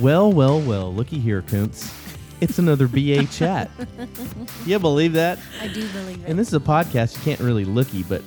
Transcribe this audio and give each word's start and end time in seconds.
Well, 0.00 0.32
well, 0.32 0.58
well. 0.62 0.94
Looky 0.94 1.18
here, 1.18 1.42
Kuntz. 1.42 1.94
It's 2.40 2.58
another 2.58 2.88
BA 2.88 3.26
chat. 3.30 3.70
you 4.64 4.78
believe 4.78 5.12
that? 5.12 5.38
I 5.60 5.68
do 5.68 5.86
believe 5.88 6.24
it. 6.24 6.26
And 6.26 6.38
this 6.38 6.48
is 6.48 6.54
a 6.54 6.60
podcast. 6.60 7.18
You 7.18 7.22
can't 7.22 7.40
really 7.40 7.66
looky, 7.66 8.02
but 8.04 8.22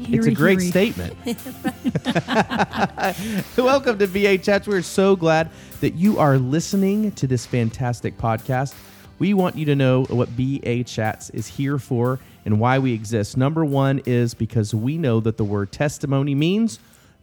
it's 0.00 0.26
a 0.26 0.32
great 0.32 0.60
statement. 0.60 1.16
Welcome 3.56 4.00
to 4.00 4.08
BA 4.08 4.38
Chats. 4.38 4.66
We're 4.66 4.82
so 4.82 5.14
glad 5.14 5.50
that 5.80 5.94
you 5.94 6.18
are 6.18 6.38
listening 6.38 7.12
to 7.12 7.28
this 7.28 7.46
fantastic 7.46 8.18
podcast. 8.18 8.74
We 9.20 9.32
want 9.32 9.54
you 9.54 9.66
to 9.66 9.76
know 9.76 10.06
what 10.06 10.36
BA 10.36 10.82
Chats 10.82 11.30
is 11.30 11.46
here 11.46 11.78
for 11.78 12.18
and 12.44 12.60
why 12.60 12.78
we 12.78 12.92
exist. 12.92 13.36
Number 13.36 13.64
one 13.64 14.00
is 14.06 14.34
because 14.34 14.74
we 14.74 14.98
know 14.98 15.20
that 15.20 15.36
the 15.36 15.44
word 15.44 15.72
testimony 15.72 16.34
means 16.34 16.78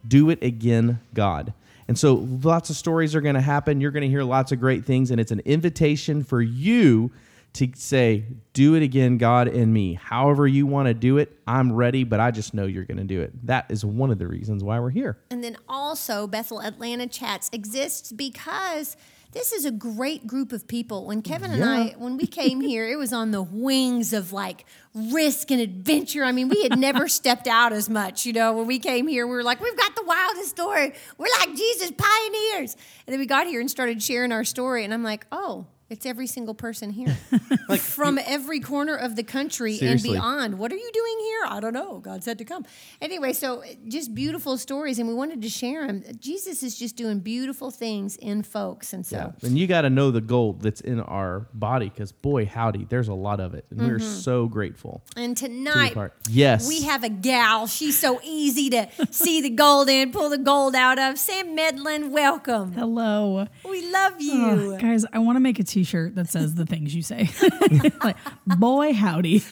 do 0.06 0.30
it 0.30 0.42
again, 0.42 1.00
God. 1.14 1.52
And 1.88 1.98
so 1.98 2.14
lots 2.42 2.70
of 2.70 2.76
stories 2.76 3.14
are 3.14 3.20
going 3.20 3.34
to 3.34 3.40
happen. 3.40 3.80
You're 3.80 3.90
going 3.90 4.02
to 4.02 4.08
hear 4.08 4.22
lots 4.22 4.52
of 4.52 4.60
great 4.60 4.84
things, 4.84 5.10
and 5.10 5.20
it's 5.20 5.32
an 5.32 5.40
invitation 5.40 6.22
for 6.22 6.42
you 6.42 7.10
to 7.54 7.68
say, 7.74 8.24
Do 8.52 8.74
it 8.74 8.82
again, 8.82 9.16
God 9.16 9.48
and 9.48 9.72
me. 9.72 9.94
However, 9.94 10.46
you 10.46 10.66
want 10.66 10.86
to 10.86 10.94
do 10.94 11.16
it, 11.16 11.36
I'm 11.46 11.72
ready, 11.72 12.04
but 12.04 12.20
I 12.20 12.30
just 12.30 12.52
know 12.52 12.66
you're 12.66 12.84
going 12.84 12.98
to 12.98 13.04
do 13.04 13.22
it. 13.22 13.46
That 13.46 13.66
is 13.70 13.84
one 13.84 14.10
of 14.10 14.18
the 14.18 14.26
reasons 14.26 14.62
why 14.62 14.78
we're 14.78 14.90
here. 14.90 15.18
And 15.30 15.42
then 15.42 15.56
also, 15.66 16.26
Bethel 16.26 16.60
Atlanta 16.60 17.06
Chats 17.06 17.48
exists 17.52 18.12
because 18.12 18.96
this 19.32 19.52
is 19.52 19.64
a 19.64 19.70
great 19.70 20.26
group 20.26 20.52
of 20.52 20.66
people. 20.66 21.06
When 21.06 21.20
Kevin 21.20 21.50
and 21.50 21.62
I, 21.62 21.88
when 21.98 22.16
we 22.16 22.26
came 22.26 22.60
here, 22.60 22.88
it 22.88 22.96
was 22.96 23.12
on 23.12 23.30
the 23.30 23.42
wings 23.42 24.12
of 24.12 24.32
like 24.32 24.64
risk 24.94 25.50
and 25.50 25.60
adventure. 25.60 26.24
I 26.24 26.32
mean, 26.32 26.48
we 26.48 26.62
had 26.62 26.78
never 26.78 27.08
stepped 27.08 27.46
out 27.46 27.72
as 27.72 27.90
much. 27.90 28.24
You 28.24 28.32
know, 28.32 28.54
when 28.54 28.66
we 28.66 28.78
came 28.78 29.06
here, 29.06 29.26
we 29.26 29.34
were 29.34 29.42
like, 29.42 29.60
we've 29.60 29.76
got 29.76 29.94
the 29.94 30.04
wildest 30.04 30.50
story. 30.50 30.94
We're 31.18 31.26
like 31.40 31.54
Jesus 31.54 31.92
pioneers. 31.96 32.74
And 33.06 33.12
then 33.12 33.18
we 33.18 33.26
got 33.26 33.46
here 33.46 33.60
and 33.60 33.70
started 33.70 34.02
sharing 34.02 34.32
our 34.32 34.44
story. 34.44 34.84
And 34.84 34.94
I'm 34.94 35.02
like, 35.02 35.26
oh, 35.30 35.66
it's 35.90 36.04
every 36.04 36.26
single 36.26 36.54
person 36.54 36.90
here 36.90 37.16
from 37.78 38.18
every 38.26 38.60
corner 38.60 38.94
of 38.94 39.16
the 39.16 39.22
country 39.22 39.76
Seriously. 39.76 40.10
and 40.10 40.16
beyond. 40.16 40.58
What 40.58 40.70
are 40.70 40.76
you 40.76 40.90
doing 40.92 41.18
here? 41.20 41.40
I 41.46 41.60
don't 41.60 41.72
know. 41.72 41.98
God 41.98 42.22
said 42.22 42.36
to 42.38 42.44
come. 42.44 42.66
Anyway, 43.00 43.32
so 43.32 43.60
eh, 43.60 43.74
just 43.88 44.14
beautiful 44.14 44.58
stories, 44.58 44.98
and 44.98 45.08
we 45.08 45.14
wanted 45.14 45.40
to 45.40 45.48
share 45.48 45.86
them. 45.86 46.04
Jesus 46.20 46.62
is 46.62 46.78
just 46.78 46.96
doing 46.96 47.20
beautiful 47.20 47.70
things 47.70 48.16
in 48.16 48.42
folks, 48.42 48.92
and 48.92 49.06
so 49.06 49.32
And 49.42 49.58
you 49.58 49.66
got 49.66 49.82
to 49.82 49.90
know 49.90 50.10
the 50.10 50.20
gold 50.20 50.60
that's 50.60 50.82
in 50.82 51.00
our 51.00 51.48
body 51.54 51.88
because, 51.88 52.12
boy, 52.12 52.44
howdy, 52.44 52.84
there's 52.90 53.08
a 53.08 53.14
lot 53.14 53.40
of 53.40 53.54
it. 53.54 53.64
And 53.70 53.80
we're 53.80 53.98
mm-hmm. 53.98 54.20
so 54.20 54.46
grateful. 54.46 55.02
and 55.16 55.36
tonight 55.36 55.94
part. 55.94 56.12
Yes. 56.28 56.68
we 56.68 56.82
have 56.82 57.02
a 57.02 57.08
gal. 57.08 57.66
She's 57.66 57.98
so 57.98 58.20
easy 58.22 58.68
to 58.70 58.88
see 59.10 59.40
the 59.40 59.50
gold 59.50 59.88
in, 59.88 60.12
pull 60.12 60.28
the 60.28 60.38
gold 60.38 60.74
out 60.74 60.98
of. 60.98 61.18
Sam 61.18 61.54
Medlin, 61.54 62.10
welcome. 62.10 62.72
Hello. 62.72 63.46
We 63.64 63.90
love 63.90 64.20
you. 64.20 64.74
Oh, 64.74 64.78
guys, 64.78 65.06
I 65.14 65.18
want 65.20 65.36
to 65.36 65.40
make 65.40 65.58
a 65.58 65.64
t 65.64 65.77
shirt 65.84 66.14
that 66.16 66.28
says 66.28 66.54
the 66.54 66.66
things 66.66 66.94
you 66.94 67.02
say. 67.02 67.28
like, 68.04 68.16
boy, 68.46 68.92
howdy. 68.92 69.42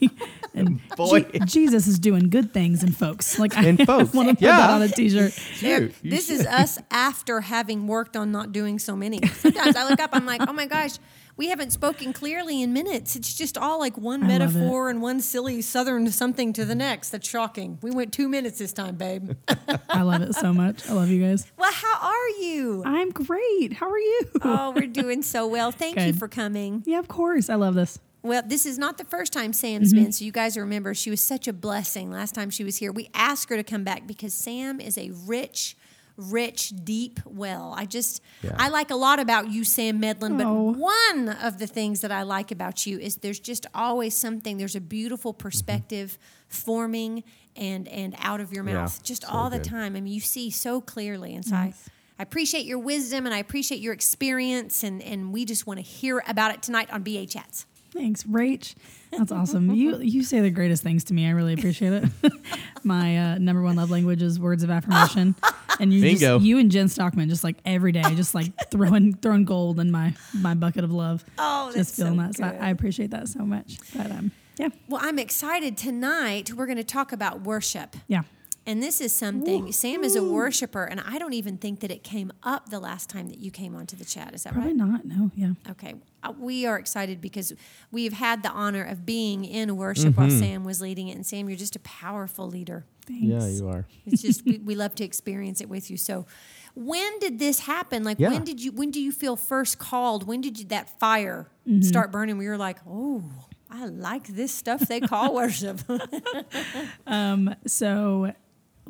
And 0.55 0.81
Boy. 0.97 1.21
Je- 1.23 1.39
Jesus 1.45 1.87
is 1.87 1.99
doing 1.99 2.31
good 2.31 2.53
things 2.55 2.83
in 2.83 2.93
folks. 2.93 3.39
Like, 3.39 3.57
In 3.59 3.81
I, 3.81 3.85
folks. 3.85 4.15
want 4.15 4.29
to 4.31 4.35
put 4.35 4.43
Yeah. 4.43 4.57
that 4.59 4.71
on 4.71 4.83
a 4.83 4.89
t 4.89 5.11
shirt. 5.11 5.33
There- 5.61 5.81
Shoot, 5.81 5.95
you 6.03 6.11
this 6.11 6.31
is 6.31 6.47
us 6.47 6.79
after 6.91 7.41
having 7.43 7.87
worked 7.87 8.17
on 8.17 8.33
not 8.33 8.53
doing 8.53 8.79
so 8.79 8.97
many. 8.97 9.21
Sometimes 9.27 9.77
I 9.77 9.89
look 9.89 10.01
up, 10.01 10.11
I'm 10.13 10.25
like, 10.27 10.41
oh 10.49 10.53
my 10.53 10.67
gosh, 10.67 10.97
we 11.37 11.49
haven't 11.49 11.71
spoken 11.71 12.13
clearly 12.13 12.63
in 12.63 12.73
minutes. 12.73 13.15
It's 13.17 13.35
just 13.35 13.59
all 13.59 13.79
like 13.79 13.99
one 13.99 14.23
I 14.23 14.27
metaphor 14.27 14.89
and 14.89 15.03
one 15.03 15.21
silly 15.21 15.61
southern 15.63 16.11
something 16.11 16.53
to 16.55 16.65
the 16.65 16.75
next. 16.75 17.11
That's 17.11 17.29
shocking. 17.29 17.79
We 17.83 17.91
went 17.91 18.13
two 18.13 18.29
minutes 18.29 18.59
this 18.59 18.73
time, 18.73 18.97
babe. 18.97 19.33
I 19.89 20.03
love 20.03 20.23
it 20.23 20.35
so 20.35 20.53
much. 20.53 20.89
I 20.89 20.95
love 20.95 21.09
you 21.11 21.23
guys. 21.23 21.47
well, 21.59 21.73
how 21.73 22.09
are 22.09 22.29
you? 22.41 22.83
I'm 22.85 23.11
great. 23.11 23.75
How 23.75 23.91
are 23.91 23.99
you? 23.99 24.21
Oh, 24.43 24.73
we're 24.75 24.87
doing 24.87 25.23
so 25.23 25.47
well. 25.47 25.71
Thank 25.71 26.01
you 26.01 26.13
for 26.13 26.29
coming. 26.29 26.83
Yeah, 26.87 26.99
of 26.99 27.09
course. 27.09 27.51
I 27.51 27.57
love 27.57 27.75
this. 27.75 27.99
Well, 28.23 28.43
this 28.45 28.67
is 28.67 28.77
not 28.77 28.99
the 28.99 29.05
first 29.05 29.33
time 29.33 29.53
Sam's 29.53 29.93
mm-hmm. 29.93 30.05
been, 30.05 30.13
so 30.13 30.25
you 30.25 30.33
guys 30.33 30.57
remember 30.57 30.95
she 30.95 31.11
was 31.11 31.21
such 31.21 31.47
a 31.47 31.53
blessing 31.53 32.11
last 32.11 32.35
time 32.35 32.51
she 32.51 32.65
was 32.65 32.79
here. 32.79 32.91
We 32.91 33.09
asked 33.15 33.51
her 33.51 33.57
to 33.57 33.63
come 33.63 33.85
back 33.85 34.05
because 34.05 34.35
Sam 34.35 34.81
is 34.81 34.99
a 34.99 35.13
rich, 35.27 35.77
rich, 36.17 36.73
deep 36.85 37.21
well. 37.27 37.75
I 37.77 37.85
just, 37.85 38.23
Yeah. 38.43 38.57
I 38.59 38.69
like 38.69 38.91
a 38.91 38.97
lot 38.97 39.19
about 39.19 39.51
you, 39.51 39.65
Sam 39.65 40.01
Medlin, 40.01 40.37
but 40.37 40.47
Oh. 40.47 40.73
one 40.73 41.29
of 41.29 41.59
the 41.59 41.67
things 41.67 42.01
that 42.01 42.11
I 42.11 42.23
like 42.23 42.51
about 42.51 42.87
you 42.87 42.99
is 42.99 43.17
there's 43.17 43.39
just 43.41 43.67
always 43.75 44.17
something, 44.17 44.57
there's 44.57 44.77
a 44.77 44.81
beautiful 44.81 45.33
mm-hmm. 45.33 45.43
perspective 45.43 46.19
forming 46.49 47.23
and 47.55 47.89
and 47.89 48.15
out 48.19 48.41
of 48.41 48.53
your 48.53 48.65
Yeah, 48.67 48.75
mouth 48.75 49.03
just 49.03 49.23
so 49.23 49.29
all 49.29 49.51
the 49.51 49.59
good. 49.59 49.65
time. 49.65 49.97
I 49.97 50.01
mean, 50.01 50.13
you 50.13 50.21
see 50.21 50.51
so 50.51 50.81
clearly. 50.81 51.35
And 51.35 51.45
so 51.45 51.57
I, 51.57 51.75
I 52.19 52.23
appreciate 52.23 52.65
your 52.67 52.79
wisdom 52.79 53.27
and 53.27 53.35
I 53.35 53.39
appreciate 53.39 53.81
your 53.81 53.93
experience, 53.93 54.83
and, 54.83 55.03
and 55.03 55.33
we 55.33 55.45
just 55.45 55.67
want 55.67 55.79
to 55.79 55.83
hear 55.83 56.23
about 56.27 56.53
it 56.55 56.63
tonight 56.63 56.91
on 56.93 57.03
BA 57.03 57.27
Chats. 57.27 57.67
Thanks, 57.97 58.25
Rach. 58.25 58.75
That's 59.11 59.33
awesome. 59.33 59.71
you 59.75 59.97
you 60.01 60.23
say 60.23 60.41
the 60.41 60.51
greatest 60.51 60.83
things 60.83 61.05
to 61.05 61.15
me. 61.15 61.27
I 61.27 61.31
really 61.31 61.55
appreciate 61.55 61.93
it. 61.95 62.33
My 62.85 63.19
uh, 63.19 63.39
number 63.39 63.63
one 63.63 63.77
love 63.77 63.91
language 63.91 64.23
is 64.23 64.39
words 64.39 64.63
of 64.63 64.71
affirmation, 64.71 65.35
and 65.81 65.93
you 65.93 66.03
Bingo. 66.03 66.37
just, 66.37 66.45
you 66.45 66.59
and 66.59 66.71
Jen 66.71 66.89
Stockman 66.89 67.29
just 67.29 67.43
like 67.43 67.57
every 67.65 67.93
day, 67.93 68.03
just 68.15 68.35
like 68.35 68.53
throwing 68.71 69.15
throwing 69.15 69.45
gold 69.45 69.81
in 69.81 69.91
my 69.91 70.15
my 70.35 70.55
bucket 70.55 70.85
of 70.85 70.93
love. 70.93 71.25
Oh, 71.39 71.67
that's 71.75 71.89
just 71.89 71.97
feeling 71.97 72.17
so 72.33 72.43
that. 72.43 72.57
So. 72.59 72.65
I, 72.65 72.67
I 72.67 72.71
appreciate 72.71 73.11
that 73.13 73.29
so 73.29 73.41
much. 73.41 73.79
But 73.97 74.11
um, 74.11 74.31
yeah, 74.59 74.69
Well, 74.89 75.01
I'm 75.03 75.19
excited 75.19 75.77
tonight. 75.77 76.53
We're 76.53 76.67
going 76.67 76.77
to 76.79 76.85
talk 76.85 77.13
about 77.13 77.41
worship. 77.43 77.97
yeah. 78.09 78.23
And 78.67 78.83
this 78.83 79.01
is 79.01 79.13
something, 79.13 79.71
Sam 79.71 80.03
is 80.03 80.17
a 80.17 80.25
worshiper, 80.25 80.85
and 80.85 81.01
I 81.01 81.19
don't 81.19 81.35
even 81.35 81.57
think 81.57 81.81
that 81.81 81.93
it 81.93 82.03
came 82.03 82.33
up 82.43 82.69
the 82.69 82.81
last 82.81 83.09
time 83.09 83.29
that 83.29 83.39
you 83.39 83.53
came 83.53 83.77
onto 83.77 83.95
the 83.97 84.05
chat. 84.05 84.35
Is 84.35 84.43
that 84.43 84.55
Probably 84.55 84.73
right? 84.73 84.77
not. 84.77 85.05
No. 85.05 85.31
Yeah. 85.37 85.51
Okay. 85.71 85.95
Uh, 86.25 86.33
We 86.37 86.67
are 86.67 86.77
excited 86.77 87.21
because 87.21 87.53
we've 87.93 88.13
had 88.13 88.43
the 88.43 88.51
honor 88.51 88.83
of 88.83 89.07
being 89.07 89.45
in 89.45 89.77
worship 89.77 90.17
while 90.17 90.31
Sam 90.31 90.65
was 90.65 90.81
leading 90.81 91.07
it. 91.09 91.13
And 91.15 91.25
Sam, 91.25 91.49
you're 91.49 91.57
just 91.57 91.77
a 91.77 91.81
powerful 91.81 92.49
leader. 92.49 92.85
Thanks. 93.07 93.23
Yeah, 93.25 93.47
you 93.47 93.69
are. 93.69 93.87
It's 94.05 94.21
just, 94.21 94.45
we, 94.45 94.59
we 94.59 94.75
love 94.75 94.97
to 94.97 95.05
experience 95.05 95.61
it 95.61 95.69
with 95.69 95.89
you. 95.91 95.97
So, 95.97 96.27
when 96.75 97.21
did 97.21 97.39
this 97.39 97.61
happen? 97.61 98.03
Like, 98.03 98.19
Yeah. 98.19 98.31
when 98.31 98.43
did 98.45 98.61
you, 98.61 98.73
when 98.73 98.91
do 98.91 99.01
you 99.01 99.13
feel 99.13 99.37
first 99.37 99.79
called? 99.79 100.27
When 100.27 100.41
did 100.41 100.59
you, 100.59 100.65
that 100.67 100.99
fire 100.99 101.47
Mm-hmm. 101.69 101.83
start 101.83 102.11
burning 102.13 102.37
where 102.37 102.47
you're 102.47 102.59
like, 102.59 102.79
oh, 102.89 103.23
I 103.71 103.87
like 103.87 104.27
this 104.29 104.53
stuff 104.53 104.81
they 104.83 105.01
call 105.01 105.35
worship? 105.43 105.81
So, 107.67 108.33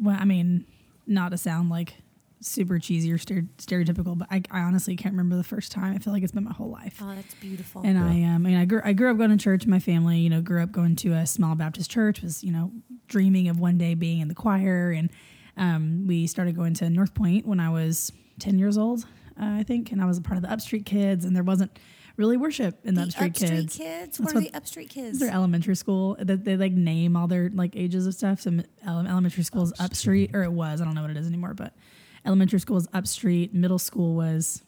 well, 0.01 0.17
I 0.19 0.25
mean, 0.25 0.67
not 1.07 1.31
to 1.31 1.39
sound 1.39 1.71
like 1.71 1.95
super 2.41 2.79
cheesy 2.79 3.11
or 3.13 3.19
stereotypical, 3.19 4.17
but 4.17 4.29
I, 4.31 4.43
I 4.51 4.61
honestly 4.61 4.95
can't 4.97 5.15
remember 5.15 5.37
the 5.37 5.45
first 5.45 5.73
time. 5.73 5.95
I 5.95 5.99
feel 5.99 6.13
like 6.13 6.23
it's 6.23 6.33
been 6.33 6.45
my 6.45 6.53
whole 6.53 6.71
life. 6.71 6.99
oh, 7.03 7.15
that's 7.15 7.35
beautiful. 7.35 7.83
And 7.85 7.99
I 7.99 8.23
um, 8.23 8.35
I 8.35 8.39
mean, 8.39 8.57
I 8.57 8.65
grew 8.65 8.81
I 8.85 8.93
grew 8.93 9.11
up 9.11 9.17
going 9.17 9.31
to 9.31 9.43
church. 9.43 9.67
My 9.67 9.79
family, 9.81 10.19
you 10.19 10.31
know, 10.31 10.41
grew 10.41 10.63
up 10.63 10.73
going 10.73 10.97
to 10.97 11.13
a 11.13 11.27
small 11.27 11.55
Baptist 11.55 11.91
church. 11.91 12.23
Was 12.23 12.45
you 12.45 12.53
know 12.53 12.73
dreaming 13.09 13.49
of 13.49 13.59
one 13.59 13.79
day 13.79 13.95
being 13.95 14.21
in 14.21 14.29
the 14.29 14.35
choir, 14.35 14.91
and 14.91 15.11
um, 15.57 16.07
we 16.07 16.27
started 16.27 16.57
going 16.57 16.75
to 16.75 16.91
North 16.91 17.15
Point 17.15 17.47
when 17.47 17.61
I 17.61 17.71
was 17.71 18.13
ten 18.39 18.59
years 18.59 18.77
old, 18.77 19.07
uh, 19.41 19.45
I 19.45 19.63
think, 19.63 19.93
and 19.93 20.03
I 20.03 20.07
was 20.07 20.19
a 20.19 20.23
part 20.23 20.37
of 20.37 20.43
the 20.43 20.51
Upstreet 20.51 20.85
Kids, 20.87 21.25
and 21.25 21.35
there 21.35 21.45
wasn't 21.45 21.79
really 22.17 22.37
worship 22.37 22.79
in 22.85 22.95
the, 22.95 23.03
the 23.03 23.07
Upstreet, 23.09 23.31
Upstreet 23.31 23.51
Kids. 23.51 23.77
kids. 23.77 24.01
That's 24.01 24.21
What 24.21 24.35
are 24.37 24.41
the 24.41 24.51
Upstreet 24.55 24.91
kids? 24.91 25.19
They're 25.19 25.33
elementary 25.33 25.77
school. 25.77 26.17
They, 26.19 26.35
they 26.37 26.57
like 26.57 26.73
name 26.73 27.17
all 27.17 27.27
their 27.27 27.51
like 27.53 27.77
ages 27.77 28.07
of 28.07 28.15
stuff. 28.15 28.41
So 28.41 28.61
elementary 28.87 29.43
school 29.45 29.63
is 29.63 29.73
Upstreet, 29.79 30.35
or 30.35 30.43
it 30.45 30.53
was. 30.53 30.81
I 30.81 30.85
don't 30.85 30.95
know 30.95 31.03
what 31.03 31.11
it 31.11 31.17
is 31.17 31.27
anymore, 31.27 31.55
but 31.55 31.75
elementary 32.25 32.61
school 32.61 32.77
is 32.77 32.89
Upstreet. 32.95 33.53
Middle 33.55 33.79
school 33.79 34.15
was 34.15 34.63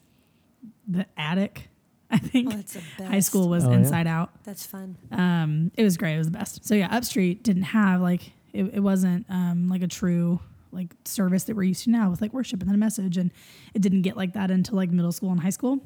the 0.87 1.05
attic. 1.17 1.69
I 2.11 2.17
think 2.17 2.47
Oh, 2.51 2.55
that's 2.55 2.77
the 2.97 3.05
high 3.05 3.19
school 3.19 3.49
was 3.49 3.65
Oh, 3.65 3.69
yeah. 3.69 3.77
Inside 3.77 4.07
Out. 4.07 4.31
That's 4.43 4.65
fun. 4.65 4.97
Um, 5.11 5.71
it 5.77 5.83
was 5.83 5.95
great. 5.97 6.15
It 6.15 6.17
was 6.17 6.27
the 6.27 6.37
best. 6.37 6.65
So 6.65 6.73
yeah, 6.73 6.87
Upstreet 6.95 7.43
didn't 7.43 7.63
have 7.63 8.01
like 8.01 8.31
it, 8.51 8.63
it 8.73 8.79
wasn't 8.79 9.27
um, 9.29 9.69
like 9.69 9.83
a 9.83 9.87
true 9.87 10.39
like 10.71 10.93
service 11.05 11.43
that 11.45 11.55
we're 11.55 11.63
used 11.63 11.83
to 11.83 11.91
now 11.91 12.09
with 12.09 12.19
like 12.21 12.33
worship 12.33 12.61
and 12.61 12.69
then 12.69 12.75
a 12.75 12.79
message, 12.79 13.17
and 13.17 13.31
it 13.75 13.81
didn't 13.83 14.01
get 14.03 14.17
like 14.17 14.33
that 14.33 14.49
until 14.49 14.75
like 14.75 14.89
middle 14.91 15.11
school 15.11 15.31
and 15.31 15.39
high 15.41 15.49
school. 15.51 15.79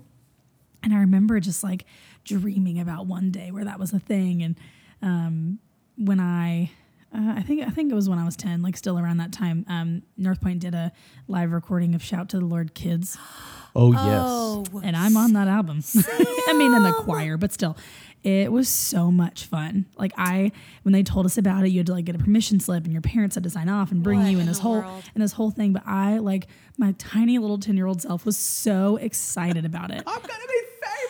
And 0.83 0.93
I 0.93 0.97
remember 0.99 1.39
just 1.39 1.63
like 1.63 1.85
dreaming 2.25 2.79
about 2.79 3.05
one 3.07 3.31
day 3.31 3.51
where 3.51 3.63
that 3.65 3.79
was 3.79 3.93
a 3.93 3.99
thing, 3.99 4.43
and 4.43 4.55
um, 5.01 5.59
when 5.97 6.19
I. 6.19 6.71
Uh, 7.15 7.35
I 7.37 7.43
think 7.43 7.61
I 7.61 7.69
think 7.69 7.91
it 7.91 7.95
was 7.95 8.09
when 8.09 8.17
I 8.17 8.25
was 8.25 8.35
ten, 8.35 8.63
like 8.63 8.75
still 8.75 8.97
around 8.97 9.17
that 9.17 9.31
time. 9.31 9.65
Um, 9.69 10.01
North 10.17 10.41
Point 10.41 10.61
did 10.61 10.73
a 10.73 10.91
live 11.27 11.51
recording 11.51 11.93
of 11.93 12.01
"Shout 12.03 12.27
to 12.29 12.39
the 12.39 12.45
Lord" 12.45 12.73
kids, 12.73 13.19
Oh, 13.75 13.91
yes. 13.91 14.01
Oh, 14.03 14.65
and 14.83 14.95
I'm 14.95 15.15
on 15.15 15.33
that 15.33 15.47
album. 15.47 15.83
I 16.47 16.53
mean, 16.53 16.73
in 16.73 16.81
the 16.83 16.91
choir, 16.93 17.37
but 17.37 17.51
still, 17.53 17.77
it 18.23 18.51
was 18.51 18.67
so 18.67 19.11
much 19.11 19.45
fun. 19.45 19.85
Like 19.95 20.11
I, 20.17 20.51
when 20.83 20.93
they 20.93 21.03
told 21.03 21.25
us 21.27 21.37
about 21.37 21.63
it, 21.65 21.69
you 21.69 21.79
had 21.79 21.85
to 21.87 21.93
like 21.93 22.05
get 22.05 22.15
a 22.15 22.19
permission 22.19 22.59
slip, 22.59 22.83
and 22.83 22.91
your 22.93 23.01
parents 23.03 23.35
had 23.35 23.43
to 23.43 23.49
sign 23.51 23.69
off 23.69 23.91
and 23.91 24.01
bring 24.01 24.19
What 24.19 24.31
you 24.31 24.37
in 24.37 24.41
in 24.41 24.47
this 24.47 24.57
whole 24.59 24.81
world? 24.81 25.03
and 25.13 25.23
this 25.23 25.33
whole 25.33 25.51
thing. 25.51 25.71
But 25.73 25.83
I, 25.85 26.17
like 26.17 26.47
my 26.77 26.93
tiny 26.97 27.37
little 27.37 27.59
ten 27.59 27.77
year 27.77 27.85
old 27.85 28.01
self, 28.01 28.25
was 28.25 28.37
so 28.37 28.95
excited 28.97 29.65
about 29.65 29.91
it. 29.91 30.01
I'm 30.07 30.19
going 30.19 30.27
to 30.29 30.47
be 30.47 30.53
famous. 30.53 30.62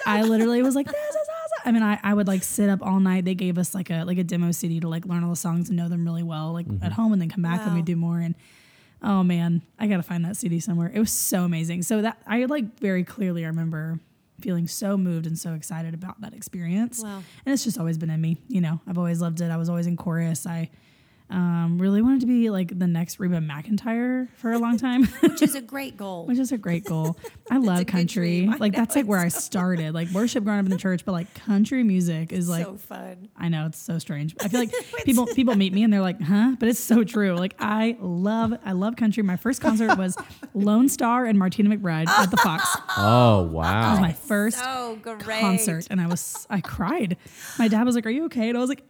I 0.05 0.21
literally 0.23 0.61
was 0.61 0.75
like, 0.75 0.85
"This 0.87 0.95
is 0.95 1.15
awesome!" 1.15 1.61
I 1.65 1.71
mean, 1.71 1.83
I, 1.83 1.99
I 2.03 2.13
would 2.13 2.27
like 2.27 2.43
sit 2.43 2.69
up 2.69 2.79
all 2.81 2.99
night. 2.99 3.25
They 3.25 3.35
gave 3.35 3.57
us 3.57 3.73
like 3.75 3.89
a 3.89 4.03
like 4.03 4.17
a 4.17 4.23
demo 4.23 4.51
CD 4.51 4.79
to 4.81 4.87
like 4.87 5.05
learn 5.05 5.23
all 5.23 5.29
the 5.31 5.35
songs 5.35 5.69
and 5.69 5.77
know 5.77 5.87
them 5.89 6.05
really 6.05 6.23
well, 6.23 6.53
like 6.53 6.65
Mm-hmm. 6.67 6.83
at 6.83 6.91
home, 6.93 7.13
and 7.13 7.21
then 7.21 7.29
come 7.29 7.41
back 7.43 7.61
and 7.65 7.73
we 7.75 7.81
do 7.81 7.95
more. 7.95 8.19
And 8.19 8.35
oh 9.01 9.23
man, 9.23 9.61
I 9.79 9.87
gotta 9.87 10.03
find 10.03 10.23
that 10.25 10.37
CD 10.37 10.59
somewhere. 10.59 10.91
It 10.93 10.99
was 10.99 11.11
so 11.11 11.43
amazing. 11.43 11.83
So 11.83 12.01
that 12.01 12.17
I 12.27 12.45
like 12.45 12.79
very 12.79 13.03
clearly 13.03 13.45
remember 13.45 13.99
feeling 14.41 14.67
so 14.67 14.97
moved 14.97 15.25
and 15.25 15.37
so 15.39 15.53
excited 15.53 15.93
about 15.93 16.19
that 16.21 16.33
experience. 16.33 17.01
Wow. 17.01 17.23
And 17.45 17.53
it's 17.53 17.63
just 17.63 17.77
always 17.77 17.97
been 17.97 18.09
in 18.09 18.19
me. 18.19 18.37
You 18.49 18.61
know, 18.61 18.81
I've 18.87 18.97
always 18.97 19.21
loved 19.21 19.39
it. 19.41 19.49
I 19.51 19.57
was 19.57 19.69
always 19.69 19.87
in 19.87 19.95
chorus. 19.95 20.45
I 20.45 20.69
um, 21.29 21.77
really 21.79 22.01
wanted 22.01 22.21
to 22.21 22.27
be 22.27 22.49
like 22.49 22.77
the 22.77 22.85
next 22.87 23.19
Reba 23.19 23.39
McEntire 23.39 24.27
for 24.35 24.51
a 24.51 24.59
long 24.59 24.77
time. 24.77 25.05
Which 25.21 25.41
is 25.41 25.55
a 25.55 25.61
great 25.61 25.97
goal. 25.97 26.25
which 26.27 26.37
is 26.37 26.51
a 26.51 26.57
great 26.57 26.83
goal. 26.85 27.17
I 27.49 27.57
love 27.59 27.85
country. 27.87 28.47
I 28.51 28.57
Like 28.57 28.73
know, 28.73 28.79
that's 28.79 28.95
like 28.95 29.05
where 29.05 29.19
I 29.19 29.27
started. 29.29 29.93
Like 29.93 30.09
worship 30.09 30.43
growing 30.43 30.59
up 30.59 30.65
in 30.65 30.71
the 30.71 30.77
church, 30.77 31.05
but 31.05 31.11
like 31.13 31.33
country 31.33 31.83
music 31.83 32.31
is 32.31 32.47
like 32.49 32.65
so 32.65 32.75
fun. 32.77 33.29
I 33.35 33.49
know 33.49 33.65
it's 33.65 33.79
so 33.79 33.97
strange. 33.99 34.35
I 34.43 34.47
feel 34.47 34.59
like 34.59 34.73
people 35.05 35.25
people 35.27 35.55
meet 35.55 35.73
me 35.73 35.83
and 35.83 35.91
they're 35.91 36.01
like, 36.01 36.21
"Huh?" 36.21 36.55
But 36.59 36.69
it's 36.69 36.79
so 36.79 37.03
true. 37.03 37.33
Like 37.35 37.55
I 37.59 37.97
love 37.99 38.53
I 38.63 38.73
love 38.73 38.95
country. 38.95 39.23
My 39.23 39.37
first 39.37 39.59
concert 39.61 39.97
was 39.97 40.15
Lonestar 40.55 41.27
and 41.27 41.39
Martina 41.39 41.75
McBride 41.75 42.07
at 42.07 42.29
the 42.31 42.37
Fox. 42.37 42.63
Oh 42.97 43.43
wow! 43.51 43.63
That 43.63 43.87
Oh 43.87 43.91
was 43.91 43.99
my 44.01 44.13
first 44.13 44.59
So 44.59 44.99
great. 45.01 45.19
concert, 45.39 45.87
and 45.89 45.99
I 45.99 46.07
was 46.07 46.45
I 46.49 46.61
cried. 46.61 47.17
My 47.57 47.67
dad 47.67 47.83
was 47.85 47.95
like, 47.95 48.05
"Are 48.05 48.11
you 48.11 48.25
okay?" 48.25 48.49
And 48.49 48.57
I 48.57 48.61
was 48.61 48.69
like, 48.69 48.83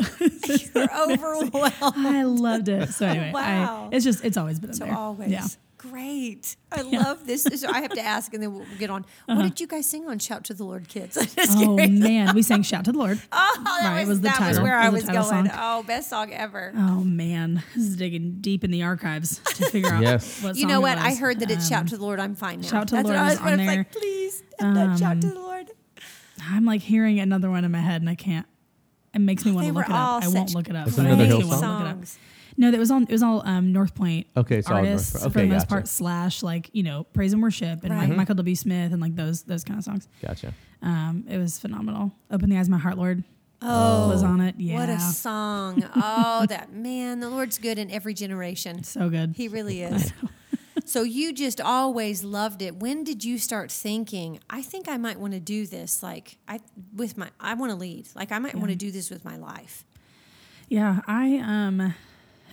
You're 0.76 0.90
overwhelmed. 1.10 1.74
"I 1.82 2.23
loved 2.30 2.68
it." 2.70 2.90
So 2.90 3.06
anyway, 3.08 3.32
Wow. 3.34 3.90
I, 3.92 3.96
it's 3.96 4.04
just 4.06 4.24
it's 4.26 4.38
always 4.38 4.60
been 4.60 4.70
in 4.72 4.76
So 4.76 4.86
there. 4.86 4.96
always. 4.96 5.30
yeah. 5.32 5.46
Great. 5.78 6.56
I 6.72 6.82
love 6.84 7.28
this. 7.28 7.44
So 7.44 7.68
I 7.70 7.82
have 7.82 7.92
to 7.92 8.00
ask 8.16 8.34
and 8.34 8.42
then 8.42 8.54
we'll 8.56 8.66
get 8.80 8.90
on. 8.90 9.06
What 9.26 9.42
did 9.44 9.60
you 9.60 9.68
guys 9.68 9.86
sing 9.86 10.08
on 10.08 10.18
Shout 10.18 10.46
to 10.46 10.54
the 10.54 10.64
Lord 10.64 10.88
Kids? 10.88 11.18
I'm 11.18 11.26
just 11.26 11.38
Uh-huh. 11.38 11.72
Oh 11.72 11.76
curious. 11.76 12.00
man, 12.02 12.34
we 12.36 12.42
sang 12.42 12.64
"Shout 12.64 12.86
to 12.86 12.94
the 12.94 12.98
Lord." 12.98 13.20
Oh, 13.34 13.62
that 13.66 13.90
Right, 13.90 14.00
was, 14.00 14.08
was 14.08 14.22
the 14.22 14.30
that 14.30 14.40
was 14.40 14.48
title. 14.50 14.64
where 14.64 14.78
I 14.78 14.88
Was 14.88 15.02
was 15.04 15.10
going. 15.12 15.48
song. 15.48 15.50
Oh, 15.54 15.84
best 15.84 16.10
song 16.10 16.32
ever. 16.32 16.72
Oh 16.74 17.04
man, 17.04 17.64
this 17.76 17.84
is 17.84 17.98
digging 17.98 18.38
deep 18.40 18.64
in 18.64 18.72
the 18.72 18.84
archives 18.84 19.40
to 19.56 19.66
figure 19.70 19.90
out. 19.92 20.02
Yes. 20.04 20.42
what 20.42 20.56
you 20.56 20.62
song 20.62 20.70
know 20.70 20.78
it 20.80 20.82
what? 20.84 20.98
I 21.00 21.16
heard 21.16 21.42
that 21.42 21.52
it's 21.52 21.66
Um, 21.66 21.70
Shout 21.70 21.88
to 21.90 21.98
the 21.98 22.04
Lord. 22.04 22.20
I'm 22.22 22.36
fine 22.36 22.62
now. 22.62 22.68
Shout 22.70 22.88
to 22.88 22.96
the 22.96 23.04
That's 23.04 23.10
Lord 23.10 23.18
what 23.18 23.26
I 23.26 23.34
is 23.34 23.40
was, 23.40 23.48
I 23.48 23.52
on 23.52 23.58
was 23.60 23.68
there. 23.68 23.78
like, 23.78 23.92
please, 23.92 24.44
and 24.60 24.78
then 24.78 24.98
Shout 24.98 25.20
to 25.22 25.28
Um, 25.28 25.34
the 25.34 25.40
Lord. 25.42 25.72
I'm 26.50 26.64
like 26.66 26.82
hearing 26.82 27.20
another 27.20 27.50
one 27.50 27.66
in 27.66 27.72
my 27.74 27.80
head, 27.80 28.02
and 28.02 28.10
I 28.10 28.16
can't. 28.16 28.46
It 29.14 29.20
makes 29.20 29.46
me 29.46 29.52
want 29.52 29.68
to 29.68 29.74
look 29.74 29.86
it 29.86 29.92
up. 29.92 30.24
I 30.24 30.28
won't 30.28 30.54
look 30.56 30.70
it 30.70 30.76
up. 30.76 30.88
It's 30.88 30.96
but 30.96 31.04
I 31.06 31.10
another 31.10 31.24
makes 31.24 31.38
me 31.46 31.50
wanna 31.50 31.84
look 31.86 31.86
it 32.04 32.04
up. 32.04 32.20
No, 32.56 32.70
that 32.72 32.80
was 32.80 32.92
on. 32.92 33.04
It 33.04 33.12
was 33.12 33.24
all 33.24 33.42
um, 33.48 33.72
North 33.74 33.96
Point. 33.96 34.28
Okay, 34.38 34.62
so 34.62 34.74
all 34.76 34.78
North 34.84 34.90
artists 34.90 35.22
for 35.22 35.28
Okay, 35.30 35.42
the 35.42 35.48
most 35.48 35.62
gotcha. 35.64 35.68
part 35.68 35.88
slash 35.88 36.44
like 36.44 36.70
you 36.74 36.84
know 36.84 37.04
praise 37.14 37.34
and 37.34 37.42
worship 37.42 37.84
and 37.84 37.92
Right. 37.92 38.08
like 38.10 38.18
Michael 38.18 38.36
W. 38.36 38.56
Smith 38.56 38.92
and 38.92 39.02
like 39.02 39.16
those 39.16 39.44
those 39.44 39.64
kind 39.64 39.78
of 39.80 39.84
songs. 39.84 40.08
Gotcha. 40.22 40.54
Um, 40.82 41.26
it 41.30 41.38
was 41.38 41.58
phenomenal. 41.60 42.12
Open 42.30 42.50
the 42.50 42.58
eyes, 42.58 42.68
of 42.68 42.72
my 42.72 42.78
heart, 42.78 42.98
Lord. 42.98 43.24
Oh, 43.62 44.10
was 44.10 44.24
on 44.24 44.42
it. 44.42 44.56
Yeah, 44.58 44.76
What 44.76 44.90
a 44.90 45.00
song. 45.00 45.84
Oh, 45.96 46.46
that 46.50 46.74
man, 46.74 47.22
the 47.22 47.30
Lord's 47.30 47.58
good 47.58 47.80
in 47.80 47.90
every 47.90 48.14
generation. 48.14 48.84
so 48.84 49.10
good. 49.10 49.34
He 49.38 49.48
really 49.48 49.82
is. 49.84 50.12
So 50.86 51.04
you 51.04 51.34
just 51.34 51.62
always 51.62 52.24
loved 52.24 52.62
it. 52.62 52.76
When 52.76 53.04
did 53.04 53.24
you 53.24 53.38
start 53.38 53.72
thinking, 53.72 54.40
I 54.50 54.62
think 54.62 54.88
I 54.88 54.98
might 54.98 55.20
want 55.20 55.34
to 55.34 55.40
do 55.40 55.66
this 55.66 56.04
like 56.04 56.38
I 56.48 56.60
with 56.96 57.18
my 57.18 57.30
I 57.40 57.54
want 57.54 57.72
to 57.72 57.76
lead. 57.78 58.08
Like 58.16 58.32
I 58.32 58.40
might 58.40 58.56
want 58.56 58.70
to 58.70 58.76
do 58.76 58.92
this 58.92 59.10
with 59.10 59.24
my 59.24 59.38
life. 59.38 59.86
Yeah, 60.70 61.02
I 61.08 61.38
um 61.38 61.94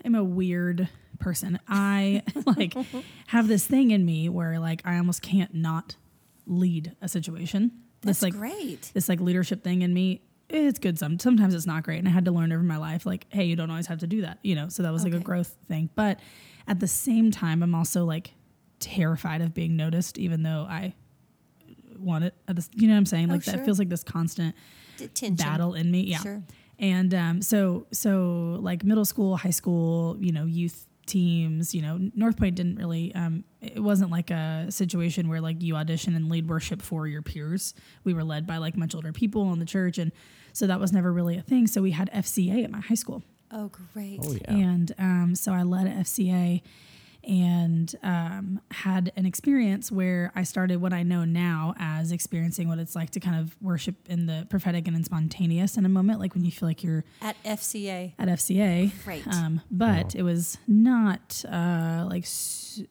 am 0.05 0.15
a 0.15 0.25
weird 0.25 0.89
person. 1.19 1.59
I 1.69 2.23
like 2.47 2.75
have 3.29 3.49
this 3.49 3.67
thing 3.67 3.91
in 3.91 4.05
me 4.05 4.29
where 4.29 4.59
like 4.59 4.83
I 4.85 4.97
almost 4.97 5.23
can't 5.23 5.55
not 5.55 5.97
lead 6.47 6.97
a 7.01 7.09
situation. 7.09 7.73
That's 8.03 8.21
this 8.21 8.23
like 8.23 8.33
great. 8.35 8.91
this 8.95 9.09
like 9.09 9.21
leadership 9.21 9.63
thing 9.63 9.83
in 9.83 9.93
me. 9.93 10.23
It's 10.49 10.81
good 10.81 10.99
some. 10.99 11.19
Sometimes 11.21 11.55
it's 11.55 11.67
not 11.67 11.85
great, 11.85 11.99
and 11.99 12.09
I 12.09 12.11
had 12.11 12.25
to 12.25 12.33
learn 12.33 12.53
over 12.53 12.63
my 12.63 12.77
life 12.77 13.07
like, 13.07 13.27
hey, 13.29 13.45
you 13.45 13.55
don't 13.55 13.71
always 13.71 13.87
have 13.87 14.01
to 14.01 14.09
do 14.09 14.23
that. 14.23 14.39
You 14.43 14.57
know, 14.57 14.69
so 14.69 14.83
that 14.83 14.93
was 14.93 15.05
like 15.05 15.15
a 15.15 15.21
growth 15.21 15.57
thing. 15.69 15.91
But 15.95 16.19
at 16.71 16.79
the 16.81 16.87
same 16.89 17.31
time, 17.31 17.63
I'm 17.63 17.75
also 17.75 18.05
like 18.05 18.33
terrified 18.79 19.43
of 19.43 19.53
being 19.53 19.77
noticed, 19.77 20.17
even 20.19 20.43
though 20.45 20.67
I 20.71 20.95
want 21.99 22.25
it. 22.25 22.35
You 22.75 22.87
know 22.89 22.95
what 22.95 22.99
I'm 22.99 23.07
saying? 23.07 23.29
Like 23.29 23.41
Oh, 23.41 23.51
sure. 23.51 23.53
that 23.57 23.65
feels 23.65 23.79
like 23.79 23.89
this 23.89 24.05
constant 24.05 24.55
Detention. 24.97 25.35
battle 25.35 25.75
in 25.75 25.91
me. 25.91 26.03
Yeah. 26.03 26.19
Sure. 26.19 26.43
And 26.79 27.13
um, 27.13 27.43
so 27.43 27.87
so 27.93 28.57
like 28.61 28.85
middle 28.85 29.05
school, 29.05 29.37
high 29.37 29.51
school, 29.51 30.17
you 30.21 30.33
know, 30.33 30.47
youth 30.47 30.87
teams, 31.07 31.75
you 31.75 31.83
know, 31.83 31.99
North 32.15 32.37
Point 32.37 32.55
didn't 32.55 32.77
really 32.77 33.13
um, 33.15 33.45
it 33.61 33.81
wasn't 33.83 34.11
like 34.13 34.31
a 34.31 34.67
situation 34.71 35.29
where 35.29 35.41
like 35.41 35.61
you 35.61 35.75
audition 35.77 36.15
and 36.15 36.31
lead 36.31 36.49
worship 36.49 36.81
for 36.81 37.07
your 37.09 37.21
peers. 37.21 37.75
We 38.05 38.15
were 38.15 38.25
led 38.25 38.47
by 38.47 38.59
like 38.59 38.77
much 38.77 38.95
older 38.95 39.13
people 39.13 39.53
in 39.53 39.59
the 39.59 39.67
church 39.67 39.99
and 39.99 40.13
so 40.53 40.67
that 40.69 40.79
was 40.81 40.93
never 40.93 41.13
really 41.13 41.37
a 41.37 41.43
thing. 41.43 41.67
So 41.67 41.83
we 41.83 41.91
had 41.91 42.11
FCA 42.13 42.65
at 42.65 42.71
my 42.71 42.81
high 42.81 42.95
school. 42.95 43.23
Oh, 43.53 43.71
great. 43.93 44.21
Oh 44.23 44.33
yeah. 44.33 44.53
And 44.55 44.93
um, 44.99 45.35
so 45.35 45.53
I 45.53 45.63
led 45.63 45.87
a 45.87 45.91
FCA 45.91 46.63
and 47.23 47.95
um, 48.03 48.61
had 48.71 49.13
an 49.17 49.27
experience 49.27 49.93
where 49.93 50.33
I 50.35 50.43
started 50.45 50.81
what 50.81 50.93
I 50.95 51.03
know 51.03 51.25
now 51.25 51.75
as 51.79 52.13
experiencing 52.13 52.67
what 52.69 52.79
it's 52.79 52.95
like 52.97 53.11
to 53.11 53.21
kind 53.21 53.39
of 53.39 53.55
worship 53.61 53.95
in 54.09 54.25
the 54.27 54.47
prophetic 54.49 54.87
and 54.89 54.97
in 54.97 55.05
spontaneous 55.05 55.77
in 55.77 55.85
a 55.85 55.89
moment, 55.89 56.19
like 56.21 56.35
when 56.35 56.45
you 56.45 56.51
feel 56.51 56.69
like 56.69 56.83
you're 56.83 57.05
At 57.21 57.37
FCA. 57.45 58.15
at 58.19 58.29
FCA. 58.29 58.91
Great. 59.05 59.27
Um, 59.27 59.61
but 59.71 60.15
it 60.15 60.23
was 60.23 60.57
not 60.67 61.45
uh, 61.47 62.07
like 62.09 62.23
s- 62.23 62.83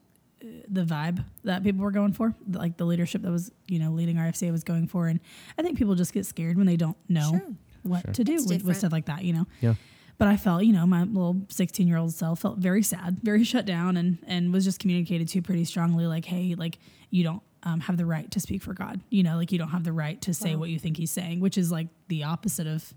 uh, 0.43 0.45
the 0.67 0.83
vibe 0.83 1.23
that 1.43 1.63
people 1.63 1.81
were 1.83 1.91
going 1.91 2.13
for, 2.13 2.35
like 2.51 2.77
the 2.77 2.85
leadership 2.85 3.23
that 3.23 3.31
was, 3.31 3.51
you 3.67 3.79
know, 3.79 3.91
leading 3.91 4.19
our 4.19 4.25
FCA 4.27 4.51
was 4.51 4.63
going 4.63 4.87
for. 4.87 5.07
And 5.07 5.19
I 5.57 5.63
think 5.63 5.77
people 5.77 5.95
just 5.95 6.13
get 6.13 6.27
scared 6.27 6.55
when 6.55 6.67
they 6.67 6.77
don't 6.77 6.97
know 7.09 7.31
Sure. 7.31 7.41
what 7.81 8.13
to 8.13 8.23
do 8.23 8.35
with, 8.45 8.63
with 8.63 8.77
stuff 8.77 8.91
like 8.91 9.05
that, 9.07 9.23
you 9.23 9.33
know. 9.33 9.47
Yeah. 9.59 9.73
But 10.19 10.27
I 10.27 10.37
felt, 10.37 10.63
you 10.65 10.73
know, 10.73 10.85
my 10.85 11.03
little 11.03 11.41
16 11.49 11.87
year 11.87 11.97
old 11.97 12.13
self 12.13 12.41
felt 12.41 12.59
very 12.59 12.83
sad, 12.83 13.19
very 13.23 13.43
shut 13.43 13.65
down, 13.65 13.97
and 13.97 14.19
and 14.27 14.53
was 14.53 14.63
just 14.65 14.79
communicated 14.79 15.27
to 15.29 15.41
pretty 15.41 15.65
strongly, 15.65 16.05
like, 16.05 16.25
hey, 16.25 16.53
like 16.55 16.77
you 17.09 17.23
don't 17.23 17.41
um, 17.63 17.79
have 17.79 17.97
the 17.97 18.05
right 18.05 18.29
to 18.31 18.39
speak 18.39 18.61
for 18.61 18.73
God. 18.73 18.99
You 19.09 19.23
know, 19.23 19.35
like 19.37 19.51
you 19.51 19.57
don't 19.57 19.69
have 19.69 19.83
the 19.83 19.91
right 19.93 20.21
to 20.23 20.33
say 20.33 20.53
Wow. 20.53 20.59
what 20.61 20.69
you 20.69 20.77
think 20.77 20.97
He's 20.97 21.09
saying, 21.09 21.39
which 21.39 21.57
is 21.57 21.71
like 21.71 21.87
the 22.09 22.25
opposite 22.25 22.67
of 22.67 22.93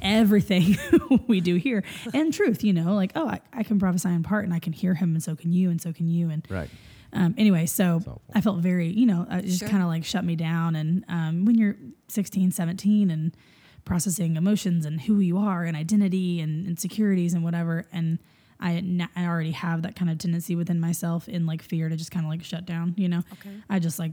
everything 0.00 0.76
we 1.26 1.40
do 1.40 1.56
here. 1.56 1.84
And 2.12 2.32
truth, 2.32 2.64
you 2.64 2.72
know, 2.72 2.94
like 2.94 3.12
oh, 3.14 3.28
I, 3.28 3.40
I 3.52 3.62
can 3.62 3.78
prophesy 3.78 4.08
in 4.08 4.22
part, 4.22 4.44
and 4.44 4.54
I 4.54 4.58
can 4.58 4.72
hear 4.72 4.94
Him, 4.94 5.14
and 5.14 5.22
so 5.22 5.36
can 5.36 5.52
you, 5.52 5.70
and 5.70 5.80
so 5.80 5.92
can 5.92 6.08
you, 6.08 6.30
and 6.30 6.46
Right. 6.50 6.70
um, 7.12 7.34
anyway, 7.38 7.66
so. 7.66 8.20
I 8.34 8.40
felt 8.40 8.58
very, 8.58 8.88
you 8.88 9.06
know, 9.06 9.26
uh, 9.30 9.36
it 9.36 9.44
just 9.44 9.60
Sure. 9.60 9.68
kind 9.68 9.82
of 9.82 9.88
like 9.88 10.04
shut 10.04 10.24
me 10.24 10.34
down. 10.34 10.74
And 10.74 11.04
um, 11.08 11.44
when 11.44 11.56
you're 11.56 11.76
16, 12.08 12.50
17 12.50 13.10
and 13.10 13.36
processing 13.84 14.36
emotions 14.36 14.84
and 14.86 15.00
who 15.02 15.18
you 15.18 15.36
are 15.38 15.64
and 15.64 15.76
identity 15.76 16.40
and 16.40 16.66
insecurities 16.66 17.34
and 17.34 17.44
whatever, 17.44 17.86
and 17.92 18.18
I, 18.60 18.80
na- 18.80 19.08
I 19.16 19.26
already 19.26 19.50
have 19.50 19.82
that 19.82 19.94
kind 19.96 20.10
of 20.10 20.18
tendency 20.18 20.56
within 20.56 20.80
myself 20.80 21.28
in 21.28 21.44
like 21.46 21.60
fear 21.62 21.88
to 21.88 21.96
just 21.96 22.10
kind 22.10 22.24
of 22.24 22.30
like 22.30 22.42
shut 22.44 22.64
down, 22.64 22.94
you 22.96 23.08
know? 23.08 23.22
Okay. 23.34 23.50
I 23.68 23.78
just 23.80 23.98
like 23.98 24.12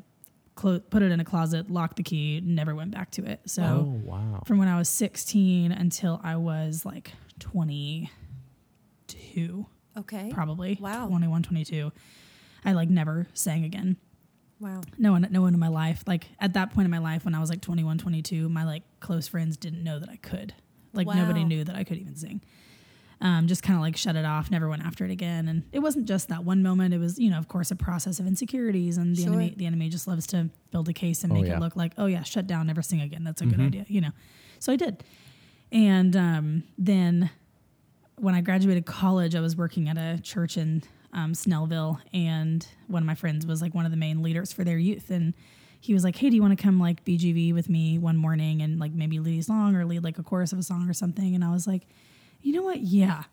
clo- 0.55 0.79
put 0.79 1.01
it 1.03 1.11
in 1.11 1.19
a 1.21 1.25
closet, 1.25 1.69
locked 1.71 1.95
the 1.97 2.03
key, 2.03 2.41
never 2.43 2.75
went 2.75 2.91
back 2.91 3.11
to 3.11 3.23
it. 3.23 3.39
So 3.45 3.63
Oh 3.63 4.01
wow. 4.03 4.43
from 4.45 4.57
when 4.57 4.67
I 4.67 4.77
was 4.77 4.89
16 4.89 5.71
until 5.71 6.19
I 6.23 6.35
was 6.35 6.85
like 6.85 7.11
22, 7.39 8.07
Okay. 9.97 10.31
probably 10.33 10.77
Wow. 10.81 11.07
21, 11.07 11.43
22, 11.43 11.91
I 12.65 12.73
like 12.73 12.89
never 12.89 13.27
sang 13.33 13.63
again 13.63 13.97
Wow. 14.61 14.81
no 14.97 15.11
one 15.11 15.27
no 15.31 15.41
one 15.41 15.53
in 15.55 15.59
my 15.59 15.67
life 15.69 16.03
like 16.05 16.27
at 16.39 16.53
that 16.53 16.71
point 16.73 16.85
in 16.85 16.91
my 16.91 16.99
life 16.99 17.25
when 17.25 17.33
i 17.33 17.39
was 17.39 17.49
like 17.49 17.61
21 17.61 17.97
22 17.97 18.47
my 18.47 18.63
like 18.63 18.83
close 18.99 19.27
friends 19.27 19.57
didn't 19.57 19.83
know 19.83 19.97
that 19.99 20.07
i 20.09 20.17
could 20.17 20.53
like 20.93 21.07
nobody 21.07 21.43
knew 21.43 21.63
that 21.63 21.75
i 21.75 21.83
could 21.83 21.97
even 21.97 22.15
sing 22.15 22.41
um, 23.23 23.45
just 23.45 23.61
kind 23.61 23.75
of 23.77 23.81
like 23.81 23.95
shut 23.97 24.15
it 24.15 24.25
off 24.25 24.49
never 24.49 24.67
went 24.67 24.83
after 24.83 25.05
it 25.05 25.11
again 25.11 25.47
and 25.47 25.63
it 25.71 25.79
wasn't 25.79 26.05
just 26.07 26.27
that 26.29 26.43
one 26.43 26.63
moment 26.63 26.93
it 26.93 26.97
was 26.99 27.19
you 27.19 27.29
know 27.29 27.37
of 27.37 27.47
course 27.47 27.69
a 27.71 27.75
process 27.75 28.19
of 28.19 28.25
insecurities 28.27 28.97
and 28.97 29.15
the 29.15 29.23
Sure. 29.23 29.33
enemy 29.33 29.53
the 29.57 29.65
enemy 29.67 29.89
just 29.89 30.07
loves 30.07 30.25
to 30.27 30.49
build 30.71 30.89
a 30.89 30.93
case 30.93 31.23
and 31.23 31.31
Oh, 31.31 31.35
make 31.35 31.45
yeah. 31.47 31.57
it 31.57 31.59
look 31.59 31.75
like 31.75 31.93
oh 31.97 32.05
yeah 32.07 32.23
shut 32.23 32.45
down 32.47 32.67
never 32.67 32.81
sing 32.81 32.99
again 33.01 33.23
that's 33.23 33.41
a 33.41 33.45
good 33.45 33.59
idea 33.59 33.85
you 33.87 34.01
know 34.01 34.11
so 34.59 34.71
i 34.73 34.75
did 34.75 35.03
and 35.71 36.15
um, 36.15 36.63
then 36.77 37.29
when 38.17 38.35
I 38.35 38.41
graduated 38.41 38.85
college, 38.85 39.35
I 39.35 39.39
was 39.39 39.55
working 39.55 39.87
at 39.89 39.97
a 39.97 40.19
church 40.21 40.57
in 40.57 40.83
um, 41.13 41.33
Snellville, 41.33 41.99
and 42.13 42.65
one 42.87 43.03
of 43.03 43.07
my 43.07 43.15
friends 43.15 43.45
was 43.45 43.61
like 43.61 43.73
one 43.73 43.85
of 43.85 43.91
the 43.91 43.97
main 43.97 44.21
leaders 44.21 44.51
for 44.53 44.63
their 44.63 44.77
youth, 44.77 45.09
and 45.09 45.33
he 45.79 45.93
was 45.93 46.03
like, 46.03 46.15
"Hey, 46.15 46.29
do 46.29 46.35
you 46.35 46.41
want 46.41 46.57
to 46.57 46.61
come 46.61 46.79
like 46.79 47.03
BGV 47.03 47.53
with 47.53 47.67
me 47.69 47.97
one 47.97 48.15
morning 48.17 48.61
and 48.61 48.79
like 48.79 48.93
maybe 48.93 49.19
lead 49.19 49.39
a 49.39 49.43
song 49.43 49.75
or 49.75 49.85
lead 49.85 50.03
like 50.03 50.17
a 50.19 50.23
chorus 50.23 50.53
of 50.53 50.59
a 50.59 50.63
song 50.63 50.89
or 50.89 50.93
something?" 50.93 51.35
And 51.35 51.43
I 51.43 51.51
was 51.51 51.67
like, 51.67 51.87
"You 52.41 52.53
know 52.53 52.63
what? 52.63 52.81
Yeah." 52.81 53.23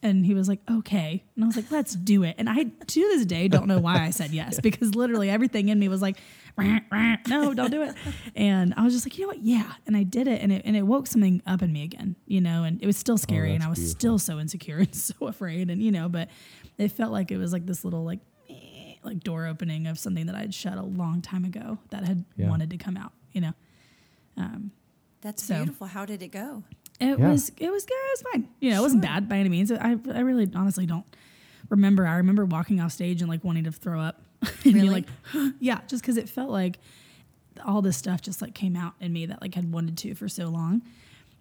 And 0.00 0.24
he 0.24 0.32
was 0.32 0.48
like, 0.48 0.60
"Okay," 0.70 1.24
and 1.34 1.44
I 1.44 1.46
was 1.48 1.56
like, 1.56 1.72
"Let's 1.72 1.96
do 1.96 2.22
it." 2.22 2.36
And 2.38 2.48
I 2.48 2.62
to 2.62 3.00
this 3.00 3.26
day 3.26 3.48
don't 3.48 3.66
know 3.66 3.80
why 3.80 3.96
I 4.04 4.10
said 4.10 4.30
yes 4.30 4.60
because 4.60 4.94
literally 4.94 5.28
everything 5.28 5.70
in 5.70 5.78
me 5.80 5.88
was 5.88 6.00
like, 6.00 6.18
"Rah, 6.56 6.78
rah, 6.92 7.16
"No, 7.26 7.52
don't 7.52 7.72
do 7.72 7.82
it." 7.82 7.96
And 8.36 8.72
I 8.76 8.84
was 8.84 8.94
just 8.94 9.04
like, 9.04 9.18
"You 9.18 9.24
know 9.24 9.28
what? 9.30 9.42
Yeah." 9.44 9.72
And 9.88 9.96
I 9.96 10.04
did 10.04 10.28
it, 10.28 10.40
and 10.40 10.52
it 10.52 10.62
and 10.64 10.76
it 10.76 10.82
woke 10.82 11.08
something 11.08 11.42
up 11.48 11.62
in 11.62 11.72
me 11.72 11.82
again, 11.82 12.14
you 12.26 12.40
know. 12.40 12.62
And 12.62 12.80
it 12.80 12.86
was 12.86 12.96
still 12.96 13.18
scary, 13.18 13.56
and 13.56 13.64
I 13.64 13.68
was 13.68 13.80
beautiful. 13.80 13.98
still 13.98 14.18
so 14.20 14.38
insecure 14.38 14.78
and 14.78 14.94
so 14.94 15.26
afraid, 15.26 15.68
and 15.68 15.82
you 15.82 15.90
know, 15.90 16.08
but 16.08 16.28
it 16.78 16.92
felt 16.92 17.12
like 17.12 17.30
it 17.30 17.36
was 17.36 17.52
like 17.52 17.66
this 17.66 17.84
little 17.84 18.04
like 18.04 18.20
like 19.04 19.20
door 19.20 19.46
opening 19.46 19.86
of 19.86 19.98
something 19.98 20.26
that 20.26 20.34
I'd 20.34 20.52
shut 20.54 20.76
a 20.76 20.82
long 20.82 21.22
time 21.22 21.44
ago 21.44 21.78
that 21.90 22.04
had 22.04 22.24
Yeah. 22.36 22.48
wanted 22.48 22.70
to 22.70 22.76
come 22.78 22.96
out, 22.96 23.12
you 23.32 23.40
know. 23.40 23.52
Um, 24.36 24.72
That's 25.20 25.42
So- 25.42 25.56
beautiful. 25.56 25.86
How 25.88 26.04
did 26.04 26.22
it 26.22 26.28
go? 26.28 26.62
It 27.00 27.18
Yeah. 27.18 27.28
was 27.30 27.50
it 27.56 27.70
was 27.70 27.84
good. 27.84 27.94
It 27.94 28.10
was 28.12 28.22
fine. 28.32 28.48
You 28.60 28.70
know, 28.70 28.78
it 28.78 28.82
wasn't 28.82 29.02
bad 29.02 29.28
by 29.28 29.38
any 29.38 29.48
means. 29.48 29.70
I 29.72 29.96
I 30.12 30.20
really 30.20 30.48
honestly 30.54 30.86
don't 30.86 31.04
remember. 31.68 32.06
I 32.06 32.16
remember 32.16 32.44
walking 32.44 32.80
off 32.80 32.92
stage 32.92 33.20
and 33.22 33.28
like 33.28 33.42
wanting 33.44 33.64
to 33.64 33.72
throw 33.72 34.00
up. 34.00 34.22
and 34.42 34.62
being 34.62 34.76
Really? 34.76 34.88
like, 35.34 35.54
yeah, 35.60 35.80
just 35.88 36.02
because 36.02 36.16
it 36.16 36.28
felt 36.28 36.50
like 36.50 36.78
all 37.64 37.82
this 37.82 37.96
stuff 37.96 38.22
just 38.22 38.40
like 38.40 38.54
came 38.54 38.76
out 38.76 38.94
in 39.00 39.12
me 39.12 39.26
that 39.26 39.40
like 39.42 39.54
had 39.56 39.72
wanted 39.72 39.96
to 39.98 40.14
for 40.14 40.28
so 40.28 40.48
long. 40.48 40.82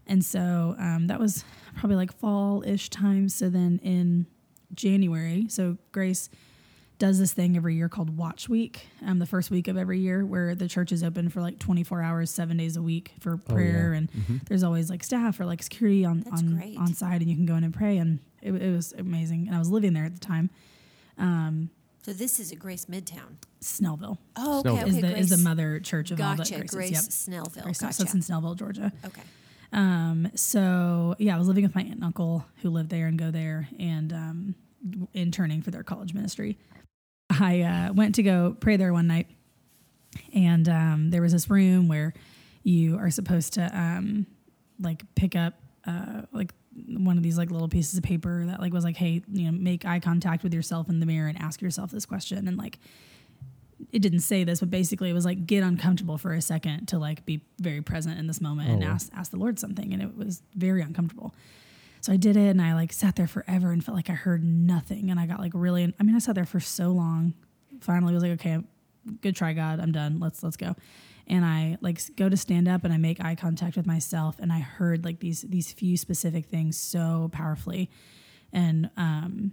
And 0.08 0.24
so 0.26 0.76
um, 0.80 1.08
that 1.08 1.20
was 1.20 1.44
probably 1.76 1.96
like 1.98 2.12
fall 2.18 2.64
ish 2.66 2.90
time. 2.90 3.30
So 3.30 3.50
then 3.50 3.80
in 3.84 4.26
January, 4.74 5.48
so 5.50 5.78
Grace 5.92 6.30
does 7.00 7.20
this 7.20 7.32
thing 7.32 7.56
every 7.56 7.76
year 7.76 7.90
called 7.90 8.18
Watch 8.18 8.50
Week, 8.50 8.88
um, 9.06 9.20
the 9.20 9.26
first 9.28 9.52
week 9.52 9.68
of 9.68 9.78
every 9.78 10.00
year, 10.00 10.26
where 10.26 10.56
the 10.56 10.68
church 10.68 10.92
is 10.92 11.04
open 11.04 11.30
for 11.30 11.42
like 11.42 11.60
24 11.60 12.02
hours, 12.02 12.32
seven 12.32 12.58
days 12.58 12.76
a 12.76 12.82
week 12.82 13.12
for 13.20 13.38
prayer, 13.38 13.94
and 13.94 14.10
there's 14.48 14.64
always 14.64 14.90
like 14.90 15.04
staff 15.04 15.40
or 15.40 15.46
like 15.46 15.62
security 15.62 16.04
on 16.06 16.22
That's 16.22 16.42
on 16.42 16.56
great. 16.58 16.78
on 16.78 16.94
site, 16.96 17.22
and 17.22 17.30
you 17.30 17.36
can 17.36 17.46
go 17.46 17.56
in 17.56 17.64
and 17.64 17.74
pray, 17.74 17.98
and 17.98 18.20
it, 18.42 18.52
it 18.54 18.72
was 18.76 18.94
amazing. 18.98 19.46
And 19.48 19.56
I 19.56 19.60
was 19.60 19.70
living 19.70 19.94
there 19.94 20.06
at 20.06 20.14
the 20.16 20.20
time, 20.20 20.50
um, 21.20 21.70
So 22.04 22.14
this 22.14 22.40
is 22.40 22.52
at 22.52 22.58
Grace 22.60 22.86
Midtown. 22.86 23.36
Snellville 23.62 24.18
Oh, 24.36 24.60
okay. 24.60 24.70
Snellville. 24.70 24.82
okay 24.82 24.90
is 24.90 25.02
the 25.02 25.18
is 25.18 25.30
the 25.30 25.38
mother 25.38 25.80
church 25.80 26.12
of 26.12 26.20
all 26.22 26.36
Gotcha. 26.36 26.54
that 26.54 26.68
Grace 26.68 26.92
Grace 26.92 26.92
Yep. 26.92 27.44
Snellville. 27.46 27.64
Grace, 27.64 27.80
gotcha. 27.80 27.94
So 27.94 28.04
it's 28.04 28.14
in 28.16 28.22
Snellville, 28.22 28.56
Georgia. 28.56 28.92
okay. 29.06 29.22
Um, 29.74 30.32
so 30.36 31.16
yeah, 31.20 31.36
I 31.36 31.38
was 31.38 31.48
living 31.48 31.64
with 31.64 31.76
my 31.76 31.82
aunt 31.82 31.96
and 31.96 32.04
uncle 32.04 32.46
who 32.62 32.70
lived 32.70 32.90
there 32.90 33.08
and 33.08 33.18
go 33.18 33.32
there 33.32 33.68
and 33.80 34.14
um, 34.14 34.56
interning 35.14 35.62
for 35.62 35.72
their 35.72 35.84
college 35.84 36.14
ministry. 36.14 36.58
I 37.30 37.62
uh, 37.62 37.94
went 37.94 38.16
to 38.16 38.24
go 38.24 38.56
pray 38.60 38.78
there 38.78 38.94
one 38.94 39.08
night, 39.08 39.28
and 40.34 40.68
um, 40.70 41.10
there 41.10 41.22
was 41.22 41.34
this 41.34 41.50
room 41.50 41.88
where 41.88 42.14
you 42.64 42.98
are 42.98 43.12
supposed 43.12 43.54
to 43.54 43.78
um, 43.78 44.26
like 44.80 45.04
pick 45.16 45.36
up 45.36 45.56
uh, 45.86 46.22
like 46.32 46.54
one 46.88 47.18
of 47.18 47.24
these 47.24 47.38
like 47.38 47.52
little 47.52 47.68
pieces 47.68 47.98
of 47.98 48.04
paper 48.04 48.46
that 48.46 48.60
like 48.62 48.72
was 48.72 48.84
like, 48.84 48.96
hey, 48.96 49.22
you 49.32 49.46
know, 49.46 49.52
make 49.52 49.86
eye 49.86 50.00
contact 50.00 50.44
with 50.44 50.54
yourself 50.54 50.90
in 50.90 51.00
the 51.00 51.06
mirror 51.06 51.28
and 51.28 51.42
ask 51.42 51.62
yourself 51.62 51.92
this 51.92 52.06
question, 52.06 52.48
and 52.48 52.58
like 52.58 52.80
it 53.92 54.00
didn't 54.02 54.22
say 54.22 54.44
this, 54.44 54.60
but 54.60 54.70
basically 54.70 55.10
it 55.10 55.14
was 55.14 55.26
like 55.26 55.46
get 55.46 55.64
uncomfortable 55.64 56.18
for 56.18 56.34
a 56.34 56.42
second 56.42 56.88
to 56.88 56.98
like 56.98 57.26
be 57.26 57.42
very 57.60 57.82
present 57.82 58.20
in 58.20 58.28
this 58.28 58.42
moment 58.42 58.70
and 58.70 58.84
Oh, 58.84 58.88
wow. 58.88 58.94
ask 58.94 59.12
ask 59.16 59.32
the 59.32 59.38
Lord 59.38 59.60
something, 59.60 59.94
and 59.94 60.02
it 60.02 60.18
was 60.18 60.42
very 60.56 60.82
uncomfortable. 60.82 61.34
So 62.02 62.14
I 62.14 62.18
did 62.18 62.38
it, 62.38 62.50
and 62.50 62.62
I 62.62 62.74
like 62.74 62.92
sat 62.94 63.16
there 63.16 63.28
forever 63.28 63.72
and 63.72 63.84
felt 63.84 63.96
like 63.96 64.10
I 64.10 64.14
heard 64.14 64.44
nothing, 64.44 65.10
and 65.12 65.20
I 65.20 65.26
got 65.26 65.40
like 65.40 65.52
really. 65.54 65.94
I 66.00 66.04
mean, 66.04 66.16
I 66.16 66.20
sat 66.20 66.36
there 66.36 66.46
for 66.46 66.60
so 66.60 66.90
long. 66.90 67.34
Finally, 67.82 68.14
was 68.14 68.24
like, 68.24 68.34
okay, 68.34 68.58
good 69.22 69.36
try, 69.36 69.54
God, 69.54 69.80
I'm 69.80 69.92
done. 69.92 70.20
Let's 70.20 70.42
let's 70.44 70.58
go. 70.58 70.76
And 71.30 71.44
I 71.44 71.78
like 71.82 72.00
go 72.16 72.30
to 72.30 72.38
stand 72.38 72.68
up, 72.68 72.84
and 72.84 72.94
I 72.94 72.98
make 72.98 73.24
eye 73.24 73.36
contact 73.36 73.76
with 73.78 73.86
myself, 73.86 74.38
and 74.40 74.52
I 74.54 74.60
heard 74.60 75.04
like 75.06 75.20
these 75.20 75.42
these 75.42 75.72
few 75.72 75.98
specific 75.98 76.46
things 76.46 76.78
so 76.80 77.30
powerfully, 77.34 77.90
and 78.54 78.90
um, 78.98 79.52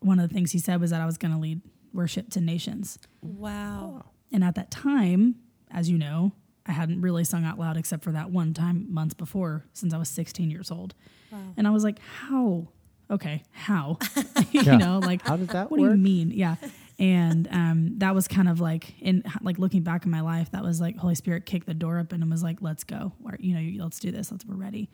one 0.00 0.18
of 0.20 0.28
the 0.28 0.34
things 0.34 0.52
he 0.52 0.58
said 0.58 0.80
was 0.80 0.90
that 0.90 1.00
I 1.00 1.06
was 1.06 1.16
going 1.18 1.32
to 1.32 1.38
lead 1.40 1.62
worship 1.94 2.28
to 2.30 2.40
nations. 2.40 2.98
Wow. 3.22 4.04
And 4.32 4.42
at 4.44 4.54
that 4.56 4.70
time, 4.70 5.36
as 5.70 5.88
you 5.88 5.96
know, 5.96 6.32
I 6.66 6.72
hadn't 6.72 7.00
really 7.00 7.24
sung 7.24 7.44
out 7.44 7.58
loud 7.58 7.76
except 7.76 8.02
for 8.04 8.12
that 8.12 8.30
one 8.30 8.52
time 8.54 8.92
months 8.92 9.14
before 9.14 9.64
since 9.72 9.94
I 9.94 9.98
was 9.98 10.08
16 10.08 10.50
years 10.50 10.70
old. 10.70 10.94
Wow. 11.30 11.38
And 11.56 11.66
I 11.66 11.70
was 11.70 11.84
like, 11.84 11.98
how? 12.00 12.68
Okay, 13.10 13.42
how? 13.52 13.98
you 14.50 14.62
Yeah. 14.62 14.76
know, 14.78 14.98
like, 14.98 15.22
How 15.22 15.36
does 15.36 15.48
that 15.48 15.70
what 15.70 15.76
do 15.78 15.84
you 15.84 15.90
mean? 15.96 16.30
Yeah. 16.30 16.56
And 16.98 17.48
um, 17.50 17.98
that 17.98 18.14
was 18.14 18.26
kind 18.28 18.48
of 18.48 18.60
like, 18.60 18.98
in 19.00 19.24
like 19.42 19.58
looking 19.58 19.82
back 19.82 20.04
in 20.04 20.10
my 20.10 20.20
life, 20.22 20.50
that 20.52 20.62
was 20.62 20.80
like 20.80 20.96
Holy 20.96 21.14
Spirit 21.14 21.44
kicked 21.44 21.66
the 21.66 21.74
door 21.74 21.98
open 21.98 22.22
and 22.22 22.30
was 22.30 22.42
like, 22.42 22.62
let's 22.62 22.82
go. 22.84 23.12
Or, 23.24 23.36
you 23.38 23.54
know, 23.54 23.84
let's 23.84 23.98
do 23.98 24.10
this. 24.10 24.30
Let's, 24.32 24.44
we're 24.46 24.54
ready. 24.56 24.88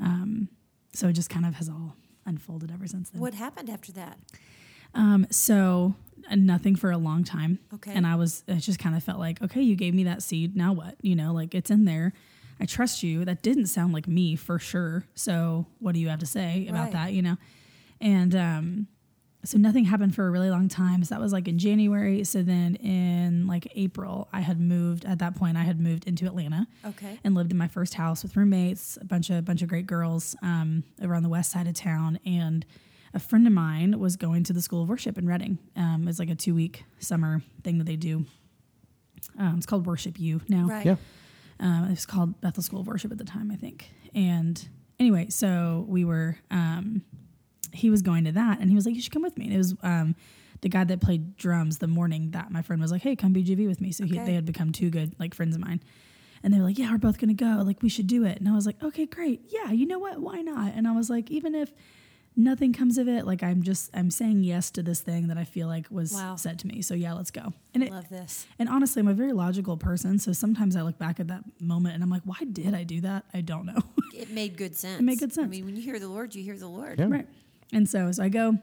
Um, 0.00 0.48
so 0.92 1.08
it 1.08 1.12
just 1.14 1.30
kind 1.30 1.46
of 1.46 1.54
has 1.54 1.68
all 1.68 1.94
unfolded 2.26 2.70
ever 2.72 2.86
since 2.86 3.10
then. 3.10 3.20
What 3.22 3.34
happened 3.34 3.70
after 3.70 3.92
that? 3.92 4.18
Um, 4.94 5.26
so 5.30 5.94
uh, 6.30 6.34
nothing 6.36 6.76
for 6.76 6.90
a 6.90 6.98
long 6.98 7.24
time. 7.24 7.58
Okay. 7.74 7.92
And 7.94 8.06
I 8.06 8.14
was, 8.16 8.42
it 8.48 8.56
just 8.56 8.78
kind 8.78 8.96
of 8.96 9.02
felt 9.04 9.18
like, 9.18 9.40
okay, 9.42 9.62
you 9.62 9.76
gave 9.76 9.94
me 9.94 10.04
that 10.04 10.22
seed. 10.22 10.56
Now 10.56 10.72
what? 10.72 10.96
You 11.02 11.14
know, 11.16 11.32
like 11.32 11.54
it's 11.54 11.70
in 11.70 11.84
there. 11.84 12.12
I 12.60 12.66
trust 12.66 13.02
you. 13.02 13.24
That 13.24 13.42
didn't 13.42 13.66
sound 13.66 13.92
like 13.94 14.06
me 14.06 14.36
for 14.36 14.58
sure. 14.58 15.04
So 15.14 15.66
what 15.78 15.94
do 15.94 16.00
you 16.00 16.08
have 16.08 16.18
to 16.20 16.26
say 16.26 16.66
about 16.68 16.84
Right. 16.84 16.92
that? 16.92 17.12
You 17.12 17.22
know? 17.22 17.36
And, 18.00 18.34
um, 18.34 18.86
so 19.42 19.56
nothing 19.56 19.86
happened 19.86 20.14
for 20.14 20.26
a 20.28 20.30
really 20.30 20.50
long 20.50 20.68
time. 20.68 21.02
So 21.02 21.14
that 21.14 21.20
was 21.22 21.32
like 21.32 21.48
in 21.48 21.58
January. 21.58 22.24
So 22.24 22.42
then 22.42 22.74
in 22.74 23.46
like 23.46 23.66
April, 23.74 24.28
I 24.34 24.40
had 24.40 24.60
moved. 24.60 25.06
At 25.06 25.18
that 25.20 25.34
point, 25.34 25.56
I 25.56 25.62
had 25.62 25.80
moved 25.80 26.06
into 26.06 26.26
Atlanta 26.26 26.66
Okay. 26.84 27.18
and 27.24 27.34
lived 27.34 27.50
in 27.50 27.56
my 27.56 27.66
first 27.68 27.94
house 27.94 28.22
with 28.22 28.36
roommates, 28.36 28.98
a 29.00 29.04
bunch 29.06 29.30
of 29.30 29.36
a 29.36 29.42
bunch 29.42 29.62
of 29.62 29.68
great 29.70 29.86
girls 29.86 30.36
um, 30.42 30.84
over 31.00 31.14
on 31.14 31.22
the 31.22 31.30
west 31.30 31.50
side 31.52 31.66
of 31.66 31.72
town, 31.72 32.18
and 32.26 32.66
a 33.14 33.18
friend 33.18 33.46
of 33.46 33.52
mine 33.52 33.98
was 33.98 34.16
going 34.16 34.44
to 34.44 34.52
the 34.52 34.62
School 34.62 34.82
of 34.82 34.88
Worship 34.88 35.18
in 35.18 35.26
Redding. 35.26 35.58
Um, 35.76 36.06
it's 36.08 36.18
like 36.18 36.30
a 36.30 36.34
two 36.34 36.54
week 36.54 36.84
summer 36.98 37.42
thing 37.62 37.78
that 37.78 37.84
they 37.84 37.96
do. 37.96 38.24
Um, 39.38 39.56
it's 39.56 39.66
called 39.66 39.86
Worship 39.86 40.18
U 40.18 40.40
now. 40.48 40.66
Right. 40.66 40.86
Yeah. 40.86 40.96
Um, 41.58 41.84
it 41.86 41.90
was 41.90 42.06
called 42.06 42.40
Bethel 42.40 42.62
School 42.62 42.80
of 42.80 42.86
Worship 42.86 43.12
at 43.12 43.18
the 43.18 43.24
time, 43.24 43.50
I 43.50 43.56
think. 43.56 43.90
And 44.14 44.68
anyway, 44.98 45.28
so 45.28 45.84
we 45.88 46.04
were, 46.04 46.38
um, 46.50 47.02
he 47.72 47.90
was 47.90 48.02
going 48.02 48.24
to 48.24 48.32
that 48.32 48.60
and 48.60 48.70
he 48.70 48.76
was 48.76 48.86
like, 48.86 48.94
you 48.94 49.02
should 49.02 49.12
come 49.12 49.22
with 49.22 49.36
me. 49.36 49.46
And 49.46 49.54
it 49.54 49.58
was, 49.58 49.74
um, 49.82 50.14
the 50.62 50.68
guy 50.68 50.84
that 50.84 51.00
played 51.00 51.36
drums 51.36 51.78
the 51.78 51.86
morning 51.86 52.32
that 52.32 52.50
my 52.50 52.62
friend 52.62 52.82
was 52.82 52.92
like, 52.92 53.02
hey, 53.02 53.16
come 53.16 53.32
BGV 53.34 53.66
with 53.66 53.80
me. 53.80 53.92
So 53.92 54.04
he, 54.04 54.18
they 54.18 54.34
had 54.34 54.44
become 54.44 54.72
two 54.72 54.90
good, 54.90 55.14
like 55.18 55.34
friends 55.34 55.54
of 55.54 55.62
mine. 55.62 55.82
And 56.42 56.52
they 56.52 56.58
were 56.58 56.64
like, 56.64 56.78
yeah, 56.78 56.90
we're 56.90 56.98
both 56.98 57.18
going 57.18 57.34
to 57.34 57.34
go. 57.34 57.62
Like, 57.64 57.82
we 57.82 57.88
should 57.88 58.06
do 58.06 58.24
it. 58.24 58.38
And 58.38 58.48
I 58.48 58.52
was 58.52 58.66
like, 58.66 58.82
okay, 58.82 59.06
great. 59.06 59.42
Yeah, 59.48 59.72
you 59.72 59.86
know 59.86 59.98
what? 59.98 60.20
Why 60.20 60.40
not? 60.40 60.74
And 60.74 60.88
I 60.88 60.92
was 60.92 61.10
like, 61.10 61.30
even 61.30 61.54
if 61.54 61.72
nothing 62.44 62.72
comes 62.72 62.98
of 62.98 63.08
it, 63.08 63.26
like, 63.26 63.42
I'm 63.42 63.62
just, 63.62 63.90
I'm 63.94 64.10
saying 64.10 64.42
yes 64.44 64.70
to 64.72 64.82
this 64.82 65.00
thing 65.00 65.28
that 65.28 65.38
I 65.38 65.44
feel 65.44 65.68
like 65.68 65.86
was 65.90 66.12
Wow. 66.12 66.36
said 66.36 66.58
to 66.60 66.66
me. 66.66 66.82
So 66.82 66.94
yeah, 66.94 67.12
let's 67.12 67.30
go. 67.30 67.52
And 67.74 67.82
it, 67.84 67.90
Love 67.92 68.08
this. 68.08 68.46
and 68.58 68.68
honestly, 68.68 69.00
I'm 69.00 69.08
a 69.08 69.14
very 69.14 69.32
logical 69.32 69.76
person. 69.76 70.18
So 70.18 70.32
sometimes 70.32 70.76
I 70.76 70.82
look 70.82 70.98
back 70.98 71.20
at 71.20 71.28
that 71.28 71.42
moment 71.60 71.94
and 71.94 72.02
I'm 72.02 72.10
like, 72.10 72.22
why 72.24 72.38
did 72.50 72.74
I 72.74 72.84
do 72.84 73.00
that? 73.02 73.24
I 73.34 73.40
don't 73.40 73.66
know. 73.66 73.80
It 74.12 74.28
made 74.30 74.56
good 74.58 74.76
sense. 74.76 75.00
It 75.00 75.02
made 75.04 75.18
good 75.18 75.32
sense. 75.32 75.46
I 75.46 75.48
mean, 75.48 75.64
when 75.64 75.76
you 75.76 75.82
hear 75.82 75.98
the 75.98 76.08
Lord, 76.08 76.34
you 76.34 76.42
hear 76.42 76.58
the 76.58 76.66
Lord. 76.68 76.98
Yeah. 76.98 77.06
right. 77.08 77.26
And 77.72 77.88
so, 77.88 78.12
so 78.12 78.22
I 78.22 78.28
go 78.28 78.58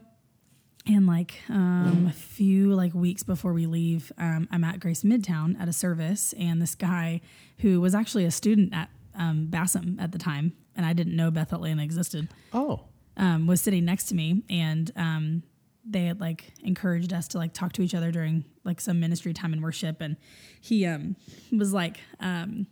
and 0.86 1.06
like 1.06 1.34
um, 1.48 2.06
a 2.08 2.12
few 2.12 2.74
like 2.74 2.94
weeks 2.94 3.22
before 3.24 3.52
we 3.52 3.66
leave, 3.66 4.12
um, 4.18 4.46
I'm 4.52 4.62
at 4.62 4.78
Grace 4.78 5.02
Midtown 5.02 5.60
at 5.60 5.66
a 5.68 5.72
service 5.72 6.32
and 6.38 6.62
this 6.62 6.74
guy 6.76 7.20
who 7.58 7.80
was 7.80 7.94
actually 7.94 8.24
a 8.24 8.30
student 8.30 8.72
at 8.72 8.88
um, 9.16 9.46
Bassam 9.50 9.98
at 10.00 10.12
the 10.12 10.18
time, 10.18 10.52
and 10.76 10.86
I 10.86 10.92
didn't 10.92 11.16
know 11.16 11.30
Bethel 11.32 11.56
Atlanta 11.56 11.82
existed, 11.82 12.28
Oh. 12.54 12.82
Um, 13.18 13.46
was 13.46 13.60
sitting 13.60 13.84
next 13.84 14.06
to 14.06 14.14
me 14.14 14.42
and 14.48 14.90
um, 14.96 15.42
they 15.84 16.04
had 16.04 16.20
like 16.20 16.52
encouraged 16.62 17.12
us 17.12 17.28
to 17.28 17.38
like 17.38 17.52
talk 17.52 17.72
to 17.72 17.82
each 17.82 17.94
other 17.94 18.10
during 18.10 18.44
like 18.64 18.80
some 18.80 19.00
ministry 19.00 19.32
time 19.32 19.52
in 19.52 19.60
worship. 19.60 20.00
And 20.00 20.16
he 20.60 20.86
um, 20.86 21.16
was 21.52 21.72
like 21.72 22.00
um, 22.20 22.66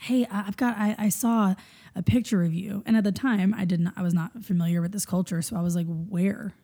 hey 0.00 0.26
i've 0.30 0.58
got 0.58 0.76
I, 0.76 0.94
I 0.98 1.08
saw 1.08 1.54
a 1.94 2.02
picture 2.02 2.42
of 2.42 2.52
you. 2.52 2.82
And 2.86 2.96
at 2.96 3.04
the 3.04 3.12
time 3.12 3.54
i 3.56 3.64
didn't 3.64 3.92
i 3.96 4.02
was 4.02 4.14
not 4.14 4.44
familiar 4.44 4.82
with 4.82 4.92
this 4.92 5.06
culture. 5.06 5.40
So 5.42 5.56
i 5.56 5.62
was 5.62 5.74
like 5.74 5.86
where 5.86 6.54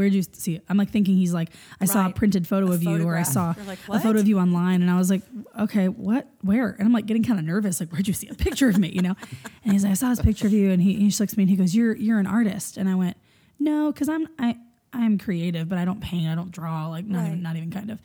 where'd 0.00 0.14
you 0.14 0.22
see 0.22 0.56
it? 0.56 0.64
I'm 0.68 0.76
like 0.76 0.90
thinking 0.90 1.16
he's 1.16 1.32
like 1.34 1.50
i 1.80 1.84
saw 1.84 2.06
a 2.06 2.10
printed 2.12 2.46
photo 2.48 2.68
A 2.68 2.72
of 2.74 2.82
you 2.82 3.06
or 3.06 3.16
i 3.16 3.22
saw 3.22 3.54
like, 3.66 3.78
a 3.88 4.00
photo 4.00 4.18
of 4.18 4.26
you 4.26 4.38
online 4.38 4.80
and 4.82 4.90
i 4.90 4.96
was 4.96 5.10
like 5.10 5.22
okay 5.58 5.88
what? 5.88 6.26
Where? 6.42 6.70
And 6.78 6.86
i'm 6.86 6.92
like 6.92 7.06
getting 7.06 7.22
kind 7.22 7.38
of 7.38 7.44
nervous 7.44 7.78
like 7.80 7.90
where'd 7.92 8.08
you 8.08 8.14
see 8.14 8.28
a 8.28 8.34
picture 8.34 8.68
of 8.68 8.78
me? 8.78 8.88
You 8.88 9.02
know? 9.02 9.16
And 9.64 9.72
he's 9.74 9.84
like 9.84 9.90
i 9.92 9.94
saw 9.94 10.08
this 10.08 10.22
picture 10.22 10.46
of 10.46 10.52
you 10.54 10.70
and 10.70 10.80
he, 10.82 10.94
he 10.94 11.06
just 11.08 11.20
looks 11.20 11.34
at 11.34 11.36
me 11.36 11.42
and 11.44 11.50
he 11.50 11.56
goes 11.56 11.74
you're 11.74 11.94
you're 11.96 12.18
an 12.18 12.26
artist. 12.26 12.76
And 12.78 12.88
i 12.88 12.94
went 12.94 13.16
no 13.58 13.92
because 13.92 14.08
i'm 14.08 14.26
i 14.38 14.56
i'm 14.92 15.18
creative 15.18 15.68
but 15.68 15.76
i 15.78 15.84
don't 15.84 16.00
paint 16.00 16.26
i 16.28 16.34
don't 16.34 16.50
draw 16.50 16.88
like 16.88 17.04
not 17.06 17.18
Right. 17.20 17.26
even 17.28 17.42
not 17.42 17.56
even 17.56 17.70
kind 17.70 17.90
of. 17.90 18.00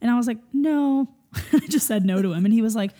And 0.00 0.10
i 0.10 0.16
was 0.16 0.26
like 0.26 0.38
no. 0.52 1.08
I 1.52 1.66
just 1.68 1.86
said 1.86 2.04
no 2.04 2.22
to 2.22 2.32
him 2.32 2.44
and 2.44 2.54
he 2.54 2.62
was 2.62 2.74
like 2.76 2.92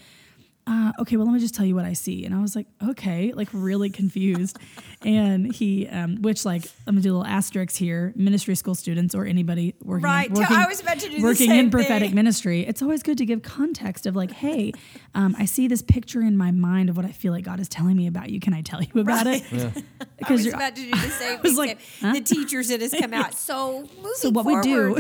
uh, 0.67 0.93
okay, 1.01 1.17
well, 1.19 1.27
let 1.27 1.35
me 1.35 1.41
just 1.41 1.55
tell 1.55 1.67
you 1.67 1.75
what 1.75 1.85
I 1.85 1.93
see. 1.93 2.25
And 2.25 2.35
I 2.35 2.41
was 2.41 2.57
like, 2.57 2.67
okay, 2.89 3.33
like 3.35 3.49
really 3.53 3.91
confused. 3.91 4.59
and 5.05 5.53
he, 5.55 5.87
um, 5.89 6.23
which 6.23 6.45
like, 6.47 6.65
I'm 6.87 6.95
gonna 6.95 7.03
do 7.03 7.13
a 7.13 7.17
little 7.19 7.27
asterisk 7.27 7.77
here. 7.77 8.13
Ministry 8.17 8.55
school 8.55 8.75
students 8.75 9.15
or 9.15 9.27
anybody 9.27 9.75
working, 9.83 10.05
Right. 10.05 10.29
in, 10.29 10.35
working, 10.35 10.57
I 10.57 10.67
was 10.67 10.81
about 10.81 10.99
to 11.01 11.11
do 11.11 11.17
the 11.19 11.23
working 11.23 11.51
in 11.51 11.71
prophetic 11.71 12.09
thing. 12.09 12.15
ministry. 12.15 12.63
It's 12.67 12.81
always 12.81 13.03
good 13.03 13.19
to 13.19 13.27
give 13.27 13.43
context 13.43 14.07
of 14.07 14.17
like, 14.17 14.31
hey, 14.33 14.73
um, 15.15 15.37
I 15.39 15.45
see 15.45 15.69
this 15.69 15.83
picture 15.83 16.23
in 16.23 16.37
my 16.37 16.51
mind 16.51 16.89
of 16.89 16.97
what 16.97 17.05
I 17.05 17.13
feel 17.13 17.33
like 17.33 17.45
God 17.45 17.61
is 17.61 17.69
telling 17.69 17.97
me 17.97 18.07
about 18.07 18.31
you. 18.31 18.41
Can 18.41 18.55
I 18.55 18.63
tell 18.63 18.83
you 18.83 19.01
about 19.03 19.27
it? 19.27 19.43
I 19.53 19.83
Because 20.17 20.31
was 20.39 20.47
you're, 20.47 20.55
about 20.55 20.75
to 20.77 20.83
do 20.83 20.91
the 20.91 20.97
same 21.11 21.41
was 21.43 21.53
thing. 21.53 21.57
like, 21.59 21.81
Sam. 21.99 22.15
The 22.15 22.21
teachers 22.23 22.69
that 22.69 22.81
has 22.81 22.95
come 22.99 23.13
out. 23.13 23.35
So 23.35 23.81
moving 23.97 24.11
so 24.17 24.31
what 24.31 24.47
we 24.47 24.59
do 24.63 24.97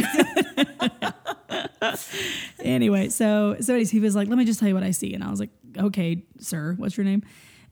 anyway 2.60 3.08
so 3.08 3.56
so 3.60 3.74
anyways, 3.74 3.90
he 3.90 4.00
was 4.00 4.14
like 4.16 4.28
let 4.28 4.38
me 4.38 4.44
just 4.44 4.58
tell 4.58 4.68
you 4.68 4.74
what 4.74 4.82
i 4.82 4.90
see 4.90 5.14
and 5.14 5.22
i 5.22 5.30
was 5.30 5.38
like 5.40 5.50
okay 5.78 6.22
sir 6.38 6.74
what's 6.78 6.96
your 6.96 7.04
name 7.04 7.22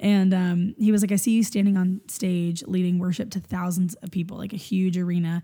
and 0.00 0.34
um, 0.34 0.74
he 0.78 0.90
was 0.92 1.02
like 1.02 1.12
i 1.12 1.16
see 1.16 1.32
you 1.32 1.42
standing 1.44 1.76
on 1.76 2.00
stage 2.08 2.62
leading 2.66 2.98
worship 2.98 3.30
to 3.30 3.40
thousands 3.40 3.94
of 3.96 4.10
people 4.10 4.36
like 4.36 4.52
a 4.52 4.56
huge 4.56 4.96
arena 4.98 5.42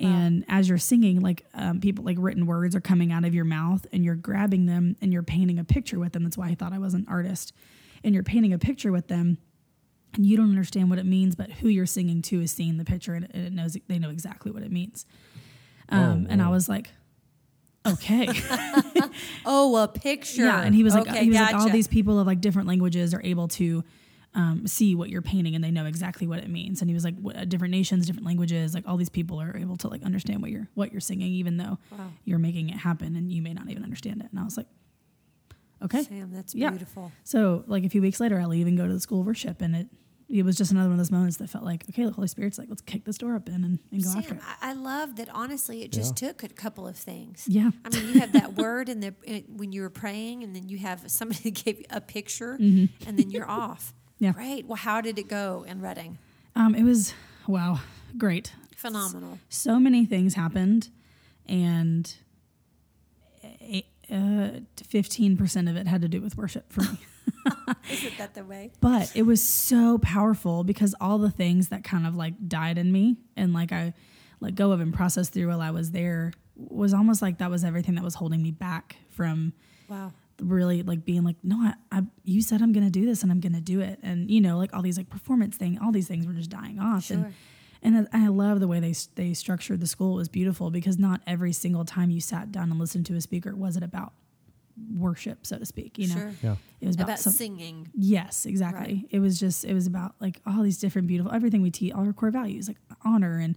And 0.00 0.44
as 0.48 0.68
you're 0.68 0.78
singing, 0.78 1.18
like 1.22 1.44
um, 1.54 1.80
people, 1.80 2.04
like 2.04 2.16
written 2.20 2.46
words 2.46 2.76
are 2.76 2.80
coming 2.80 3.10
out 3.10 3.24
of 3.24 3.34
your 3.34 3.44
mouth, 3.44 3.84
and 3.92 4.04
you're 4.04 4.14
grabbing 4.14 4.66
them 4.66 4.94
and 5.02 5.12
you're 5.12 5.24
painting 5.24 5.58
a 5.58 5.64
picture 5.64 5.98
with 5.98 6.12
them. 6.12 6.22
That's 6.22 6.38
why 6.38 6.46
I 6.50 6.54
thought 6.54 6.72
I 6.72 6.78
was 6.78 6.94
an 6.94 7.04
artist. 7.08 7.52
And 8.04 8.14
you're 8.14 8.22
painting 8.22 8.52
a 8.52 8.58
picture 8.58 8.92
with 8.92 9.08
them, 9.08 9.38
and 10.14 10.24
you 10.24 10.36
don't 10.36 10.50
understand 10.50 10.88
what 10.88 11.00
it 11.00 11.04
means, 11.06 11.34
but 11.34 11.50
who 11.50 11.68
you're 11.68 11.84
singing 11.84 12.22
to 12.22 12.40
is 12.40 12.52
seeing 12.52 12.76
the 12.78 12.84
picture, 12.84 13.14
and 13.14 13.24
it 13.34 13.52
knows 13.52 13.76
they 13.88 13.98
know 13.98 14.10
exactly 14.10 14.52
what 14.52 14.62
it 14.62 14.70
means. 14.70 15.04
Um, 15.88 16.28
And 16.30 16.40
I 16.40 16.48
was 16.48 16.68
like, 16.68 16.92
okay. 17.92 18.28
Oh, 19.44 19.76
a 19.76 19.88
picture. 19.88 20.44
Yeah, 20.44 20.60
and 20.62 20.74
he 20.74 20.84
was 20.84 20.94
like, 20.94 21.08
okay, 21.08 21.22
he 21.24 21.28
was 21.30 21.38
gotcha. 21.38 21.52
like, 21.56 21.62
all 21.62 21.70
these 21.70 21.88
people 21.88 22.18
of 22.20 22.26
like 22.26 22.40
different 22.40 22.68
languages 22.68 23.14
are 23.14 23.22
able 23.24 23.48
to 23.48 23.82
um, 24.34 24.66
see 24.66 24.94
what 24.94 25.08
you're 25.08 25.22
painting, 25.22 25.54
and 25.54 25.64
they 25.64 25.70
know 25.70 25.86
exactly 25.86 26.26
what 26.26 26.38
it 26.40 26.48
means. 26.50 26.80
And 26.82 26.90
he 26.90 26.94
was 26.94 27.02
like, 27.04 27.16
what, 27.18 27.36
uh, 27.36 27.44
different 27.46 27.72
nations, 27.72 28.06
different 28.06 28.26
languages, 28.26 28.74
like 28.74 28.86
all 28.86 28.96
these 28.98 29.08
people 29.08 29.40
are 29.40 29.56
able 29.56 29.76
to 29.78 29.88
like 29.88 30.02
understand 30.02 30.42
what 30.42 30.50
you're 30.50 30.68
what 30.74 30.92
you're 30.92 31.00
singing, 31.00 31.32
even 31.32 31.56
though 31.56 31.78
Wow. 31.90 32.10
you're 32.24 32.38
making 32.38 32.68
it 32.68 32.76
happen, 32.76 33.16
and 33.16 33.32
you 33.32 33.40
may 33.42 33.54
not 33.54 33.68
even 33.70 33.82
understand 33.82 34.20
it. 34.20 34.28
And 34.30 34.38
I 34.38 34.44
was 34.44 34.56
like, 34.56 34.66
okay, 35.82 36.02
Sam, 36.02 36.30
that's 36.32 36.54
Yeah. 36.54 36.70
beautiful. 36.70 37.10
so 37.24 37.64
like 37.66 37.84
a 37.84 37.88
few 37.88 38.02
weeks 38.02 38.20
later, 38.20 38.38
I 38.38 38.44
leave 38.44 38.66
and 38.66 38.76
go 38.76 38.86
to 38.86 38.92
the 38.92 39.00
school 39.00 39.20
of 39.20 39.26
worship, 39.26 39.62
and 39.62 39.74
it 39.74 39.86
it 40.30 40.44
was 40.44 40.56
just 40.56 40.70
another 40.72 40.88
one 40.88 40.92
of 40.94 40.98
those 40.98 41.10
moments 41.10 41.38
that 41.38 41.48
felt 41.48 41.64
like, 41.64 41.84
okay, 41.88 42.04
the 42.04 42.10
Holy 42.12 42.28
Spirit's 42.28 42.58
like, 42.58 42.68
let's 42.68 42.82
kick 42.82 43.04
this 43.04 43.16
door 43.16 43.34
open 43.34 43.64
and, 43.64 43.78
and 43.90 44.04
go 44.04 44.10
after 44.18 44.34
it. 44.34 44.40
I, 44.60 44.70
I 44.70 44.72
love 44.74 45.16
that. 45.16 45.28
Honestly, 45.32 45.82
it 45.82 45.90
just 45.92 46.16
took 46.16 46.42
a 46.42 46.48
couple 46.48 46.86
of 46.86 46.96
things. 46.96 47.44
Yeah. 47.48 47.70
I 47.84 47.88
mean, 47.88 48.12
you 48.12 48.20
have 48.20 48.32
that 48.32 48.54
word 48.54 48.88
in 48.90 49.00
the 49.00 49.14
in, 49.24 49.44
when 49.56 49.72
you 49.72 49.80
were 49.82 49.90
praying, 49.90 50.42
and 50.44 50.54
then 50.54 50.68
you 50.68 50.78
have 50.78 51.10
somebody 51.10 51.40
that 51.50 51.64
gave 51.64 51.78
you 51.78 51.84
a 51.90 52.00
picture, 52.00 52.58
Mm-hmm. 52.60 53.08
and 53.08 53.18
then 53.18 53.30
you're 53.30 53.48
off. 53.48 53.92
Yeah. 54.20 54.32
Great. 54.32 54.66
Well, 54.66 54.74
how 54.76 55.00
did 55.00 55.16
it 55.16 55.28
go 55.28 55.64
in 55.68 55.80
Redding? 55.80 56.18
Um, 56.56 56.74
it 56.74 56.82
was 56.82 57.14
wow, 57.46 57.78
great. 58.16 58.52
Phenomenal. 58.76 59.38
so 59.48 59.78
many 59.78 60.04
things 60.06 60.34
happened 60.34 60.88
and 61.46 62.12
uh, 64.12 64.48
fifteen 64.76 65.36
percent 65.36 65.68
of 65.68 65.76
it 65.76 65.86
had 65.86 66.02
to 66.02 66.08
do 66.08 66.20
with 66.20 66.36
worship 66.36 66.72
for 66.72 66.82
me. 66.82 66.98
Isn't 67.90 68.18
that 68.18 68.34
the 68.34 68.44
way? 68.44 68.70
but 68.80 69.10
it 69.14 69.22
was 69.22 69.42
so 69.42 69.98
powerful 69.98 70.64
because 70.64 70.94
all 71.00 71.18
the 71.18 71.30
things 71.30 71.68
that 71.68 71.84
kind 71.84 72.06
of 72.06 72.14
like 72.16 72.34
died 72.48 72.78
in 72.78 72.90
me 72.92 73.16
and 73.36 73.52
like 73.52 73.72
I 73.72 73.94
let 74.40 74.54
go 74.54 74.72
of 74.72 74.80
and 74.80 74.92
processed 74.94 75.32
through 75.32 75.48
while 75.48 75.60
I 75.60 75.70
was 75.70 75.90
there 75.90 76.32
was 76.56 76.92
almost 76.94 77.22
like 77.22 77.38
that 77.38 77.50
was 77.50 77.64
everything 77.64 77.94
that 77.96 78.04
was 78.04 78.14
holding 78.14 78.42
me 78.42 78.50
back 78.50 78.96
from 79.10 79.52
Wow. 79.88 80.12
really 80.40 80.82
like 80.82 81.04
being 81.04 81.24
like 81.24 81.36
no 81.42 81.56
I, 81.60 81.74
I 81.90 82.02
you 82.24 82.42
said 82.42 82.60
i'm 82.60 82.72
gonna 82.72 82.90
do 82.90 83.06
this 83.06 83.22
and 83.22 83.32
i'm 83.32 83.40
gonna 83.40 83.60
do 83.60 83.80
it 83.80 83.98
and 84.02 84.30
you 84.30 84.40
know 84.40 84.58
like 84.58 84.74
all 84.74 84.82
these 84.82 84.98
like 84.98 85.08
performance 85.08 85.56
thing 85.56 85.78
all 85.82 85.92
these 85.92 86.06
things 86.08 86.26
were 86.26 86.34
just 86.34 86.50
dying 86.50 86.78
off 86.78 87.04
Sure. 87.04 87.16
and 87.82 87.96
and 87.96 88.08
I, 88.12 88.28
love 88.28 88.60
the 88.60 88.68
way 88.68 88.80
they 88.80 88.92
they 89.14 89.32
structured 89.34 89.80
the 89.80 89.86
school 89.86 90.14
it 90.14 90.18
was 90.18 90.28
beautiful 90.28 90.70
because 90.70 90.98
not 90.98 91.22
every 91.26 91.52
single 91.52 91.84
time 91.86 92.10
you 92.10 92.20
sat 92.20 92.52
down 92.52 92.70
and 92.70 92.78
listened 92.78 93.06
to 93.06 93.14
a 93.14 93.20
speaker 93.22 93.54
was 93.56 93.76
it 93.78 93.82
about 93.82 94.12
worship 94.96 95.44
so 95.46 95.58
to 95.58 95.66
speak 95.66 95.98
you 95.98 96.08
know 96.08 96.14
Sure. 96.14 96.32
Yeah. 96.42 96.56
it 96.80 96.86
was 96.86 96.94
about, 96.96 97.04
About 97.08 97.18
some, 97.18 97.32
singing. 97.32 97.88
yes 97.94 98.46
exactly 98.46 99.06
it 99.10 99.18
was 99.20 99.38
just 99.38 99.64
it 99.64 99.74
was 99.74 99.86
about 99.86 100.14
like 100.20 100.40
all 100.46 100.62
these 100.62 100.78
different 100.78 101.08
beautiful 101.08 101.32
everything 101.32 101.62
we 101.62 101.70
teach 101.70 101.92
all 101.92 102.06
our 102.06 102.12
core 102.12 102.30
values 102.30 102.68
like 102.68 102.76
honor 103.04 103.38
and 103.38 103.56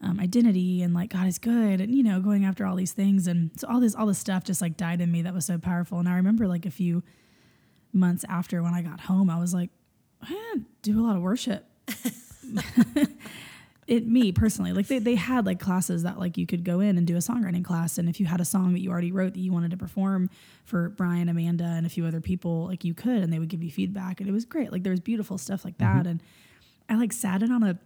um, 0.00 0.18
identity 0.18 0.82
and 0.82 0.94
like 0.94 1.10
God 1.12 1.26
is 1.28 1.38
good 1.38 1.80
and 1.80 1.94
you 1.94 2.02
know 2.02 2.20
going 2.20 2.44
after 2.44 2.66
all 2.66 2.74
these 2.74 2.92
things 2.92 3.26
and 3.28 3.50
so 3.56 3.68
all 3.68 3.78
this 3.80 3.94
all 3.94 4.06
this 4.06 4.18
stuff 4.18 4.42
just 4.44 4.60
like 4.60 4.76
died 4.76 5.00
in 5.00 5.12
me 5.12 5.22
that 5.22 5.32
was 5.34 5.46
so 5.46 5.58
powerful 5.58 5.98
and 6.00 6.08
I 6.08 6.14
remember 6.16 6.48
like 6.48 6.66
a 6.66 6.70
few 6.72 7.02
months 7.92 8.24
after 8.28 8.62
when 8.62 8.74
I 8.74 8.82
got 8.82 9.00
home 9.00 9.30
I 9.30 9.38
was 9.38 9.54
like 9.54 9.70
I 10.22 10.56
do 10.82 11.00
a 11.00 11.02
lot 11.06 11.16
of 11.16 11.22
worship 11.22 11.66
it 13.92 14.06
me 14.06 14.32
personally 14.32 14.72
like 14.72 14.86
they, 14.86 14.98
they 14.98 15.14
had 15.16 15.44
like 15.44 15.60
classes 15.60 16.02
that 16.02 16.18
like 16.18 16.38
you 16.38 16.46
could 16.46 16.64
go 16.64 16.80
in 16.80 16.96
and 16.96 17.06
do 17.06 17.14
a 17.14 17.18
songwriting 17.18 17.62
class 17.64 17.98
and 17.98 18.08
if 18.08 18.18
you 18.18 18.24
had 18.24 18.40
a 18.40 18.44
song 18.44 18.72
that 18.72 18.80
you 18.80 18.90
already 18.90 19.12
wrote 19.12 19.34
that 19.34 19.40
you 19.40 19.52
wanted 19.52 19.70
to 19.70 19.76
perform 19.76 20.30
for 20.64 20.88
Brian 20.88 21.28
Amanda 21.28 21.64
and 21.64 21.84
a 21.84 21.90
few 21.90 22.06
other 22.06 22.20
people 22.20 22.66
like 22.66 22.84
you 22.84 22.94
could 22.94 23.22
and 23.22 23.30
they 23.30 23.38
would 23.38 23.48
give 23.50 23.62
you 23.62 23.70
feedback 23.70 24.18
and 24.20 24.28
it 24.28 24.32
was 24.32 24.46
great 24.46 24.72
like 24.72 24.82
there 24.82 24.92
was 24.92 25.00
beautiful 25.00 25.36
stuff 25.36 25.62
like 25.64 25.76
that 25.78 26.06
and 26.06 26.22
I 26.88 26.94
like 26.96 27.12
sat 27.12 27.42
in 27.42 27.52
on 27.52 27.62
a 27.62 27.78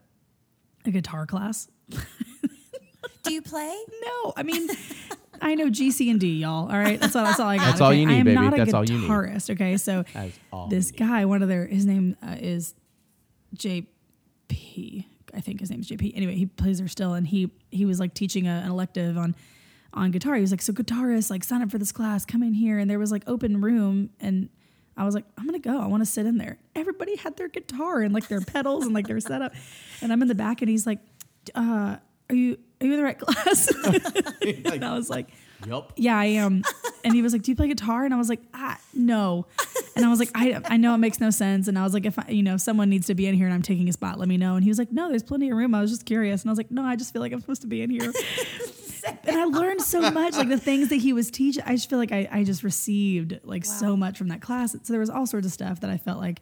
a 0.85 0.90
guitar 0.92 1.26
class 1.26 1.66
Do 3.24 3.33
you 3.35 3.42
play? 3.42 3.76
no, 4.04 4.33
I 4.37 4.44
mean, 4.44 4.68
I 5.40 5.57
know 5.57 5.68
G, 5.68 5.90
C, 5.90 6.11
and 6.11 6.20
D, 6.20 6.38
y'all. 6.38 6.70
All 6.70 6.78
right, 6.78 7.00
that's 7.00 7.16
all. 7.16 7.24
That's 7.24 7.40
all 7.40 7.48
I 7.48 7.57
got. 7.57 7.64
That's 7.66 7.81
all 7.81 7.92
you 7.92 8.07
need, 8.07 8.14
I 8.14 8.18
am 8.18 8.24
baby. 8.24 8.35
not 8.37 8.54
a 8.54 8.57
That's 8.59 8.72
all 8.72 8.85
you 8.88 8.98
need. 9.00 9.09
guitarist. 9.11 9.50
Okay, 9.50 9.76
so 9.78 10.04
That 10.14 10.26
is 10.28 10.38
all 10.52 10.68
this 10.68 10.92
guy, 10.92 11.24
one 11.24 11.42
of 11.42 11.48
their, 11.48 11.66
his 11.66 11.85
name 11.87 12.16
uh, 12.22 12.37
is 12.38 12.74
JP. 13.57 15.07
I 15.37 15.40
think 15.40 15.61
his 15.61 15.70
name 15.70 15.81
is 15.81 15.88
JP. 15.88 16.12
Anyway, 16.16 16.35
he 16.35 16.46
plays 16.46 16.79
there 16.79 16.88
still, 16.88 17.14
and 17.14 17.27
he 17.27 17.51
he 17.70 17.85
was 17.85 18.01
like 18.01 18.14
teaching 18.14 18.46
a, 18.46 18.62
an 18.64 18.70
elective 18.70 19.18
on 19.18 19.35
on 19.92 20.11
guitar. 20.11 20.35
He 20.35 20.40
was 20.40 20.51
like, 20.51 20.62
so 20.62 20.72
guitarists, 20.72 21.31
like 21.31 21.44
sign 21.44 21.62
up 21.62 21.70
for 21.70 21.79
this 21.79 21.92
class, 21.92 22.25
come 22.25 22.42
in 22.42 22.55
here, 22.55 22.79
and 22.79 22.90
there 22.90 22.99
was 22.99 23.11
like 23.12 23.22
open 23.27 23.61
room, 23.61 24.11
and 24.20 24.49
I 24.96 25.05
was 25.05 25.14
like, 25.14 25.25
I'm 25.37 25.46
gonna 25.46 25.59
go. 25.59 25.81
I 25.81 25.87
want 25.87 26.03
to 26.03 26.07
sit 26.07 26.27
in 26.27 26.38
there. 26.38 26.59
Everybody 26.75 27.16
had 27.16 27.37
their 27.37 27.49
guitar 27.49 28.01
and 28.01 28.14
like 28.14 28.29
their 28.29 28.40
pedals 28.40 28.85
and 28.85 28.94
like 28.94 29.07
their 29.07 29.20
setup, 29.20 29.53
and 30.01 30.12
I'm 30.12 30.22
in 30.22 30.29
the 30.29 30.35
back, 30.35 30.62
and 30.62 30.70
he's 30.70 30.87
like, 30.87 31.01
uh, 31.55 31.96
"Are 32.31 32.35
you 32.35 32.59
are 32.81 32.87
you 32.87 32.92
in 32.92 32.99
the 32.99 33.05
right 33.05 33.18
class?" 33.18 33.68
and 34.42 34.85
I 34.85 34.94
was 34.94 35.11
like, 35.11 35.29
Yep. 35.66 35.92
yeah, 35.97 36.19
I 36.19 36.27
am. 36.27 36.62
And 37.05 37.14
he 37.14 37.23
was 37.23 37.33
like, 37.33 37.42
do 37.42 37.53
you 37.53 37.57
play 37.57 37.69
guitar? 37.69 38.05
And 38.05 38.12
I 38.12 38.16
was 38.16 38.29
like, 38.29 38.40
ah, 38.53 38.79
no. 38.92 39.47
And 39.95 40.05
I 40.05 40.09
was 40.09 40.19
like, 40.19 40.31
I, 40.35 40.61
I 40.64 40.77
know 40.77 40.95
it 40.95 40.99
makes 40.99 41.21
no 41.21 41.31
sense. 41.31 41.69
And 41.69 41.79
I 41.79 41.85
was 41.85 41.95
like, 41.95 42.05
if 42.05 42.19
I, 42.19 42.27
you 42.29 42.42
know, 42.42 42.55
if 42.55 42.61
someone 42.61 42.90
needs 42.90 43.07
to 43.07 43.14
be 43.14 43.27
in 43.27 43.35
here 43.35 43.47
and 43.47 43.55
I'm 43.55 43.62
taking 43.62 43.88
a 43.88 43.92
spot, 43.92 44.19
let 44.19 44.29
me 44.29 44.37
know. 44.37 44.57
And 44.57 44.64
he 44.64 44.71
was 44.71 44.79
like, 44.79 44.90
no, 44.92 45.09
there's 45.09 45.23
plenty 45.23 45.49
of 45.49 45.57
room. 45.57 45.75
I 45.75 45.81
was 45.81 45.90
just 45.90 46.05
curious. 46.05 46.42
And 46.42 46.51
I 46.51 46.53
was 46.53 46.59
like, 46.59 46.71
no, 46.71 46.83
I 46.83 46.97
just 46.97 47.12
feel 47.12 47.23
like 47.23 47.33
I'm 47.33 47.40
supposed 47.40 47.62
to 47.62 47.69
be 47.69 47.81
in 47.81 47.90
here. 47.90 48.12
and 49.25 49.37
I 49.37 49.45
learned 49.45 49.83
so 49.83 50.11
much, 50.11 50.35
like 50.35 50.49
the 50.49 50.59
things 50.59 50.88
that 50.88 50.97
he 50.97 51.12
was 51.12 51.31
teaching. 51.31 51.62
I 51.64 51.77
just 51.77 51.88
feel 51.88 51.99
like 51.99 52.12
I, 52.12 52.29
I 52.31 52.45
just 52.45 52.62
received 52.62 53.38
like 53.45 53.64
so 53.64 53.97
much 53.97 54.19
from 54.19 54.29
that 54.29 54.42
class. 54.42 54.73
So 54.73 54.92
there 54.92 55.01
was 55.01 55.11
all 55.11 55.27
sorts 55.27 55.47
of 55.47 55.53
stuff 55.53 55.81
that 55.81 55.90
I 55.90 55.97
felt 55.97 56.19
like 56.19 56.40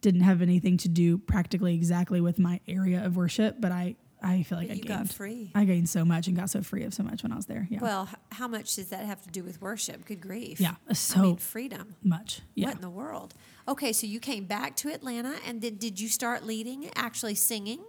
didn't 0.00 0.22
have 0.22 0.42
anything 0.42 0.76
to 0.78 0.88
do 0.88 1.18
practically 1.18 1.74
exactly 1.74 2.20
with 2.20 2.38
my 2.38 2.60
area 2.66 3.04
of 3.04 3.16
worship, 3.16 3.56
but 3.60 3.72
I, 3.72 3.96
I 4.22 4.42
feel 4.42 4.58
like 4.58 4.68
But 4.68 4.72
I 4.74 4.76
you 4.76 4.82
gained, 4.82 5.06
got 5.08 5.14
free. 5.14 5.50
I 5.54 5.64
gained 5.64 5.88
so 5.88 6.04
much 6.04 6.26
and 6.26 6.36
got 6.36 6.50
so 6.50 6.60
free 6.62 6.82
of 6.84 6.92
so 6.94 7.02
much 7.02 7.22
when 7.22 7.32
I 7.32 7.36
was 7.36 7.46
there. 7.46 7.66
Yeah. 7.70 7.78
Well, 7.80 8.08
how 8.32 8.48
much 8.48 8.74
does 8.76 8.88
that 8.90 9.04
have 9.06 9.22
to 9.22 9.30
do 9.30 9.44
with 9.44 9.60
worship? 9.62 10.04
Good 10.04 10.20
grief. 10.20 10.60
Yeah, 10.60 10.70
uh, 10.70 10.90
I 10.90 10.92
so 10.94 11.22
mean, 11.22 11.36
freedom. 11.36 11.94
much. 12.02 12.40
Yeah. 12.54 12.66
What 12.66 12.76
in 12.76 12.80
the 12.82 12.90
world? 12.90 13.34
Okay, 13.68 13.92
so 13.92 14.06
you 14.06 14.18
came 14.20 14.44
back 14.44 14.74
to 14.76 14.88
Atlanta, 14.90 15.36
and 15.46 15.60
then 15.60 15.76
did 15.76 16.00
you 16.00 16.08
start 16.08 16.44
leading, 16.44 16.90
actually 16.96 17.34
singing? 17.36 17.80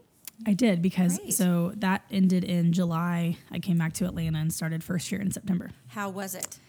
I 0.46 0.54
did 0.54 0.82
because 0.82 1.18
Great. 1.20 1.34
so 1.34 1.74
that 1.78 2.04
ended 2.12 2.44
in 2.46 2.72
July. 2.74 3.38
I 3.52 3.60
came 3.60 3.78
back 3.78 3.94
to 3.94 4.06
Atlanta 4.06 4.40
and 4.40 4.54
started 4.54 4.84
first 4.84 5.12
year 5.12 5.20
in 5.20 5.32
September. 5.32 5.72
How 5.88 6.10
was 6.10 6.34
it? 6.36 6.60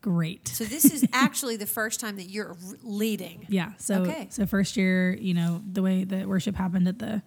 Great. 0.00 0.48
So 0.48 0.64
this 0.64 0.84
is 0.86 1.04
actually 1.12 1.56
the 1.56 1.66
first 1.66 2.00
time 2.00 2.16
that 2.16 2.30
you're 2.30 2.56
leading. 2.82 3.44
Yeah. 3.50 3.72
So 3.78 4.02
Okay. 4.02 4.28
so 4.30 4.46
first 4.46 4.76
year, 4.76 5.12
you 5.14 5.34
know, 5.34 5.60
the 5.70 5.82
way 5.82 6.04
that 6.04 6.26
worship 6.28 6.54
happened 6.54 6.88
at 6.88 6.98
the 7.00 7.20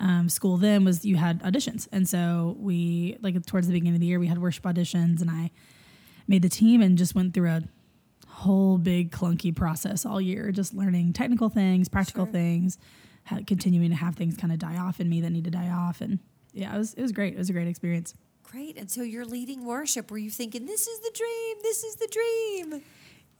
um, 0.00 0.28
school 0.28 0.56
then 0.56 0.84
was 0.84 1.04
you 1.04 1.16
had 1.16 1.42
auditions, 1.42 1.86
and 1.92 2.08
so 2.08 2.56
we 2.58 3.16
like 3.22 3.44
towards 3.46 3.66
the 3.68 3.72
beginning 3.72 3.94
of 3.94 4.00
the 4.00 4.06
year 4.06 4.18
we 4.18 4.26
had 4.26 4.38
worship 4.38 4.64
auditions, 4.64 5.20
and 5.20 5.30
I 5.30 5.50
made 6.26 6.42
the 6.42 6.48
team 6.48 6.80
and 6.82 6.98
just 6.98 7.14
went 7.14 7.34
through 7.34 7.50
a 7.50 7.62
whole 8.26 8.78
big 8.78 9.10
clunky 9.12 9.54
process 9.54 10.06
all 10.06 10.20
year, 10.20 10.50
just 10.52 10.74
learning 10.74 11.12
technical 11.12 11.48
things, 11.48 11.88
practical 11.88 12.24
Sure. 12.24 12.32
things, 12.32 12.78
ha- 13.26 13.40
continuing 13.46 13.90
to 13.90 13.96
have 13.96 14.16
things 14.16 14.36
kind 14.36 14.52
of 14.52 14.58
die 14.58 14.78
off 14.78 15.00
in 15.00 15.08
me 15.08 15.20
that 15.20 15.30
need 15.30 15.44
to 15.44 15.50
die 15.50 15.68
off, 15.70 16.00
and 16.00 16.18
yeah, 16.52 16.74
it 16.74 16.78
was 16.78 16.94
it 16.94 17.02
was 17.02 17.12
great. 17.12 17.34
It 17.34 17.38
was 17.38 17.50
a 17.50 17.52
great 17.52 17.68
experience. 17.68 18.14
Great. 18.42 18.76
And 18.76 18.90
so 18.90 19.02
you're 19.02 19.24
leading 19.26 19.64
worship. 19.64 20.10
Were 20.10 20.18
you 20.18 20.30
thinking, 20.30 20.66
this 20.66 20.88
is 20.88 20.98
the 20.98 21.12
dream? 21.14 21.56
This 21.62 21.84
is 21.84 21.94
the 21.96 22.08
dream? 22.08 22.82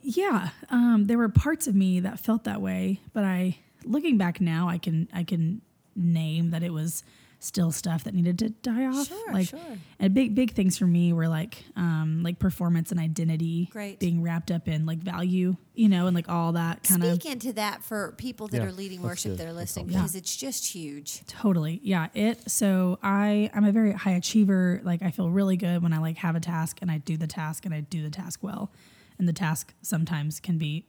Yeah, 0.02 0.50
um, 0.68 1.06
there 1.08 1.18
were 1.18 1.28
parts 1.28 1.66
of 1.66 1.74
me 1.74 1.98
that 2.00 2.20
felt 2.20 2.44
that 2.44 2.62
way, 2.62 3.00
but 3.12 3.24
I, 3.24 3.58
looking 3.84 4.16
back 4.18 4.40
now, 4.40 4.68
I 4.68 4.78
can 4.78 5.08
I 5.12 5.24
can 5.24 5.62
name 5.96 6.50
that 6.50 6.62
it 6.62 6.72
was 6.72 7.04
still 7.42 7.72
stuff 7.72 8.04
that 8.04 8.12
needed 8.12 8.38
to 8.38 8.50
die 8.50 8.84
off. 8.84 9.08
Sure, 9.08 9.32
like, 9.32 9.48
sure. 9.48 9.58
And 9.98 10.12
big 10.12 10.34
big 10.34 10.52
things 10.52 10.76
for 10.76 10.84
me 10.86 11.10
were 11.14 11.26
like 11.26 11.64
um, 11.74 12.22
like 12.22 12.38
performance 12.38 12.90
and 12.90 13.00
identity, 13.00 13.70
Great. 13.72 13.98
being 13.98 14.22
wrapped 14.22 14.50
up 14.50 14.68
in 14.68 14.84
like 14.84 14.98
value, 14.98 15.56
you 15.74 15.88
know, 15.88 16.06
and 16.06 16.14
like 16.14 16.28
all 16.28 16.52
that 16.52 16.82
kind 16.82 17.02
of 17.02 17.14
Speak 17.14 17.32
into 17.32 17.54
that 17.54 17.82
for 17.82 18.12
people 18.18 18.46
that 18.48 18.58
Yeah, 18.58 18.64
are 18.68 18.72
leading 18.72 19.00
worship 19.00 19.30
good. 19.32 19.38
that 19.38 19.46
are 19.48 19.54
listening 19.54 19.86
helpful. 19.86 20.02
because 20.02 20.14
it's 20.16 20.36
just 20.36 20.66
huge. 20.74 21.24
Totally. 21.26 21.80
Yeah. 21.82 22.08
It 22.12 22.50
so 22.50 22.98
I 23.02 23.50
I'm 23.54 23.64
a 23.64 23.72
very 23.72 23.92
high 23.92 24.12
achiever. 24.12 24.82
Like 24.84 25.00
I 25.00 25.10
feel 25.10 25.30
really 25.30 25.56
good 25.56 25.82
when 25.82 25.94
I 25.94 25.98
like 25.98 26.18
have 26.18 26.36
a 26.36 26.40
task 26.40 26.80
and 26.82 26.90
I 26.90 26.98
do 26.98 27.16
the 27.16 27.26
task 27.26 27.64
and 27.64 27.74
I 27.74 27.80
do 27.80 28.02
the 28.02 28.10
task 28.10 28.40
well. 28.42 28.70
And 29.18 29.26
the 29.26 29.32
task 29.32 29.72
sometimes 29.80 30.40
can 30.40 30.58
be 30.58 30.84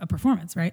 a 0.00 0.06
performance, 0.06 0.56
right? 0.56 0.72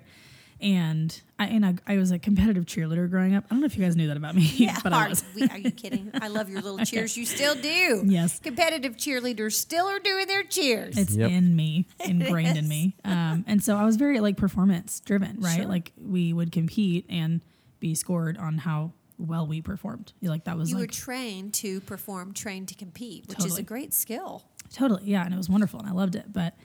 And 0.62 1.22
I 1.38 1.46
and 1.48 1.66
I, 1.66 1.76
I 1.88 1.98
was 1.98 2.12
a 2.12 2.20
competitive 2.20 2.66
cheerleader 2.66 3.10
growing 3.10 3.34
up. 3.34 3.46
I 3.46 3.54
don't 3.54 3.62
know 3.62 3.66
if 3.66 3.78
you 3.78 3.84
guys 3.84 3.96
knew 3.96 4.08
that 4.08 4.18
about 4.18 4.36
me, 4.36 4.42
Yeah, 4.56 4.78
but 4.84 4.92
I 4.92 5.06
are, 5.06 5.10
was. 5.10 5.24
are 5.52 5.58
you 5.58 5.72
kidding? 5.72 6.12
I 6.16 6.28
love 6.28 6.50
your 6.50 6.62
little 6.62 6.80
cheers. 6.86 7.16
You 7.16 7.26
still 7.26 7.56
do. 7.56 8.04
Yes. 8.06 8.40
Competitive 8.40 8.98
cheerleaders 8.98 9.54
still 9.54 9.86
are 9.88 10.00
doing 10.00 10.28
their 10.28 10.44
cheers. 10.44 10.98
It's 10.98 11.16
Yep. 11.16 11.32
in 11.32 11.56
me, 11.56 11.88
ingrained 12.00 12.58
in 12.58 12.68
me. 12.68 12.96
Um, 13.06 13.46
and 13.48 13.64
so 13.64 13.78
I 13.78 13.86
was 13.86 13.96
very 13.96 14.20
like 14.20 14.36
performance 14.36 15.00
driven, 15.00 15.38
right? 15.40 15.58
Sure. 15.62 15.66
Like 15.66 15.94
we 15.98 16.34
would 16.34 16.52
compete 16.52 17.06
and 17.10 17.40
be 17.80 17.96
scored 17.96 18.38
on 18.38 18.58
how 18.58 18.92
well 19.18 19.48
we 19.48 19.62
performed. 19.62 20.12
Like 20.22 20.44
that 20.44 20.58
was 20.58 20.72
You 20.72 20.78
were 20.78 20.88
trained 20.88 21.54
to 21.56 21.80
perform, 21.82 22.34
trained 22.34 22.68
to 22.70 22.76
compete, 22.76 23.28
which 23.28 23.46
is 23.46 23.58
a 23.58 23.64
great 23.64 23.94
skill. 23.94 24.44
totally 24.74 25.04
yeah, 25.06 25.24
and 25.24 25.34
it 25.34 25.38
was 25.38 25.50
wonderful, 25.50 25.80
and 25.80 25.88
I 25.88 25.94
loved 25.94 26.16
it. 26.16 26.32
But 26.34 26.56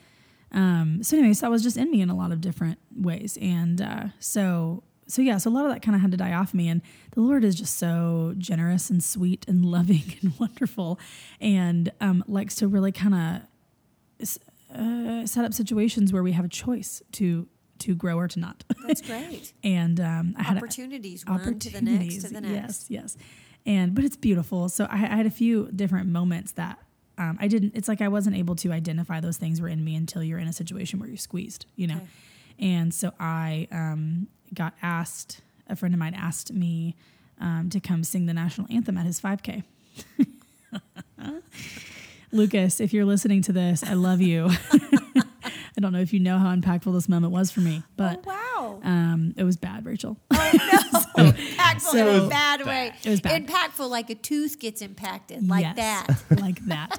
um, 0.55 1.03
so 1.03 1.19
anyway, 1.19 1.35
so 1.35 1.47
that 1.47 1.51
was 1.51 1.63
just 1.63 1.77
in 1.77 1.91
me 1.91 2.01
in 2.01 2.09
a 2.09 2.17
lot 2.17 2.33
of 2.33 2.41
different 2.41 2.79
ways, 2.97 3.37
and 3.43 3.81
uh, 3.83 4.05
so 4.21 4.85
so 5.07 5.21
yeah, 5.21 5.37
so 5.37 5.51
a 5.51 5.53
lot 5.53 5.67
of 5.67 5.73
that 5.73 5.83
kind 5.83 5.95
of 5.95 6.01
had 6.01 6.13
to 6.13 6.17
die 6.17 6.33
off 6.33 6.55
me, 6.55 6.69
and 6.69 6.81
the 7.13 7.21
Lord 7.21 7.45
is 7.45 7.57
just 7.57 7.77
so 7.77 8.35
generous 8.39 8.89
and 8.89 9.03
sweet 9.03 9.45
and 9.49 9.65
loving 9.71 10.15
and 10.23 10.33
wonderful, 10.39 10.99
and 11.41 11.93
um, 12.01 12.25
likes 12.29 12.55
to 12.57 12.69
really 12.69 12.93
kind 12.93 13.43
of 14.23 14.39
uh, 14.75 15.27
set 15.27 15.45
up 15.45 15.53
situations 15.53 16.13
where 16.13 16.23
we 16.23 16.33
have 16.33 16.45
a 16.45 16.49
choice 16.49 17.03
to 17.13 17.49
to 17.81 17.97
grow 17.97 18.17
or 18.17 18.29
to 18.29 18.39
not. 18.39 18.63
That's 18.87 19.01
great. 19.07 19.53
and 19.65 19.99
um, 19.99 20.37
I 20.39 20.45
had 20.45 20.57
a, 20.57 20.61
Opportunities, 20.61 21.25
one 21.27 21.59
to 21.59 21.71
the 21.71 21.83
next, 21.83 22.23
to 22.23 22.33
the 22.33 22.41
next. 22.41 22.91
Yes, 22.91 23.17
yes. 23.17 23.17
And 23.67 23.95
but 23.95 24.05
it's 24.05 24.17
beautiful. 24.17 24.69
So 24.69 24.85
I, 24.85 24.95
I 24.95 25.17
had 25.17 25.27
a 25.27 25.31
few 25.31 25.69
different 25.75 26.09
moments 26.09 26.53
that 26.53 26.79
um, 27.19 27.39
I 27.41 27.49
didn't. 27.49 27.73
It's 27.75 27.89
like 27.89 28.01
I 28.01 28.09
wasn't 28.09 28.37
able 28.37 28.57
to 28.57 28.73
identify 28.73 29.21
those 29.21 29.37
things 29.37 29.61
were 29.61 29.69
in 29.69 29.85
me 29.85 29.95
until 29.95 30.23
you're 30.23 30.39
in 30.39 30.49
a 30.49 30.53
situation 30.53 30.99
where 30.99 31.09
you're 31.09 31.17
squeezed, 31.17 31.67
you 31.77 31.87
know. 31.87 31.97
Okay. 31.97 32.07
And 32.59 32.95
so 32.95 33.13
I 33.19 33.69
um, 33.71 34.29
got 34.53 34.75
asked. 34.83 35.41
A 35.67 35.77
friend 35.77 35.95
of 35.95 35.99
mine 35.99 36.15
asked 36.15 36.53
me 36.53 36.95
um, 37.41 37.71
to 37.71 37.81
come 37.81 38.05
sing 38.05 38.27
the 38.27 38.35
national 38.35 38.67
anthem 38.71 38.99
at 38.99 39.07
his 39.07 39.19
5K. 39.21 39.63
Lucas, 42.33 42.81
if 42.81 42.93
you're 42.93 43.05
listening 43.05 43.41
to 43.43 43.53
this, 43.53 43.83
I 43.83 43.95
love 43.95 44.21
you. 44.21 44.51
I 45.85 45.87
don't 45.87 45.93
know 45.93 46.01
if 46.01 46.15
you 46.15 46.21
know 46.21 46.39
how 46.39 46.55
impactful 46.55 46.95
this 46.95 47.11
moment 47.11 47.33
was 47.33 47.51
for 47.51 47.61
me, 47.61 47.83
but 47.97 48.25
Oh, 48.27 48.31
wow. 48.31 48.81
um, 48.83 49.35
it 49.37 49.45
was 49.45 49.59
bad, 49.59 49.85
Rachel. 49.85 50.17
Oh 50.31 50.51
no, 51.19 51.25
impactful 51.33 51.81
so 51.81 52.09
in 52.09 52.23
a 52.25 52.29
bad 52.29 52.65
way. 52.65 52.93
It 53.05 53.11
was 53.11 53.21
bad. 53.21 53.47
Impactful 53.47 53.91
like 53.91 54.09
a 54.09 54.15
tooth 54.15 54.59
gets 54.59 54.81
impacted, 54.81 55.47
like 55.47 55.63
Yes, 55.63 55.77
that. 55.77 56.17
like 56.41 56.59
that. 56.67 56.99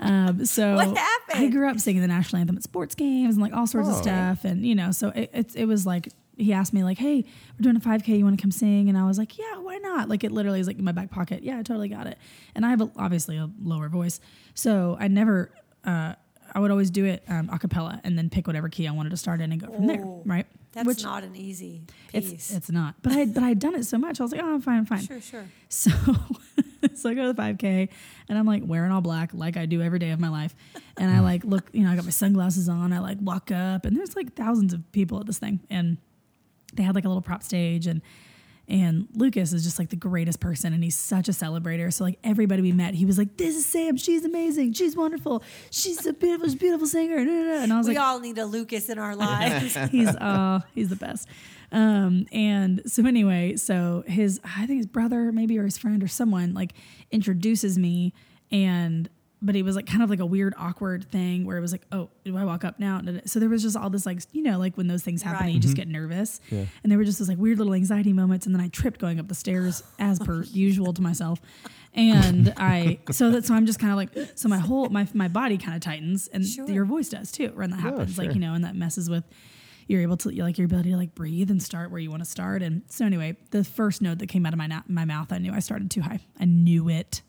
Um, 0.00 0.46
so 0.46 0.76
What 0.76 0.96
happened? 0.96 1.44
I 1.44 1.48
grew 1.48 1.68
up 1.68 1.78
singing 1.78 2.00
the 2.00 2.08
national 2.08 2.40
anthem 2.40 2.56
at 2.56 2.62
sports 2.62 2.94
games 2.94 3.34
and 3.34 3.42
like 3.42 3.52
all 3.52 3.66
sorts 3.66 3.88
of 3.88 3.96
Oh. 3.96 4.00
stuff, 4.02 4.44
and 4.46 4.64
you 4.64 4.74
know, 4.74 4.90
so 4.92 5.10
it, 5.10 5.30
it 5.34 5.52
it 5.56 5.64
was 5.66 5.84
like 5.84 6.08
he 6.38 6.54
asked 6.54 6.72
me 6.72 6.82
like, 6.84 6.96
"Hey, 6.96 7.16
we're 7.58 7.62
doing 7.62 7.76
a 7.76 7.80
5K. 7.80 8.16
You 8.16 8.24
want 8.24 8.38
to 8.38 8.42
come 8.42 8.50
sing?" 8.50 8.88
And 8.88 8.96
I 8.96 9.04
was 9.06 9.18
like, 9.18 9.36
"Yeah, 9.38 9.58
why 9.58 9.76
not?" 9.76 10.08
Like 10.08 10.24
it 10.24 10.32
literally 10.32 10.60
is 10.60 10.66
like 10.66 10.78
in 10.78 10.84
my 10.84 10.92
back 10.92 11.10
pocket. 11.10 11.42
Yeah, 11.42 11.58
I 11.58 11.62
totally 11.62 11.88
got 11.90 12.06
it. 12.06 12.16
And 12.54 12.64
I 12.64 12.70
have 12.70 12.80
a, 12.80 12.90
obviously 12.96 13.36
a 13.36 13.50
lower 13.62 13.90
voice, 13.90 14.20
so 14.54 14.96
I 14.98 15.08
never. 15.08 15.50
Uh, 15.84 16.14
I 16.54 16.60
would 16.60 16.70
always 16.70 16.90
do 16.90 17.04
it 17.06 17.22
um, 17.28 17.48
a 17.50 17.58
cappella 17.58 18.00
and 18.04 18.16
then 18.18 18.28
pick 18.30 18.46
whatever 18.46 18.68
key 18.68 18.86
I 18.86 18.92
wanted 18.92 19.10
to 19.10 19.16
start 19.16 19.40
in 19.40 19.52
and 19.52 19.60
go 19.60 19.72
from 19.72 19.86
there, 19.86 20.02
Oh, 20.04 20.22
right? 20.26 20.46
That's 20.72 20.86
Which 20.86 21.02
not 21.02 21.22
an 21.22 21.34
easy 21.36 21.82
it's 22.12 22.30
piece. 22.30 22.50
it's 22.54 22.70
not, 22.70 22.94
but 23.02 23.12
I 23.12 23.26
but 23.26 23.42
I'd 23.42 23.58
done 23.58 23.74
it 23.74 23.84
so 23.84 23.98
much. 23.98 24.20
I 24.20 24.22
was 24.22 24.32
like, 24.32 24.42
oh, 24.42 24.54
I'm 24.54 24.60
fine, 24.62 24.78
I'm 24.78 24.86
fine. 24.86 25.00
sure, 25.06 25.20
sure. 25.20 25.44
So, 25.68 25.90
so 26.94 27.10
I 27.10 27.14
go 27.14 27.26
to 27.26 27.32
the 27.32 27.40
5K 27.42 27.88
and 28.28 28.38
I'm 28.38 28.46
like 28.46 28.62
wearing 28.66 28.90
all 28.90 29.00
black 29.02 29.30
like 29.34 29.56
I 29.56 29.66
do 29.66 29.82
every 29.82 29.98
day 29.98 30.10
of 30.10 30.20
my 30.20 30.28
life. 30.28 30.54
And 30.96 31.10
I 31.10 31.20
like 31.20 31.44
look, 31.44 31.68
you 31.72 31.84
know, 31.84 31.90
I 31.90 31.96
got 31.96 32.04
my 32.04 32.10
sunglasses 32.10 32.68
on. 32.68 32.92
I 32.92 33.00
like 33.00 33.18
walk 33.20 33.50
up 33.50 33.84
and 33.86 33.96
there's 33.96 34.16
like 34.16 34.34
thousands 34.34 34.72
of 34.72 34.90
people 34.92 35.20
at 35.20 35.26
this 35.26 35.38
thing. 35.38 35.60
And 35.70 35.98
they 36.74 36.82
had 36.82 36.94
like 36.94 37.04
a 37.04 37.08
little 37.08 37.22
prop 37.22 37.42
stage 37.42 37.86
and 37.86 38.00
and 38.72 39.06
Lucas 39.14 39.52
is 39.52 39.62
just 39.64 39.78
like 39.78 39.90
the 39.90 39.96
greatest 39.96 40.40
person 40.40 40.72
and 40.72 40.82
he's 40.82 40.96
such 40.96 41.28
a 41.28 41.32
celebrator. 41.32 41.92
So 41.92 42.04
like 42.04 42.18
everybody 42.24 42.62
we 42.62 42.72
met, 42.72 42.94
he 42.94 43.04
was 43.04 43.18
like, 43.18 43.36
This 43.36 43.54
is 43.54 43.66
Sam, 43.66 43.96
she's 43.98 44.24
amazing, 44.24 44.72
she's 44.72 44.96
wonderful, 44.96 45.44
she's 45.70 46.04
a 46.06 46.12
beautiful, 46.14 46.46
she's 46.46 46.54
a 46.54 46.58
beautiful 46.58 46.86
singer. 46.86 47.18
And 47.18 47.72
I 47.72 47.76
was 47.76 47.86
We 47.86 47.94
like, 47.94 48.00
We 48.02 48.04
all 48.04 48.18
need 48.18 48.38
a 48.38 48.46
Lucas 48.46 48.88
in 48.88 48.98
our 48.98 49.14
lives. 49.14 49.74
he's 49.90 50.08
uh 50.08 50.60
he's 50.74 50.88
the 50.88 50.96
best 50.96 51.28
um 51.70 52.26
and 52.32 52.82
so 52.86 53.06
anyway 53.06 53.56
so 53.56 54.04
his 54.06 54.38
i 54.44 54.66
think 54.66 54.76
his 54.78 54.86
brother 54.86 55.32
maybe 55.32 55.58
or 55.58 55.64
his 55.64 55.78
friend 55.78 56.02
or 56.02 56.08
someone 56.08 56.52
like 56.52 56.74
introduces 57.10 57.78
me 57.78 58.12
and 58.50 59.08
but 59.42 59.56
it 59.56 59.62
was 59.62 59.76
like 59.76 59.86
kind 59.86 60.02
of 60.02 60.08
like 60.08 60.20
a 60.20 60.26
weird 60.26 60.54
awkward 60.56 61.04
thing 61.10 61.44
where 61.44 61.56
it 61.56 61.60
was 61.60 61.72
like 61.72 61.82
oh 61.92 62.08
do 62.24 62.36
i 62.36 62.44
walk 62.44 62.64
up 62.64 62.78
now 62.78 63.00
so 63.26 63.40
there 63.40 63.48
was 63.48 63.62
just 63.62 63.76
all 63.76 63.90
this 63.90 64.06
like 64.06 64.20
you 64.32 64.42
know 64.42 64.58
like 64.58 64.76
when 64.76 64.86
those 64.86 65.02
things 65.02 65.20
happen 65.22 65.46
and 65.46 65.54
you 65.54 65.60
just 65.60 65.74
mm-hmm. 65.74 65.80
get 65.80 65.88
nervous 65.88 66.40
Yeah. 66.50 66.64
and 66.82 66.90
there 66.90 66.98
were 66.98 67.04
just 67.04 67.18
this 67.18 67.28
like 67.28 67.38
weird 67.38 67.58
little 67.58 67.74
anxiety 67.74 68.12
moments 68.12 68.46
and 68.46 68.54
then 68.54 68.62
i 68.62 68.68
tripped 68.68 69.00
going 69.00 69.18
up 69.18 69.28
the 69.28 69.34
stairs 69.34 69.82
as 69.98 70.18
per 70.18 70.44
usual 70.44 70.92
to 70.94 71.02
myself 71.02 71.40
and 71.94 72.54
i 72.56 72.98
so 73.10 73.30
that 73.30 73.44
so 73.44 73.54
i'm 73.54 73.66
just 73.66 73.78
kind 73.78 73.90
of 73.92 73.96
like 73.96 74.30
so 74.36 74.48
my 74.48 74.58
whole 74.58 74.88
my 74.88 75.06
my 75.12 75.28
body 75.28 75.58
kind 75.58 75.74
of 75.74 75.80
tightens 75.82 76.28
and 76.28 76.46
Sure. 76.46 76.68
your 76.68 76.84
voice 76.84 77.08
does 77.08 77.32
too 77.32 77.50
when 77.54 77.70
that 77.70 77.80
happens 77.80 78.14
sure. 78.14 78.24
like 78.24 78.34
you 78.34 78.40
know 78.40 78.54
and 78.54 78.64
that 78.64 78.76
messes 78.76 79.10
with 79.10 79.24
you're 79.88 80.02
able 80.02 80.16
to 80.16 80.30
like 80.42 80.58
your 80.58 80.64
ability 80.64 80.90
to 80.90 80.96
like 80.96 81.14
breathe 81.14 81.50
and 81.50 81.62
start 81.62 81.90
where 81.90 82.00
you 82.00 82.10
want 82.10 82.22
to 82.24 82.28
start. 82.28 82.62
And 82.62 82.82
so 82.88 83.04
anyway, 83.04 83.36
the 83.50 83.64
first 83.64 84.00
note 84.00 84.18
that 84.18 84.28
came 84.28 84.46
out 84.46 84.52
of 84.52 84.58
my 84.58 84.66
na- 84.66 84.82
my 84.88 85.04
mouth, 85.04 85.32
I 85.32 85.38
knew 85.38 85.52
I 85.52 85.58
started 85.58 85.90
too 85.90 86.00
high. 86.00 86.20
I 86.38 86.44
knew 86.44 86.88
it. 86.88 87.22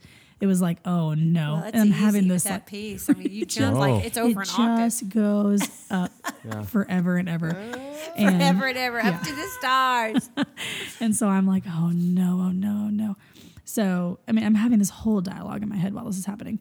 It 0.44 0.48
was 0.48 0.62
like, 0.62 0.80
oh 0.84 1.14
no, 1.14 1.54
Well, 1.54 1.64
and 1.64 1.78
I'm 1.78 1.92
having 1.92 2.28
this 2.28 2.44
that 2.44 2.52
like 2.52 2.66
piece. 2.66 3.10
I 3.10 3.14
mean, 3.14 3.30
you 3.32 3.46
jump 3.48 3.78
Oh. 3.78 3.80
like 3.80 4.04
it's 4.06 4.18
over 4.18 4.42
it 4.42 4.54
an 4.54 4.62
octave. 4.62 4.86
just 4.88 5.08
goes 5.08 5.62
up 5.90 6.12
forever 6.68 7.16
and 7.16 7.30
ever. 7.30 7.48
And, 7.48 8.36
Forever 8.42 8.68
and 8.68 8.78
ever, 8.78 9.00
up 9.02 9.22
to 9.24 9.34
the 9.34 9.48
stars. 9.58 10.30
and 11.00 11.16
so 11.16 11.30
I'm 11.30 11.48
like, 11.48 11.64
oh 11.66 11.92
no, 11.94 12.42
oh 12.42 12.52
no, 12.52 12.88
oh 12.88 12.90
no. 12.90 13.16
So 13.64 14.20
I 14.28 14.34
mean, 14.34 14.44
I'm 14.44 14.56
having 14.56 14.80
this 14.80 14.90
whole 14.90 15.22
dialogue 15.22 15.64
in 15.64 15.70
my 15.70 15.78
head 15.78 15.94
while 15.94 16.04
this 16.04 16.18
is 16.18 16.26
happening, 16.26 16.60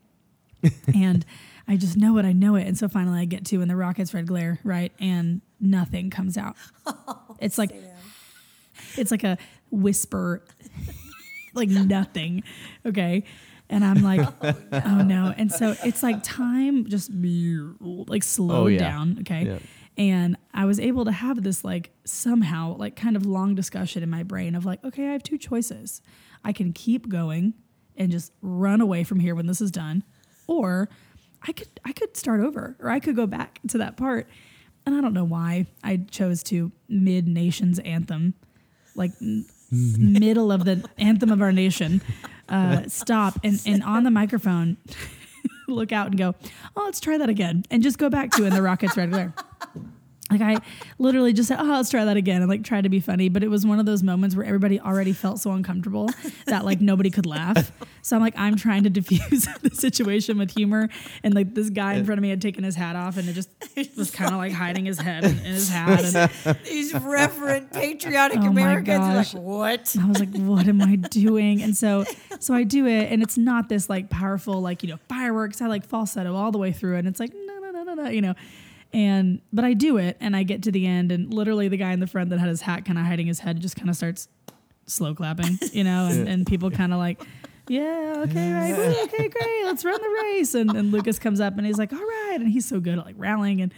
and 0.95 1.27
I 1.67 1.77
just 1.77 1.97
know 1.97 2.19
it. 2.19 2.25
I 2.25 2.33
know 2.33 2.55
it. 2.55 2.69
And 2.69 2.79
so 2.79 2.87
finally, 2.87 3.19
I 3.19 3.25
get 3.25 3.45
to 3.47 3.63
and 3.63 3.69
the 3.69 3.75
rockets 3.75 4.15
red 4.15 4.29
glare 4.29 4.61
right, 4.63 4.93
and 5.01 5.41
nothing 5.59 6.09
comes 6.09 6.39
out. 6.39 6.55
It's 7.41 7.59
like 7.59 7.73
it's 8.97 9.11
like 9.11 9.25
a 9.25 9.39
whisper, 9.73 10.45
like 11.53 11.69
nothing. 11.69 12.45
Okay. 12.87 13.25
And 13.73 13.85
I'm 13.85 14.03
like, 14.03 14.21
oh 14.73 15.03
no. 15.03 15.35
And 15.37 15.51
so 15.51 15.75
it's 15.85 16.03
like 16.03 16.23
time 16.23 16.87
just 16.87 17.11
like 17.13 18.23
slowed 18.23 18.57
Oh, 18.59 18.67
yeah. 18.69 18.79
down. 18.79 19.17
Okay. 19.23 19.47
Yeah. 19.47 19.59
And 19.99 20.37
I 20.55 20.65
was 20.65 20.79
able 20.81 21.05
to 21.07 21.13
have 21.13 21.43
this 21.43 21.65
like 21.65 21.91
somehow 22.05 22.77
like 22.77 22.97
kind 22.97 23.17
of 23.17 23.27
long 23.27 23.55
discussion 23.55 24.03
in 24.03 24.09
my 24.11 24.23
brain 24.23 24.55
of 24.55 24.65
like, 24.65 24.83
okay, 24.85 25.09
I 25.09 25.13
have 25.13 25.23
two 25.23 25.39
choices. 25.39 26.01
I 26.45 26.53
can 26.53 26.73
keep 26.73 27.09
going 27.09 27.55
and 27.97 28.11
just 28.11 28.33
run 28.41 28.81
away 28.81 29.05
from 29.05 29.21
here 29.21 29.35
when 29.35 29.47
this 29.47 29.61
is 29.61 29.71
done, 29.71 30.03
or 30.47 30.89
I 31.47 31.53
could 31.53 31.69
I 31.85 31.93
could 31.93 32.17
start 32.17 32.41
over, 32.41 32.77
or 32.81 32.89
I 32.89 33.01
could 33.01 33.17
go 33.17 33.27
back 33.27 33.61
to 33.69 33.79
that 33.79 33.97
part. 33.97 34.29
And 34.87 34.95
I 34.95 35.01
don't 35.01 35.13
know 35.15 35.25
why 35.25 35.67
I 35.85 35.99
chose 36.11 36.43
to 36.45 36.73
mid 36.89 37.29
nations 37.29 37.79
anthem, 37.81 38.35
like 38.97 39.13
middle 39.71 40.51
of 40.53 40.65
the 40.65 40.85
anthem 40.99 41.31
of 41.31 41.41
our 41.43 41.53
nation, 41.53 42.01
uh, 42.49 42.83
stop 42.89 43.39
and 43.43 43.61
and 43.67 43.83
on 43.83 44.05
the 44.05 44.11
microphone. 44.11 44.77
look 45.69 45.93
out 45.93 46.09
and 46.09 46.19
go, 46.19 46.35
oh, 46.77 46.85
let's 46.85 47.01
try 47.01 47.17
that 47.19 47.29
again, 47.29 47.65
and 47.71 47.83
just 47.83 47.99
go 47.99 48.11
back 48.11 48.31
to 48.33 48.45
it. 48.45 48.49
And 48.49 48.57
the 48.57 48.63
Rockets 48.63 48.97
right 48.97 49.11
glare. 49.11 49.33
Like 50.33 50.41
I 50.41 50.57
literally 50.99 51.33
just 51.33 51.49
said, 51.49 51.59
"Oh, 51.61 51.65
let's 51.65 51.91
try 51.91 52.05
that 52.05 52.17
again," 52.17 52.41
and 52.43 52.49
like 52.51 52.65
try 52.65 52.81
to 52.81 52.89
be 52.89 53.01
funny, 53.01 53.29
but 53.29 53.43
it 53.43 53.49
was 53.49 53.67
one 53.67 53.79
of 53.79 53.87
those 53.87 54.03
moments 54.03 54.35
where 54.35 54.47
everybody 54.47 54.81
already 54.81 55.13
felt 55.13 55.41
so 55.41 55.53
uncomfortable 55.53 56.09
that 56.47 56.65
like 56.65 56.81
nobody 56.81 57.11
could 57.11 57.27
laugh. 57.27 57.71
So 58.01 58.17
I'm 58.17 58.23
like, 58.23 58.35
I'm 58.37 58.57
trying 58.57 58.85
to 58.85 58.91
diffuse 58.91 59.47
the 59.63 59.71
situation 59.75 60.39
with 60.39 60.51
humor, 60.53 60.89
and 61.23 61.35
like 61.35 61.55
this 61.55 61.71
guy 61.71 61.95
in 61.95 62.05
front 62.05 62.19
of 62.19 62.23
me 62.23 62.31
had 62.31 62.41
taken 62.41 62.65
his 62.65 62.75
hat 62.75 62.97
off, 62.97 63.17
and 63.19 63.29
it 63.29 63.35
just 63.35 63.51
was 63.97 64.11
kind 64.11 64.31
of 64.33 64.39
like 64.39 64.53
hiding 64.53 64.87
his 64.87 64.99
head 64.99 65.25
in, 65.25 65.33
in 65.39 65.45
his 65.53 65.69
hat, 65.79 66.15
and 66.47 66.59
These 66.65 66.95
reverent, 66.95 67.73
patriotic 67.73 68.39
Oh, 68.39 68.43
my 68.45 68.49
Americans 68.49 69.01
are 69.01 69.15
like, 69.17 69.27
gosh. 69.27 69.35
what? 69.35 69.97
I 70.01 70.07
was 70.09 70.19
like, 70.19 70.35
what 70.35 70.67
am 70.67 70.81
I 70.81 70.97
doing? 70.97 71.63
And 71.63 71.77
so 71.77 72.05
so 72.41 72.55
I 72.55 72.65
do 72.65 72.87
it, 72.87 73.13
and 73.13 73.23
it's 73.23 73.37
not 73.37 73.69
this 73.69 73.91
like 73.91 74.09
powerful 74.11 74.61
like 74.61 74.83
you 74.83 74.89
know 74.89 74.99
fireworks. 75.09 75.61
I 75.61 75.67
like 75.67 75.85
falsetto 75.85 76.35
all 76.35 76.51
the 76.53 76.59
way 76.59 76.73
through 76.73 76.97
and 76.97 77.07
it's 77.07 77.21
like 77.21 77.33
no 77.35 77.59
no 77.59 77.71
no 77.71 77.83
no 77.83 77.95
no, 77.95 78.09
you 78.09 78.21
know. 78.23 78.35
And 78.93 79.41
but 79.53 79.65
I 79.65 79.73
do 79.73 79.97
it, 79.97 80.17
and 80.21 80.37
I 80.37 80.43
get 80.43 80.63
to 80.65 80.73
the 80.73 80.87
end, 80.87 81.13
and 81.13 81.33
literally 81.33 81.69
the 81.69 81.79
guy 81.79 81.93
in 81.93 82.01
the 82.01 82.07
front 82.07 82.31
that 82.31 82.39
had 82.39 82.49
his 82.49 82.61
hat 82.61 82.85
kind 82.85 82.99
of 82.99 83.07
hiding 83.07 83.27
his 83.27 83.39
head 83.41 83.61
just 83.61 83.77
kind 83.77 83.89
of 83.89 83.97
starts 83.97 84.29
slow 84.87 85.15
clapping, 85.15 85.59
you 85.73 85.85
know, 85.85 86.07
and, 86.07 86.29
and 86.29 86.47
people 86.47 86.71
kind 86.71 86.93
of 86.93 86.99
like. 86.99 87.23
Yeah, 87.69 88.25
okay, 88.27 88.53
right. 88.53 88.77
Woo, 88.77 89.03
okay, 89.05 89.29
great. 89.29 89.65
Let's 89.65 89.85
run 89.85 90.01
the 90.01 90.23
race. 90.25 90.55
And, 90.55 90.73
and 90.73 90.91
Lucas 90.91 91.21
comes 91.21 91.41
up 91.41 91.57
and 91.57 91.65
he's 91.65 91.79
like, 91.79 91.93
all 91.93 91.99
right. 92.01 92.39
And 92.41 92.49
he's 92.49 92.67
so 92.67 92.81
good 92.81 92.99
at 92.99 93.07
like 93.07 93.15
rallying. 93.17 93.63
And 93.63 93.73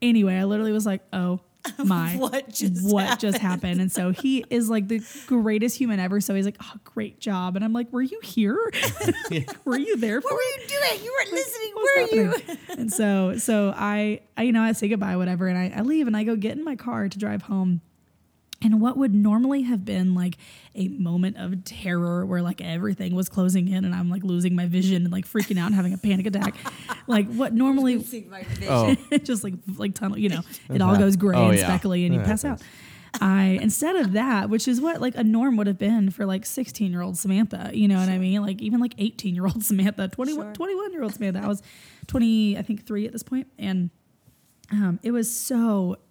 anyway, 0.00 0.36
I 0.36 0.44
literally 0.44 0.72
was 0.72 0.86
like, 0.86 1.02
oh 1.12 1.40
my, 1.84 2.14
What 2.18 2.48
just 2.48 2.92
what 2.92 3.18
just 3.18 3.38
happened? 3.38 3.80
And 3.80 3.90
so 3.90 4.10
he 4.10 4.44
is 4.50 4.68
like 4.70 4.88
the 4.88 5.02
greatest 5.26 5.76
human 5.78 6.00
ever. 6.00 6.20
So 6.20 6.34
he's 6.34 6.44
like, 6.44 6.56
oh, 6.62 6.72
great 6.84 7.20
job. 7.20 7.56
And 7.56 7.64
I'm 7.64 7.72
like, 7.72 7.92
were 7.92 8.02
you 8.02 8.20
here? 8.22 8.58
were 9.64 9.78
you 9.78 9.96
there 9.96 10.20
for 10.20 10.28
What 10.28 10.34
were 10.34 10.40
it? 10.40 10.70
you 10.72 10.78
doing? 10.80 11.04
You 11.04 11.16
weren't 11.18 11.32
listening, 11.32 11.72
What's 11.74 12.12
were 12.12 12.16
you? 12.16 12.78
and 12.78 12.92
so, 12.92 13.36
so 13.38 13.72
I, 13.76 14.20
I, 14.36 14.42
you 14.44 14.52
know, 14.52 14.62
I 14.62 14.72
say 14.72 14.88
goodbye, 14.88 15.16
whatever, 15.16 15.46
and 15.48 15.58
I, 15.58 15.72
I 15.76 15.80
leave 15.82 16.06
and 16.06 16.16
I 16.16 16.24
go 16.24 16.36
get 16.36 16.56
in 16.56 16.64
my 16.64 16.76
car 16.76 17.08
to 17.08 17.18
drive 17.18 17.42
home. 17.42 17.80
And 18.62 18.80
what 18.80 18.96
would 18.96 19.14
normally 19.14 19.62
have 19.62 19.84
been 19.84 20.14
like 20.14 20.38
a 20.74 20.88
moment 20.88 21.36
of 21.36 21.62
terror 21.64 22.24
where 22.24 22.40
like 22.40 22.62
everything 22.62 23.14
was 23.14 23.28
closing 23.28 23.68
in 23.68 23.84
and 23.84 23.94
I'm 23.94 24.08
like 24.08 24.24
losing 24.24 24.54
my 24.56 24.64
vision 24.66 25.02
and 25.04 25.12
like 25.12 25.26
freaking 25.26 25.58
out 25.58 25.66
and 25.66 25.74
having 25.74 25.92
a 25.92 25.98
panic 25.98 26.26
attack. 26.26 26.56
Like 27.08 27.28
what 27.32 27.52
normally 27.52 28.02
See 28.02 28.26
my 28.28 28.42
vision. 28.42 28.66
Oh, 28.68 28.96
just 29.22 29.44
like 29.44 29.54
like 29.76 29.94
tunnel, 29.94 30.18
you 30.18 30.28
know, 30.28 30.40
it 30.68 30.80
all 30.82 30.96
goes 30.96 31.14
gray 31.16 31.36
Oh, 31.36 31.50
and 31.50 31.58
yeah. 31.58 31.64
speckly 31.66 32.04
and 32.04 32.12
you 32.14 32.20
That 32.20 32.26
pass 32.26 32.44
out. 32.44 32.60
I 33.20 33.58
instead 33.62 33.94
of 33.96 34.12
that, 34.12 34.50
which 34.50 34.66
is 34.66 34.80
what 34.80 35.00
like 35.00 35.14
a 35.16 35.22
norm 35.22 35.56
would 35.58 35.66
have 35.68 35.78
been 35.78 36.10
for 36.10 36.26
like 36.26 36.44
16 36.44 36.90
year 36.90 37.02
old 37.02 37.16
Samantha, 37.16 37.70
you 37.72 37.86
know 37.88 37.98
what 38.00 38.08
I 38.08 38.18
mean? 38.18 38.42
Like 38.42 38.60
even 38.60 38.80
like 38.80 38.94
18 38.98 39.34
year 39.36 39.44
old 39.46 39.62
Samantha, 39.64 40.08
21, 40.08 40.46
Sure. 40.46 40.52
21 40.54 40.92
year 40.92 41.02
old 41.04 41.14
Samantha. 41.14 41.40
I 41.44 41.46
was 41.46 41.62
20, 42.08 42.58
I 42.58 42.62
think 42.62 42.84
three 42.86 43.06
at 43.06 43.12
this 43.12 43.22
point, 43.22 43.46
and 43.58 43.90
um, 44.72 44.98
it 45.04 45.12
was 45.12 45.30
so 45.32 45.92
it 45.94 46.05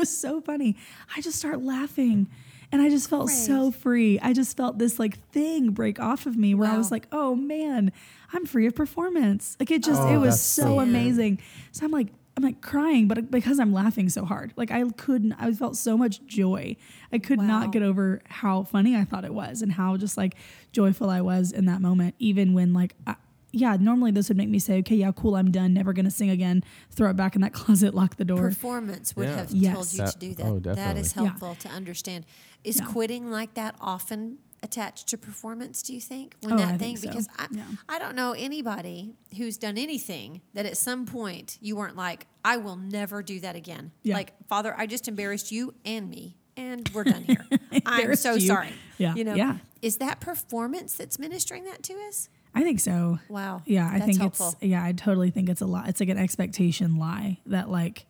was 0.00 0.16
so 0.16 0.40
funny. 0.40 0.76
I 1.16 1.20
just 1.20 1.38
start 1.38 1.62
laughing. 1.62 2.28
And 2.72 2.80
I 2.80 2.88
just 2.88 3.10
felt 3.10 3.30
so 3.30 3.72
free. 3.72 4.20
I 4.20 4.32
just 4.32 4.56
felt 4.56 4.78
this 4.78 4.98
like 5.00 5.18
thing 5.30 5.70
break 5.72 5.98
off 5.98 6.26
of 6.26 6.36
me 6.36 6.54
where 6.54 6.70
I 6.70 6.76
was 6.78 6.92
like, 6.92 7.08
oh 7.10 7.34
man, 7.34 7.90
I'm 8.32 8.46
free 8.46 8.66
of 8.66 8.76
performance. 8.76 9.56
Like 9.58 9.72
it 9.72 9.82
just, 9.82 10.00
Oh, 10.02 10.14
it 10.14 10.18
was 10.18 10.40
so 10.40 10.62
so 10.62 10.80
amazing. 10.80 11.40
So 11.72 11.84
I'm 11.84 11.90
like, 11.90 12.08
I'm 12.36 12.44
like 12.44 12.60
crying, 12.60 13.08
but 13.08 13.28
because 13.28 13.58
I'm 13.58 13.72
laughing 13.72 14.08
so 14.08 14.24
hard, 14.24 14.52
like 14.56 14.70
I 14.70 14.84
couldn't, 14.96 15.32
I 15.32 15.52
felt 15.52 15.76
so 15.76 15.98
much 15.98 16.24
joy. 16.26 16.76
I 17.12 17.18
could 17.18 17.40
Wow. 17.40 17.46
not 17.46 17.72
get 17.72 17.82
over 17.82 18.22
how 18.26 18.62
funny 18.62 18.94
I 18.94 19.02
thought 19.04 19.24
it 19.24 19.34
was 19.34 19.62
and 19.62 19.72
how 19.72 19.96
just 19.96 20.16
like 20.16 20.36
joyful 20.70 21.10
I 21.10 21.22
was 21.22 21.50
in 21.50 21.64
that 21.66 21.80
moment, 21.80 22.14
even 22.20 22.54
when 22.54 22.72
like, 22.72 22.94
I, 23.04 23.16
yeah, 23.52 23.76
normally 23.80 24.10
this 24.10 24.28
would 24.28 24.36
make 24.36 24.48
me 24.48 24.58
say, 24.58 24.78
okay, 24.78 24.96
yeah, 24.96 25.12
cool, 25.12 25.36
I'm 25.36 25.50
done, 25.50 25.74
never 25.74 25.92
gonna 25.92 26.10
sing 26.10 26.30
again, 26.30 26.62
throw 26.90 27.10
it 27.10 27.16
back 27.16 27.34
in 27.34 27.40
that 27.42 27.52
closet, 27.60 27.94
lock 27.94 28.16
the 28.16 28.24
door. 28.24 28.48
Performance 28.48 29.16
would 29.16 29.28
Yeah. 29.28 29.36
have 29.36 29.50
Yes. 29.50 29.74
told 29.74 29.92
you 29.92 29.98
That- 29.98 30.12
to 30.12 30.18
do 30.18 30.34
that. 30.34 30.46
oh, 30.46 30.58
that 30.60 30.96
is 30.96 31.08
definitely. 31.12 31.22
Yeah. 31.22 31.28
helpful 31.28 31.54
to 31.56 31.68
understand. 31.68 32.26
Is 32.64 32.78
Yeah. 32.80 32.86
quitting 32.86 33.30
like 33.30 33.54
that 33.54 33.74
often 33.80 34.38
attached 34.62 35.08
to 35.08 35.16
performance? 35.16 35.82
Do 35.82 35.94
you 35.94 36.00
think 36.02 36.36
when 36.42 36.52
Oh, 36.52 36.56
that 36.58 36.66
I 36.68 36.70
thing? 36.76 36.96
think 36.96 36.98
so. 36.98 37.08
Because 37.08 37.28
I, 37.38 37.46
Yeah. 37.50 37.62
I 37.88 37.98
don't 37.98 38.14
know 38.14 38.32
anybody 38.32 39.14
who's 39.38 39.56
done 39.56 39.78
anything 39.78 40.42
that 40.52 40.66
at 40.66 40.76
some 40.76 41.06
point 41.06 41.56
you 41.62 41.76
weren't 41.76 41.96
like, 41.96 42.26
I 42.44 42.58
will 42.58 42.76
never 42.76 43.22
do 43.22 43.40
that 43.40 43.56
again. 43.56 43.92
Yeah. 44.02 44.16
Like 44.16 44.34
Father, 44.48 44.74
I 44.76 44.86
just 44.86 45.08
embarrassed 45.08 45.50
you 45.50 45.72
and 45.86 46.10
me, 46.10 46.36
and 46.58 46.86
we're 46.92 47.04
done 47.04 47.22
here. 47.24 47.46
I'm 47.86 48.14
so 48.16 48.34
you. 48.34 48.46
sorry. 48.46 48.74
Yeah. 48.98 49.14
You 49.14 49.24
know. 49.24 49.34
Yeah. 49.34 49.58
Is 49.80 49.96
that 49.96 50.20
performance 50.20 50.92
that's 50.94 51.18
ministering 51.18 51.64
that 51.64 51.82
to 51.84 51.94
us? 52.06 52.28
I 52.54 52.62
think 52.62 52.80
so. 52.80 53.18
Wow. 53.28 53.62
Yeah, 53.64 53.86
I 53.88 53.94
That's 53.94 54.04
think 54.06 54.18
helpful. 54.18 54.48
it's 54.48 54.62
yeah, 54.62 54.84
I 54.84 54.92
totally 54.92 55.30
think 55.30 55.48
it's 55.48 55.60
a 55.60 55.66
lot. 55.66 55.88
It's 55.88 56.00
like 56.00 56.08
an 56.08 56.18
expectation 56.18 56.96
lie 56.98 57.38
that 57.46 57.70
like 57.70 58.06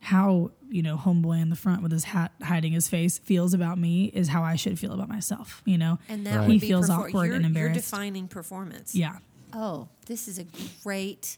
how 0.00 0.50
you 0.68 0.82
know 0.82 0.96
homeboy 0.96 1.40
in 1.40 1.48
the 1.50 1.56
front 1.56 1.82
with 1.82 1.92
his 1.92 2.04
hat 2.04 2.32
hiding 2.42 2.72
his 2.72 2.88
face 2.88 3.18
feels 3.18 3.54
about 3.54 3.78
me 3.78 4.06
is 4.06 4.28
how 4.28 4.42
I 4.42 4.56
should 4.56 4.78
feel 4.78 4.92
about 4.92 5.08
myself. 5.08 5.62
You 5.64 5.78
know, 5.78 5.98
And 6.08 6.26
that 6.26 6.38
Right. 6.38 6.50
he 6.50 6.58
feels 6.58 6.88
perfor- 6.88 7.08
awkward 7.08 7.26
you're, 7.26 7.34
and 7.34 7.42
You're 7.44 7.66
embarrassed. 7.66 7.90
defining 7.90 8.26
performance. 8.28 8.94
yeah, 8.94 9.18
Oh, 9.52 9.88
this 10.06 10.26
is 10.28 10.38
a 10.38 10.46
great 10.82 11.36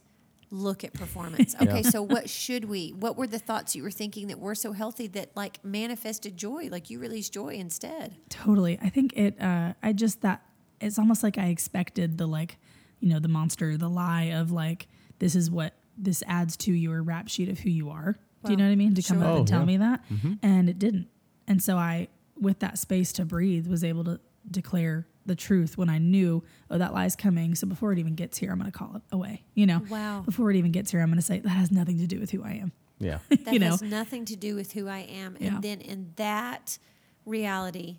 look 0.50 0.84
at 0.84 0.94
performance. 0.94 1.54
Okay, 1.60 1.82
so 1.82 2.00
what 2.00 2.30
should 2.30 2.64
we? 2.66 2.90
What 2.92 3.16
were 3.18 3.26
the 3.26 3.38
thoughts 3.40 3.74
you 3.76 3.82
were 3.82 3.90
thinking 3.90 4.28
that 4.28 4.38
were 4.38 4.54
so 4.54 4.72
healthy 4.72 5.08
that 5.08 5.36
like 5.36 5.62
manifested 5.64 6.36
joy? 6.36 6.68
Like 6.70 6.88
you 6.90 6.98
released 7.00 7.34
joy 7.34 7.54
instead. 7.54 8.16
totally. 8.30 8.78
I 8.80 8.88
think 8.88 9.12
it. 9.14 9.38
uh 9.42 9.74
I 9.82 9.92
just 9.92 10.22
that 10.22 10.42
it's 10.80 10.98
almost 10.98 11.22
like 11.22 11.38
I 11.38 11.46
expected 11.46 12.18
the 12.18 12.26
like 12.26 12.58
you 13.00 13.08
know 13.08 13.18
the 13.18 13.28
monster, 13.28 13.76
the 13.76 13.88
lie 13.88 14.24
of 14.32 14.50
like 14.50 14.88
this 15.18 15.34
is 15.34 15.50
what 15.50 15.74
this 15.96 16.22
adds 16.26 16.56
to 16.58 16.72
your 16.72 17.02
rap 17.02 17.28
sheet 17.28 17.48
of 17.48 17.58
who 17.60 17.70
you 17.70 17.90
are. 17.90 18.18
Do 18.44 18.50
you 18.50 18.56
know 18.58 18.64
what 18.64 18.72
I 18.72 18.76
mean? 18.76 18.94
To 18.94 19.02
come 19.02 19.18
Sure. 19.20 19.26
up 19.26 19.32
Oh, 19.34 19.38
and 19.38 19.48
tell 19.48 19.60
yeah. 19.60 19.66
me 19.66 19.76
that, 19.78 20.00
mm-hmm. 20.12 20.32
and 20.42 20.68
it 20.68 20.78
didn't. 20.78 21.08
And 21.46 21.62
so 21.62 21.76
I, 21.78 22.08
with 22.38 22.58
that 22.58 22.78
space 22.78 23.10
to 23.14 23.24
breathe, 23.24 23.66
was 23.66 23.82
able 23.84 24.04
to 24.04 24.20
declare 24.50 25.06
the 25.24 25.34
truth 25.34 25.78
when 25.78 25.88
I 25.88 25.96
knew, 25.96 26.42
oh, 26.70 26.76
that 26.76 26.92
lie's 26.92 27.16
coming. 27.16 27.54
So 27.54 27.66
before 27.66 27.92
it 27.92 27.98
even 27.98 28.14
gets 28.14 28.36
here, 28.36 28.52
I'm 28.52 28.58
going 28.58 28.70
to 28.70 28.76
call 28.78 28.96
it 28.96 29.02
away. 29.12 29.44
You 29.54 29.64
know, 29.66 29.80
Wow. 29.88 30.20
Before 30.26 30.50
it 30.50 30.56
even 30.56 30.72
gets 30.72 30.90
here, 30.90 31.00
I'm 31.00 31.08
going 31.08 31.16
to 31.16 31.22
say 31.22 31.38
that 31.38 31.48
has 31.48 31.70
nothing 31.70 31.96
to 32.00 32.06
do 32.06 32.20
with 32.20 32.30
who 32.32 32.42
I 32.44 32.52
am. 32.52 32.72
Yeah. 32.98 33.18
That 33.30 33.54
You 33.54 33.58
know. 33.60 33.70
has 33.70 33.80
nothing 33.82 34.26
to 34.26 34.36
do 34.36 34.54
with 34.54 34.72
who 34.72 34.86
I 34.88 34.98
am. 35.00 35.36
And 35.36 35.44
Yeah. 35.44 35.58
then 35.62 35.80
in 35.80 36.12
that 36.16 36.78
reality, 37.24 37.98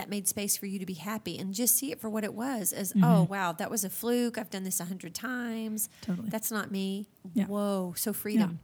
that 0.00 0.08
made 0.08 0.26
space 0.26 0.56
for 0.56 0.64
you 0.64 0.78
to 0.78 0.86
be 0.86 0.94
happy 0.94 1.38
and 1.38 1.52
just 1.52 1.76
see 1.76 1.92
it 1.92 2.00
for 2.00 2.08
what 2.08 2.24
it 2.24 2.32
was 2.32 2.72
as, 2.72 2.94
oh, 2.96 3.00
mm-hmm. 3.00 3.32
wow, 3.32 3.52
that 3.52 3.70
was 3.70 3.84
a 3.84 3.90
fluke. 3.90 4.38
I've 4.38 4.48
done 4.48 4.64
this 4.64 4.80
a 4.80 4.86
hundred 4.86 5.14
times. 5.14 5.90
Totally. 6.00 6.30
That's 6.30 6.50
not 6.50 6.70
me. 6.70 7.06
Yeah. 7.34 7.44
Whoa. 7.44 7.92
So 7.98 8.14
freedom. 8.14 8.60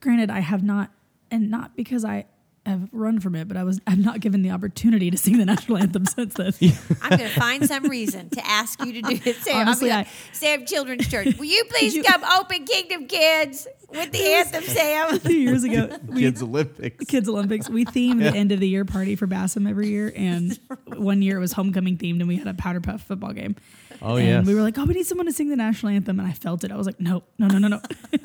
Granted, 0.00 0.30
I 0.30 0.40
have 0.40 0.64
not, 0.64 0.90
and 1.30 1.48
not 1.48 1.76
because 1.76 2.04
I 2.04 2.26
have 2.68 2.88
run 2.92 3.20
from 3.20 3.34
it, 3.34 3.48
but 3.48 3.56
I 3.56 3.64
was 3.64 3.80
I've 3.86 3.98
not 3.98 4.20
given 4.20 4.42
the 4.42 4.50
opportunity 4.50 5.10
to 5.10 5.16
sing 5.16 5.38
the 5.38 5.44
national 5.44 5.78
anthem 5.78 6.06
since 6.06 6.34
then. 6.34 6.52
I'm 7.02 7.18
going 7.18 7.30
to 7.30 7.40
find 7.40 7.66
some 7.66 7.84
reason 7.84 8.30
to 8.30 8.46
ask 8.46 8.84
you 8.84 8.92
to 8.94 9.02
do 9.02 9.20
it. 9.24 9.36
Sam, 9.36 9.56
Honestly, 9.56 9.90
I'll 9.90 10.04
be 10.04 10.08
like, 10.08 10.14
Sam 10.32 10.66
Children's 10.66 11.08
Church, 11.08 11.36
will 11.36 11.46
you 11.46 11.64
please 11.70 11.94
you- 11.94 12.02
come 12.02 12.24
open 12.24 12.64
Kingdom 12.64 13.06
Kids 13.06 13.66
with 13.88 14.12
the 14.12 14.24
anthem, 14.24 14.62
Sam? 14.64 15.14
A 15.14 15.20
few 15.20 15.36
years 15.36 15.64
ago, 15.64 15.98
we, 16.06 16.22
Kids 16.22 16.42
Olympics. 16.42 17.04
Kids 17.06 17.28
Olympics. 17.28 17.68
We 17.68 17.84
themed 17.84 18.20
the 18.20 18.36
end 18.36 18.52
of 18.52 18.60
the 18.60 18.68
year 18.68 18.84
party 18.84 19.16
for 19.16 19.26
Bassam 19.26 19.66
every 19.66 19.88
year, 19.88 20.12
and 20.14 20.58
one 20.86 21.22
year 21.22 21.36
it 21.38 21.40
was 21.40 21.52
homecoming 21.52 21.96
themed, 21.96 22.20
and 22.20 22.28
we 22.28 22.36
had 22.36 22.48
a 22.48 22.54
powder 22.54 22.80
puff 22.80 23.02
football 23.02 23.32
game. 23.32 23.56
Oh, 24.00 24.16
yeah. 24.16 24.22
and 24.22 24.28
yes. 24.28 24.46
we 24.46 24.54
were 24.54 24.62
like, 24.62 24.78
"Oh, 24.78 24.84
we 24.84 24.94
need 24.94 25.06
someone 25.06 25.26
to 25.26 25.32
sing 25.32 25.48
the 25.48 25.56
national 25.56 25.92
anthem," 25.92 26.20
and 26.20 26.28
I 26.28 26.32
felt 26.32 26.62
it. 26.62 26.70
I 26.70 26.76
was 26.76 26.86
like, 26.86 27.00
"No, 27.00 27.24
no, 27.38 27.48
no, 27.48 27.58
no, 27.58 27.68
no." 27.68 27.80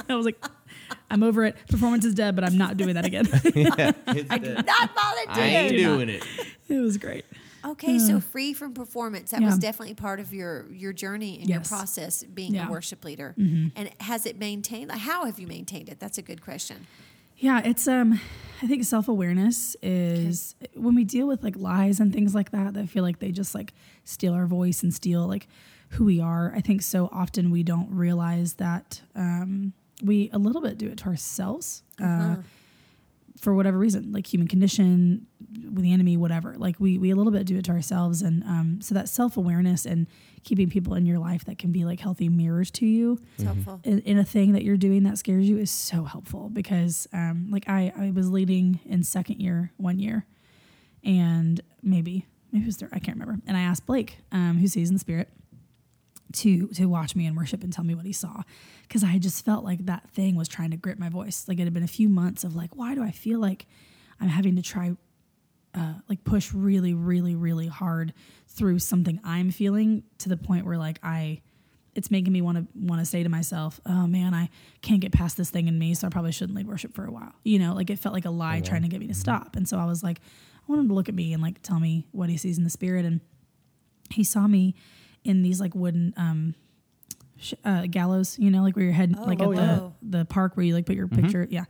I 0.09 0.15
was 0.15 0.25
like, 0.25 0.43
"I'm 1.09 1.23
over 1.23 1.43
it. 1.45 1.55
Performance 1.69 2.05
is 2.05 2.13
dead, 2.15 2.35
but 2.35 2.43
I'm 2.43 2.57
not 2.57 2.77
doing 2.77 2.93
that 2.95 3.05
again." 3.05 3.25
Not 4.07 4.89
volunteer. 4.95 5.43
I 5.43 5.47
ain't 5.47 5.77
doing 5.77 6.09
it. 6.09 6.23
it 6.69 6.79
was 6.79 6.97
great. 6.97 7.25
Okay, 7.65 7.97
so 7.97 8.19
free 8.19 8.51
from 8.53 8.73
performance. 8.73 9.31
That 9.31 9.39
Yeah. 9.41 9.47
was 9.47 9.57
definitely 9.57 9.95
part 9.95 10.19
of 10.19 10.33
your 10.33 10.65
your 10.71 10.91
journey 10.91 11.39
and 11.39 11.47
Yes. 11.47 11.69
your 11.71 11.77
process 11.77 12.23
being 12.23 12.53
Yeah. 12.53 12.61
Mm-hmm. 12.63 12.69
a 12.69 12.71
worship 12.73 13.05
leader. 13.05 13.33
And 13.37 13.89
has 14.01 14.25
it 14.25 14.37
maintained? 14.37 14.91
How 14.91 15.25
have 15.25 15.39
you 15.39 15.47
maintained 15.47 15.87
it? 15.89 15.99
That's 15.99 16.17
a 16.17 16.21
good 16.21 16.41
question. 16.41 16.87
Yeah, 17.37 17.61
it's 17.63 17.87
um 17.87 18.19
I 18.61 18.67
think 18.67 18.83
self-awareness 18.83 19.75
is 19.81 20.55
when 20.75 20.95
we 20.95 21.03
deal 21.03 21.27
with 21.27 21.43
like 21.43 21.55
lies 21.57 21.99
and 21.99 22.13
things 22.13 22.33
like 22.35 22.51
that 22.51 22.73
that 22.73 22.89
feel 22.89 23.03
like 23.03 23.19
they 23.19 23.31
just 23.31 23.53
like 23.55 23.73
steal 24.03 24.33
our 24.33 24.45
voice 24.45 24.83
and 24.83 24.93
steal 24.93 25.25
like 25.27 25.47
who 25.91 26.05
we 26.05 26.19
are. 26.19 26.53
I 26.55 26.61
think 26.61 26.81
so 26.81 27.07
often 27.11 27.49
we 27.51 27.63
don't 27.63 27.89
realize 27.91 28.55
that 28.55 29.01
um 29.15 29.73
we 30.01 30.29
a 30.33 30.37
little 30.37 30.61
bit 30.61 30.77
do 30.77 30.87
it 30.87 30.97
to 30.99 31.05
ourselves. 31.05 31.83
Uh 32.01 32.37
for 33.41 33.53
whatever 33.53 33.77
reason, 33.77 34.13
like 34.13 34.31
human 34.31 34.47
condition, 34.47 35.27
with 35.65 35.81
the 35.83 35.91
enemy, 35.91 36.15
whatever. 36.15 36.55
Like 36.57 36.79
we 36.79 36.97
we 36.97 37.11
a 37.11 37.15
little 37.15 37.31
bit 37.31 37.45
do 37.45 37.57
it 37.57 37.65
to 37.65 37.71
ourselves, 37.71 38.21
and 38.21 38.41
um, 38.45 38.79
so 38.79 38.95
that 38.95 39.09
self 39.09 39.35
awareness 39.35 39.85
and 39.85 40.07
keeping 40.45 40.69
people 40.69 40.93
in 40.93 41.05
your 41.05 41.19
life 41.19 41.43
that 41.45 41.57
can 41.57 41.71
be 41.73 41.83
like 41.83 41.99
healthy 41.99 42.29
mirrors 42.29 42.71
to 42.71 42.85
you 42.85 43.19
It's 43.35 43.43
helpful. 43.43 43.81
in, 43.83 43.99
in 43.99 44.17
a 44.17 44.23
thing 44.23 44.53
that 44.53 44.63
you're 44.63 44.77
doing 44.77 45.03
that 45.03 45.17
scares 45.17 45.49
you 45.49 45.57
is 45.57 45.71
so 45.71 46.03
helpful 46.05 46.49
because 46.49 47.05
um, 47.11 47.47
like 47.49 47.67
I, 47.67 47.91
I 47.97 48.11
was 48.11 48.29
leading 48.29 48.79
in 48.85 49.03
second 49.03 49.41
year 49.41 49.71
one 49.77 49.99
year 49.99 50.25
and 51.03 51.59
maybe 51.81 52.25
maybe 52.51 52.63
it 52.63 52.67
was 52.67 52.77
third 52.77 52.89
I 52.93 52.99
can't 52.99 53.17
remember 53.17 53.41
and 53.47 53.55
I 53.57 53.61
asked 53.61 53.85
Blake 53.85 54.17
um, 54.31 54.57
who 54.57 54.67
sees 54.67 54.89
in 54.89 54.95
the 54.95 54.99
spirit 54.99 55.29
to 56.33 56.67
to 56.69 56.85
watch 56.85 57.15
me 57.15 57.25
in 57.25 57.35
worship 57.35 57.63
and 57.63 57.71
tell 57.71 57.85
me 57.85 57.95
what 57.95 58.05
he 58.05 58.13
saw 58.13 58.41
because 58.87 59.03
I 59.03 59.17
just 59.17 59.45
felt 59.45 59.63
like 59.63 59.85
that 59.85 60.09
thing 60.09 60.35
was 60.35 60.47
trying 60.47 60.71
to 60.71 60.77
grip 60.77 60.99
my 60.99 61.09
voice 61.09 61.45
like 61.47 61.59
it 61.59 61.63
had 61.63 61.73
been 61.73 61.83
a 61.83 61.87
few 61.87 62.09
months 62.09 62.43
of 62.43 62.55
like 62.55 62.75
why 62.75 62.95
do 62.95 63.03
I 63.03 63.11
feel 63.11 63.39
like 63.39 63.67
I'm 64.19 64.29
having 64.29 64.55
to 64.55 64.61
try 64.61 64.95
uh, 65.75 65.93
like 66.07 66.23
push 66.23 66.53
really, 66.53 66.93
really, 66.93 67.35
really 67.35 67.67
hard 67.67 68.13
through 68.47 68.79
something 68.79 69.19
I'm 69.23 69.51
feeling 69.51 70.03
to 70.19 70.29
the 70.29 70.37
point 70.37 70.65
where 70.65 70.77
like 70.77 70.99
I, 71.01 71.41
it's 71.95 72.11
making 72.11 72.33
me 72.33 72.41
want 72.41 72.57
to 72.57 72.67
want 72.75 72.99
to 73.01 73.05
say 73.05 73.23
to 73.23 73.29
myself, 73.29 73.79
oh 73.85 74.07
man, 74.07 74.33
I 74.33 74.49
can't 74.81 74.99
get 74.99 75.11
past 75.11 75.37
this 75.37 75.49
thing 75.49 75.67
in 75.67 75.77
me, 75.77 75.93
so 75.93 76.07
I 76.07 76.09
probably 76.09 76.31
shouldn't 76.31 76.57
lead 76.57 76.67
worship 76.67 76.93
for 76.93 77.05
a 77.05 77.11
while. 77.11 77.33
You 77.43 77.59
know, 77.59 77.73
like 77.73 77.89
it 77.89 77.99
felt 77.99 78.13
like 78.13 78.25
a 78.25 78.31
lie 78.31 78.61
trying 78.61 78.81
to 78.83 78.87
get 78.87 78.99
me 78.99 79.07
to 79.07 79.13
stop. 79.13 79.55
And 79.55 79.67
so 79.67 79.77
I 79.77 79.85
was 79.85 80.03
like, 80.03 80.19
I 80.19 80.71
want 80.71 80.81
him 80.81 80.87
to 80.89 80.93
look 80.93 81.09
at 81.09 81.15
me 81.15 81.33
and 81.33 81.41
like 81.41 81.61
tell 81.61 81.79
me 81.79 82.07
what 82.11 82.29
he 82.29 82.37
sees 82.37 82.57
in 82.57 82.63
the 82.63 82.69
spirit. 82.69 83.05
And 83.05 83.21
he 84.09 84.23
saw 84.23 84.47
me 84.47 84.75
in 85.23 85.41
these 85.41 85.59
like 85.59 85.73
wooden 85.75 86.13
um 86.17 86.55
sh- 87.37 87.53
uh, 87.65 87.85
gallows, 87.89 88.37
you 88.39 88.49
know, 88.51 88.61
like 88.63 88.75
where 88.75 88.85
your 88.85 88.93
head 88.93 89.15
like 89.17 89.39
at 89.41 89.47
Oh, 89.47 89.51
yeah. 89.51 89.79
the 90.01 90.19
the 90.19 90.25
park 90.25 90.55
where 90.57 90.65
you 90.65 90.73
like 90.73 90.85
put 90.85 90.95
your 90.95 91.07
picture, 91.07 91.47
yeah. 91.49 91.65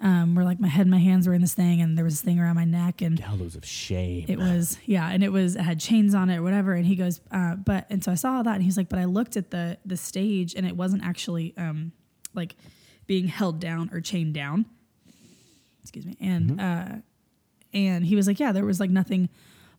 Um, 0.00 0.34
where 0.34 0.44
like 0.44 0.58
my 0.58 0.66
head 0.66 0.80
and 0.82 0.90
my 0.90 0.98
hands 0.98 1.28
were 1.28 1.34
in 1.34 1.40
this 1.42 1.54
thing, 1.54 1.80
and 1.80 1.96
there 1.96 2.04
was 2.04 2.14
this 2.14 2.22
thing 2.22 2.40
around 2.40 2.56
my 2.56 2.64
neck, 2.64 3.02
and 3.02 3.16
Gallows 3.18 3.54
of 3.54 3.64
shame. 3.64 4.24
it 4.28 4.36
was 4.36 4.76
yeah, 4.84 5.08
and 5.08 5.22
it 5.22 5.30
was 5.30 5.54
it 5.54 5.62
had 5.62 5.78
chains 5.78 6.12
on 6.12 6.28
it 6.28 6.38
or 6.38 6.42
whatever. 6.42 6.72
And 6.74 6.84
he 6.84 6.96
goes, 6.96 7.20
uh, 7.30 7.54
but 7.54 7.86
and 7.88 8.02
so 8.02 8.10
I 8.10 8.16
saw 8.16 8.42
that, 8.42 8.54
and 8.56 8.64
he's 8.64 8.76
like, 8.76 8.88
but 8.88 8.98
I 8.98 9.04
looked 9.04 9.36
at 9.36 9.50
the 9.52 9.78
the 9.86 9.96
stage, 9.96 10.54
and 10.56 10.66
it 10.66 10.76
wasn't 10.76 11.04
actually 11.04 11.54
um 11.56 11.92
like 12.34 12.56
being 13.06 13.28
held 13.28 13.60
down 13.60 13.90
or 13.92 14.00
chained 14.00 14.34
down. 14.34 14.66
Excuse 15.82 16.04
me, 16.06 16.16
and 16.20 16.60
uh, 16.60 16.88
and 17.72 18.04
he 18.04 18.16
was 18.16 18.26
like, 18.26 18.40
yeah, 18.40 18.50
there 18.50 18.64
was 18.64 18.80
like 18.80 18.90
nothing 18.90 19.28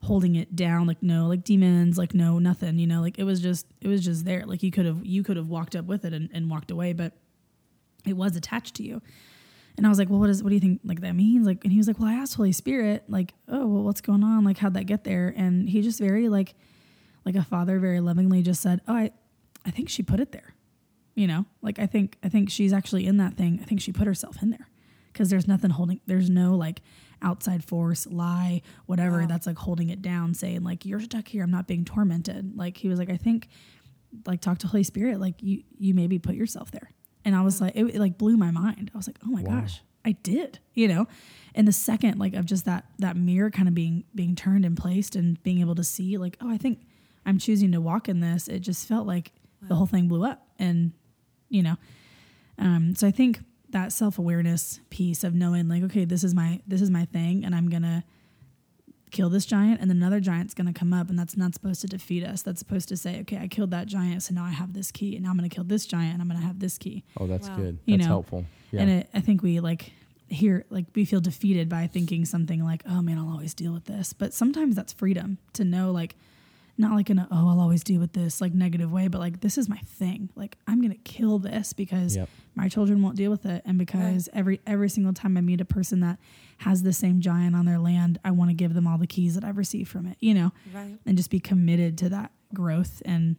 holding 0.04 0.36
it 0.36 0.54
down, 0.54 0.86
like 0.86 1.02
no 1.02 1.26
like 1.26 1.44
demons, 1.44 1.98
like 1.98 2.14
no 2.14 2.38
nothing, 2.38 2.78
you 2.78 2.86
know, 2.86 3.00
like 3.00 3.18
it 3.18 3.24
was 3.24 3.40
just 3.40 3.66
it 3.80 3.88
was 3.88 4.04
just 4.04 4.24
there. 4.24 4.44
Like 4.46 4.62
you 4.62 4.70
could 4.70 4.86
have 4.86 5.04
you 5.04 5.22
could 5.22 5.36
have 5.36 5.48
walked 5.48 5.74
up 5.74 5.86
with 5.86 6.04
it 6.04 6.12
and, 6.12 6.30
and 6.32 6.50
walked 6.50 6.70
away, 6.70 6.92
but 6.92 7.12
it 8.06 8.14
was 8.14 8.36
attached 8.36 8.74
to 8.76 8.82
you. 8.82 9.02
And 9.76 9.86
I 9.86 9.88
was 9.88 9.98
like, 9.98 10.08
well, 10.08 10.20
what 10.20 10.30
is, 10.30 10.42
what 10.42 10.50
do 10.50 10.54
you 10.54 10.60
think 10.60 10.80
like 10.84 11.00
that 11.00 11.14
means? 11.14 11.46
Like, 11.46 11.64
and 11.64 11.72
he 11.72 11.78
was 11.78 11.88
like, 11.88 11.98
well, 11.98 12.08
I 12.08 12.14
asked 12.14 12.34
Holy 12.34 12.52
Spirit, 12.52 13.04
like, 13.08 13.34
oh, 13.48 13.66
well, 13.66 13.82
what's 13.82 14.00
going 14.00 14.22
on? 14.22 14.44
Like, 14.44 14.58
how'd 14.58 14.74
that 14.74 14.84
get 14.84 15.04
there? 15.04 15.34
And 15.36 15.68
he 15.68 15.82
just 15.82 15.98
very 15.98 16.28
like, 16.28 16.54
like 17.24 17.34
a 17.34 17.42
father, 17.42 17.78
very 17.80 18.00
lovingly 18.00 18.42
just 18.42 18.62
said, 18.62 18.80
oh, 18.86 18.94
I, 18.94 19.10
I 19.66 19.70
think 19.70 19.88
she 19.88 20.02
put 20.02 20.20
it 20.20 20.30
there. 20.32 20.54
You 21.16 21.26
know, 21.26 21.46
like 21.62 21.78
I 21.78 21.86
think, 21.86 22.18
I 22.22 22.28
think 22.28 22.50
she's 22.50 22.72
actually 22.72 23.06
in 23.06 23.16
that 23.16 23.34
thing. 23.34 23.58
I 23.62 23.64
think 23.64 23.80
she 23.80 23.92
put 23.92 24.06
herself 24.06 24.42
in 24.42 24.50
there 24.50 24.68
because 25.12 25.30
there's 25.30 25.48
nothing 25.48 25.70
holding, 25.70 26.00
there's 26.06 26.28
no 26.28 26.54
like 26.56 26.80
outside 27.24 27.64
force, 27.64 28.06
lie, 28.06 28.62
whatever 28.86 29.20
Wow. 29.20 29.26
that's 29.26 29.46
like 29.46 29.56
holding 29.58 29.88
it 29.90 30.02
down, 30.02 30.34
saying 30.34 30.62
like 30.62 30.84
you're 30.84 31.00
stuck 31.00 31.26
here, 31.26 31.42
I'm 31.42 31.50
not 31.50 31.66
being 31.66 31.84
tormented. 31.84 32.56
Like 32.56 32.76
he 32.76 32.88
was 32.88 32.98
like, 32.98 33.10
I 33.10 33.16
think 33.16 33.48
like 34.26 34.40
talk 34.40 34.58
to 34.58 34.66
Holy 34.68 34.84
Spirit, 34.84 35.18
like 35.20 35.42
you 35.42 35.64
you 35.78 35.94
maybe 35.94 36.18
put 36.18 36.34
yourself 36.36 36.70
there. 36.70 36.90
And 37.24 37.34
I 37.34 37.40
was 37.40 37.60
like, 37.60 37.74
it, 37.74 37.84
it 37.86 37.98
like 37.98 38.18
blew 38.18 38.36
my 38.36 38.50
mind. 38.50 38.90
I 38.94 38.96
was 38.96 39.06
like, 39.08 39.18
oh 39.24 39.30
my 39.30 39.42
Wow. 39.42 39.60
gosh, 39.62 39.80
I 40.04 40.12
did, 40.12 40.58
you 40.74 40.86
know. 40.86 41.06
And 41.54 41.66
the 41.66 41.72
second 41.72 42.18
like 42.18 42.34
of 42.34 42.44
just 42.44 42.64
that 42.66 42.84
that 42.98 43.16
mirror 43.16 43.50
kind 43.50 43.66
of 43.68 43.74
being 43.74 44.04
being 44.14 44.34
turned 44.36 44.64
and 44.64 44.76
placed 44.76 45.16
and 45.16 45.42
being 45.42 45.60
able 45.60 45.74
to 45.76 45.84
see 45.84 46.16
like, 46.18 46.36
oh, 46.40 46.50
I 46.50 46.58
think 46.58 46.80
I'm 47.26 47.38
choosing 47.38 47.72
to 47.72 47.80
walk 47.80 48.08
in 48.08 48.20
this. 48.20 48.46
It 48.48 48.60
just 48.60 48.86
felt 48.86 49.06
like 49.06 49.32
the 49.62 49.74
whole 49.74 49.86
thing 49.86 50.08
blew 50.08 50.24
up, 50.24 50.46
and 50.58 50.92
you 51.48 51.62
know, 51.62 51.76
um, 52.58 52.94
so 52.94 53.06
I 53.06 53.10
think 53.10 53.40
that 53.74 53.92
self 53.92 54.18
awareness 54.18 54.80
piece 54.88 55.22
of 55.22 55.34
knowing 55.34 55.68
like, 55.68 55.82
okay, 55.84 56.04
this 56.06 56.24
is 56.24 56.34
my 56.34 56.60
this 56.66 56.80
is 56.80 56.90
my 56.90 57.04
thing, 57.04 57.44
and 57.44 57.54
I'm 57.54 57.68
gonna 57.68 58.02
kill 59.10 59.28
this 59.30 59.46
giant, 59.46 59.80
and 59.80 59.88
then 59.88 59.98
another 59.98 60.18
giant's 60.18 60.54
gonna 60.54 60.72
come 60.72 60.92
up, 60.92 61.08
and 61.08 61.18
that's 61.18 61.36
not 61.36 61.54
supposed 61.54 61.80
to 61.82 61.86
defeat 61.86 62.24
us. 62.24 62.42
That's 62.42 62.58
supposed 62.58 62.88
to 62.88 62.96
say, 62.96 63.20
okay, 63.20 63.38
I 63.38 63.46
killed 63.48 63.70
that 63.70 63.86
giant, 63.86 64.22
so 64.24 64.34
now 64.34 64.44
I 64.44 64.50
have 64.50 64.72
this 64.72 64.90
key, 64.90 65.14
and 65.14 65.24
now 65.24 65.30
I'm 65.30 65.36
gonna 65.36 65.48
kill 65.48 65.64
this 65.64 65.86
giant, 65.86 66.14
and 66.14 66.22
I'm 66.22 66.28
gonna 66.28 66.40
have 66.40 66.58
this 66.58 66.78
key. 66.78 67.04
Oh, 67.18 67.26
that's 67.26 67.48
Wow. 67.48 67.56
good. 67.56 67.78
You 67.84 67.96
That's 67.96 68.08
know, 68.08 68.14
helpful. 68.14 68.44
Yeah. 68.72 68.80
And 68.80 68.90
it, 68.90 69.08
I 69.14 69.20
think 69.20 69.42
we 69.42 69.60
like 69.60 69.92
here, 70.28 70.64
like 70.70 70.86
we 70.94 71.04
feel 71.04 71.20
defeated 71.20 71.68
by 71.68 71.86
thinking 71.86 72.24
something 72.24 72.64
like, 72.64 72.82
oh 72.88 73.02
man, 73.02 73.18
I'll 73.18 73.28
always 73.30 73.54
deal 73.54 73.72
with 73.72 73.84
this. 73.84 74.12
But 74.12 74.32
sometimes 74.34 74.74
that's 74.74 74.92
freedom 74.92 75.38
to 75.52 75.64
know, 75.64 75.92
like, 75.92 76.16
not 76.76 76.92
like 76.96 77.08
in 77.10 77.18
a, 77.20 77.28
oh, 77.30 77.50
I'll 77.50 77.60
always 77.60 77.84
deal 77.84 78.00
with 78.00 78.14
this, 78.14 78.40
like 78.40 78.52
negative 78.52 78.90
way, 78.90 79.06
but 79.06 79.20
like, 79.20 79.40
this 79.42 79.58
is 79.58 79.68
my 79.68 79.76
thing. 79.78 80.30
Like, 80.34 80.56
I'm 80.66 80.80
going 80.80 80.90
to 80.92 80.98
kill 81.04 81.38
this 81.38 81.72
because 81.72 82.16
Yep. 82.16 82.28
My 82.54 82.68
children 82.68 83.02
won't 83.02 83.16
deal 83.16 83.30
with 83.30 83.46
it. 83.46 83.62
And 83.64 83.78
because 83.78 84.28
every, 84.32 84.60
every 84.66 84.88
single 84.88 85.12
time 85.12 85.36
I 85.36 85.40
meet 85.40 85.60
a 85.60 85.64
person 85.64 86.00
that 86.00 86.18
has 86.58 86.82
the 86.82 86.92
same 86.92 87.20
giant 87.20 87.56
on 87.56 87.66
their 87.66 87.78
land, 87.78 88.18
I 88.24 88.30
want 88.30 88.50
to 88.50 88.54
give 88.54 88.74
them 88.74 88.86
all 88.86 88.98
the 88.98 89.06
keys 89.06 89.34
that 89.34 89.44
I've 89.44 89.56
received 89.58 89.88
from 89.90 90.06
it, 90.06 90.16
you 90.20 90.34
know? 90.34 90.52
Right. 90.72 90.96
and 91.04 91.16
just 91.16 91.30
be 91.30 91.40
committed 91.40 91.98
to 91.98 92.08
that 92.10 92.32
growth. 92.52 93.02
And 93.04 93.36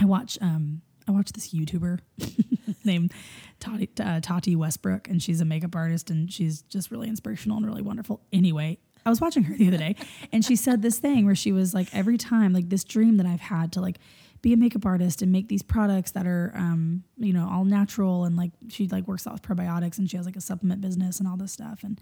I 0.00 0.04
watch 0.06 0.38
um 0.40 0.82
I 1.06 1.10
watch 1.10 1.32
this 1.32 1.52
YouTuber 1.52 1.98
named 2.84 3.12
Tati, 3.60 3.88
uh, 4.00 4.20
Tati 4.20 4.56
Westbrook, 4.56 5.08
and 5.08 5.22
she's 5.22 5.40
a 5.40 5.44
makeup 5.44 5.74
artist, 5.74 6.10
and 6.10 6.32
she's 6.32 6.62
just 6.62 6.90
really 6.90 7.08
inspirational 7.08 7.56
and 7.56 7.66
really 7.66 7.82
wonderful. 7.82 8.20
Anyway, 8.32 8.78
I 9.04 9.10
was 9.10 9.20
watching 9.20 9.42
her 9.44 9.56
the 9.56 9.68
other 9.68 9.78
day, 9.78 9.96
and 10.30 10.44
she 10.44 10.56
said 10.56 10.80
this 10.82 10.98
thing 10.98 11.26
where 11.26 11.34
she 11.34 11.52
was 11.52 11.74
like, 11.74 11.88
every 11.92 12.18
time, 12.18 12.52
like 12.52 12.68
this 12.68 12.84
dream 12.84 13.16
that 13.16 13.26
I've 13.26 13.40
had 13.40 13.72
to 13.72 13.80
like 13.80 13.98
be 14.42 14.52
a 14.52 14.56
makeup 14.56 14.84
artist 14.84 15.22
and 15.22 15.32
make 15.32 15.48
these 15.48 15.62
products 15.62 16.10
that 16.10 16.26
are 16.26 16.52
um 16.56 17.04
you 17.16 17.32
know 17.32 17.48
all 17.50 17.64
natural 17.64 18.24
and 18.24 18.36
like 18.36 18.50
she 18.68 18.88
like 18.88 19.06
works 19.06 19.26
out 19.26 19.32
with 19.32 19.42
probiotics 19.42 19.98
and 19.98 20.10
she 20.10 20.16
has 20.16 20.26
like 20.26 20.36
a 20.36 20.40
supplement 20.40 20.80
business 20.80 21.18
and 21.20 21.28
all 21.28 21.36
this 21.36 21.52
stuff 21.52 21.80
and 21.84 22.00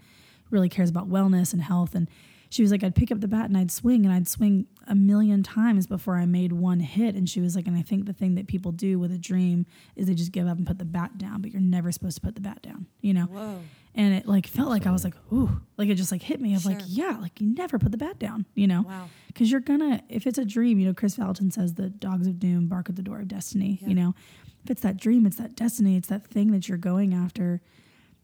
really 0.51 0.69
cares 0.69 0.89
about 0.89 1.09
wellness 1.09 1.53
and 1.53 1.61
health. 1.63 1.95
And 1.95 2.07
she 2.49 2.61
was 2.61 2.71
like 2.71 2.83
I'd 2.83 2.95
pick 2.95 3.11
up 3.11 3.21
the 3.21 3.27
bat 3.27 3.45
and 3.45 3.57
I'd 3.57 3.71
swing 3.71 4.05
and 4.05 4.13
I'd 4.13 4.27
swing 4.27 4.67
a 4.85 4.95
million 4.95 5.41
times 5.41 5.87
before 5.87 6.17
I 6.17 6.25
made 6.25 6.51
one 6.51 6.81
hit. 6.81 7.15
And 7.15 7.29
she 7.29 7.39
was 7.39 7.55
like 7.55 7.67
and 7.67 7.77
I 7.77 7.81
think 7.81 8.05
the 8.05 8.13
thing 8.13 8.35
that 8.35 8.47
people 8.47 8.71
do 8.71 8.99
with 8.99 9.11
a 9.11 9.17
dream 9.17 9.65
is 9.95 10.07
they 10.07 10.13
just 10.13 10.31
give 10.31 10.47
up 10.47 10.57
and 10.57 10.67
put 10.67 10.77
the 10.77 10.85
bat 10.85 11.17
down 11.17 11.41
but 11.41 11.51
you're 11.51 11.61
never 11.61 11.91
supposed 11.91 12.15
to 12.15 12.21
put 12.21 12.35
the 12.35 12.41
bat 12.41 12.61
down 12.61 12.87
you 13.01 13.13
know? 13.13 13.25
Whoa. 13.25 13.59
And 13.93 14.13
it 14.13 14.25
like 14.25 14.47
felt 14.47 14.69
like 14.69 14.87
I 14.87 14.91
was 14.91 15.03
like 15.03 15.15
ooh 15.33 15.61
like 15.77 15.89
it 15.89 15.95
just 15.95 16.11
like 16.13 16.21
hit 16.21 16.39
me 16.39 16.55
of 16.55 16.65
like 16.65 16.79
yeah 16.87 17.17
like 17.19 17.41
you 17.41 17.53
never 17.53 17.77
put 17.77 17.91
the 17.91 17.97
bat 17.97 18.17
down 18.19 18.45
you 18.55 18.65
know 18.65 18.83
Wow. 18.83 19.09
because 19.27 19.51
you're 19.51 19.59
gonna 19.59 20.01
if 20.07 20.25
it's 20.27 20.37
a 20.37 20.45
dream 20.45 20.79
you 20.79 20.87
know 20.87 20.93
Kris 20.93 21.17
Vallotton 21.17 21.51
says 21.51 21.73
the 21.73 21.89
dogs 21.89 22.25
of 22.25 22.39
doom 22.39 22.67
bark 22.67 22.89
at 22.89 22.95
the 22.95 23.01
door 23.01 23.19
of 23.19 23.27
destiny 23.27 23.79
Yeah. 23.81 23.87
you 23.89 23.95
know 23.95 24.15
if 24.63 24.71
it's 24.71 24.81
that 24.83 24.95
dream 24.97 25.25
it's 25.25 25.35
that 25.37 25.55
destiny 25.55 25.97
it's 25.97 26.07
that 26.07 26.25
thing 26.25 26.51
that 26.51 26.69
you're 26.69 26.77
going 26.77 27.13
after 27.13 27.61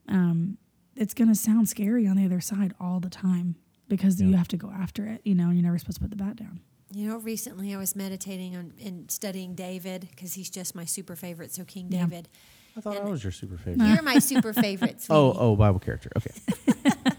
um 0.07 0.57
it's 0.95 1.13
gonna 1.13 1.35
sound 1.35 1.67
scary 1.69 2.07
on 2.07 2.15
the 2.15 2.25
other 2.25 2.39
side 2.41 2.73
all 2.79 2.99
the 2.99 3.09
time 3.09 3.55
because 3.89 4.21
you 4.21 4.33
have 4.35 4.47
to 4.47 4.57
go 4.57 4.69
after 4.71 5.05
it 5.05 5.21
you 5.25 5.35
know 5.35 5.45
and 5.45 5.55
you're 5.55 5.63
never 5.63 5.77
supposed 5.77 5.97
to 5.97 6.01
put 6.01 6.09
the 6.11 6.15
bat 6.23 6.35
down 6.37 6.59
You 6.93 7.09
know, 7.09 7.17
recently 7.17 7.75
I 7.75 7.77
was 7.77 7.95
meditating 7.95 8.55
on 8.55 8.71
and 8.83 9.11
studying 9.11 9.53
David 9.55 10.07
because 10.11 10.33
he's 10.35 10.49
just 10.49 10.73
my 10.75 10.85
super 10.85 11.15
favorite. 11.17 11.51
So 11.53 11.65
King 11.65 11.87
Yeah. 11.91 12.05
David, 12.05 12.29
I 12.77 12.81
thought 12.81 12.97
and- 12.97 13.07
I 13.07 13.11
was 13.11 13.23
your 13.23 13.31
super 13.31 13.57
favorite. 13.57 13.87
you're 13.87 14.03
my 14.03 14.19
super 14.31 14.53
favorite. 14.53 15.05
oh, 15.09 15.35
oh, 15.37 15.55
Bible 15.55 15.79
character. 15.79 16.11
Okay. 16.15 16.31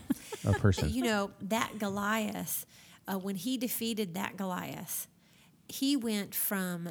A 0.47 0.53
person. 0.53 0.89
you 0.89 1.03
know 1.03 1.31
that 1.43 1.79
Goliath, 1.79 2.65
uh, 3.07 3.19
when 3.19 3.35
he 3.35 3.59
defeated 3.59 4.15
that 4.15 4.37
Goliath, 4.37 5.07
he 5.69 5.97
went 5.97 6.35
from 6.35 6.89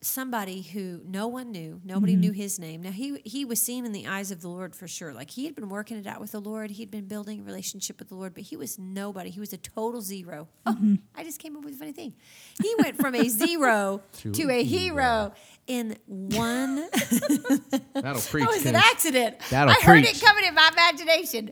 somebody 0.00 0.62
who 0.62 1.00
no 1.06 1.26
one 1.26 1.50
knew, 1.50 1.80
nobody 1.84 2.12
Mm-hmm. 2.12 2.20
knew 2.20 2.32
his 2.32 2.58
name. 2.58 2.82
Now 2.82 2.92
he 2.92 3.20
he 3.24 3.44
was 3.44 3.60
seen 3.60 3.84
in 3.84 3.92
the 3.92 4.06
eyes 4.06 4.30
of 4.30 4.40
the 4.40 4.48
Lord 4.48 4.74
for 4.76 4.86
sure. 4.86 5.12
Like 5.12 5.30
he 5.30 5.44
had 5.44 5.54
been 5.54 5.68
working 5.68 5.96
it 5.96 6.06
out 6.06 6.20
with 6.20 6.32
the 6.32 6.40
Lord, 6.40 6.70
he'd 6.70 6.90
been 6.90 7.06
building 7.06 7.40
a 7.40 7.42
relationship 7.42 7.98
with 7.98 8.08
the 8.08 8.14
Lord, 8.14 8.32
but 8.34 8.44
he 8.44 8.56
was 8.56 8.78
nobody. 8.78 9.30
He 9.30 9.40
was 9.40 9.52
a 9.52 9.56
total 9.58 10.00
0 10.00 10.48
Mm-hmm. 10.66 10.94
Oh, 10.94 10.98
I 11.16 11.24
just 11.24 11.38
came 11.40 11.56
up 11.56 11.64
with 11.64 11.74
a 11.74 11.76
funny 11.78 11.92
thing. 11.92 12.14
He 12.62 12.74
went 12.78 12.96
from 13.00 13.14
a 13.14 13.28
zero 13.28 14.00
To 14.18 14.32
to, 14.32 14.50
a 14.50 14.62
hero. 14.62 14.94
hero 14.94 15.32
in 15.66 15.96
one 16.06 16.76
That'll 17.94 18.20
preach. 18.20 18.44
That 18.44 18.50
was 18.50 18.66
an 18.66 18.76
accident. 18.76 19.36
That'll 19.50 19.70
I 19.72 19.74
heard 19.82 20.04
preach. 20.04 20.16
it 20.16 20.24
coming 20.24 20.44
in 20.44 20.54
my 20.54 20.70
imagination. 20.72 21.50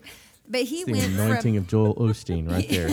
But 0.49 0.63
he 0.63 0.85
the 0.85 0.93
went 0.93 1.05
anointing 1.07 1.55
from 1.55 1.59
of 1.63 1.67
Joel 1.67 1.95
Osteen 1.97 2.49
right 2.51 2.69
there. 2.69 2.91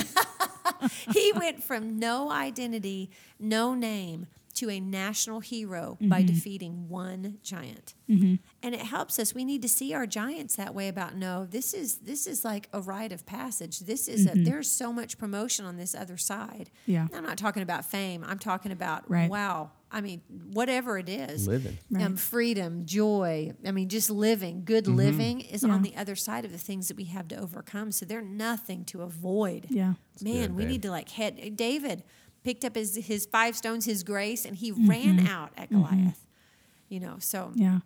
he 1.13 1.31
went 1.35 1.63
from 1.63 1.99
no 1.99 2.31
identity, 2.31 3.11
no 3.39 3.75
name 3.75 4.25
to 4.55 4.69
a 4.69 4.79
national 4.79 5.39
hero 5.39 5.97
by 6.01 6.21
defeating 6.21 6.87
one 6.89 7.39
giant. 7.43 7.95
And 8.07 8.39
it 8.75 8.81
helps 8.81 9.17
us. 9.17 9.33
We 9.33 9.43
need 9.43 9.63
to 9.63 9.69
see 9.69 9.91
our 9.95 10.05
giants 10.05 10.55
that 10.57 10.75
way 10.75 10.87
about 10.87 11.15
no, 11.15 11.45
this 11.45 11.73
is 11.73 11.97
this 11.97 12.27
is 12.27 12.45
like 12.45 12.69
a 12.71 12.79
rite 12.79 13.11
of 13.11 13.25
passage. 13.25 13.79
This 13.79 14.07
is 14.07 14.27
a 14.27 14.31
there's 14.35 14.69
so 14.69 14.93
much 14.93 15.17
promotion 15.17 15.65
on 15.65 15.77
this 15.77 15.95
other 15.95 16.17
side. 16.17 16.69
Yeah. 16.85 17.07
I'm 17.13 17.23
not 17.23 17.37
talking 17.39 17.63
about 17.63 17.85
fame. 17.85 18.23
I'm 18.27 18.37
talking 18.37 18.71
about 18.71 19.09
Right. 19.09 19.29
wow. 19.31 19.71
I 19.91 20.01
mean, 20.01 20.21
whatever 20.51 20.97
it 20.97 21.07
is. 21.09 21.47
Living. 21.47 21.77
Right. 21.91 22.03
Um, 22.05 22.15
freedom, 22.15 22.85
joy. 22.85 23.53
I 23.65 23.71
mean, 23.71 23.89
just 23.89 24.09
living, 24.11 24.63
good 24.65 24.85
Mm-hmm. 24.85 24.95
living 24.95 25.41
is 25.41 25.63
Yeah. 25.63 25.69
on 25.71 25.81
the 25.83 25.95
other 25.95 26.15
side 26.15 26.45
of 26.45 26.51
the 26.51 26.57
things 26.59 26.87
that 26.89 26.97
we 26.97 27.05
have 27.05 27.27
to 27.29 27.35
overcome. 27.37 27.91
So 27.91 28.05
they're 28.05 28.21
nothing 28.21 28.85
to 28.85 29.01
avoid. 29.01 29.67
yeah 29.69 29.93
Man, 30.21 30.41
good, 30.49 30.55
we 30.55 30.63
babe. 30.63 30.71
need 30.71 30.81
to 30.83 30.91
like 30.91 31.09
head. 31.09 31.55
David 31.55 32.03
picked 32.43 32.65
up 32.65 32.75
his 32.75 32.95
his 32.95 33.25
five 33.25 33.55
stones, 33.55 33.85
his 33.85 34.03
grace, 34.03 34.45
and 34.45 34.55
he 34.55 34.71
Mm-hmm. 34.71 34.89
ran 34.89 35.27
out 35.27 35.51
at 35.57 35.69
Goliath. 35.69 36.25
You 36.89 36.99
know, 36.99 37.15
so 37.19 37.51
yeah 37.55 37.79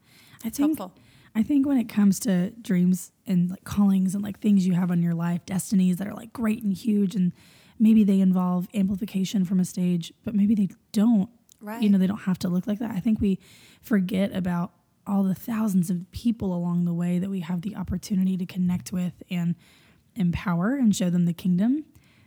i 0.43 0.50
think 0.50 0.78
helpful. 0.78 0.93
I 1.36 1.43
think 1.43 1.65
when 1.67 1.78
it 1.78 1.88
comes 1.88 2.20
to 2.22 2.50
dreams 2.62 3.12
and 3.28 3.50
like 3.52 3.63
callings 3.63 4.15
and 4.15 4.24
like 4.24 4.39
things 4.39 4.65
you 4.65 4.74
have 4.74 4.89
on 4.89 5.02
your 5.04 5.13
life, 5.13 5.46
destinies 5.46 5.98
that 5.98 6.08
are 6.08 6.13
like 6.15 6.34
great 6.34 6.63
and 6.63 6.74
huge, 6.74 7.13
and 7.15 7.32
maybe 7.80 8.04
they 8.04 8.20
involve 8.22 8.67
amplification 8.74 9.46
from 9.46 9.60
a 9.60 9.65
stage, 9.65 10.12
but 10.24 10.34
maybe 10.34 10.56
they 10.56 10.70
don't. 10.93 11.30
Right. 11.62 11.82
You 11.82 11.89
know, 11.89 12.00
they 12.00 12.08
don't 12.08 12.22
have 12.22 12.39
to 12.39 12.50
look 12.50 12.65
like 12.65 12.80
that. 12.80 12.89
I 12.91 13.00
think 13.00 13.22
we 13.22 13.39
forget 13.84 14.36
about 14.36 14.72
all 15.06 15.22
the 15.24 15.36
thousands 15.36 15.89
of 15.91 16.10
people 16.12 16.54
along 16.56 16.86
the 16.86 16.93
way 16.93 17.20
that 17.20 17.30
we 17.30 17.41
have 17.41 17.62
the 17.62 17.76
opportunity 17.76 18.36
to 18.38 18.46
connect 18.46 18.91
with 18.91 19.13
and 19.30 19.56
empower 20.15 20.76
and 20.76 20.96
show 20.96 21.10
them 21.12 21.26
the 21.26 21.34
kingdom. 21.34 21.86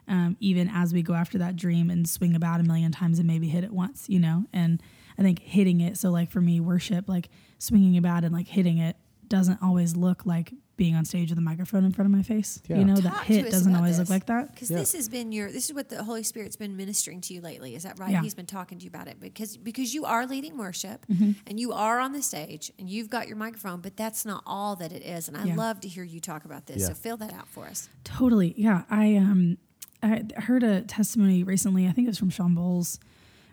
Um, 0.08 0.36
even 0.40 0.68
as 0.72 0.92
we 0.92 1.02
go 1.02 1.14
after 1.14 1.38
that 1.38 1.54
dream 1.56 1.88
and 1.90 2.08
swing 2.08 2.34
about 2.34 2.58
a 2.60 2.64
million 2.64 2.90
times 2.92 3.18
and 3.18 3.28
maybe 3.28 3.48
hit 3.48 3.62
it 3.64 3.72
once, 3.72 4.08
you 4.08 4.18
know? 4.18 4.44
And 4.52 4.82
I 5.18 5.22
think 5.22 5.38
hitting 5.40 5.80
it, 5.80 5.96
so 5.98 6.10
like 6.10 6.30
for 6.30 6.40
me, 6.40 6.58
worship, 6.60 7.08
like 7.08 7.28
swinging 7.58 7.96
about 7.96 8.24
and 8.24 8.34
like 8.34 8.48
hitting 8.48 8.78
it 8.78 8.96
doesn't 9.28 9.62
always 9.62 9.94
look 9.94 10.26
like 10.26 10.52
being 10.76 10.96
on 10.96 11.04
stage 11.04 11.28
with 11.28 11.38
a 11.38 11.42
microphone 11.42 11.84
in 11.84 11.92
front 11.92 12.06
of 12.10 12.16
my 12.16 12.22
face. 12.22 12.60
Yeah. 12.66 12.78
You 12.78 12.86
know, 12.86 12.96
that 12.96 13.12
Talk 13.12 13.26
to 13.26 13.32
hit 13.34 13.50
doesn't 13.50 13.76
always 13.76 13.98
this. 13.98 14.08
look 14.08 14.16
like 14.16 14.26
that. 14.26 14.52
Because 14.52 14.70
Yeah. 14.70 14.78
this 14.78 14.94
has 14.94 15.08
been 15.10 15.30
your 15.30 15.52
this 15.52 15.66
is 15.68 15.74
what 15.74 15.90
the 15.90 16.02
Holy 16.02 16.22
Spirit's 16.22 16.56
been 16.56 16.74
ministering 16.76 17.20
to 17.20 17.34
you 17.34 17.42
lately. 17.42 17.74
Is 17.76 17.82
that 17.82 17.98
right? 17.98 18.10
Yeah. 18.12 18.22
He's 18.22 18.34
been 18.34 18.46
talking 18.46 18.78
to 18.78 18.84
you 18.84 18.88
about 18.88 19.06
it 19.06 19.20
because 19.20 19.58
because 19.58 19.92
you 19.94 20.06
are 20.06 20.26
leading 20.26 20.56
worship 20.56 21.04
Mm-hmm. 21.06 21.32
and 21.46 21.60
you 21.60 21.72
are 21.74 22.00
on 22.00 22.12
the 22.12 22.22
stage 22.22 22.72
and 22.78 22.88
you've 22.88 23.10
got 23.10 23.28
your 23.28 23.36
microphone, 23.36 23.82
but 23.82 23.96
that's 23.96 24.24
not 24.24 24.42
all 24.46 24.74
that 24.76 24.90
it 24.90 25.02
is. 25.04 25.28
And 25.28 25.36
I 25.36 25.44
Yeah. 25.44 25.54
love 25.54 25.80
to 25.82 25.88
hear 25.88 26.02
you 26.02 26.18
talk 26.18 26.46
about 26.46 26.64
this. 26.66 26.78
Yeah. 26.80 26.86
So 26.88 26.94
fill 26.94 27.18
that 27.18 27.32
out 27.34 27.46
for 27.46 27.66
us. 27.66 27.90
Totally. 28.02 28.54
Yeah. 28.56 28.82
I 28.90 29.16
um 29.16 29.58
I 30.02 30.22
heard 30.36 30.62
a 30.62 30.82
testimony 30.82 31.42
recently, 31.42 31.86
I 31.86 31.92
think 31.92 32.06
it 32.06 32.10
was 32.10 32.18
from 32.18 32.30
Shawn 32.30 32.54
Bolz, 32.54 32.98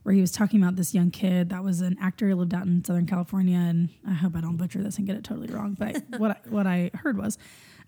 where 0.04 0.16
he 0.16 0.22
was 0.22 0.32
talking 0.32 0.62
about 0.62 0.78
this 0.78 0.94
young 0.94 1.12
kid 1.12 1.50
that 1.50 1.64
was 1.64 1.82
an 1.82 1.98
actor, 2.02 2.30
who 2.30 2.36
lived 2.36 2.54
out 2.54 2.66
in 2.66 2.84
Southern 2.84 3.06
California, 3.06 3.58
and 3.58 3.89
I 4.08 4.14
hope 4.14 4.36
I 4.36 4.41
don't 4.41 4.56
butcher 4.56 4.82
this 4.82 4.98
and 4.98 5.06
get 5.06 5.18
it 5.18 5.24
totally 5.24 5.48
wrong. 5.48 5.76
But 5.78 6.04
what 6.18 6.32
I, 6.32 6.50
what 6.50 6.66
I 6.66 6.91
heard 6.93 7.18
was 7.18 7.38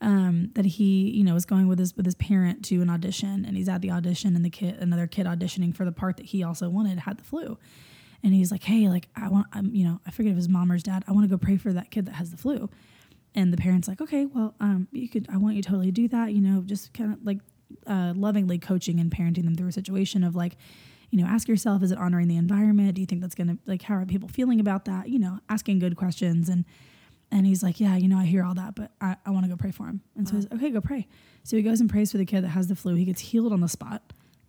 um, 0.02 0.52
that 0.56 0.66
he, 0.66 1.12
you 1.12 1.24
know, 1.24 1.34
was 1.34 1.46
going 1.46 1.68
with 1.68 1.80
his 1.80 1.96
with 1.96 2.06
his 2.06 2.16
parent 2.16 2.66
to 2.66 2.82
an 2.82 2.90
audition, 2.90 3.46
and 3.46 3.56
he's 3.56 3.70
at 3.70 3.82
the 3.82 3.92
audition, 3.92 4.36
and 4.36 4.44
the 4.44 4.50
kid, 4.50 4.76
another 4.80 5.08
kid 5.08 5.26
auditioning 5.26 5.74
for 5.74 5.86
the 5.86 5.92
part 5.92 6.18
that 6.18 6.28
he 6.28 6.44
also 6.44 6.70
wanted, 6.70 7.00
had 7.00 7.18
the 7.18 7.24
flu, 7.24 7.58
and 8.24 8.34
he's 8.34 8.52
like, 8.52 8.64
hey, 8.64 8.90
like 8.90 9.08
I 9.16 9.30
want, 9.30 9.48
I'm, 9.54 9.74
you 9.74 9.86
know, 9.86 10.02
I 10.06 10.12
forget 10.12 10.32
if 10.32 10.38
his 10.38 10.50
mom 10.50 10.72
or 10.72 10.76
his 10.76 10.84
dad, 10.84 11.04
I 11.08 11.12
want 11.12 11.24
to 11.24 11.30
go 11.30 11.38
pray 11.38 11.56
for 11.58 11.72
that 11.74 11.92
kid 11.92 12.06
that 12.08 12.16
has 12.16 12.32
the 12.32 12.38
flu, 12.38 12.70
and 13.34 13.54
the 13.54 13.58
parents 13.58 13.88
like, 13.88 14.02
okay, 14.02 14.26
well, 14.26 14.56
um, 14.60 14.88
you 14.92 15.08
could, 15.08 15.28
I 15.32 15.38
want 15.38 15.56
you 15.56 15.62
to 15.62 15.70
totally 15.70 15.92
do 15.92 16.08
that, 16.10 16.34
you 16.34 16.42
know, 16.42 16.64
just 16.66 16.94
kind 16.94 17.14
of 17.14 17.26
like 17.26 17.40
uh, 17.88 18.14
lovingly 18.16 18.58
coaching 18.60 19.00
and 19.00 19.12
parenting 19.12 19.46
them 19.46 19.56
through 19.56 19.70
a 19.70 19.72
situation 19.72 20.24
of 20.24 20.36
like, 20.36 20.58
you 21.12 21.20
know, 21.20 21.28
ask 21.28 21.48
yourself, 21.48 21.82
is 21.84 21.92
it 21.92 21.98
honoring 21.98 22.28
the 22.28 22.38
environment? 22.38 22.96
Do 22.96 23.02
you 23.02 23.08
think 23.08 23.22
that's 23.22 23.36
gonna 23.36 23.58
like 23.66 23.82
how 23.84 23.96
are 23.96 24.06
people 24.06 24.30
feeling 24.30 24.60
about 24.60 24.86
that? 24.86 25.10
You 25.10 25.20
know, 25.20 25.40
asking 25.50 25.80
good 25.80 25.96
questions 25.96 26.50
and 26.50 26.66
And 27.32 27.46
he's 27.46 27.62
like, 27.62 27.80
Yeah, 27.80 27.96
you 27.96 28.08
know, 28.08 28.18
I 28.18 28.26
hear 28.26 28.44
all 28.44 28.56
that, 28.56 28.74
but 28.76 28.92
I, 29.00 29.16
I 29.26 29.30
want 29.30 29.46
to 29.46 29.50
go 29.50 29.56
pray 29.56 29.72
for 29.72 29.86
him. 29.86 30.02
And 30.16 30.28
so 30.28 30.36
he's 30.36 30.48
okay, 30.52 30.70
go 30.72 30.82
pray. 30.82 31.08
So 31.44 31.58
he 31.58 31.64
goes 31.64 31.80
and 31.80 31.90
prays 31.90 32.12
for 32.12 32.18
the 32.18 32.26
kid 32.26 32.44
that 32.44 32.50
has 32.50 32.68
the 32.68 32.76
flu. 32.76 32.96
He 32.96 33.06
gets 33.06 33.22
healed 33.22 33.54
on 33.54 33.62
the 33.62 33.68
spot 33.68 34.02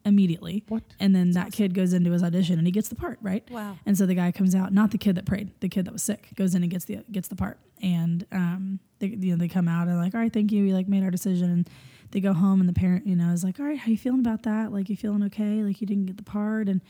immediately. 0.04 0.64
What? 0.68 0.82
And 0.98 1.14
then 1.14 1.32
that 1.32 1.52
kid 1.52 1.74
goes 1.74 1.92
into 1.92 2.10
his 2.10 2.22
audition 2.22 2.56
and 2.58 2.66
he 2.66 2.72
gets 2.72 2.88
the 2.88 2.94
part, 2.94 3.18
right? 3.20 3.48
Wow. 3.50 3.76
And 3.84 3.98
so 3.98 4.06
the 4.06 4.14
guy 4.14 4.32
comes 4.32 4.54
out, 4.54 4.72
not 4.72 4.90
the 4.92 4.98
kid 4.98 5.14
that 5.16 5.26
prayed, 5.26 5.50
the 5.60 5.68
kid 5.68 5.84
that 5.84 5.92
was 5.92 6.02
sick, 6.02 6.28
goes 6.36 6.54
in 6.54 6.62
and 6.62 6.70
gets 6.70 6.86
the 6.86 7.04
gets 7.12 7.28
the 7.28 7.36
part. 7.36 7.58
And 7.82 8.26
um, 8.32 8.80
they 8.98 9.08
you 9.08 9.32
know 9.32 9.36
they 9.36 9.48
come 9.48 9.68
out 9.68 9.88
and 9.88 9.98
like, 9.98 10.14
all 10.14 10.20
right, 10.20 10.32
thank 10.32 10.52
you, 10.52 10.64
we 10.64 10.72
like 10.72 10.88
made 10.88 11.02
our 11.04 11.10
decision. 11.10 11.50
And 11.50 11.70
they 12.12 12.20
go 12.20 12.32
home 12.32 12.60
and 12.60 12.68
the 12.68 12.72
parent, 12.72 13.06
you 13.06 13.14
know, 13.16 13.30
is 13.32 13.44
like, 13.44 13.60
all 13.60 13.66
right, 13.66 13.78
how 13.78 13.90
you 13.90 13.96
feeling 13.98 14.20
about 14.20 14.42
that? 14.42 14.72
Like, 14.72 14.88
you 14.88 14.96
feeling 14.96 15.22
okay? 15.24 15.62
Like 15.62 15.80
you 15.80 15.86
didn't 15.86 16.06
get 16.06 16.16
the 16.16 16.22
part 16.22 16.68
and 16.68 16.80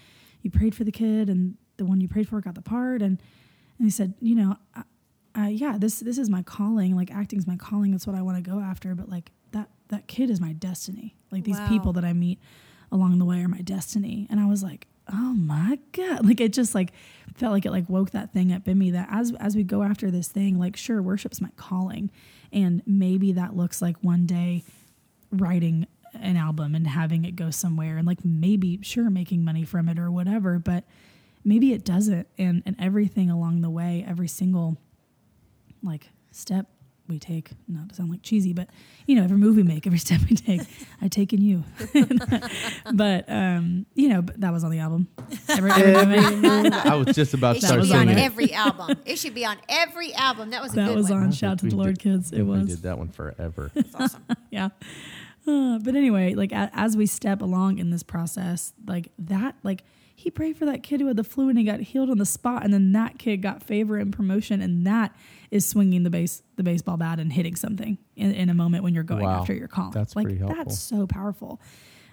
you 0.42 0.50
prayed 0.50 0.74
for 0.74 0.84
the 0.84 0.92
kid 0.92 1.28
and 1.28 1.56
the 1.76 1.84
one 1.84 2.00
you 2.00 2.08
prayed 2.08 2.28
for 2.28 2.40
got 2.40 2.54
the 2.54 2.62
part. 2.62 3.02
And 3.02 3.20
and 3.78 3.86
he 3.86 3.90
said, 3.90 4.14
you 4.20 4.34
know, 4.34 4.56
I, 4.74 4.82
I, 5.34 5.48
yeah, 5.48 5.76
this 5.78 6.00
this 6.00 6.18
is 6.18 6.28
my 6.28 6.42
calling. 6.42 6.96
Like 6.96 7.10
acting's 7.10 7.46
my 7.46 7.56
calling. 7.56 7.92
That's 7.92 8.06
what 8.06 8.16
I 8.16 8.22
want 8.22 8.42
to 8.42 8.50
go 8.50 8.60
after. 8.60 8.94
But 8.94 9.08
like 9.08 9.30
that 9.52 9.68
that 9.88 10.06
kid 10.06 10.30
is 10.30 10.40
my 10.40 10.52
destiny. 10.52 11.16
Like 11.30 11.44
these 11.44 11.58
Wow. 11.60 11.66
people 11.68 11.92
that 11.94 12.04
I 12.04 12.12
meet 12.12 12.38
along 12.92 13.18
the 13.18 13.24
way 13.24 13.40
are 13.42 13.48
my 13.48 13.60
destiny. 13.62 14.26
And 14.30 14.40
I 14.40 14.46
was 14.46 14.62
like, 14.62 14.86
oh 15.12 15.34
my 15.34 15.78
god! 15.92 16.24
Like 16.26 16.40
it 16.40 16.52
just 16.52 16.74
like 16.74 16.92
felt 17.34 17.52
like 17.52 17.64
it 17.64 17.70
like 17.70 17.88
woke 17.88 18.10
that 18.10 18.32
thing 18.32 18.52
up 18.52 18.66
in 18.68 18.78
me 18.78 18.90
that 18.92 19.08
as 19.10 19.32
as 19.38 19.54
we 19.56 19.62
go 19.64 19.82
after 19.82 20.10
this 20.10 20.28
thing, 20.28 20.58
like 20.58 20.76
sure, 20.76 21.00
worship's 21.02 21.40
my 21.40 21.50
calling, 21.56 22.10
and 22.52 22.82
maybe 22.86 23.32
that 23.32 23.56
looks 23.56 23.80
like 23.80 23.96
one 24.02 24.26
day 24.26 24.62
writing 25.30 25.86
an 26.14 26.36
album 26.36 26.74
and 26.74 26.86
having 26.86 27.24
it 27.24 27.36
go 27.36 27.50
somewhere 27.50 27.96
and 27.96 28.06
like 28.06 28.24
maybe 28.24 28.80
sure 28.82 29.08
making 29.10 29.44
money 29.44 29.64
from 29.64 29.88
it 29.88 29.98
or 29.98 30.10
whatever 30.10 30.58
but 30.58 30.84
maybe 31.44 31.72
it 31.72 31.84
doesn't. 31.84 32.26
And 32.38 32.62
and 32.66 32.76
everything 32.78 33.30
along 33.30 33.62
the 33.62 33.70
way 33.70 34.04
every 34.06 34.28
single 34.28 34.76
like 35.82 36.10
step 36.30 36.66
we 37.10 37.18
take 37.18 37.50
not 37.68 37.88
to 37.88 37.94
sound 37.94 38.10
like 38.10 38.22
cheesy 38.22 38.52
but 38.52 38.68
you 39.06 39.14
know 39.16 39.24
every 39.24 39.36
move 39.36 39.56
we 39.56 39.62
make 39.62 39.86
every 39.86 39.98
step 40.06 40.20
we 40.30 40.36
take 40.36 40.60
i 41.02 41.08
take 41.08 41.32
in 41.32 41.42
you 41.42 41.64
but 42.94 43.24
um 43.28 43.86
you 43.94 44.08
know 44.08 44.22
but 44.22 44.40
that 44.40 44.52
was 44.52 44.64
on 44.64 44.70
the 44.70 44.78
album 44.78 45.08
every, 45.48 45.70
every 45.70 46.36
moment 46.36 46.74
I 46.74 46.94
was 46.96 47.14
just 47.14 47.34
about 47.34 47.56
It 47.56 47.60
to 47.60 47.66
should 47.66 47.66
start 47.68 47.80
was 47.80 47.90
be 47.90 47.96
on 47.96 48.08
it. 48.08 48.18
every 48.18 48.52
album. 48.52 48.96
It 49.04 49.18
should 49.18 49.34
be 49.34 49.44
on 49.44 49.56
every 49.68 50.14
album. 50.14 50.50
That 50.50 50.62
was 50.62 50.72
a 50.72 50.76
that 50.76 50.86
good 50.88 50.96
was 50.96 51.10
one. 51.10 51.22
on 51.22 51.28
I 51.28 51.30
shout 51.32 51.58
to 51.60 51.66
the 51.68 51.76
lord 51.76 51.98
did- 51.98 52.02
kids 52.02 52.32
it 52.32 52.42
was. 52.42 52.58
We 52.60 52.64
was 52.64 52.74
did 52.76 52.82
that 52.84 52.98
one 52.98 53.08
forever. 53.08 53.70
That's 53.74 53.94
awesome. 53.94 54.24
yeah. 54.50 54.70
Uh, 55.46 55.78
but 55.78 55.94
anyway, 55.96 56.34
like 56.34 56.52
a, 56.52 56.70
as 56.72 56.96
we 56.96 57.06
step 57.06 57.42
along 57.42 57.78
in 57.78 57.90
this 57.90 58.02
process, 58.02 58.72
like 58.86 59.10
that, 59.18 59.54
like 59.62 59.82
he 60.20 60.30
prayed 60.30 60.56
for 60.56 60.66
that 60.66 60.82
kid 60.82 61.00
who 61.00 61.06
had 61.06 61.16
the 61.16 61.24
flu 61.24 61.48
and 61.48 61.56
he 61.58 61.64
got 61.64 61.80
healed 61.80 62.10
on 62.10 62.18
the 62.18 62.26
spot, 62.26 62.62
and 62.62 62.72
then 62.74 62.92
that 62.92 63.18
kid 63.18 63.38
got 63.38 63.62
favor 63.62 63.96
and 63.96 64.12
promotion, 64.12 64.60
and 64.60 64.86
that 64.86 65.14
is 65.50 65.66
swinging 65.66 66.02
the 66.02 66.10
base 66.10 66.42
the 66.56 66.62
baseball 66.62 66.96
bat 66.98 67.18
and 67.18 67.32
hitting 67.32 67.56
something 67.56 67.96
in, 68.16 68.32
in 68.32 68.48
a 68.50 68.54
moment 68.54 68.84
when 68.84 68.94
you're 68.94 69.02
going 69.02 69.24
Wow. 69.24 69.40
after 69.40 69.54
your 69.54 69.66
calling. 69.68 69.92
That's 69.92 70.14
like 70.14 70.28
that's 70.38 70.78
so 70.78 71.06
powerful. 71.06 71.60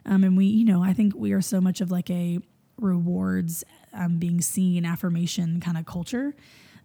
Um, 0.06 0.24
and 0.24 0.38
we, 0.38 0.46
you 0.46 0.64
know, 0.64 0.82
I 0.82 0.94
think 0.94 1.16
we 1.16 1.34
are 1.34 1.42
so 1.42 1.60
much 1.60 1.82
of 1.82 1.92
like 1.92 2.10
a 2.10 2.40
rewards, 2.80 3.64
um, 3.94 4.18
being 4.20 4.40
seen, 4.42 4.86
affirmation 4.86 5.60
kind 5.60 5.78
of 5.78 5.86
culture 5.86 6.34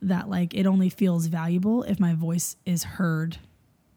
that 0.00 0.28
like 0.28 0.54
it 0.54 0.66
only 0.66 0.88
feels 0.88 1.26
valuable 1.26 1.84
if 1.84 2.00
my 2.00 2.14
voice 2.14 2.56
is 2.66 2.82
heard 2.82 3.38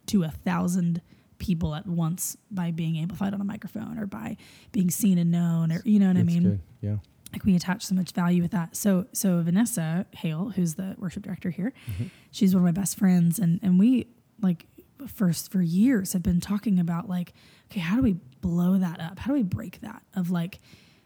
to 0.08 0.22
a 0.24 0.30
thousand 0.30 1.02
people 1.40 1.74
at 1.74 1.88
once 1.88 2.38
by 2.52 2.70
being 2.72 2.98
amplified 2.98 3.34
on 3.34 3.42
a 3.42 3.44
microphone 3.44 3.98
or 3.98 4.06
by 4.06 4.38
being 4.72 4.90
seen 4.92 5.18
and 5.18 5.32
known 5.32 5.72
or 5.72 5.82
you 5.84 6.00
know 6.00 6.08
what 6.08 6.18
I 6.18 6.24
mean? 6.24 6.44
good. 6.44 6.60
Yeah. 6.82 6.96
Like 7.36 7.44
we 7.44 7.56
attach 7.56 7.86
so 7.86 7.96
much 7.96 8.12
value 8.12 8.42
with 8.42 8.52
that. 8.52 8.78
So 8.78 9.08
so 9.12 9.42
Vanessa 9.42 10.06
Hale, 10.12 10.54
who's 10.56 10.76
the 10.76 10.96
worship 10.98 11.24
director 11.24 11.50
here, 11.50 11.74
mm-hmm. 11.92 12.06
she's 12.32 12.56
one 12.56 12.66
of 12.66 12.76
my 12.76 12.80
best 12.80 12.98
friends, 12.98 13.40
and 13.40 13.60
and 13.62 13.78
we 13.78 14.08
like 14.42 14.66
first 15.08 15.52
for 15.52 15.62
years 15.62 16.14
have 16.14 16.24
been 16.24 16.40
talking 16.40 16.80
about 16.80 17.10
like, 17.10 17.34
okay, 17.70 17.82
how 17.82 17.98
do 17.98 18.02
we 18.02 18.14
blow 18.40 18.78
that 18.78 19.02
up? 19.02 19.20
How 19.20 19.28
do 19.28 19.34
we 19.34 19.44
break 19.44 19.82
that 19.82 20.02
of 20.16 20.32
like 20.32 20.60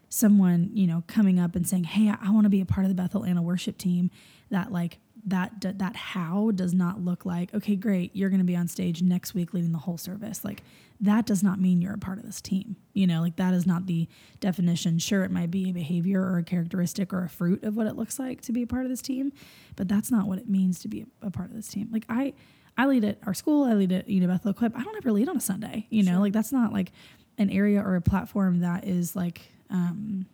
someone 0.08 0.70
you 0.72 0.86
know 0.86 1.02
coming 1.08 1.40
up 1.40 1.56
and 1.56 1.66
saying, 1.66 1.84
hey, 1.84 2.08
I, 2.08 2.18
I 2.22 2.30
want 2.30 2.44
to 2.44 2.50
be 2.50 2.60
a 2.60 2.66
part 2.66 2.84
of 2.84 2.88
the 2.88 2.94
Bethel 2.94 3.22
Atlanta 3.22 3.42
worship 3.42 3.76
team. 3.76 4.12
That 4.50 4.70
like 4.70 4.98
that 5.26 5.60
d- 5.60 5.72
that 5.72 5.96
how 5.96 6.52
does 6.52 6.72
not 6.74 7.00
look 7.00 7.26
like 7.26 7.52
okay, 7.54 7.74
great, 7.74 8.14
you're 8.14 8.30
going 8.30 8.38
to 8.38 8.44
be 8.44 8.56
on 8.56 8.68
stage 8.68 9.02
next 9.02 9.34
week 9.34 9.52
leading 9.52 9.72
the 9.72 9.78
whole 9.78 9.98
service. 9.98 10.44
Like 10.44 10.62
that 11.00 11.24
does 11.24 11.42
not 11.42 11.58
mean 11.58 11.80
you're 11.80 11.94
a 11.94 11.98
part 11.98 12.18
of 12.18 12.24
this 12.24 12.40
team. 12.40 12.76
You 12.92 13.06
know, 13.06 13.20
like 13.22 13.36
that 13.36 13.54
is 13.54 13.66
not 13.66 13.86
the 13.86 14.08
definition. 14.38 14.98
Sure, 14.98 15.24
it 15.24 15.30
might 15.30 15.50
be 15.50 15.70
a 15.70 15.72
behavior 15.72 16.20
or 16.20 16.38
a 16.38 16.42
characteristic 16.42 17.12
or 17.12 17.24
a 17.24 17.28
fruit 17.28 17.64
of 17.64 17.76
what 17.76 17.86
it 17.86 17.96
looks 17.96 18.18
like 18.18 18.42
to 18.42 18.52
be 18.52 18.62
a 18.62 18.66
part 18.66 18.84
of 18.84 18.90
this 18.90 19.00
team, 19.00 19.32
but 19.76 19.88
that's 19.88 20.10
not 20.10 20.26
what 20.26 20.38
it 20.38 20.48
means 20.48 20.78
to 20.80 20.88
be 20.88 21.06
a, 21.22 21.26
a 21.28 21.30
part 21.30 21.50
of 21.50 21.56
this 21.56 21.68
team. 21.68 21.88
Like 21.90 22.04
I, 22.08 22.34
I 22.76 22.86
lead 22.86 23.04
at 23.04 23.18
our 23.26 23.34
school. 23.34 23.64
I 23.64 23.74
lead 23.74 23.92
at 23.92 24.08
you 24.08 24.20
know 24.20 24.28
Bethel 24.28 24.50
Equip. 24.50 24.76
I 24.76 24.82
don't 24.82 24.96
ever 24.96 25.12
lead 25.12 25.28
on 25.28 25.36
a 25.36 25.40
Sunday. 25.40 25.86
You 25.90 26.02
know, 26.02 26.20
like 26.20 26.32
that's 26.32 26.52
not 26.52 26.72
like 26.72 26.92
an 27.38 27.48
area 27.48 27.80
or 27.80 27.96
a 27.96 28.02
platform 28.02 28.60
that 28.60 28.86
is 28.86 29.16
like 29.16 29.50
um, 29.70 30.26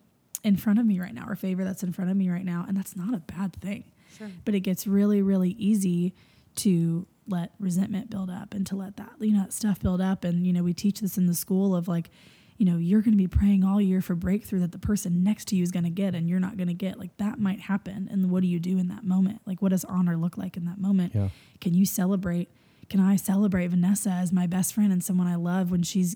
in 0.43 0.57
front 0.57 0.79
of 0.79 0.85
me 0.85 0.99
right 0.99 1.13
now 1.13 1.25
or 1.27 1.35
favor 1.35 1.63
that's 1.63 1.83
in 1.83 1.93
front 1.93 2.11
of 2.11 2.17
me 2.17 2.29
right 2.29 2.45
now, 2.45 2.65
and 2.67 2.75
that's 2.75 2.95
not 2.95 3.13
a 3.13 3.19
bad 3.19 3.55
thing. 3.61 3.85
Sure. 4.17 4.29
But 4.43 4.55
it 4.55 4.61
gets 4.61 4.85
really, 4.87 5.21
really 5.21 5.51
easy 5.51 6.13
to 6.57 7.05
let 7.27 7.51
resentment 7.59 8.09
build 8.09 8.29
up 8.29 8.53
and 8.53 8.65
to 8.67 8.75
let 8.75 8.97
that 8.97 9.11
you 9.19 9.33
know 9.33 9.41
that 9.41 9.53
stuff 9.53 9.79
build 9.79 10.01
up. 10.01 10.23
And 10.23 10.45
you 10.45 10.53
know 10.53 10.63
we 10.63 10.73
teach 10.73 11.01
this 11.01 11.17
in 11.17 11.25
the 11.25 11.33
school 11.33 11.75
of 11.75 11.87
like, 11.87 12.09
you 12.57 12.65
know, 12.65 12.77
you're 12.77 13.01
going 13.01 13.13
to 13.13 13.17
be 13.17 13.27
praying 13.27 13.63
all 13.63 13.79
year 13.81 14.01
for 14.01 14.15
breakthrough 14.15 14.59
that 14.59 14.71
the 14.71 14.79
person 14.79 15.23
next 15.23 15.45
to 15.49 15.55
you 15.55 15.63
is 15.63 15.71
going 15.71 15.83
to 15.83 15.89
get, 15.89 16.15
and 16.15 16.29
you're 16.29 16.39
not 16.39 16.57
going 16.57 16.67
to 16.67 16.73
get. 16.73 16.99
Like 16.99 17.15
that 17.17 17.39
might 17.39 17.61
happen, 17.61 18.07
and 18.11 18.31
what 18.31 18.41
do 18.41 18.47
you 18.47 18.59
do 18.59 18.77
in 18.77 18.87
that 18.87 19.03
moment? 19.03 19.41
Like 19.45 19.61
what 19.61 19.69
does 19.69 19.85
honor 19.85 20.17
look 20.17 20.37
like 20.37 20.57
in 20.57 20.65
that 20.65 20.79
moment? 20.79 21.13
Yeah. 21.15 21.29
Can 21.61 21.73
you 21.73 21.85
celebrate? 21.85 22.49
Can 22.89 22.99
I 22.99 23.17
celebrate 23.17 23.67
Vanessa 23.67 24.11
as 24.11 24.31
my 24.31 24.47
best 24.47 24.73
friend 24.73 24.93
and 24.93 25.03
someone 25.03 25.27
I 25.27 25.35
love 25.35 25.71
when 25.71 25.83
she's 25.83 26.15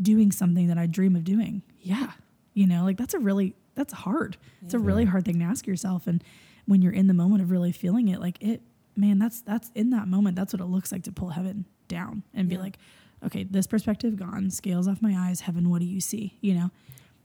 doing 0.00 0.32
something 0.32 0.66
that 0.68 0.78
I 0.78 0.86
dream 0.86 1.14
of 1.14 1.24
doing? 1.24 1.62
Yeah. 1.80 2.12
You 2.54 2.66
know, 2.66 2.84
like 2.84 2.96
that's 2.96 3.14
a 3.14 3.18
really 3.18 3.54
that's 3.74 3.92
hard. 3.92 4.38
It's 4.64 4.72
a 4.72 4.78
really 4.78 5.04
hard 5.04 5.26
thing 5.26 5.38
to 5.40 5.44
ask 5.44 5.66
yourself 5.66 6.06
and 6.06 6.24
when 6.66 6.82
you're 6.82 6.92
in 6.92 7.06
the 7.06 7.14
moment 7.14 7.42
of 7.42 7.50
really 7.50 7.72
feeling 7.72 8.08
it, 8.08 8.20
like 8.20 8.42
it 8.42 8.60
man, 8.96 9.18
that's 9.18 9.40
that's 9.42 9.70
in 9.74 9.90
that 9.90 10.08
moment, 10.08 10.36
that's 10.36 10.52
what 10.52 10.60
it 10.60 10.66
looks 10.66 10.90
like 10.92 11.04
to 11.04 11.12
pull 11.12 11.30
heaven 11.30 11.64
down 11.88 12.22
and 12.34 12.48
be 12.48 12.56
like, 12.56 12.78
okay, 13.24 13.44
this 13.44 13.66
perspective 13.66 14.16
gone, 14.16 14.50
scales 14.50 14.88
off 14.88 15.00
my 15.02 15.14
eyes, 15.16 15.40
heaven, 15.40 15.70
what 15.70 15.80
do 15.80 15.86
you 15.86 16.00
see? 16.00 16.38
You 16.40 16.54
know? 16.54 16.70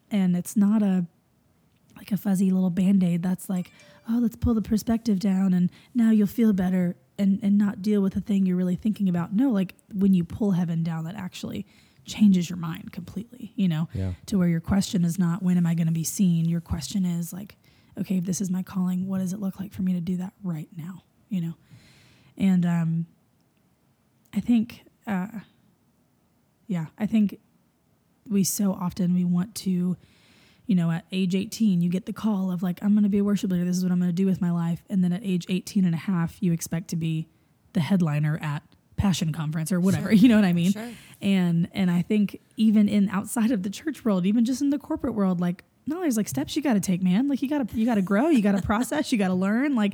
And 0.10 0.36
it's 0.36 0.56
not 0.58 0.82
a 0.82 1.06
like 1.98 2.12
a 2.12 2.18
fuzzy 2.18 2.50
little 2.52 2.70
band-aid 2.72 3.22
that's 3.22 3.48
like 3.50 3.70
oh 4.10 4.18
let's 4.20 4.36
pull 4.36 4.54
the 4.56 4.62
perspective 4.62 5.20
down 5.20 5.54
and 5.54 5.70
now 5.94 6.10
you'll 6.10 6.26
feel 6.26 6.52
better 6.52 6.96
and 7.20 7.40
and 7.44 7.58
not 7.60 7.82
deal 7.84 8.02
with 8.02 8.14
the 8.14 8.22
thing 8.22 8.44
you're 8.46 8.56
really 8.58 8.76
thinking 8.78 9.08
about 9.08 9.34
no 9.36 9.52
like 9.52 9.76
when 9.94 10.12
you 10.14 10.24
pull 10.24 10.52
heaven 10.52 10.82
down 10.84 11.04
that 11.04 11.14
actually 11.16 11.64
changes 12.06 12.50
your 12.50 12.58
mind 12.58 12.92
completely 12.92 13.52
you 13.56 13.68
know 13.68 13.88
Yeah. 13.94 14.14
to 14.28 14.40
where 14.40 14.48
your 14.48 14.62
question 14.62 15.06
is 15.06 15.20
not 15.20 15.44
when 15.44 15.58
am 15.58 15.68
i 15.68 15.76
going 15.76 15.86
to 15.88 15.94
be 15.94 16.04
seen 16.04 16.46
your 16.46 16.62
question 16.62 17.06
is 17.06 17.32
like 17.32 17.56
okay 18.00 18.18
if 18.18 18.24
this 18.26 18.42
is 18.42 18.50
my 18.50 18.64
calling 18.64 19.08
what 19.08 19.20
does 19.20 19.34
it 19.34 19.40
look 19.40 19.60
like 19.60 19.72
for 19.72 19.84
me 19.84 19.94
to 19.94 20.02
do 20.02 20.18
that 20.18 20.34
right 20.44 20.70
now 20.76 21.04
you 21.32 21.42
know 21.42 21.54
and 22.38 22.66
um 22.66 23.06
i 24.34 24.40
think 24.40 24.82
uh 25.08 25.28
yeah 26.68 26.86
i 27.00 27.06
think 27.08 27.40
we 28.30 28.44
so 28.44 28.72
often 28.74 29.14
we 29.16 29.24
want 29.24 29.56
to 29.56 29.98
you 30.68 30.76
know 30.76 30.92
at 30.92 31.06
age 31.12 31.34
18 31.36 31.82
you 31.82 31.90
get 31.90 32.06
the 32.06 32.14
call 32.14 32.52
of 32.52 32.62
like 32.62 32.78
i'm 32.84 32.92
going 32.94 33.04
to 33.04 33.10
be 33.10 33.18
a 33.18 33.24
worship 33.24 33.50
leader 33.52 33.66
this 33.66 33.78
is 33.78 33.84
what 33.84 33.92
i'm 33.92 34.00
going 34.00 34.10
to 34.10 34.14
do 34.16 34.26
with 34.28 34.40
my 34.42 34.52
life 34.52 34.84
and 34.90 35.04
then 35.04 35.12
at 35.12 35.22
age 35.24 35.46
18 35.50 35.86
and 35.86 35.96
a 35.96 35.98
half 35.98 36.38
you 36.42 36.54
expect 36.54 36.90
to 36.90 36.96
be 36.96 37.28
the 37.74 37.80
headliner 37.80 38.38
at 38.42 38.62
passion 38.98 39.32
conference 39.34 39.72
or 39.72 39.80
whatever 39.80 40.10
Sure. 40.10 40.14
you 40.22 40.30
know 40.30 40.36
what 40.36 40.46
i 40.46 40.54
mean 40.54 40.72
Sure. 40.74 40.90
and 41.22 41.68
and 41.74 41.90
i 41.90 42.02
think 42.04 42.40
even 42.58 42.88
in 42.88 43.10
outside 43.10 43.52
of 43.52 43.64
the 43.64 43.70
church 43.70 44.06
world 44.06 44.26
even 44.26 44.46
just 44.46 44.62
in 44.62 44.70
the 44.70 44.78
corporate 44.80 45.16
world 45.16 45.40
like 45.42 45.64
no 45.88 46.00
there's 46.02 46.18
like 46.18 46.28
steps 46.30 46.56
you 46.56 46.62
got 46.62 46.76
to 46.76 46.80
take 46.80 47.02
man 47.02 47.28
like 47.28 47.42
you 47.42 47.50
got 47.50 47.68
to 47.68 47.76
you 47.78 47.86
got 47.86 47.96
to 47.96 48.02
grow 48.04 48.28
you 48.30 48.42
got 48.44 48.56
to 48.56 48.62
process 48.72 49.12
you 49.12 49.18
got 49.18 49.30
to 49.30 49.34
learn 49.34 49.76
like 49.76 49.94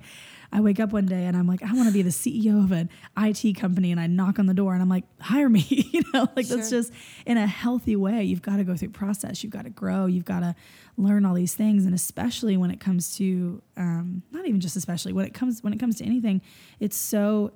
i 0.52 0.60
wake 0.62 0.80
up 0.80 0.92
one 0.94 1.06
day 1.06 1.26
and 1.26 1.36
i'm 1.38 1.48
like 1.48 1.62
i 1.64 1.74
want 1.74 1.88
to 1.88 1.94
be 1.94 2.02
the 2.02 2.10
ceo 2.10 2.64
of 2.64 2.72
an 2.72 2.90
it 3.18 3.54
company 3.58 3.92
and 3.92 4.00
i 4.00 4.08
knock 4.08 4.40
on 4.40 4.46
the 4.46 4.54
door 4.54 4.74
and 4.74 4.82
i'm 4.82 4.90
like 4.90 5.04
hire 5.22 5.50
me 5.50 5.60
you 5.70 6.02
know 6.14 6.28
like 6.36 6.48
that's 6.48 6.70
just 6.70 6.92
in 7.26 7.38
a 7.38 7.46
healthy 7.48 7.96
way 7.96 8.24
you've 8.24 8.42
got 8.42 8.58
to 8.58 8.64
go 8.64 8.76
through 8.76 8.90
process 8.90 9.44
you've 9.44 9.54
got 9.54 9.64
to 9.64 9.70
grow 9.70 10.06
you've 10.06 10.26
got 10.26 10.40
to 10.42 10.56
learn 10.98 11.26
all 11.26 11.34
these 11.34 11.54
things 11.54 11.86
and 11.86 11.94
especially 11.94 12.58
when 12.58 12.72
it 12.72 12.80
comes 12.80 13.16
to 13.18 13.62
um, 13.78 14.24
not 14.32 14.46
even 14.48 14.60
just 14.60 14.76
especially 14.76 15.14
when 15.14 15.26
it 15.26 15.34
comes 15.34 15.62
when 15.64 15.74
it 15.74 15.80
comes 15.80 15.98
to 15.98 16.06
anything 16.06 16.42
it's 16.80 16.98
so 16.98 17.52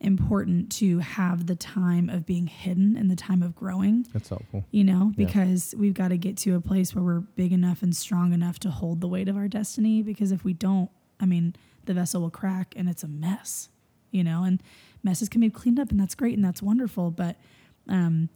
important 0.00 0.70
to 0.70 0.98
have 0.98 1.46
the 1.46 1.54
time 1.56 2.10
of 2.10 2.26
being 2.26 2.46
hidden 2.46 2.96
and 2.98 3.10
the 3.10 3.16
time 3.16 3.42
of 3.42 3.54
growing 3.54 4.06
That's 4.12 4.28
helpful. 4.28 4.64
you 4.70 4.84
know 4.84 5.12
Yeah. 5.16 5.26
because 5.26 5.74
we've 5.76 5.94
got 5.94 6.08
to 6.08 6.18
get 6.18 6.36
to 6.38 6.54
a 6.54 6.60
place 6.60 6.94
where 6.94 7.02
we're 7.02 7.20
big 7.20 7.52
enough 7.52 7.82
and 7.82 7.96
strong 7.96 8.32
enough 8.34 8.58
to 8.60 8.70
hold 8.70 9.00
the 9.00 9.08
weight 9.08 9.28
of 9.28 9.36
our 9.36 9.48
destiny 9.48 10.02
because 10.02 10.32
if 10.32 10.44
we 10.44 10.52
don't 10.52 10.90
i 11.18 11.24
mean 11.24 11.54
the 11.86 11.94
vessel 11.94 12.20
will 12.20 12.30
crack 12.30 12.74
and 12.76 12.88
it's 12.88 13.02
a 13.02 13.08
mess 13.08 13.68
you 14.10 14.22
know 14.24 14.42
and 14.44 14.62
messes 15.02 15.28
can 15.28 15.40
be 15.40 15.50
cleaned 15.50 15.78
up 15.80 15.90
and 15.90 15.98
that's 16.00 16.14
great 16.14 16.34
and 16.34 16.44
that's 16.44 16.62
wonderful 16.62 17.10
but 17.10 17.36
um 17.88 18.28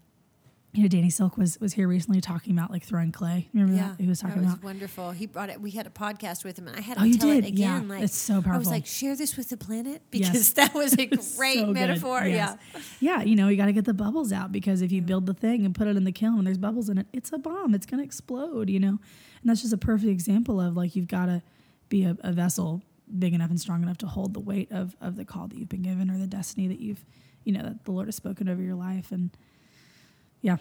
you 0.72 0.82
know, 0.82 0.88
Danny 0.88 1.10
Silk 1.10 1.36
was 1.36 1.58
was 1.58 1.72
here 1.72 1.88
recently 1.88 2.20
talking 2.20 2.56
about 2.56 2.70
like 2.70 2.84
throwing 2.84 3.10
clay. 3.10 3.48
Remember 3.52 3.74
that? 3.74 4.00
He 4.00 4.06
was 4.06 4.20
talking 4.20 4.36
that 4.36 4.44
was 4.44 4.52
about 4.52 4.62
wonderful. 4.64 5.10
He 5.10 5.26
brought 5.26 5.50
it. 5.50 5.60
We 5.60 5.72
had 5.72 5.88
a 5.88 5.90
podcast 5.90 6.44
with 6.44 6.56
him, 6.60 6.68
and 6.68 6.76
I 6.76 6.80
had 6.80 6.96
Oh, 6.96 7.00
to 7.00 7.08
you 7.08 7.18
tell 7.18 7.28
did? 7.28 7.44
it 7.44 7.48
again. 7.48 7.88
Yeah. 7.88 7.94
Like 7.96 8.04
It's 8.04 8.16
so 8.16 8.34
powerful. 8.34 8.52
I 8.52 8.58
was 8.58 8.68
like, 8.68 8.86
share 8.86 9.16
this 9.16 9.36
with 9.36 9.48
the 9.48 9.56
planet 9.56 10.00
Yes. 10.12 10.28
because 10.30 10.52
that 10.54 10.72
was 10.72 10.92
a 10.96 11.06
great 11.36 11.58
so 11.58 11.66
metaphor. 11.72 12.20
Yes. 12.24 12.56
Yeah. 12.72 12.80
Yeah, 13.00 13.22
you 13.24 13.34
know, 13.34 13.48
you 13.48 13.56
got 13.56 13.66
to 13.66 13.72
get 13.72 13.84
the 13.84 13.92
bubbles 13.94 14.30
out 14.32 14.52
because 14.52 14.80
if 14.80 14.92
you 14.92 15.02
build 15.02 15.26
the 15.26 15.34
thing 15.34 15.64
and 15.66 15.74
put 15.74 15.88
it 15.88 15.96
in 15.96 16.04
the 16.04 16.12
kiln 16.12 16.38
and 16.38 16.46
there's 16.46 16.56
bubbles 16.56 16.88
in 16.88 16.98
it, 16.98 17.08
it's 17.12 17.32
a 17.32 17.38
bomb. 17.38 17.74
It's 17.74 17.84
going 17.84 17.98
to 17.98 18.04
explode, 18.04 18.70
you 18.70 18.78
know? 18.78 18.90
And 19.40 19.46
that's 19.50 19.62
just 19.62 19.72
a 19.72 19.76
perfect 19.76 20.10
example 20.10 20.60
of 20.60 20.76
like 20.76 20.94
you've 20.94 21.08
got 21.08 21.26
to 21.26 21.42
be 21.88 22.04
a, 22.04 22.16
a 22.20 22.30
vessel 22.30 22.80
big 23.18 23.34
enough 23.34 23.50
and 23.50 23.60
strong 23.60 23.82
enough 23.82 23.98
to 23.98 24.06
hold 24.06 24.34
the 24.34 24.40
weight 24.40 24.70
of, 24.70 24.96
of 25.00 25.16
the 25.16 25.24
call 25.24 25.48
that 25.48 25.56
you've 25.58 25.68
been 25.68 25.82
given 25.82 26.10
or 26.10 26.18
the 26.18 26.26
destiny 26.26 26.68
that 26.68 26.80
you've, 26.80 27.04
you 27.44 27.52
know, 27.52 27.62
that 27.62 27.84
the 27.84 27.92
Lord 27.92 28.06
has 28.08 28.16
spoken 28.16 28.48
over 28.48 28.62
your 28.62 28.74
life. 28.74 29.10
And 29.12 29.30
yeah. 30.42 30.56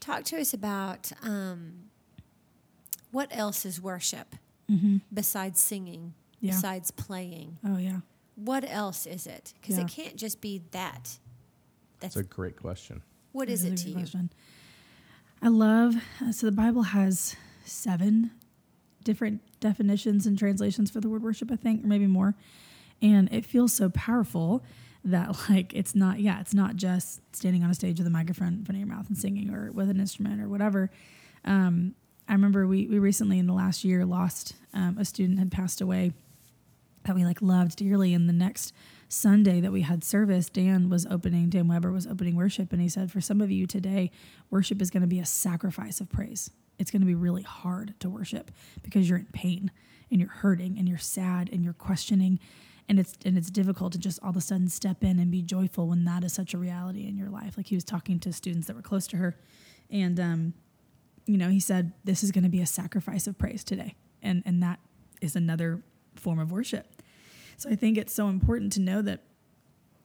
Talk 0.00 0.24
to 0.24 0.38
us 0.40 0.52
about 0.54 1.10
um, 1.22 1.84
what 3.10 3.28
else 3.30 3.64
is 3.64 3.80
worship 3.80 4.34
besides 5.12 5.60
singing, 5.60 6.14
Mm-hmm. 6.36 6.46
Yeah. 6.46 6.52
besides 6.52 6.90
playing. 6.90 7.56
Oh, 7.64 7.78
yeah. 7.78 8.00
What 8.34 8.64
else 8.68 9.06
is 9.06 9.26
it? 9.26 9.54
Because 9.60 9.78
Yeah. 9.78 9.84
it 9.84 9.88
can't 9.88 10.16
just 10.16 10.40
be 10.42 10.60
that. 10.72 11.18
That's 12.00 12.14
That's 12.14 12.16
a 12.16 12.22
great 12.24 12.56
question. 12.60 13.02
what 13.32 13.48
is 13.48 13.62
That 13.62 13.72
it 13.72 13.76
to 13.78 13.88
you? 13.88 13.94
question. 13.94 14.30
I 15.40 15.48
love 15.48 15.94
so 16.32 16.44
the 16.46 16.52
Bible 16.52 16.82
has 16.82 17.36
seven 17.64 18.32
different 19.06 19.40
definitions 19.60 20.26
and 20.26 20.38
translations 20.38 20.90
for 20.90 21.00
the 21.00 21.08
word 21.08 21.22
worship, 21.22 21.50
I 21.50 21.56
think, 21.56 21.82
or 21.82 21.86
maybe 21.86 22.06
more. 22.06 22.34
And 23.00 23.32
it 23.32 23.46
feels 23.46 23.72
so 23.72 23.88
powerful 23.88 24.62
that 25.04 25.34
like 25.48 25.72
it's 25.72 25.94
not 25.94 26.20
yeah, 26.20 26.40
it's 26.40 26.52
not 26.52 26.76
just 26.76 27.22
standing 27.34 27.64
on 27.64 27.70
a 27.70 27.74
stage 27.74 27.98
with 27.98 28.06
a 28.06 28.10
microphone 28.10 28.48
in 28.48 28.64
front 28.64 28.76
of 28.76 28.86
your 28.86 28.94
mouth 28.94 29.08
and 29.08 29.16
singing 29.16 29.50
or 29.50 29.72
with 29.72 29.88
an 29.88 29.98
instrument 29.98 30.42
or 30.42 30.48
whatever. 30.48 30.90
Um, 31.44 31.94
I 32.28 32.32
remember 32.32 32.66
we 32.66 32.86
we 32.88 32.98
recently 32.98 33.38
in 33.38 33.46
the 33.46 33.54
last 33.54 33.84
year 33.84 34.04
lost 34.04 34.54
um, 34.74 34.98
a 34.98 35.04
student 35.04 35.38
had 35.38 35.50
passed 35.50 35.80
away 35.80 36.12
that 37.06 37.16
we 37.16 37.24
like 37.24 37.40
loved 37.40 37.76
dearly. 37.76 38.12
And 38.12 38.28
the 38.28 38.32
next 38.32 38.72
Sunday 39.08 39.60
that 39.60 39.72
we 39.72 39.82
had 39.82 40.04
service, 40.04 40.48
Dan 40.48 40.88
was 40.90 41.06
opening, 41.06 41.48
Dan 41.48 41.68
Weber 41.68 41.92
was 41.92 42.06
opening 42.06 42.36
worship, 42.36 42.72
and 42.72 42.82
he 42.82 42.88
said, 42.88 43.10
For 43.10 43.20
some 43.20 43.40
of 43.40 43.50
you 43.50 43.66
today, 43.66 44.10
worship 44.50 44.82
is 44.82 44.90
going 44.90 45.02
to 45.02 45.06
be 45.06 45.20
a 45.20 45.26
sacrifice 45.26 46.00
of 46.00 46.10
praise. 46.10 46.50
It's 46.78 46.90
going 46.90 47.02
to 47.02 47.06
be 47.06 47.14
really 47.14 47.42
hard 47.42 47.94
to 48.00 48.10
worship 48.10 48.50
because 48.82 49.08
you're 49.08 49.18
in 49.18 49.28
pain 49.32 49.70
and 50.10 50.20
you're 50.20 50.30
hurting 50.30 50.78
and 50.78 50.88
you're 50.88 50.98
sad 50.98 51.48
and 51.52 51.64
you're 51.64 51.72
questioning. 51.72 52.38
And 52.88 53.00
it's 53.00 53.14
and 53.24 53.36
it's 53.36 53.50
difficult 53.50 53.92
to 53.92 53.98
just 53.98 54.22
all 54.22 54.30
of 54.30 54.36
a 54.36 54.40
sudden 54.40 54.68
step 54.68 55.02
in 55.02 55.18
and 55.18 55.30
be 55.30 55.42
joyful 55.42 55.88
when 55.88 56.04
that 56.04 56.22
is 56.22 56.32
such 56.32 56.54
a 56.54 56.58
reality 56.58 57.08
in 57.08 57.16
your 57.16 57.30
life. 57.30 57.56
Like 57.56 57.66
he 57.66 57.74
was 57.74 57.84
talking 57.84 58.20
to 58.20 58.32
students 58.32 58.68
that 58.68 58.76
were 58.76 58.82
close 58.82 59.08
to 59.08 59.16
her, 59.16 59.36
and 59.90 60.20
um, 60.20 60.54
you 61.26 61.36
know, 61.36 61.50
he 61.50 61.60
said, 61.60 61.92
This 62.04 62.22
is 62.22 62.30
going 62.30 62.44
to 62.44 62.50
be 62.50 62.60
a 62.60 62.66
sacrifice 62.66 63.26
of 63.26 63.36
praise 63.36 63.64
today. 63.64 63.94
And 64.22 64.42
and 64.46 64.62
that 64.62 64.78
is 65.20 65.36
another 65.36 65.82
form 66.14 66.38
of 66.38 66.50
worship. 66.50 67.02
So 67.56 67.70
I 67.70 67.74
think 67.74 67.98
it's 67.98 68.12
so 68.12 68.28
important 68.28 68.72
to 68.74 68.80
know 68.80 69.02
that 69.02 69.22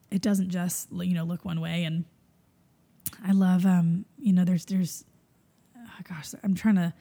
it 0.09 0.21
doesn't 0.21 0.49
just 0.49 0.87
you 0.91 1.13
know 1.13 1.23
look 1.23 1.45
one 1.45 1.61
way. 1.61 1.83
And 1.83 2.05
I 3.23 3.31
love 3.31 3.65
um 3.65 4.05
you 4.17 4.33
know 4.33 4.43
there's 4.43 4.65
there's 4.65 5.05
oh 6.01 6.15
gosh 6.15 6.31
I'm 6.43 6.55
trying 6.55 6.75
to 6.75 6.93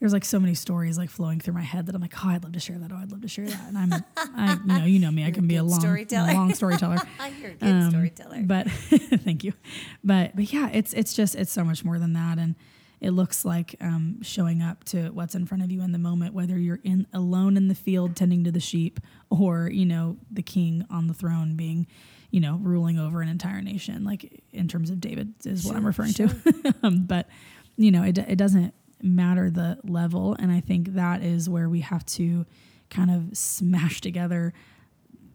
there's 0.00 0.12
like 0.12 0.24
so 0.24 0.40
many 0.40 0.54
stories 0.54 0.98
like 0.98 1.10
flowing 1.10 1.38
through 1.38 1.54
my 1.54 1.62
head 1.62 1.86
that 1.86 1.94
I'm 1.94 2.00
like 2.00 2.14
oh 2.24 2.28
I'd 2.30 2.42
love 2.42 2.52
to 2.52 2.60
share 2.60 2.76
that 2.78 2.90
oh 2.92 2.96
I'd 2.96 3.10
love 3.12 3.22
to 3.22 3.28
share 3.28 3.46
that 3.46 3.68
and 3.68 3.78
I'm 3.78 4.04
I 4.16 4.58
you 4.66 4.78
know 4.78 4.84
you 4.84 4.98
know 4.98 5.10
me 5.10 5.22
I 5.22 5.26
You're 5.26 5.32
a 5.32 5.34
can 5.34 5.46
be 5.46 5.56
a 5.56 5.62
long 5.64 5.80
storyteller. 5.80 6.32
long 6.32 6.54
storyteller. 6.54 6.96
You're 7.40 7.50
a 7.52 7.54
good 7.54 7.68
Um, 7.68 7.90
storyteller. 7.90 8.42
But 8.44 8.68
thank 8.70 9.44
you. 9.44 9.52
But 10.02 10.34
but 10.34 10.52
yeah, 10.52 10.70
it's 10.72 10.92
it's 10.92 11.14
just 11.14 11.34
it's 11.36 11.52
so 11.52 11.62
much 11.64 11.84
more 11.84 11.98
than 11.98 12.12
that, 12.14 12.38
and 12.38 12.56
it 13.00 13.10
looks 13.10 13.44
like 13.44 13.74
um, 13.80 14.22
showing 14.22 14.62
up 14.62 14.84
to 14.84 15.08
what's 15.10 15.34
in 15.34 15.44
front 15.46 15.62
of 15.64 15.70
you 15.72 15.82
in 15.82 15.90
the 15.92 15.98
moment, 15.98 16.34
whether 16.34 16.56
you're 16.58 16.78
in 16.84 17.06
alone 17.12 17.56
in 17.56 17.66
the 17.68 17.74
field 17.74 18.14
tending 18.16 18.44
to 18.44 18.52
the 18.52 18.60
sheep, 18.60 19.00
or 19.30 19.68
you 19.70 19.84
know 19.86 20.16
the 20.30 20.42
king 20.42 20.84
on 20.90 21.06
the 21.08 21.14
throne 21.14 21.54
being, 21.56 21.86
you 22.30 22.40
know, 22.40 22.58
ruling 22.62 22.98
over 23.00 23.20
an 23.22 23.28
entire 23.28 23.60
nation. 23.60 24.04
Like 24.04 24.42
in 24.52 24.66
terms 24.68 24.90
of 24.90 25.00
David 25.00 25.34
is 25.44 25.64
what 25.64 25.74
I'm 25.76 25.86
referring 25.86 26.12
sure. 26.12 26.28
to. 26.28 26.74
um, 26.84 27.04
but 27.04 27.28
you 27.76 27.90
know, 27.90 28.02
it 28.02 28.18
it 28.18 28.36
doesn't 28.36 28.74
matter 29.02 29.50
the 29.50 29.78
level, 29.84 30.36
and 30.38 30.52
I 30.52 30.60
think 30.60 30.94
that 30.94 31.22
is 31.22 31.48
where 31.48 31.68
we 31.68 31.80
have 31.80 32.04
to 32.06 32.46
kind 32.90 33.10
of 33.10 33.36
smash 33.36 34.00
together 34.00 34.52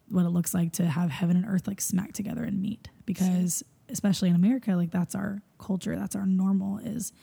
what 0.10 0.26
it 0.26 0.30
looks 0.30 0.54
like 0.54 0.72
to 0.74 0.86
have 0.86 1.10
heaven 1.10 1.36
and 1.36 1.46
earth 1.46 1.68
like 1.68 1.82
smack 1.82 2.14
together 2.14 2.44
and 2.44 2.62
meet. 2.62 2.90
Because 3.06 3.64
especially 3.90 4.28
in 4.28 4.36
america 4.36 4.72
like 4.72 4.92
that's 4.92 5.16
our 5.16 5.42
culture 5.58 5.98
that's 5.98 6.14
our 6.14 6.26
normal 6.26 6.78
is 6.80 7.14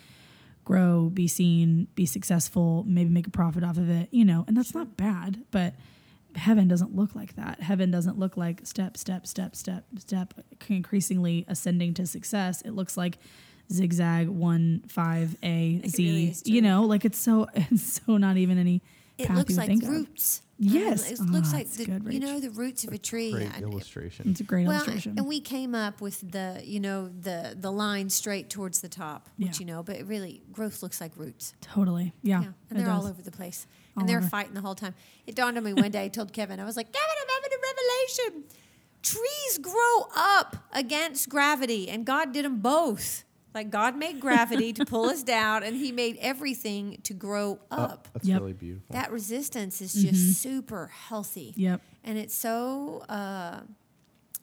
grow 0.65 1.11
be 1.13 1.29
seen 1.29 1.87
be 1.95 2.07
successful 2.07 2.83
maybe 2.87 3.11
make 3.11 3.27
a 3.27 3.31
profit 3.31 3.63
off 3.63 3.77
of 3.77 3.91
it 3.91 4.09
you 4.13 4.25
know? 4.25 4.47
And 4.49 4.57
that's 4.57 4.75
not 4.75 4.97
bad 4.97 5.45
but 5.51 5.75
heaven 6.37 6.69
doesn't 6.69 6.95
look 6.95 7.15
like 7.15 7.37
that. 7.37 7.61
Heaven 7.61 7.91
doesn't 7.91 8.19
look 8.19 8.37
like 8.37 8.67
step 8.67 8.97
step 8.97 9.27
step 9.27 9.57
step 9.57 9.85
step 9.99 10.35
increasingly 10.69 11.45
ascending 11.49 11.95
to 11.95 12.07
success. 12.07 12.63
It 12.63 12.73
looks 12.73 12.97
like 12.97 13.19
zigzag 13.73 14.29
one 14.29 14.83
five 14.89 15.37
a 15.43 15.81
z. 15.87 16.05
Really 16.07 16.37
you 16.45 16.63
know 16.63 16.83
like 16.83 17.05
it's 17.05 17.19
so 17.19 17.47
it's 17.55 18.01
so 18.07 18.17
not 18.17 18.37
even 18.37 18.59
any 18.59 18.83
it 19.19 19.29
path 19.29 19.37
looks 19.39 19.51
you 19.53 19.57
like 19.57 19.69
think 19.69 19.83
of. 19.85 19.89
roots. 19.91 20.43
Yes. 20.57 21.11
it 21.11 21.21
looks 21.21 21.51
ah, 21.53 21.57
like 21.57 21.69
the 21.71 21.85
good, 21.85 22.13
you 22.13 22.21
know 22.21 22.39
the 22.39 22.51
roots 22.51 22.85
of 22.85 22.93
a 22.93 22.99
tree. 22.99 23.33
Great 23.33 23.53
and- 23.55 23.63
illustration. 23.65 24.31
it's 24.31 24.41
a 24.41 24.45
great 24.45 24.67
well, 24.67 24.77
illustration 24.77 25.15
and 25.17 25.27
we 25.27 25.41
came 25.41 25.75
up 25.75 26.01
with 26.01 26.31
the 26.31 26.61
you 26.65 26.79
know 26.79 27.09
the 27.09 27.57
the 27.59 27.73
line 27.73 28.09
straight 28.09 28.51
towards 28.51 28.81
the 28.81 28.89
top, 28.89 29.29
which 29.37 29.49
Yeah. 29.49 29.61
you 29.61 29.67
know, 29.67 29.83
but 29.83 29.97
it 29.97 30.07
really 30.07 30.43
growth 30.53 30.83
looks 30.83 31.01
like 31.01 31.13
roots. 31.17 31.55
totally 31.61 32.13
yeah, 32.23 32.43
Yeah, 32.43 32.49
and 32.71 32.79
they're 32.79 32.91
all 32.91 33.07
over 33.07 33.21
the 33.21 33.33
place. 33.33 33.67
All 33.97 34.01
and 34.03 34.09
they're 34.09 34.19
over. 34.19 34.29
fighting 34.29 34.55
the 34.55 34.61
whole 34.61 34.75
time. 34.77 34.95
It 35.27 35.35
dawned 35.35 35.57
on 35.57 35.65
me 35.65 35.73
one 35.73 35.91
day. 35.91 36.05
I 36.05 36.09
told 36.09 36.33
Kevin, 36.33 36.59
I 36.61 36.65
was 36.65 36.77
like, 36.77 36.93
Kevin, 36.93 37.17
I'm 37.23 37.43
having 37.43 37.59
a 37.59 38.31
revelation. 38.31 38.45
Trees 39.03 39.59
grow 39.59 40.09
up 40.17 40.57
against 40.73 41.29
gravity, 41.29 41.89
and 41.89 42.05
God 42.07 42.33
did 42.33 42.45
them 42.45 42.61
both. 42.61 43.24
Like 43.55 43.71
God 43.71 43.97
made 43.97 44.21
gravity 44.21 44.73
to 44.73 44.85
pull 44.85 45.05
us 45.07 45.23
down, 45.23 45.63
and 45.63 45.77
He 45.77 45.93
made 45.93 46.19
everything 46.21 46.99
to 47.05 47.15
grow 47.15 47.61
Oh, 47.71 47.77
up. 47.77 48.09
that's 48.13 48.27
Yep. 48.27 48.41
really 48.41 48.53
beautiful. 48.53 48.93
That 48.93 49.13
resistance 49.13 49.81
is 49.81 49.95
just 49.95 50.41
super 50.43 50.89
healthy. 50.89 51.55
Yep. 51.57 51.81
And 52.03 52.19
it's 52.19 52.35
so 52.35 53.05
uh, 53.09 53.61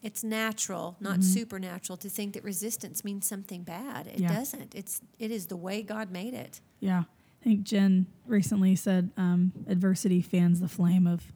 it's 0.01 0.23
natural, 0.23 0.95
not 0.99 1.19
Mm-hmm. 1.19 1.21
supernatural, 1.23 1.97
to 1.97 2.09
think 2.09 2.33
that 2.33 2.43
resistance 2.43 3.03
means 3.03 3.27
something 3.27 3.63
bad. 3.63 4.07
It 4.07 4.19
Yeah. 4.19 4.33
doesn't. 4.33 4.73
It's 4.73 5.01
it 5.19 5.29
is 5.31 5.47
the 5.47 5.57
way 5.57 5.81
God 5.83 6.09
made 6.11 6.33
it. 6.33 6.61
Yeah. 6.79 7.03
I 7.41 7.43
think 7.43 7.63
Jen 7.63 8.05
recently 8.27 8.75
said 8.75 9.09
um, 9.17 9.51
adversity 9.67 10.21
fans 10.21 10.59
the 10.59 10.67
flame 10.67 11.05
of 11.07 11.33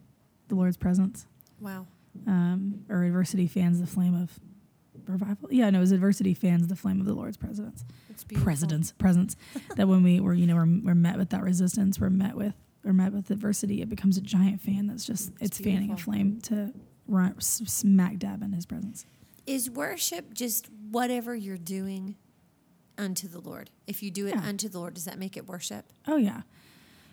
the 0.47 0.55
Lord's 0.55 0.78
presence, 0.78 1.26
Wow. 1.59 1.88
um, 2.28 2.86
or 2.89 3.03
adversity 3.03 3.47
fans 3.47 3.80
the 3.82 3.88
flame 3.88 4.13
of 4.15 4.39
revival. 5.08 5.49
Yeah, 5.51 5.70
no, 5.70 5.78
it 5.80 5.82
was 5.82 5.91
adversity 5.91 6.34
fans 6.34 6.68
the 6.68 6.76
flame 6.76 6.99
of 6.99 7.06
the 7.06 7.14
Lord's 7.14 7.38
presence. 7.38 7.84
It's. 8.10 8.24
President's 8.24 8.91
presence. 8.97 9.36
that 9.76 9.88
when 9.88 10.03
we 10.03 10.20
were, 10.20 10.34
you 10.34 10.47
know, 10.47 10.56
we're, 10.56 10.80
we're 10.84 10.95
met 10.95 11.18
with 11.18 11.30
that 11.30 11.43
resistance, 11.43 11.99
we're 11.99 12.10
met 12.10 12.36
with, 12.36 12.53
we're 12.84 12.93
met 12.93 13.14
with 13.14 13.30
adversity. 13.32 13.82
It 13.82 13.89
becomes 13.89 14.18
a 14.18 14.22
giant 14.22 14.62
fan 14.62 14.88
that's 14.88 15.06
just 15.06 15.32
it's, 15.39 15.58
fanning 15.58 15.91
a 15.91 15.97
flame 15.97 16.39
to 16.43 16.72
run, 17.08 17.39
smack 17.41 18.18
dab 18.18 18.41
in 18.43 18.53
His 18.53 18.66
presence. 18.66 19.06
Is 19.45 19.70
worship 19.70 20.34
just 20.34 20.70
whatever 20.91 21.36
you're 21.36 21.58
doing 21.58 22.16
unto 22.97 23.28
the 23.28 23.39
Lord? 23.39 23.70
If 23.88 24.01
you 24.01 24.10
do 24.12 24.28
it 24.28 24.36
Yeah. 24.36 24.41
unto 24.43 24.70
the 24.70 24.80
Lord, 24.80 24.93
does 24.95 25.06
that 25.06 25.20
make 25.20 25.38
it 25.38 25.47
worship? 25.47 25.86
Oh 26.08 26.18
yeah, 26.18 26.41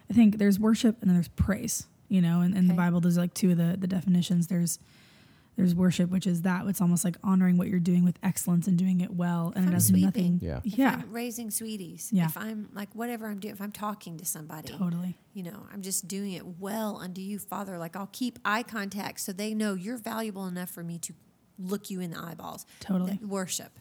I 0.09 0.15
think 0.15 0.39
there's 0.39 0.59
worship 0.59 0.97
and 1.01 1.11
then 1.11 1.17
there's 1.17 1.29
praise. 1.29 1.87
You 2.09 2.21
know, 2.21 2.41
and 2.43 2.55
in 2.55 2.67
the 2.69 2.75
Okay. 2.75 2.77
Bible, 2.83 3.01
there's 3.01 3.17
like 3.17 3.33
two 3.35 3.51
of 3.53 3.57
the 3.57 3.77
the 3.79 3.87
definitions. 3.87 4.47
There's 4.47 4.79
there's 5.57 5.75
worship, 5.75 6.11
which 6.11 6.27
is 6.27 6.43
that 6.43 6.67
it's 6.67 6.81
almost 6.81 7.05
like 7.05 7.17
honoring 7.23 7.59
what 7.59 7.69
you're 7.69 7.79
doing 7.79 8.05
with 8.05 8.19
excellence 8.23 8.67
and 8.67 8.79
doing 8.79 9.01
it 9.01 9.13
well, 9.15 9.53
and 9.55 9.65
If 9.65 9.69
it 9.69 9.69
I'm 9.69 9.73
has 9.75 9.87
sweeping, 9.87 10.05
nothing. 10.05 10.39
Yeah. 10.43 10.61
If 10.65 10.79
yeah, 10.79 11.01
I'm 11.03 11.13
raising 11.13 11.51
sweeties. 11.51 12.09
Yeah. 12.13 12.27
If 12.27 12.37
I'm 12.37 12.69
like 12.73 12.95
whatever 12.95 13.27
I'm 13.27 13.39
doing, 13.39 13.53
if 13.53 13.61
I'm 13.61 13.73
talking 13.73 14.17
to 14.19 14.25
somebody, 14.25 14.73
totally. 14.73 15.19
you 15.35 15.43
know, 15.43 15.67
I'm 15.73 15.83
just 15.83 16.09
doing 16.09 16.33
it 16.33 16.59
well 16.59 16.99
unto 17.03 17.21
you, 17.21 17.39
Father. 17.39 17.77
Like 17.79 17.97
I'll 17.97 18.09
keep 18.13 18.39
eye 18.45 18.63
contact 18.63 19.21
so 19.21 19.33
they 19.33 19.53
know 19.53 19.75
you're 19.75 19.99
valuable 19.99 20.47
enough 20.47 20.71
for 20.71 20.83
me 20.83 20.99
to 21.01 21.13
look 21.59 21.91
you 21.91 22.01
in 22.01 22.11
the 22.13 22.19
eyeballs. 22.19 22.65
Totally. 22.81 23.13
That- 23.13 23.27
worship. 23.27 23.79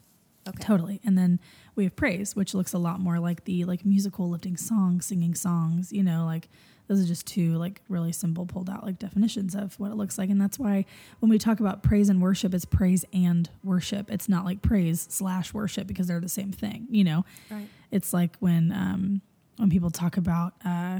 Okay. 0.48 0.64
Totally. 0.64 1.00
And 1.04 1.16
then 1.18 1.40
we 1.76 1.84
have 1.84 1.96
praise, 1.96 2.36
which 2.36 2.56
looks 2.56 2.74
a 2.74 2.80
lot 2.80 3.00
more 3.00 3.20
like 3.20 3.46
the 3.46 3.64
like 3.66 3.86
musical 3.86 4.28
lifting 4.30 4.58
songs, 4.58 5.06
singing 5.06 5.36
songs, 5.36 5.94
you 5.94 6.02
know, 6.04 6.26
like 6.26 6.50
those 6.92 7.06
are 7.06 7.08
just 7.08 7.26
two 7.26 7.54
like 7.58 7.80
really 7.88 8.12
simple 8.12 8.46
pulled 8.46 8.70
out 8.70 8.86
like 8.86 9.00
definitions 9.00 9.56
of 9.56 9.80
what 9.80 9.92
it 9.92 9.96
looks 9.96 10.18
like. 10.18 10.30
And 10.30 10.42
that's 10.42 10.60
why 10.60 10.84
when 11.22 11.30
we 11.30 11.38
talk 11.38 11.62
about 11.62 11.84
praise 11.84 12.10
and 12.10 12.22
worship, 12.22 12.54
it's 12.54 12.66
praise 12.66 13.06
and 13.14 13.50
worship. 13.64 14.12
It's 14.12 14.28
not 14.28 14.44
like 14.44 14.62
praise 14.62 15.08
slash 15.10 15.54
worship 15.54 15.88
because 15.88 16.08
they're 16.08 16.20
the 16.20 16.28
same 16.28 16.52
thing, 16.52 16.88
you 16.90 17.06
know. 17.06 17.24
Right. 17.50 17.70
It's 17.92 18.12
like 18.12 18.36
when 18.40 18.74
um 18.74 19.22
when 19.56 19.70
people 19.70 19.90
talk 19.90 20.18
about 20.18 20.52
uh 20.66 21.00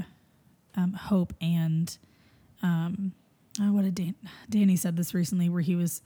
um 0.76 0.94
hope 0.94 1.34
and 1.42 1.94
um 2.62 3.12
oh, 3.60 3.72
what 3.72 3.84
did 3.84 3.94
Dan- 3.94 4.14
Danny 4.48 4.76
said 4.76 4.96
this 4.96 5.12
recently 5.12 5.50
where 5.50 5.60
he 5.60 5.76
was 5.76 6.00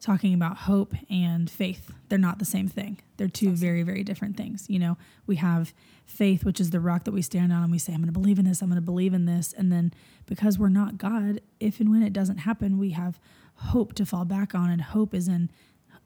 talking 0.00 0.34
about 0.34 0.56
hope 0.56 0.94
and 1.10 1.50
faith. 1.50 1.90
They're 2.08 2.16
not 2.16 2.38
the 2.38 2.44
same 2.44 2.68
thing. 2.68 2.98
They're 3.16 3.26
two 3.26 3.50
very, 3.50 3.82
very 3.82 4.04
different 4.04 4.36
things. 4.36 4.66
You 4.68 4.78
know, 4.78 4.98
we 5.26 5.34
have 5.36 5.74
faith, 6.06 6.44
which 6.44 6.60
is 6.60 6.70
the 6.70 6.80
rock 6.80 7.04
that 7.04 7.12
we 7.12 7.20
stand 7.20 7.52
on 7.52 7.62
and 7.62 7.72
we 7.72 7.78
say, 7.78 7.92
I'm 7.92 8.00
going 8.00 8.06
to 8.06 8.18
believe 8.18 8.38
in 8.38 8.44
this, 8.44 8.62
I'm 8.62 8.68
going 8.68 8.76
to 8.76 8.80
believe 8.80 9.12
in 9.12 9.26
this. 9.26 9.52
And 9.52 9.70
then 9.70 9.92
because 10.24 10.58
we're 10.58 10.68
not 10.68 10.96
God, 10.96 11.40
if 11.60 11.80
and 11.80 11.90
when 11.90 12.02
it 12.02 12.12
doesn't 12.12 12.38
happen, 12.38 12.78
we 12.78 12.90
have 12.90 13.18
hope 13.56 13.92
to 13.94 14.06
fall 14.06 14.24
back 14.24 14.54
on. 14.54 14.70
And 14.70 14.80
hope 14.80 15.12
is 15.12 15.28
in 15.28 15.50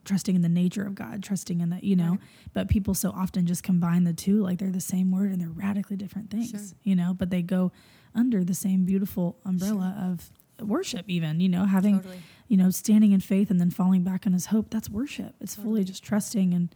trusting 0.04 0.34
in 0.34 0.42
the 0.42 0.48
nature 0.48 0.86
of 0.86 0.94
God, 0.94 1.22
trusting 1.22 1.60
in 1.60 1.68
that, 1.70 1.84
you 1.84 1.94
know. 1.94 2.12
Right. 2.12 2.20
But 2.54 2.68
people 2.68 2.94
so 2.94 3.10
often 3.10 3.46
just 3.46 3.62
combine 3.62 4.04
the 4.04 4.14
two 4.14 4.42
like 4.42 4.58
they're 4.58 4.70
the 4.70 4.80
same 4.80 5.12
word 5.12 5.30
and 5.30 5.40
they're 5.40 5.48
radically 5.48 5.96
different 5.96 6.30
things, 6.30 6.50
sure. 6.50 6.60
you 6.82 6.96
know, 6.96 7.14
but 7.14 7.30
they 7.30 7.42
go 7.42 7.70
under 8.14 8.42
the 8.42 8.54
same 8.54 8.84
beautiful 8.84 9.36
umbrella 9.44 9.94
sure. 9.96 10.10
of 10.12 10.30
worship 10.68 11.08
even 11.08 11.40
you 11.40 11.48
know 11.48 11.64
having 11.64 11.96
totally. 11.96 12.20
you 12.48 12.54
know 12.54 12.68
standing 12.68 13.12
in 13.12 13.20
faith 13.20 13.50
and 13.50 13.58
then 13.58 13.70
falling 13.70 14.02
back 14.02 14.26
on 14.26 14.34
his 14.34 14.46
hope 14.46 14.68
that's 14.68 14.90
worship 14.90 15.34
it's 15.40 15.56
totally. 15.56 15.72
fully 15.72 15.84
just 15.84 16.02
trusting 16.02 16.52
and 16.52 16.74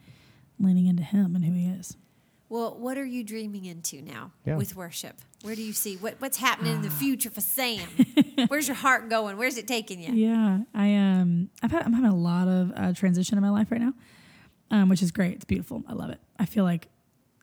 leaning 0.59 0.87
into 0.87 1.03
him 1.03 1.37
and 1.37 1.45
who 1.45 1.53
he 1.53 1.67
is 1.67 1.95
well 2.55 2.77
what 2.79 2.97
are 2.97 3.05
you 3.05 3.25
dreaming 3.25 3.65
into 3.65 4.01
now 4.01 4.31
yeah. 4.47 4.57
with 4.57 4.77
worship 4.77 5.17
where 5.43 5.57
do 5.57 5.63
you 5.63 5.73
see 5.73 5.97
what, 5.97 6.15
what's 6.21 6.39
happening 6.39 6.77
in 6.77 6.83
the 6.83 6.91
future 6.91 7.29
for 7.29 7.41
sam 7.41 7.87
where's 8.49 8.69
your 8.69 8.77
heart 8.77 9.11
going 9.11 9.37
where's 9.37 9.59
it 9.59 9.67
taking 9.67 10.01
you 10.01 10.13
yeah 10.13 10.61
i 10.73 10.95
um 10.95 11.51
i've 11.65 11.73
had 11.73 11.83
i'm 11.83 11.93
having 11.93 12.11
a 12.11 12.17
lot 12.17 12.47
of 12.47 12.73
uh, 12.77 12.93
transition 12.93 13.37
in 13.37 13.43
my 13.43 13.51
life 13.51 13.73
right 13.73 13.81
now 13.81 13.93
um, 14.71 14.89
which 14.89 15.03
is 15.03 15.11
great 15.11 15.35
it's 15.35 15.45
beautiful 15.45 15.83
i 15.89 15.93
love 15.93 16.11
it 16.11 16.21
i 16.39 16.47
feel 16.47 16.63
like 16.65 16.89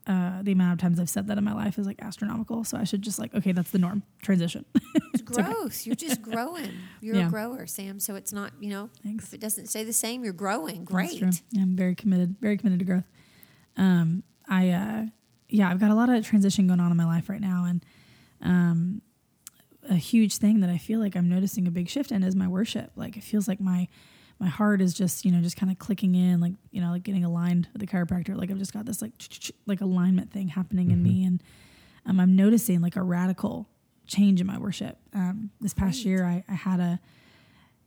uh, 0.07 0.41
the 0.41 0.51
amount 0.51 0.73
of 0.73 0.79
times 0.79 0.99
I've 0.99 1.11
said 1.11 1.27
that 1.27 1.37
in 1.37 1.43
my 1.43 1.53
life 1.53 1.77
is 1.77 1.85
like 1.85 2.01
astronomical. 2.01 2.63
So 2.63 2.75
I 2.75 2.85
should 2.85 3.03
just 3.03 3.19
like, 3.19 3.35
okay, 3.35 3.51
that's 3.51 3.69
the 3.69 3.77
norm. 3.77 4.01
Transition. 4.23 4.65
it's 5.13 5.21
growth. 5.21 5.85
You're 5.85 5.95
just 5.95 6.21
growing. 6.23 6.71
You're 7.01 7.17
yeah. 7.17 7.27
a 7.27 7.29
grower, 7.29 7.67
Sam. 7.67 7.99
So 7.99 8.15
it's 8.15 8.33
not, 8.33 8.51
you 8.59 8.71
know, 8.71 8.89
Thanks. 9.03 9.25
if 9.27 9.35
it 9.35 9.39
doesn't 9.39 9.67
stay 9.67 9.83
the 9.83 9.93
same, 9.93 10.23
you're 10.23 10.33
growing. 10.33 10.85
Great. 10.85 11.21
Yeah, 11.21 11.61
I'm 11.61 11.75
very 11.75 11.93
committed, 11.93 12.35
very 12.41 12.57
committed 12.57 12.79
to 12.79 12.85
growth. 12.85 13.03
Um, 13.77 14.23
I, 14.51 14.69
uh, 14.69 15.05
yeah, 15.49 15.69
I've 15.69 15.79
got 15.79 15.89
a 15.89 15.95
lot 15.95 16.09
of 16.09 16.23
transition 16.25 16.67
going 16.67 16.79
on 16.79 16.91
in 16.91 16.97
my 16.97 17.05
life 17.05 17.27
right 17.27 17.41
now. 17.41 17.65
And, 17.67 17.85
um, 18.41 19.01
a 19.89 19.95
huge 19.95 20.37
thing 20.37 20.59
that 20.59 20.69
I 20.69 20.77
feel 20.77 20.99
like 20.99 21.15
I'm 21.15 21.27
noticing 21.27 21.67
a 21.67 21.71
big 21.71 21.89
shift 21.89 22.11
in 22.11 22.21
is 22.21 22.35
my 22.35 22.47
worship. 22.47 22.91
Like 22.95 23.17
it 23.17 23.23
feels 23.23 23.47
like 23.47 23.59
my 23.59 23.87
my 24.41 24.47
heart 24.47 24.81
is 24.81 24.93
just 24.93 25.23
you 25.23 25.31
know 25.31 25.39
just 25.39 25.55
kind 25.55 25.71
of 25.71 25.77
clicking 25.77 26.15
in 26.15 26.41
like 26.41 26.53
you 26.71 26.81
know 26.81 26.89
like 26.89 27.03
getting 27.03 27.23
aligned 27.23 27.69
with 27.71 27.79
the 27.79 27.85
chiropractor 27.85 28.35
like 28.35 28.49
i've 28.49 28.57
just 28.57 28.73
got 28.73 28.85
this 28.85 28.99
like 29.01 29.13
like 29.67 29.81
alignment 29.81 30.31
thing 30.31 30.47
happening 30.47 30.87
mm-hmm. 30.87 30.93
in 30.93 31.03
me 31.03 31.19
mm-hmm. 31.19 31.27
and 31.27 31.43
um, 32.07 32.19
i'm 32.19 32.35
noticing 32.35 32.81
like 32.81 32.95
a 32.95 33.03
radical 33.03 33.69
change 34.07 34.41
in 34.41 34.47
my 34.47 34.57
worship 34.57 34.97
um, 35.13 35.51
this 35.61 35.75
past 35.75 35.99
right. 35.99 36.05
year 36.05 36.25
I, 36.25 36.43
I, 36.49 36.55
had 36.55 36.79
a 36.79 36.99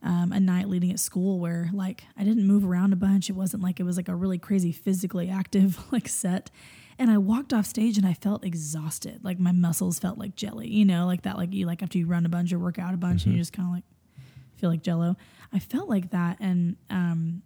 um, 0.05 0.31
a 0.31 0.39
night 0.39 0.69
leading 0.69 0.91
at 0.91 0.99
school 0.99 1.39
where 1.39 1.69
like 1.73 2.03
i 2.17 2.23
didn't 2.23 2.47
move 2.47 2.63
around 2.63 2.93
a 2.93 2.95
bunch 2.95 3.29
it 3.29 3.35
wasn't 3.35 3.61
like 3.61 3.79
it 3.79 3.83
was 3.83 3.97
like 3.97 4.07
a 4.07 4.15
really 4.15 4.37
crazy 4.37 4.71
physically 4.71 5.29
active 5.29 5.79
like 5.91 6.07
set 6.07 6.49
and 6.97 7.11
i 7.11 7.17
walked 7.17 7.51
off 7.51 7.65
stage 7.65 7.97
and 7.97 8.07
i 8.07 8.13
felt 8.13 8.45
exhausted 8.45 9.19
like 9.23 9.39
my 9.39 9.51
muscles 9.51 9.99
felt 9.99 10.17
like 10.17 10.35
jelly 10.35 10.67
you 10.67 10.85
know 10.85 11.05
like 11.05 11.23
that 11.23 11.37
like 11.37 11.53
you 11.53 11.65
like 11.65 11.83
after 11.83 11.97
you 11.97 12.05
run 12.05 12.25
a 12.25 12.29
bunch 12.29 12.53
or 12.53 12.59
work 12.59 12.79
out 12.79 12.93
a 12.93 12.97
bunch 12.97 13.21
mm-hmm. 13.21 13.31
and 13.31 13.37
you 13.37 13.41
just 13.41 13.51
kind 13.51 13.67
of 13.67 13.73
like 13.73 13.83
feel 14.55 14.69
like 14.69 14.81
jello 14.81 15.17
I 15.55 15.59
felt 15.59 15.89
like 15.89 16.11
that. 16.11 16.37
And 16.41 16.75
um, 16.89 17.41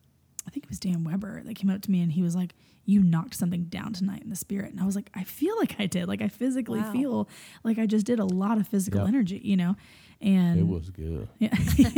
I 0.47 0.49
think 0.49 0.65
it 0.65 0.69
was 0.69 0.79
Dan 0.79 1.03
Weber 1.03 1.43
that 1.45 1.55
came 1.55 1.69
up 1.69 1.81
to 1.83 1.91
me 1.91 2.01
and 2.01 2.11
he 2.11 2.23
was 2.23 2.35
like, 2.35 2.55
You 2.85 3.03
knocked 3.03 3.35
something 3.35 3.65
down 3.65 3.93
tonight 3.93 4.23
in 4.23 4.31
the 4.31 4.35
spirit. 4.35 4.71
And 4.71 4.81
I 4.81 4.85
was 4.85 4.95
like, 4.95 5.11
I 5.13 5.23
feel 5.23 5.55
like 5.57 5.75
I 5.79 5.85
did. 5.85 6.07
Like 6.07 6.21
I 6.21 6.27
physically 6.27 6.79
wow. 6.79 6.91
feel 6.91 7.29
like 7.63 7.77
I 7.77 7.85
just 7.85 8.07
did 8.07 8.19
a 8.19 8.25
lot 8.25 8.57
of 8.57 8.67
physical 8.67 9.01
yep. 9.01 9.09
energy, 9.09 9.39
you 9.43 9.55
know? 9.55 9.75
And 10.21 10.59
it 10.59 10.67
was 10.67 10.89
good. 10.89 11.29
Yeah. 11.39 11.55
you 11.77 11.93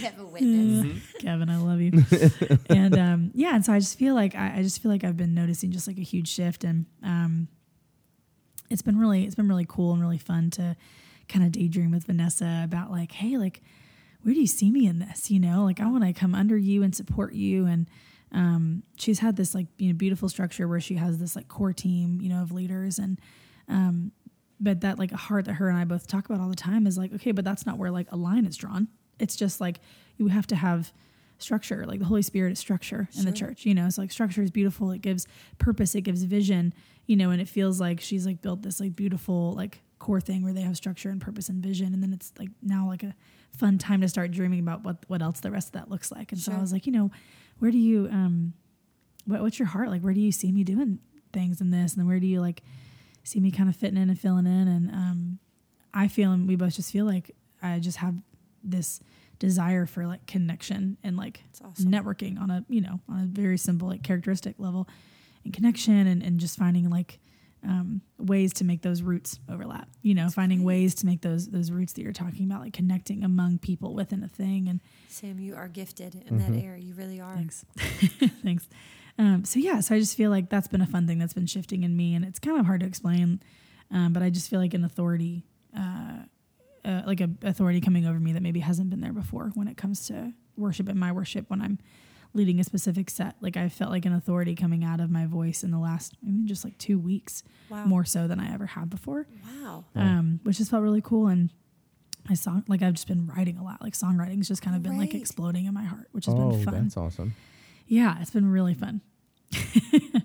have 0.00 0.18
a 0.18 0.24
witness. 0.24 0.84
Mm-hmm. 0.84 1.18
Kevin, 1.20 1.48
I 1.48 1.58
love 1.58 1.80
you. 1.80 2.04
and 2.70 2.98
um, 2.98 3.30
yeah, 3.34 3.54
and 3.54 3.64
so 3.64 3.72
I 3.72 3.78
just 3.78 3.96
feel 3.98 4.14
like 4.14 4.34
I, 4.34 4.56
I, 4.58 4.62
just 4.62 4.82
feel 4.82 4.90
like 4.90 5.04
I've 5.04 5.16
been 5.16 5.34
noticing 5.34 5.70
just 5.70 5.86
like 5.86 5.98
a 5.98 6.02
huge 6.02 6.28
shift 6.28 6.64
and 6.64 6.86
um, 7.04 7.46
it's 8.68 8.82
been 8.82 8.98
really 8.98 9.24
it's 9.24 9.36
been 9.36 9.48
really 9.48 9.66
cool 9.68 9.92
and 9.92 10.02
really 10.02 10.18
fun 10.18 10.50
to 10.52 10.76
kind 11.28 11.44
of 11.44 11.52
daydream 11.52 11.92
with 11.92 12.04
Vanessa 12.04 12.62
about 12.64 12.90
like, 12.90 13.12
hey, 13.12 13.36
like 13.36 13.62
where 14.22 14.34
do 14.34 14.40
you 14.40 14.46
see 14.48 14.70
me 14.70 14.88
in 14.88 14.98
this? 14.98 15.30
You 15.30 15.38
know, 15.38 15.64
like 15.64 15.80
I 15.80 15.86
want 15.86 16.02
to 16.02 16.12
come 16.12 16.34
under 16.34 16.56
you 16.56 16.82
and 16.82 16.94
support 16.94 17.32
you. 17.32 17.66
And 17.66 17.88
um, 18.32 18.82
she's 18.96 19.20
had 19.20 19.36
this 19.36 19.54
like 19.54 19.68
you 19.78 19.88
know 19.88 19.94
beautiful 19.94 20.28
structure 20.28 20.66
where 20.66 20.80
she 20.80 20.96
has 20.96 21.18
this 21.18 21.36
like 21.36 21.46
core 21.46 21.72
team, 21.72 22.20
you 22.20 22.28
know, 22.28 22.42
of 22.42 22.50
leaders 22.50 22.98
and 22.98 23.20
um, 23.68 24.10
but 24.58 24.80
that 24.80 24.98
like 24.98 25.12
a 25.12 25.16
heart 25.16 25.44
that 25.46 25.54
her 25.54 25.68
and 25.68 25.76
I 25.76 25.84
both 25.84 26.06
talk 26.06 26.26
about 26.26 26.40
all 26.40 26.48
the 26.48 26.56
time 26.56 26.86
is 26.86 26.96
like, 26.96 27.12
okay, 27.14 27.32
but 27.32 27.44
that's 27.44 27.66
not 27.66 27.78
where 27.78 27.90
like 27.90 28.10
a 28.10 28.16
line 28.16 28.46
is 28.46 28.56
drawn. 28.56 28.88
It's 29.18 29.36
just 29.36 29.60
like 29.60 29.80
you 30.16 30.28
have 30.28 30.46
to 30.48 30.56
have 30.56 30.92
structure. 31.38 31.84
Like 31.86 31.98
the 31.98 32.06
Holy 32.06 32.22
Spirit 32.22 32.52
is 32.52 32.58
structure 32.58 33.08
in 33.18 33.24
the 33.24 33.32
church, 33.32 33.66
you 33.66 33.74
know. 33.74 33.86
It's 33.86 33.98
like 33.98 34.10
structure 34.10 34.42
is 34.42 34.50
beautiful. 34.50 34.90
It 34.90 35.02
gives 35.02 35.26
purpose. 35.58 35.94
It 35.94 36.02
gives 36.02 36.22
vision, 36.22 36.72
you 37.06 37.16
know. 37.16 37.30
And 37.30 37.40
it 37.40 37.48
feels 37.48 37.80
like 37.80 38.00
she's 38.00 38.26
like 38.26 38.42
built 38.42 38.62
this 38.62 38.80
like 38.80 38.96
beautiful 38.96 39.52
like 39.52 39.82
core 39.98 40.20
thing 40.20 40.42
where 40.42 40.52
they 40.52 40.62
have 40.62 40.76
structure 40.76 41.10
and 41.10 41.20
purpose 41.20 41.48
and 41.48 41.62
vision. 41.62 41.92
And 41.92 42.02
then 42.02 42.12
it's 42.12 42.32
like 42.38 42.50
now 42.62 42.86
like 42.86 43.02
a 43.02 43.14
fun 43.56 43.78
time 43.78 44.00
to 44.02 44.08
start 44.08 44.30
dreaming 44.30 44.60
about 44.60 44.84
what 44.84 44.98
what 45.08 45.22
else 45.22 45.40
the 45.40 45.50
rest 45.50 45.68
of 45.68 45.72
that 45.72 45.90
looks 45.90 46.10
like. 46.10 46.32
And 46.32 46.40
sure. 46.40 46.52
so 46.52 46.58
I 46.58 46.60
was 46.60 46.72
like, 46.72 46.86
you 46.86 46.92
know, 46.92 47.10
where 47.58 47.70
do 47.70 47.78
you 47.78 48.08
um, 48.10 48.54
what, 49.26 49.42
what's 49.42 49.58
your 49.58 49.68
heart 49.68 49.90
like? 49.90 50.02
Where 50.02 50.14
do 50.14 50.20
you 50.20 50.32
see 50.32 50.52
me 50.52 50.64
doing 50.64 51.00
things 51.32 51.60
in 51.60 51.70
this, 51.70 51.92
and 51.92 52.00
then 52.00 52.08
where 52.08 52.20
do 52.20 52.26
you 52.26 52.40
like 52.40 52.62
see 53.26 53.40
me 53.40 53.50
kind 53.50 53.68
of 53.68 53.76
fitting 53.76 54.00
in 54.00 54.08
and 54.08 54.18
filling 54.18 54.46
in? 54.46 54.68
And 54.68 54.90
um, 54.90 55.38
I 55.92 56.08
feel, 56.08 56.32
and 56.32 56.46
we 56.46 56.56
both 56.56 56.74
just 56.74 56.92
feel 56.92 57.04
like 57.04 57.30
I 57.62 57.78
just 57.78 57.98
have 57.98 58.14
this 58.62 59.00
desire 59.38 59.86
for 59.86 60.06
like 60.06 60.26
connection 60.26 60.96
and 61.02 61.16
like 61.16 61.42
awesome. 61.64 61.90
networking 61.90 62.40
on 62.40 62.50
a 62.50 62.64
you 62.68 62.80
know 62.80 63.00
on 63.06 63.20
a 63.20 63.26
very 63.26 63.58
simple 63.58 63.86
like 63.86 64.02
characteristic 64.02 64.54
level 64.58 64.88
and 65.44 65.52
connection 65.52 66.06
and, 66.06 66.22
and 66.22 66.40
just 66.40 66.58
finding 66.58 66.88
like 66.88 67.18
um, 67.62 68.00
ways 68.18 68.52
to 68.54 68.64
make 68.64 68.82
those 68.82 69.02
roots 69.02 69.40
overlap. 69.50 69.88
You 70.02 70.14
know, 70.14 70.24
That's 70.24 70.34
finding 70.34 70.58
great. 70.58 70.66
ways 70.66 70.94
to 70.96 71.06
make 71.06 71.22
those 71.22 71.48
those 71.48 71.70
roots 71.70 71.94
that 71.94 72.02
you're 72.02 72.12
talking 72.12 72.44
about, 72.44 72.60
like 72.60 72.72
connecting 72.72 73.24
among 73.24 73.58
people 73.58 73.94
within 73.94 74.22
a 74.22 74.28
thing. 74.28 74.68
And 74.68 74.80
Sam, 75.08 75.38
you 75.38 75.56
are 75.56 75.68
gifted 75.68 76.14
in 76.14 76.38
mm-hmm. 76.38 76.54
that 76.54 76.62
area. 76.62 76.82
You 76.82 76.94
really 76.94 77.20
are. 77.20 77.34
Thanks. 77.34 77.64
Thanks. 78.42 78.68
Um, 79.18 79.44
so 79.44 79.58
yeah, 79.58 79.80
so 79.80 79.94
I 79.94 79.98
just 79.98 80.16
feel 80.16 80.30
like 80.30 80.50
that's 80.50 80.68
been 80.68 80.82
a 80.82 80.86
fun 80.86 81.06
thing 81.06 81.18
that's 81.18 81.32
been 81.32 81.46
shifting 81.46 81.84
in 81.84 81.96
me, 81.96 82.14
and 82.14 82.24
it's 82.24 82.38
kind 82.38 82.58
of 82.58 82.66
hard 82.66 82.80
to 82.80 82.86
explain, 82.86 83.40
um, 83.90 84.12
but 84.12 84.22
I 84.22 84.30
just 84.30 84.50
feel 84.50 84.60
like 84.60 84.74
an 84.74 84.84
authority, 84.84 85.44
uh, 85.76 86.18
uh, 86.84 87.02
like 87.06 87.20
a 87.20 87.30
authority 87.42 87.80
coming 87.80 88.06
over 88.06 88.18
me 88.18 88.32
that 88.32 88.42
maybe 88.42 88.60
hasn't 88.60 88.90
been 88.90 89.00
there 89.00 89.12
before 89.12 89.52
when 89.54 89.68
it 89.68 89.76
comes 89.76 90.06
to 90.08 90.32
worship 90.56 90.88
and 90.88 90.98
my 90.98 91.12
worship 91.12 91.48
when 91.48 91.62
I'm 91.62 91.78
leading 92.34 92.60
a 92.60 92.64
specific 92.64 93.10
set. 93.10 93.36
Like 93.40 93.56
I 93.56 93.68
felt 93.68 93.90
like 93.90 94.04
an 94.04 94.12
authority 94.12 94.54
coming 94.54 94.84
out 94.84 95.00
of 95.00 95.10
my 95.10 95.26
voice 95.26 95.64
in 95.64 95.70
the 95.70 95.78
last 95.78 96.14
I 96.22 96.30
mean, 96.30 96.46
just 96.46 96.64
like 96.64 96.76
two 96.78 96.98
weeks, 96.98 97.42
wow. 97.70 97.84
more 97.86 98.04
so 98.04 98.28
than 98.28 98.38
I 98.38 98.52
ever 98.52 98.66
have 98.66 98.90
before. 98.90 99.26
Wow. 99.62 99.84
Um, 99.94 100.40
which 100.42 100.58
just 100.58 100.70
felt 100.70 100.82
really 100.82 101.00
cool. 101.00 101.28
And 101.28 101.50
I 102.28 102.34
saw 102.34 102.60
like 102.68 102.82
I've 102.82 102.94
just 102.94 103.08
been 103.08 103.26
writing 103.26 103.56
a 103.58 103.64
lot. 103.64 103.82
Like 103.82 103.94
songwriting's 103.94 104.48
just 104.48 104.62
kind 104.62 104.76
of 104.76 104.82
been 104.82 104.98
like 104.98 105.14
exploding 105.14 105.64
in 105.64 105.74
my 105.74 105.84
heart, 105.84 106.08
which 106.12 106.26
has 106.26 106.34
oh, 106.34 106.50
been 106.50 106.64
fun. 106.64 106.82
That's 106.84 106.96
awesome. 106.96 107.34
Yeah, 107.86 108.16
it's 108.20 108.30
been 108.30 108.50
really 108.50 108.74
fun. 108.74 109.00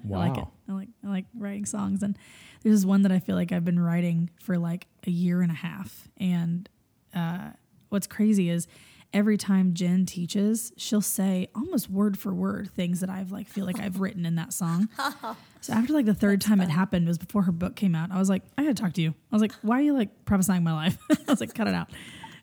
wow. 0.04 0.22
I 0.22 0.28
like 0.30 0.38
it. 0.38 0.46
I 0.70 0.72
like 0.74 0.88
I 1.06 1.08
like 1.10 1.26
writing 1.38 1.66
songs 1.66 2.02
and 2.04 2.18
there's 2.64 2.86
one 2.86 3.02
that 3.04 3.12
I 3.12 3.20
feel 3.20 3.36
like 3.36 3.52
I've 3.52 3.66
been 3.66 3.80
writing 3.80 4.30
for 4.42 4.58
like 4.58 4.88
a 5.08 5.12
year 5.12 5.42
and 5.42 5.52
a 5.52 5.56
half. 5.56 6.08
And 6.18 6.70
uh, 7.16 7.52
what's 7.90 8.06
crazy 8.08 8.50
is 8.50 8.68
every 9.14 9.36
time 9.38 9.74
Jen 9.74 10.06
teaches, 10.06 10.72
she'll 10.78 11.02
say 11.02 11.48
almost 11.56 11.90
word 11.90 12.18
for 12.20 12.34
word 12.34 12.70
things 12.76 13.00
that 13.00 13.10
I've 13.10 13.32
like 13.32 13.48
feel 13.48 13.66
like 13.66 13.80
I've 13.80 14.00
written 14.00 14.26
in 14.26 14.36
that 14.36 14.54
song. 14.54 14.90
So 15.64 15.74
after 15.74 15.94
like 15.94 16.08
the 16.08 16.16
third 16.16 16.40
That's 16.40 16.48
time 16.48 16.58
fun. 16.58 16.68
it 16.70 16.72
happened 16.72 17.08
was 17.08 17.20
before 17.20 17.44
her 17.44 17.52
book 17.52 17.76
came 17.76 17.94
out. 17.94 18.12
I 18.12 18.18
was 18.18 18.30
like, 18.30 18.42
I 18.58 18.64
gotta 18.64 18.74
talk 18.74 18.94
to 18.94 19.02
you. 19.04 19.10
I 19.32 19.36
was 19.36 19.44
like, 19.44 19.52
why 19.62 19.78
are 19.78 19.82
you 19.84 19.94
like 19.94 20.26
prophesying 20.26 20.64
my 20.64 20.74
life? 20.74 20.98
I 21.12 21.18
was 21.28 21.40
like, 21.40 21.54
cut 21.54 21.68
it 21.68 21.76
out. 21.76 21.92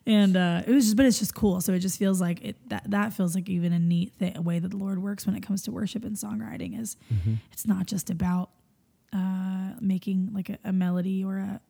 And 0.05 0.35
uh, 0.35 0.63
it 0.65 0.71
was 0.71 0.85
just, 0.85 0.97
but 0.97 1.05
it's 1.05 1.19
just 1.19 1.35
cool. 1.35 1.61
So 1.61 1.73
it 1.73 1.79
just 1.79 1.99
feels 1.99 2.19
like 2.19 2.43
it 2.43 2.69
that 2.69 2.89
that 2.89 3.13
feels 3.13 3.35
like 3.35 3.49
even 3.49 3.73
a 3.73 3.79
neat 3.79 4.17
th- 4.19 4.35
a 4.35 4.41
way 4.41 4.59
that 4.59 4.69
the 4.69 4.77
Lord 4.77 5.01
works 5.01 5.25
when 5.25 5.35
it 5.35 5.41
comes 5.41 5.61
to 5.63 5.71
worship 5.71 6.03
and 6.03 6.15
songwriting 6.15 6.79
is 6.79 6.97
mm-hmm. 7.13 7.35
it's 7.51 7.67
not 7.67 7.85
just 7.85 8.09
about 8.09 8.49
uh, 9.13 9.73
making 9.79 10.31
like 10.33 10.49
a, 10.49 10.57
a 10.63 10.73
melody 10.73 11.23
or 11.23 11.37
a 11.37 11.61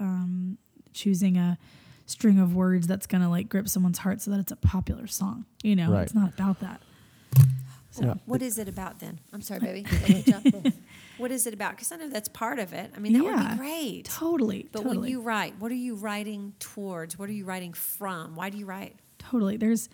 um, 0.00 0.58
choosing 0.92 1.36
a 1.36 1.58
string 2.06 2.38
of 2.38 2.54
words 2.54 2.86
that's 2.86 3.06
going 3.06 3.20
to 3.20 3.28
like 3.28 3.48
grip 3.48 3.68
someone's 3.68 3.98
heart 3.98 4.20
so 4.20 4.30
that 4.30 4.40
it's 4.40 4.52
a 4.52 4.56
popular 4.56 5.06
song. 5.06 5.44
You 5.62 5.76
know, 5.76 5.92
right. 5.92 6.02
it's 6.02 6.14
not 6.14 6.32
about 6.34 6.60
that. 6.60 6.80
So, 7.98 8.04
yeah. 8.04 8.14
what 8.26 8.42
is 8.42 8.58
it 8.58 8.68
about 8.68 9.00
then? 9.00 9.18
I'm 9.32 9.42
sorry, 9.42 9.60
baby. 9.60 9.86
what 11.18 11.30
is 11.30 11.46
it 11.46 11.54
about? 11.54 11.72
Because 11.72 11.90
I 11.90 11.96
know 11.96 12.08
that's 12.08 12.28
part 12.28 12.58
of 12.58 12.72
it. 12.72 12.92
I 12.96 13.00
mean, 13.00 13.12
that 13.14 13.24
yeah, 13.24 13.42
would 13.42 13.50
be 13.50 13.56
great. 13.56 14.04
Totally. 14.04 14.68
But 14.70 14.82
totally. 14.82 14.98
when 14.98 15.10
you 15.10 15.20
write, 15.20 15.58
what 15.58 15.72
are 15.72 15.76
you 15.76 15.96
writing 15.96 16.54
towards? 16.60 17.18
What 17.18 17.28
are 17.28 17.32
you 17.32 17.44
writing 17.44 17.72
from? 17.72 18.36
Why 18.36 18.50
do 18.50 18.58
you 18.58 18.66
write? 18.66 18.94
Totally. 19.18 19.56
There's 19.56 19.88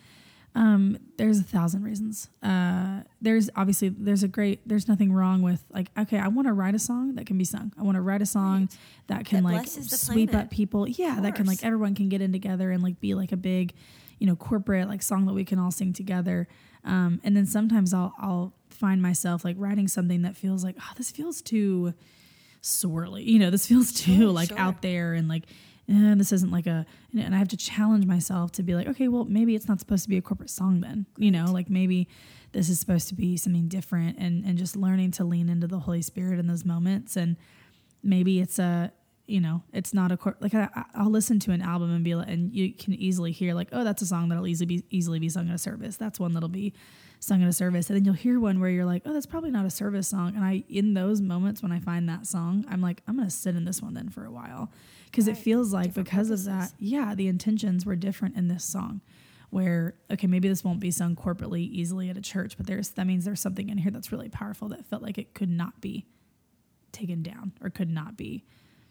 um, 0.55 0.97
there's 1.17 1.39
a 1.39 1.43
thousand 1.43 1.83
reasons. 1.83 2.29
Uh, 2.41 3.01
there's 3.21 3.49
obviously 3.55 3.89
there's 3.89 4.23
a 4.23 4.27
great 4.27 4.67
there's 4.67 4.87
nothing 4.87 5.11
wrong 5.11 5.41
with 5.41 5.63
like 5.73 5.89
okay 5.97 6.17
I 6.17 6.29
want 6.29 6.47
to 6.47 6.53
write 6.53 6.75
a 6.75 6.79
song 6.79 7.15
that 7.15 7.25
can 7.25 7.37
be 7.37 7.43
sung. 7.43 7.73
I 7.77 7.83
want 7.83 7.95
to 7.95 8.01
write 8.01 8.21
a 8.21 8.25
song 8.25 8.61
right. 8.61 8.77
that 9.07 9.25
can 9.25 9.43
that 9.43 9.51
like 9.51 9.67
sweep 9.67 10.31
planet. 10.31 10.47
up 10.47 10.51
people. 10.51 10.87
Yeah, 10.87 11.19
that 11.19 11.35
can 11.35 11.45
like 11.45 11.63
everyone 11.63 11.95
can 11.95 12.07
get 12.07 12.21
in 12.21 12.31
together 12.31 12.71
and 12.71 12.81
like 12.81 13.01
be 13.01 13.15
like 13.15 13.33
a 13.33 13.37
big, 13.37 13.73
you 14.19 14.27
know, 14.27 14.35
corporate 14.35 14.87
like 14.87 15.01
song 15.01 15.25
that 15.25 15.33
we 15.33 15.45
can 15.45 15.59
all 15.59 15.71
sing 15.71 15.93
together. 15.93 16.47
Um, 16.83 17.19
and 17.23 17.35
then 17.35 17.45
sometimes 17.45 17.93
I'll 17.93 18.13
I'll 18.19 18.53
find 18.69 19.01
myself 19.01 19.43
like 19.45 19.55
writing 19.59 19.87
something 19.87 20.21
that 20.23 20.35
feels 20.35 20.63
like, 20.63 20.75
oh, 20.79 20.91
this 20.97 21.11
feels 21.11 21.41
too 21.41 21.93
swirly. 22.61 23.25
You 23.25 23.39
know, 23.39 23.49
this 23.49 23.67
feels 23.67 23.91
too 23.91 24.17
Sure, 24.17 24.31
like 24.31 24.49
sure. 24.49 24.59
out 24.59 24.81
there 24.81 25.13
and 25.13 25.27
like 25.27 25.43
eh, 25.89 26.15
this 26.15 26.31
isn't 26.31 26.51
like 26.51 26.67
a 26.67 26.85
and 27.17 27.33
I 27.33 27.37
have 27.37 27.47
to 27.49 27.57
challenge 27.57 28.05
myself 28.05 28.51
to 28.53 28.63
be 28.63 28.75
like, 28.75 28.87
okay, 28.87 29.07
well, 29.07 29.25
maybe 29.25 29.55
it's 29.55 29.67
not 29.67 29.79
supposed 29.79 30.03
to 30.03 30.09
be 30.09 30.17
a 30.17 30.21
corporate 30.21 30.49
song 30.49 30.81
then. 30.81 31.05
You 31.17 31.31
know, 31.31 31.45
like 31.51 31.69
maybe 31.69 32.07
this 32.51 32.69
is 32.69 32.79
supposed 32.79 33.07
to 33.09 33.15
be 33.15 33.37
something 33.37 33.67
different 33.67 34.17
and 34.17 34.45
and 34.45 34.57
just 34.57 34.75
learning 34.75 35.11
to 35.11 35.23
lean 35.23 35.49
into 35.49 35.67
the 35.67 35.79
Holy 35.79 36.01
Spirit 36.01 36.39
in 36.39 36.47
those 36.47 36.65
moments 36.65 37.15
and 37.17 37.35
maybe 38.03 38.39
it's 38.39 38.59
a 38.59 38.91
you 39.27 39.41
know 39.41 39.63
it's 39.73 39.93
not 39.93 40.11
a 40.11 40.17
cor- 40.17 40.37
like 40.39 40.53
I, 40.53 40.69
I- 40.75 40.85
I'll 40.95 41.09
listen 41.09 41.39
to 41.39 41.51
an 41.51 41.61
album 41.61 41.91
and 41.93 42.03
be 42.03 42.15
like 42.15 42.27
and 42.27 42.53
you 42.53 42.73
can 42.73 42.93
easily 42.93 43.31
hear 43.31 43.53
like 43.53 43.69
oh 43.71 43.83
that's 43.83 44.01
a 44.01 44.05
song 44.05 44.29
that'll 44.29 44.47
easily 44.47 44.67
be 44.67 44.83
easily 44.91 45.19
be 45.19 45.29
sung 45.29 45.49
at 45.49 45.55
a 45.55 45.57
service. 45.57 45.97
That's 45.97 46.19
one 46.19 46.33
that'll 46.33 46.49
be 46.49 46.73
sung 47.19 47.41
at 47.41 47.47
a 47.49 47.53
service. 47.53 47.89
And 47.89 47.97
then 47.97 48.05
you'll 48.05 48.13
hear 48.13 48.39
one 48.39 48.59
where 48.59 48.69
you're 48.69 48.85
like 48.85 49.01
oh 49.05 49.13
that's 49.13 49.25
probably 49.25 49.51
not 49.51 49.65
a 49.65 49.69
service 49.71 50.07
song. 50.07 50.35
And 50.35 50.43
I 50.45 50.63
in 50.69 50.93
those 50.93 51.21
moments 51.21 51.63
when 51.63 51.71
I 51.71 51.79
find 51.79 52.07
that 52.09 52.27
song 52.27 52.65
I'm 52.69 52.81
like 52.81 53.01
I'm 53.07 53.17
gonna 53.17 53.29
sit 53.29 53.55
in 53.55 53.65
this 53.65 53.81
one 53.81 53.93
then 53.95 54.09
for 54.09 54.25
a 54.25 54.31
while. 54.31 54.71
Because 55.05 55.27
it 55.27 55.37
feels 55.37 55.71
like 55.73 55.87
Different 55.87 56.05
because 56.09 56.29
of 56.29 56.43
that 56.45 56.73
yeah 56.77 57.15
the 57.15 57.27
intentions 57.27 57.85
were 57.85 57.95
different 57.95 58.35
in 58.35 58.47
this 58.47 58.63
song 58.63 59.01
where 59.49 59.95
okay 60.11 60.27
maybe 60.27 60.49
this 60.49 60.63
won't 60.63 60.79
be 60.81 60.91
sung 60.91 61.15
corporately 61.15 61.61
easily 61.61 62.09
at 62.09 62.17
a 62.17 62.21
church 62.21 62.57
but 62.57 62.67
there's 62.67 62.89
that 62.91 63.07
means 63.07 63.23
there's 63.25 63.39
something 63.39 63.69
in 63.69 63.77
here 63.77 63.91
that's 63.91 64.11
really 64.11 64.27
powerful 64.27 64.67
that 64.69 64.85
felt 64.85 65.01
like 65.01 65.17
it 65.17 65.33
could 65.33 65.49
not 65.49 65.79
be 65.81 66.05
taken 66.91 67.23
down 67.23 67.53
or 67.61 67.69
could 67.69 67.89
not 67.89 68.17
be 68.17 68.43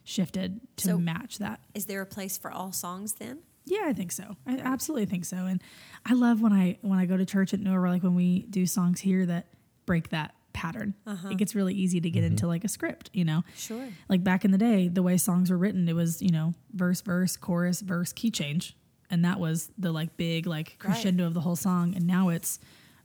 shifted 0.04 0.60
to 0.76 0.88
So- 0.88 0.98
match 0.98 1.38
that. 1.38 1.60
Is 1.74 1.86
there 1.86 2.02
a 2.02 2.06
place 2.06 2.38
for 2.38 2.50
all 2.50 2.72
songs 2.72 3.14
then? 3.14 3.40
Yeah, 3.66 3.84
I 3.86 3.94
think 3.94 4.12
so. 4.12 4.36
I 4.46 4.58
absolutely 4.58 5.06
think 5.06 5.24
so. 5.24 5.36
And 5.38 5.62
I 6.04 6.12
love 6.12 6.42
when 6.42 6.52
I 6.52 6.76
when 6.82 6.98
I 6.98 7.06
go 7.06 7.16
to 7.16 7.24
church 7.24 7.54
at 7.54 7.60
Nora, 7.60 7.90
like 7.90 8.02
when 8.02 8.14
we 8.14 8.42
do 8.42 8.66
songs 8.66 9.00
here 9.00 9.24
that 9.24 9.46
break 9.86 10.10
that 10.10 10.34
pattern. 10.52 10.94
Uh-huh. 11.06 11.28
It 11.28 11.38
gets 11.38 11.54
really 11.54 11.74
easy 11.74 12.00
to 12.00 12.10
get 12.10 12.20
mm-hmm. 12.24 12.32
into 12.32 12.46
like 12.46 12.64
a 12.64 12.68
script, 12.68 13.10
you 13.12 13.24
know. 13.24 13.42
Sure. 13.56 13.88
Like 14.08 14.22
back 14.22 14.44
in 14.44 14.50
the 14.50 14.58
day, 14.58 14.88
the 14.88 15.02
way 15.02 15.16
songs 15.16 15.50
were 15.50 15.58
written, 15.58 15.88
it 15.88 15.94
was, 15.94 16.22
you 16.22 16.30
know, 16.30 16.54
verse, 16.72 17.00
verse, 17.00 17.36
chorus, 17.36 17.80
verse, 17.80 18.12
key 18.12 18.30
change. 18.30 18.76
And 19.10 19.24
that 19.24 19.38
was 19.38 19.70
the 19.76 19.92
like 19.92 20.16
big 20.16 20.46
like 20.46 20.78
crescendo 20.78 21.26
of 21.26 21.34
the 21.34 21.40
whole 21.40 21.56
song. 21.56 21.94
And 21.94 22.06
now 22.06 22.30
it's 22.30 22.58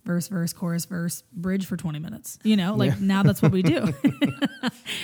verse, 0.06 0.28
verse, 0.28 0.54
chorus, 0.54 0.86
verse, 0.86 1.24
bridge 1.34 1.66
for 1.66 1.78
20 1.78 2.00
minutes. 2.00 2.40
You 2.44 2.56
know, 2.56 2.76
like 2.76 3.00
now 3.00 3.24
that's 3.24 3.42
what 3.42 3.52
we 3.52 3.62
do. 3.62 3.82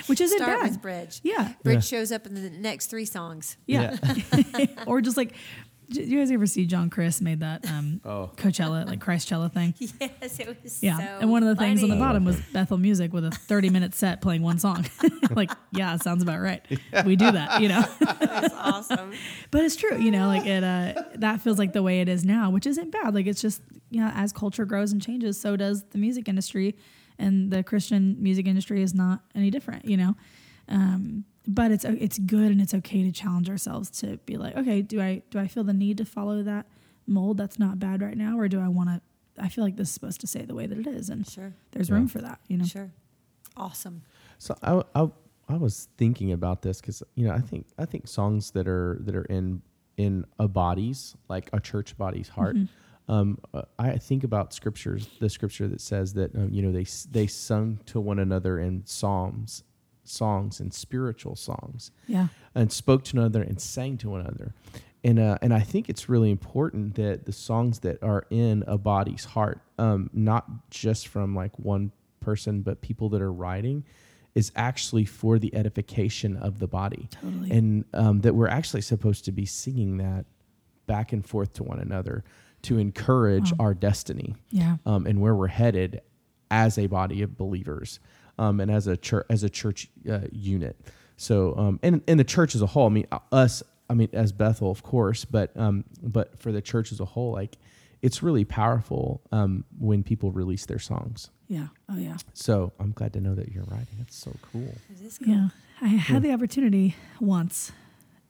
Which 0.07 0.21
isn't 0.21 0.37
Start 0.37 0.61
bad. 0.61 0.69
with 0.69 0.81
Bridge. 0.81 1.21
Yeah. 1.23 1.53
Bridge 1.63 1.85
shows 1.85 2.11
up 2.11 2.25
in 2.25 2.33
the 2.35 2.49
next 2.49 2.87
three 2.87 3.05
songs. 3.05 3.57
Yeah. 3.65 3.97
or 4.87 5.01
just 5.01 5.17
like, 5.17 5.31
do 5.31 5.37
you 5.89 6.19
guys 6.19 6.31
ever 6.31 6.45
see 6.45 6.65
John 6.65 6.89
Crist 6.89 7.21
made 7.21 7.39
that 7.41 7.69
um, 7.69 8.01
Oh. 8.05 8.31
Coachella, 8.35 8.85
like 8.85 8.99
Christchella 8.99 9.51
thing? 9.51 9.73
Yes, 9.79 10.39
it 10.39 10.63
was 10.63 10.81
Yeah. 10.83 10.97
so 10.97 11.03
and 11.21 11.31
one 11.31 11.43
of 11.43 11.49
the 11.49 11.55
things 11.55 11.83
on 11.83 11.89
the 11.89 11.95
bottom 11.95 12.25
was 12.25 12.39
Bethel 12.53 12.77
Music 12.77 13.13
with 13.13 13.25
a 13.25 13.31
30 13.31 13.69
minute 13.69 13.93
set 13.93 14.21
playing 14.21 14.41
one 14.41 14.59
song. 14.59 14.85
like, 15.31 15.51
yeah, 15.71 15.95
sounds 15.97 16.23
about 16.23 16.39
right. 16.41 16.61
We 17.05 17.15
do 17.15 17.31
that, 17.31 17.61
you 17.61 17.69
know? 17.69 17.83
That's 17.99 18.53
awesome. 18.53 19.13
but 19.51 19.63
it's 19.63 19.75
true, 19.75 19.97
you 19.97 20.11
know, 20.11 20.27
like 20.27 20.45
it, 20.45 20.63
uh, 20.63 21.03
that 21.15 21.41
feels 21.41 21.57
like 21.59 21.73
the 21.73 21.83
way 21.83 22.01
it 22.01 22.09
is 22.09 22.23
now, 22.25 22.49
which 22.49 22.65
isn't 22.65 22.91
bad. 22.91 23.13
Like 23.13 23.27
it's 23.27 23.41
just, 23.41 23.61
you 23.89 23.99
know, 24.01 24.11
as 24.15 24.31
culture 24.33 24.65
grows 24.65 24.91
and 24.91 25.01
changes, 25.01 25.39
so 25.39 25.55
does 25.55 25.83
the 25.91 25.97
music 25.97 26.27
industry. 26.27 26.75
And 27.17 27.49
the 27.49 27.63
Christian 27.63 28.17
music 28.21 28.45
industry 28.45 28.81
is 28.81 28.93
not 28.93 29.21
any 29.35 29.49
different, 29.49 29.85
you 29.85 29.95
know? 29.95 30.15
Um, 30.67 31.25
but 31.47 31.71
it's 31.71 31.85
it's 31.85 32.17
good 32.17 32.51
and 32.51 32.59
it's 32.59 32.73
okay 32.73 33.03
to 33.03 33.11
challenge 33.11 33.49
ourselves 33.49 33.89
to 34.01 34.17
be 34.25 34.37
like, 34.37 34.55
okay, 34.57 34.81
do 34.81 34.99
I 35.01 35.21
do 35.29 35.37
I 35.39 35.47
feel 35.47 35.63
the 35.63 35.73
need 35.73 35.97
to 35.99 36.05
follow 36.05 36.41
that 36.43 36.65
mold 37.07 37.37
that's 37.37 37.59
not 37.59 37.77
bad 37.79 38.01
right 38.01 38.17
now, 38.17 38.39
or 38.39 38.47
do 38.47 38.59
I 38.59 38.67
want 38.67 38.89
to? 38.89 39.01
I 39.37 39.49
feel 39.49 39.63
like 39.63 39.75
this 39.75 39.89
is 39.89 39.93
supposed 39.93 40.21
to 40.21 40.27
say 40.27 40.43
the 40.45 40.55
way 40.55 40.65
that 40.65 40.77
it 40.77 40.87
is, 40.87 41.09
and 41.09 41.27
Sure. 41.29 41.53
there's 41.71 41.89
Yeah. 41.89 41.95
room 41.95 42.07
for 42.07 42.19
that, 42.21 42.39
you 42.47 42.57
know. 42.57 42.65
Sure. 42.65 42.91
Awesome. 43.57 44.01
So 44.39 44.55
I, 44.63 44.81
I, 44.95 45.09
I 45.49 45.57
was 45.57 45.87
thinking 45.97 46.31
about 46.31 46.61
this 46.61 46.81
because 46.81 47.03
you 47.15 47.27
know 47.27 47.33
I 47.33 47.39
think 47.41 47.67
I 47.77 47.85
think 47.85 48.07
songs 48.07 48.51
that 48.51 48.67
are 48.67 48.97
that 49.01 49.15
are 49.15 49.25
in 49.25 49.61
in 49.97 50.25
a 50.39 50.47
body's 50.47 51.15
like 51.29 51.49
a 51.53 51.59
church 51.59 51.97
body's 51.97 52.29
heart. 52.29 52.57
Um, 53.07 53.37
uh, 53.53 53.61
I 53.77 53.97
think 53.99 54.23
about 54.23 54.51
scriptures, 54.51 55.07
the 55.19 55.29
scripture 55.29 55.67
that 55.67 55.79
says 55.79 56.13
that 56.15 56.33
um, 56.35 56.49
you 56.51 56.63
know 56.63 56.71
they 56.71 56.85
they 57.11 57.27
sung 57.27 57.79
to 57.85 57.99
one 58.01 58.17
another 58.19 58.57
in 58.59 58.83
psalms, 58.85 59.63
songs 60.07 60.59
and 60.59 60.73
spiritual 60.73 61.35
songs 61.35 61.91
Yeah, 62.07 62.27
and 62.53 62.71
spoke 62.71 63.03
to 63.05 63.15
one 63.15 63.25
another 63.25 63.41
and 63.41 63.59
sang 63.59 63.97
to 63.99 64.09
one 64.09 64.21
another. 64.21 64.53
And 65.03 65.19
uh, 65.19 65.37
and 65.41 65.53
I 65.53 65.59
think 65.59 65.87
it's 65.89 66.09
really 66.09 66.31
important 66.31 66.95
that 66.95 67.25
the 67.25 67.31
songs 67.31 67.79
that 67.79 68.01
are 68.01 68.25
in 68.29 68.63
a 68.67 68.77
body's 68.77 69.25
heart, 69.25 69.61
um, 69.77 70.09
not 70.13 70.69
just 70.71 71.07
from 71.07 71.35
like 71.35 71.57
one 71.59 71.91
person, 72.21 72.61
but 72.61 72.81
people 72.81 73.09
that 73.09 73.21
are 73.21 73.31
writing, 73.31 73.83
is 74.33 74.51
actually 74.55 75.05
for 75.05 75.37
the 75.37 75.53
edification 75.55 76.35
of 76.37 76.57
the 76.59 76.67
body, 76.67 77.07
Totally. 77.11 77.51
and 77.51 77.85
um, 77.93 78.21
that 78.21 78.33
we're 78.33 78.47
actually 78.47 78.81
supposed 78.81 79.25
to 79.25 79.31
be 79.31 79.45
singing 79.45 79.97
that 79.97 80.25
back 80.87 81.13
and 81.13 81.23
forth 81.25 81.53
to 81.53 81.63
one 81.63 81.79
another 81.79 82.23
to 82.63 82.79
encourage 82.79 83.51
Wow. 83.51 83.57
our 83.65 83.73
destiny 83.75 84.33
yeah, 84.49 84.77
um, 84.87 85.05
and 85.05 85.21
where 85.21 85.35
we're 85.35 85.47
headed 85.47 86.01
as 86.49 86.77
a 86.79 86.87
body 86.87 87.21
of 87.21 87.37
believers 87.37 87.99
um, 88.37 88.59
and 88.59 88.69
as 88.71 88.87
a 88.87 88.97
church 88.97 89.25
as 89.29 89.43
a 89.43 89.49
church 89.49 89.89
uh, 90.09 90.19
unit. 90.31 90.75
So 91.17 91.55
um, 91.57 91.79
and 91.83 92.01
and 92.07 92.19
the 92.19 92.23
church 92.23 92.55
as 92.55 92.61
a 92.61 92.67
whole. 92.67 92.85
I 92.87 92.89
mean, 92.89 93.07
uh, 93.11 93.19
us. 93.31 93.63
I 93.89 93.93
mean, 93.93 94.09
as 94.13 94.31
Bethel, 94.31 94.71
of 94.71 94.81
course, 94.83 95.25
but 95.25 95.55
um, 95.55 95.83
but 96.01 96.39
for 96.39 96.51
the 96.51 96.61
church 96.61 96.91
as 96.91 96.99
a 96.99 97.05
whole, 97.05 97.31
like 97.33 97.57
it's 98.01 98.21
really 98.23 98.43
powerful 98.45 99.21
um, 99.31 99.63
when 99.79 100.03
people 100.03 100.31
release 100.31 100.65
their 100.65 100.79
songs. 100.79 101.29
yeah. 101.47 101.67
Oh 101.89 101.97
yeah. 101.97 102.17
So 102.33 102.73
I'm 102.79 102.91
glad 102.91 103.13
to 103.13 103.21
know 103.21 103.35
that 103.35 103.49
you're 103.51 103.63
writing. 103.65 103.95
That's 103.99 104.15
so 104.17 104.31
cool. 104.51 104.73
Is 105.03 105.17
cool? 105.19 105.27
Yeah, 105.33 105.47
I 105.81 105.87
had 105.87 106.21
the 106.23 106.31
opportunity 106.33 106.95
once 107.19 107.71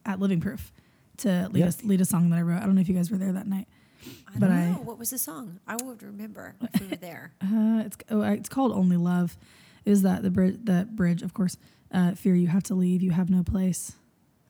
at 0.06 0.20
Living 0.20 0.40
Proof 0.42 0.72
to 1.18 1.48
lead 1.52 1.62
Yeah. 1.62 1.68
us 1.68 1.84
lead 1.84 2.02
a 2.02 2.06
song 2.06 2.30
that 2.32 2.38
I 2.38 2.42
wrote. 2.42 2.58
I 2.62 2.66
don't 2.66 2.76
know 2.76 2.82
if 2.82 2.90
you 2.90 2.96
guys 2.96 3.10
were 3.10 3.18
there 3.18 3.32
that 3.32 3.48
night. 3.48 3.68
I 4.06 4.38
But 4.38 4.48
don't 4.48 4.52
I- 4.58 4.70
know. 4.72 4.78
What 4.84 5.00
was 5.00 5.10
the 5.10 5.18
song? 5.18 5.60
I 5.68 5.78
would 5.84 6.04
remember 6.04 6.56
if 6.74 6.82
we 6.82 6.88
were 6.88 6.96
there. 6.98 7.32
Uh, 7.42 7.84
it's 7.86 7.98
oh, 8.12 8.22
it's 8.24 8.50
called 8.50 8.72
Only 8.74 8.98
Love. 8.98 9.38
Is 9.86 10.02
that 10.02 10.24
the 10.24 10.32
bridge? 10.32 10.58
That 10.64 10.96
bridge, 10.96 11.22
of 11.22 11.34
course. 11.34 11.58
Uh, 11.92 12.14
Fear 12.16 12.36
you 12.36 12.48
have 12.48 12.64
to 12.64 12.76
leave. 12.76 13.02
You 13.02 13.12
have 13.12 13.30
no 13.30 13.44
place. 13.44 13.94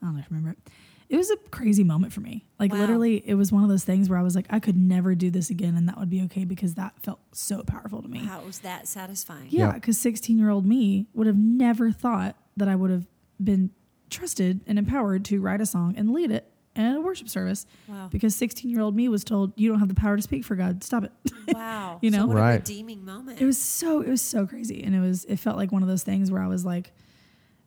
I 0.02 0.06
don't 0.06 0.16
know 0.16 0.20
if 0.22 0.26
you 0.32 0.36
remember 0.38 0.52
it. 0.66 0.72
It 1.08 1.18
was 1.18 1.30
a 1.30 1.38
crazy 1.52 1.84
moment 1.84 2.14
for 2.14 2.22
me. 2.22 2.46
Like 2.60 2.72
Wow. 2.72 2.80
literally, 2.80 3.22
it 3.28 3.36
was 3.36 3.52
one 3.52 3.62
of 3.64 3.70
those 3.70 3.84
things 3.84 4.10
where 4.10 4.18
I 4.18 4.24
was 4.24 4.36
like, 4.36 4.48
I 4.50 4.60
could 4.60 4.76
never 4.78 5.14
do 5.14 5.30
this 5.30 5.52
again, 5.52 5.76
and 5.76 5.88
that 5.88 6.00
would 6.00 6.10
be 6.10 6.24
okay 6.24 6.46
because 6.46 6.74
that 6.76 6.94
felt 7.04 7.20
so 7.32 7.62
powerful 7.64 8.02
to 8.02 8.08
me. 8.08 8.20
How 8.26 8.42
was 8.42 8.60
that 8.60 8.88
satisfying? 8.88 9.48
Yeah, 9.50 9.68
Yeah. 9.68 9.72
because 9.74 10.00
16 10.00 10.38
year 10.40 10.50
old 10.50 10.66
me 10.66 11.06
would 11.14 11.28
have 11.28 11.38
never 11.38 11.92
thought 11.92 12.36
that 12.58 12.68
I 12.68 12.76
would 12.76 12.90
have 12.90 13.06
been 13.44 13.70
trusted 14.10 14.62
and 14.66 14.80
empowered 14.80 15.26
to 15.26 15.40
write 15.42 15.62
a 15.62 15.66
song 15.68 15.94
and 15.98 16.12
lead 16.12 16.32
it 16.32 16.52
in 16.76 16.86
a 16.96 17.02
worship 17.02 17.30
service. 17.30 17.66
Wow. 17.88 18.10
Because 18.12 18.36
16 18.36 18.70
year 18.70 18.82
old 18.82 18.96
me 18.96 19.08
was 19.10 19.24
told, 19.24 19.54
you 19.56 19.70
don't 19.70 19.80
have 19.80 19.88
the 19.88 19.96
power 19.96 20.16
to 20.16 20.22
speak 20.22 20.44
for 20.46 20.56
God. 20.56 20.84
Stop 20.84 21.06
it. 21.06 21.12
Wow. 21.54 22.00
You 22.02 22.10
know? 22.10 22.22
so 22.22 22.26
what 22.28 22.36
Right. 22.38 22.56
a 22.56 22.58
redeeming 22.58 23.06
moment. 23.06 23.40
it 23.40 23.46
was 23.46 23.58
so, 23.60 24.02
it 24.02 24.10
was 24.10 24.22
so 24.22 24.48
crazy. 24.48 24.84
And 24.84 24.96
it 24.96 25.00
was, 25.00 25.26
it 25.26 25.38
felt 25.38 25.58
like 25.58 25.72
one 25.72 25.84
of 25.84 25.88
those 25.88 26.02
things 26.04 26.32
where 26.32 26.42
I 26.42 26.48
was 26.48 26.66
like, 26.66 26.92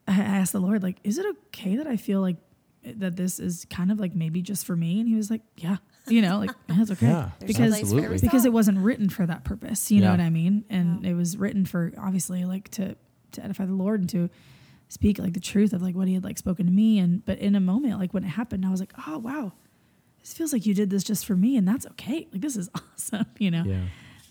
I 0.09 0.13
I 0.13 0.25
asked 0.25 0.53
the 0.53 0.61
Lord, 0.61 0.83
like, 0.83 0.97
is 1.05 1.17
it 1.19 1.27
okay 1.47 1.77
that 1.77 1.87
I 1.87 1.97
feel 1.97 2.21
like 2.21 2.37
eh, 2.85 2.93
that 2.97 3.15
this 3.17 3.39
is 3.39 3.67
kind 3.71 3.93
of 3.93 4.01
like 4.01 4.15
maybe 4.17 4.43
just 4.43 4.67
for 4.67 4.75
me? 4.75 4.99
And 5.01 5.09
he 5.09 5.15
was 5.15 5.31
like, 5.31 5.43
yeah, 5.57 5.77
you 6.09 6.23
know, 6.23 6.39
like, 6.39 6.51
that's 6.67 6.91
okay. 6.91 7.07
Yeah, 7.07 7.31
because 7.47 7.81
place 7.81 8.21
because 8.21 8.45
it 8.45 8.53
wasn't 8.53 8.79
written 8.79 9.09
for 9.09 9.25
that 9.27 9.45
purpose. 9.45 9.91
You 9.93 10.01
know 10.01 10.11
what 10.11 10.21
I 10.21 10.31
mean? 10.31 10.65
And 10.71 11.07
it 11.07 11.15
was 11.15 11.37
written 11.37 11.65
for 11.65 11.93
obviously 11.99 12.45
like 12.45 12.69
to 12.71 12.97
to 13.33 13.45
edify 13.45 13.65
the 13.67 13.75
Lord 13.75 14.01
and 14.01 14.09
to 14.11 14.29
speak 14.89 15.19
like 15.19 15.33
the 15.35 15.41
truth 15.41 15.73
of 15.73 15.83
like 15.83 15.95
what 15.95 16.09
he 16.09 16.15
had 16.15 16.25
like 16.25 16.39
spoken 16.39 16.67
to 16.67 16.73
me. 16.73 16.99
And 16.99 17.25
but 17.25 17.39
in 17.39 17.55
a 17.55 17.61
moment, 17.61 17.99
like 17.99 18.13
when 18.15 18.25
it 18.25 18.29
happened, 18.29 18.65
I 18.67 18.71
was 18.71 18.81
like, 18.81 18.93
oh 19.07 19.19
wow, 19.19 19.53
this 20.21 20.33
feels 20.35 20.53
like 20.53 20.67
you 20.67 20.75
did 20.75 20.91
this 20.91 21.05
just 21.05 21.25
for 21.27 21.37
me, 21.37 21.57
and 21.57 21.67
that's 21.69 21.87
okay. 21.87 22.27
Like 22.33 22.41
this 22.41 22.57
is 22.57 22.69
awesome. 22.95 23.27
You 23.39 23.51
know, 23.51 23.65
Yeah. 23.65 23.83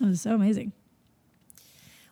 it 0.01 0.05
was 0.05 0.21
so 0.21 0.35
amazing. 0.35 0.73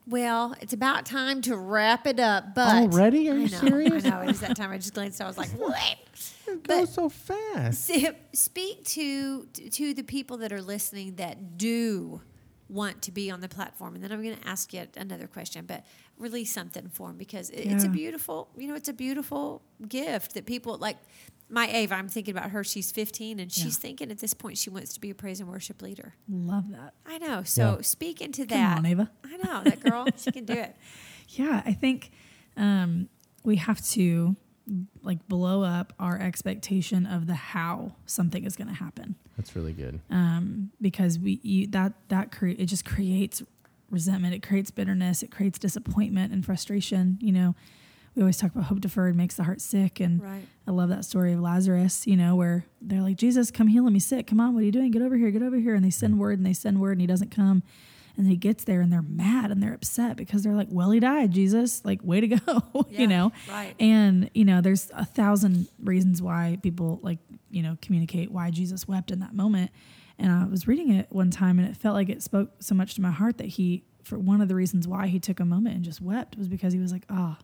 Well, 0.08 0.54
it's 0.62 0.74
about 0.74 1.08
time 1.08 1.42
to 1.44 1.58
wrap 1.58 2.06
it 2.06 2.20
up. 2.20 2.54
But 2.54 2.76
Already? 2.94 3.28
Are 3.30 3.34
I 3.34 3.38
you 3.38 3.50
know, 3.50 3.58
serious? 3.58 4.06
I 4.06 4.10
know. 4.10 4.22
It 4.22 4.28
was 4.28 4.40
that 4.42 4.56
time. 4.56 4.70
I 4.72 4.78
just 4.78 4.94
glanced. 4.94 5.20
I 5.20 5.26
was 5.26 5.38
like, 5.38 5.50
what? 5.58 5.76
It 6.48 6.62
goes 6.64 6.82
But- 6.82 6.90
so 6.90 7.10
fast. 7.10 7.90
Speak 8.34 8.84
to 8.86 9.46
to 9.48 9.94
the 9.96 10.04
people 10.04 10.38
that 10.38 10.54
are 10.54 10.62
listening 10.62 11.16
that 11.16 11.58
do 11.58 12.22
want 12.70 13.02
to 13.04 13.12
be 13.12 13.32
on 13.32 13.42
the 13.42 13.50
platform, 13.50 13.96
and 13.96 14.04
then 14.04 14.12
I'm 14.12 14.22
going 14.24 14.38
to 14.38 14.48
ask 14.48 14.74
you 14.74 14.86
another 14.96 15.26
question. 15.28 15.66
But 15.66 15.86
release 16.18 16.52
something 16.52 16.88
for 16.90 17.08
them 17.10 17.18
because 17.18 17.50
it, 17.50 17.62
it's 17.62 17.84
a 17.84 17.90
beautiful, 17.90 18.50
you 18.58 18.68
know, 18.68 18.76
it's 18.76 18.90
a 18.90 18.94
beautiful 18.94 19.62
gift 19.88 20.34
that 20.36 20.46
people 20.46 20.78
like. 20.78 20.98
My 21.48 21.68
Ava, 21.68 21.94
I'm 21.94 22.08
thinking 22.10 22.36
about 22.36 22.50
her. 22.50 22.64
She's 22.64 22.92
15, 22.92 23.40
and 23.40 23.52
she's 23.52 23.66
Yeah. 23.66 23.72
thinking 23.82 24.10
at 24.10 24.18
this 24.18 24.34
point 24.34 24.58
she 24.58 24.72
wants 24.72 24.94
to 24.96 25.00
be 25.00 25.12
a 25.12 25.14
praise 25.14 25.40
and 25.40 25.48
worship 25.48 25.80
leader. 25.84 26.16
Love 26.28 26.72
that. 26.72 26.96
I 27.06 27.20
know. 27.20 27.44
So 27.44 27.76
Yeah. 27.76 27.82
speak 27.82 28.20
into 28.20 28.48
Come 28.48 28.58
that. 28.58 28.78
on, 28.80 28.86
Ava. 28.88 29.12
I 29.24 29.38
know 29.38 29.62
that 29.64 29.80
girl. 29.84 30.08
she 30.18 30.32
can 30.32 30.46
do 30.46 30.54
it. 30.54 30.76
Yeah, 31.30 31.62
I 31.66 31.74
think 31.74 32.12
um, 32.58 33.10
we 33.44 33.58
have 33.58 33.80
to 33.90 34.36
like 35.04 35.28
blow 35.28 35.62
up 35.64 35.94
our 36.00 36.20
expectation 36.20 37.06
of 37.06 37.28
the 37.28 37.36
how 37.36 37.92
something 38.08 38.44
is 38.46 38.56
going 38.56 38.68
to 38.68 38.74
happen 38.74 39.16
That's 39.38 39.56
really 39.56 39.74
good. 39.74 40.00
um, 40.10 40.72
because 40.82 41.20
we 41.20 41.40
you, 41.44 41.68
that 41.68 41.94
that 42.08 42.32
cre- 42.32 42.48
it 42.58 42.66
just 42.66 42.86
creates 42.86 43.44
resentment. 43.96 44.36
It 44.36 44.44
creates 44.44 44.70
bitterness. 44.70 45.24
It 45.24 45.32
creates 45.32 45.58
disappointment 45.58 46.32
and 46.32 46.46
frustration. 46.46 47.18
You 47.20 47.32
know 47.32 47.56
we 48.16 48.22
always 48.22 48.38
talk 48.38 48.52
about 48.54 48.64
hope 48.68 48.80
deferred 48.80 49.14
makes 49.14 49.36
the 49.36 49.44
heart 49.44 49.60
sick. 49.60 50.00
And 50.00 50.22
Right. 50.22 50.46
i 50.68 50.72
love 50.72 50.88
that 50.90 51.04
story 51.04 51.34
of 51.34 51.40
lazarus 51.42 52.08
you 52.08 52.16
know 52.16 52.34
where 52.36 52.66
they're 52.82 53.02
like 53.02 53.18
jesus 53.18 53.52
come 53.52 53.68
heal 53.68 53.84
me 53.90 54.00
sick. 54.00 54.28
Come 54.28 54.40
on. 54.40 54.54
What 54.54 54.62
are 54.62 54.66
you 54.66 54.72
doing? 54.72 54.92
Get 54.92 55.02
over 55.02 55.18
here. 55.18 55.32
Get 55.32 55.42
over 55.42 55.58
here. 55.58 55.74
And 55.76 55.84
they 55.84 55.90
send 55.90 56.20
word 56.20 56.38
and 56.38 56.46
they 56.46 56.54
send 56.54 56.80
word 56.80 56.92
and 56.94 57.02
he 57.02 57.08
doesn't 57.08 57.32
come 57.32 57.64
and 58.18 58.28
he 58.28 58.36
gets 58.36 58.64
there 58.64 58.82
and 58.82 58.92
they're 58.92 59.02
mad 59.02 59.52
and 59.52 59.62
they're 59.62 59.74
upset 59.74 60.16
because 60.18 60.44
they're 60.44 60.54
like 60.56 60.68
well 60.72 60.92
he 60.92 61.00
died 61.00 61.32
jesus 61.32 61.84
like 61.86 62.00
way 62.04 62.20
to 62.22 62.28
go 62.28 62.64
Yeah, 62.90 63.02
you 63.02 63.08
know 63.08 63.32
right. 63.50 63.76
and 63.80 64.30
you 64.34 64.46
know 64.46 64.62
there's 64.62 64.90
a 64.94 65.06
thousand 65.06 65.68
reasons 65.84 66.22
why 66.22 66.58
people 66.64 67.00
like 67.02 67.20
you 67.50 67.62
know 67.64 67.78
communicate 67.82 68.32
why 68.32 68.50
jesus 68.52 68.88
wept 68.88 69.12
in 69.12 69.20
that 69.20 69.34
moment 69.34 69.72
and 70.18 70.32
i 70.32 70.46
was 70.46 70.68
reading 70.68 70.92
it 70.92 71.08
one 71.10 71.32
time 71.32 71.60
and 71.60 71.68
it 71.68 71.76
felt 71.78 71.96
like 71.96 72.10
it 72.10 72.22
spoke 72.24 72.50
so 72.60 72.74
much 72.76 72.96
to 72.96 73.02
my 73.02 73.12
heart 73.12 73.38
that 73.38 73.48
he 73.48 73.84
for 74.04 74.18
one 74.20 74.40
of 74.42 74.48
the 74.48 74.56
reasons 74.56 74.88
why 74.88 75.08
he 75.08 75.20
took 75.20 75.40
a 75.40 75.46
moment 75.46 75.76
and 75.76 75.84
just 75.84 76.00
wept 76.02 76.38
was 76.38 76.48
because 76.48 76.72
he 76.74 76.80
was 76.80 76.92
like 76.92 77.04
oh 77.10 77.36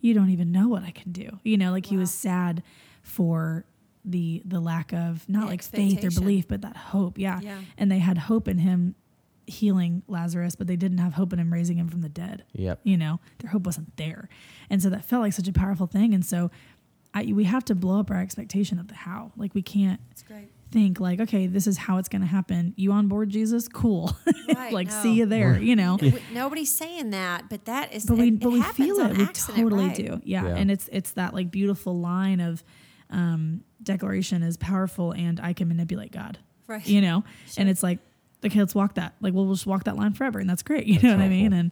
you 0.00 0.12
don't 0.14 0.30
even 0.30 0.52
know 0.52 0.68
what 0.68 0.82
i 0.82 0.90
can 0.90 1.12
do 1.12 1.38
you 1.44 1.56
know 1.56 1.70
like 1.70 1.86
he 1.86 1.96
was 1.96 2.10
sad 2.10 2.62
for 3.02 3.64
the 4.04 4.42
the 4.44 4.60
lack 4.60 4.92
of 4.92 5.26
not 5.28 5.42
The 5.42 5.46
like 5.46 5.62
faith 5.62 6.04
or 6.04 6.10
belief 6.10 6.46
but 6.46 6.60
that 6.60 6.76
hope 6.76 7.18
yeah. 7.18 7.40
Yeah. 7.42 7.58
and 7.78 7.90
they 7.90 8.00
had 8.00 8.18
hope 8.18 8.48
in 8.48 8.58
him 8.58 8.94
healing 9.46 10.02
lazarus 10.08 10.54
but 10.56 10.66
they 10.66 10.76
didn't 10.76 10.98
have 10.98 11.14
hope 11.14 11.32
in 11.32 11.38
him 11.38 11.52
raising 11.52 11.76
him 11.76 11.88
from 11.88 12.00
the 12.00 12.08
dead 12.08 12.44
Yep. 12.52 12.80
you 12.82 12.96
know 12.96 13.20
their 13.40 13.50
hope 13.50 13.64
wasn't 13.66 13.96
there 13.96 14.28
and 14.70 14.82
so 14.82 14.88
that 14.90 15.04
felt 15.04 15.22
like 15.22 15.32
such 15.32 15.48
a 15.48 15.52
powerful 15.52 15.86
thing 15.86 16.14
and 16.14 16.24
so 16.24 16.50
I, 17.16 17.30
we 17.32 17.44
have 17.44 17.64
to 17.66 17.74
blow 17.76 18.00
up 18.00 18.10
our 18.10 18.20
expectation 18.20 18.78
of 18.78 18.88
the 18.88 18.94
how 18.94 19.32
like 19.36 19.54
we 19.54 19.62
can't 19.62 20.00
think 20.72 20.98
like 20.98 21.20
okay 21.20 21.46
this 21.46 21.66
is 21.68 21.76
how 21.78 21.98
it's 21.98 22.08
going 22.08 22.22
to 22.22 22.26
happen 22.28 22.74
you 22.76 22.90
on 22.90 23.06
board 23.06 23.28
jesus 23.30 23.68
cool 23.68 24.16
Right, 24.54 24.72
like 24.72 24.88
no. 24.88 25.02
see 25.02 25.12
you 25.14 25.26
there 25.26 25.56
you 25.60 25.76
know 25.76 25.96
We- 26.00 26.14
Nobody's 26.32 26.74
saying 26.74 27.10
that, 27.10 27.48
but 27.48 27.66
that 27.66 27.94
is. 27.94 28.04
but 28.06 28.16
we 28.18 28.28
it, 28.28 28.40
but 28.40 28.50
we 28.50 28.62
feel 28.62 28.98
it 28.98 29.16
we 29.16 29.22
accident, 29.24 29.62
totally 29.62 29.86
right? 29.88 29.96
do 29.96 30.20
yeah. 30.24 30.44
Yeah. 30.44 30.56
and 30.56 30.70
it's 30.70 30.88
it's 30.90 31.12
that 31.12 31.32
like 31.34 31.50
beautiful 31.52 31.98
line 32.00 32.40
of 32.40 32.64
um 33.10 33.62
declaration 33.82 34.42
is 34.42 34.56
powerful 34.56 35.12
and 35.12 35.38
i 35.40 35.52
can 35.52 35.68
manipulate 35.68 36.10
god 36.10 36.38
Right. 36.66 36.84
you 36.86 37.00
know 37.02 37.22
and 37.58 37.68
it's 37.68 37.82
like 37.82 37.98
okay 38.44 38.58
let's 38.58 38.74
walk 38.74 38.94
that 38.94 39.14
like 39.20 39.32
we'll 39.34 39.52
just 39.52 39.66
walk 39.66 39.84
that 39.84 39.96
line 39.96 40.12
forever 40.12 40.38
and 40.38 40.48
that's 40.48 40.62
great 40.62 40.86
you 40.92 41.00
know 41.00 41.10
what 41.16 41.20
i 41.24 41.28
mean 41.28 41.52
and 41.52 41.70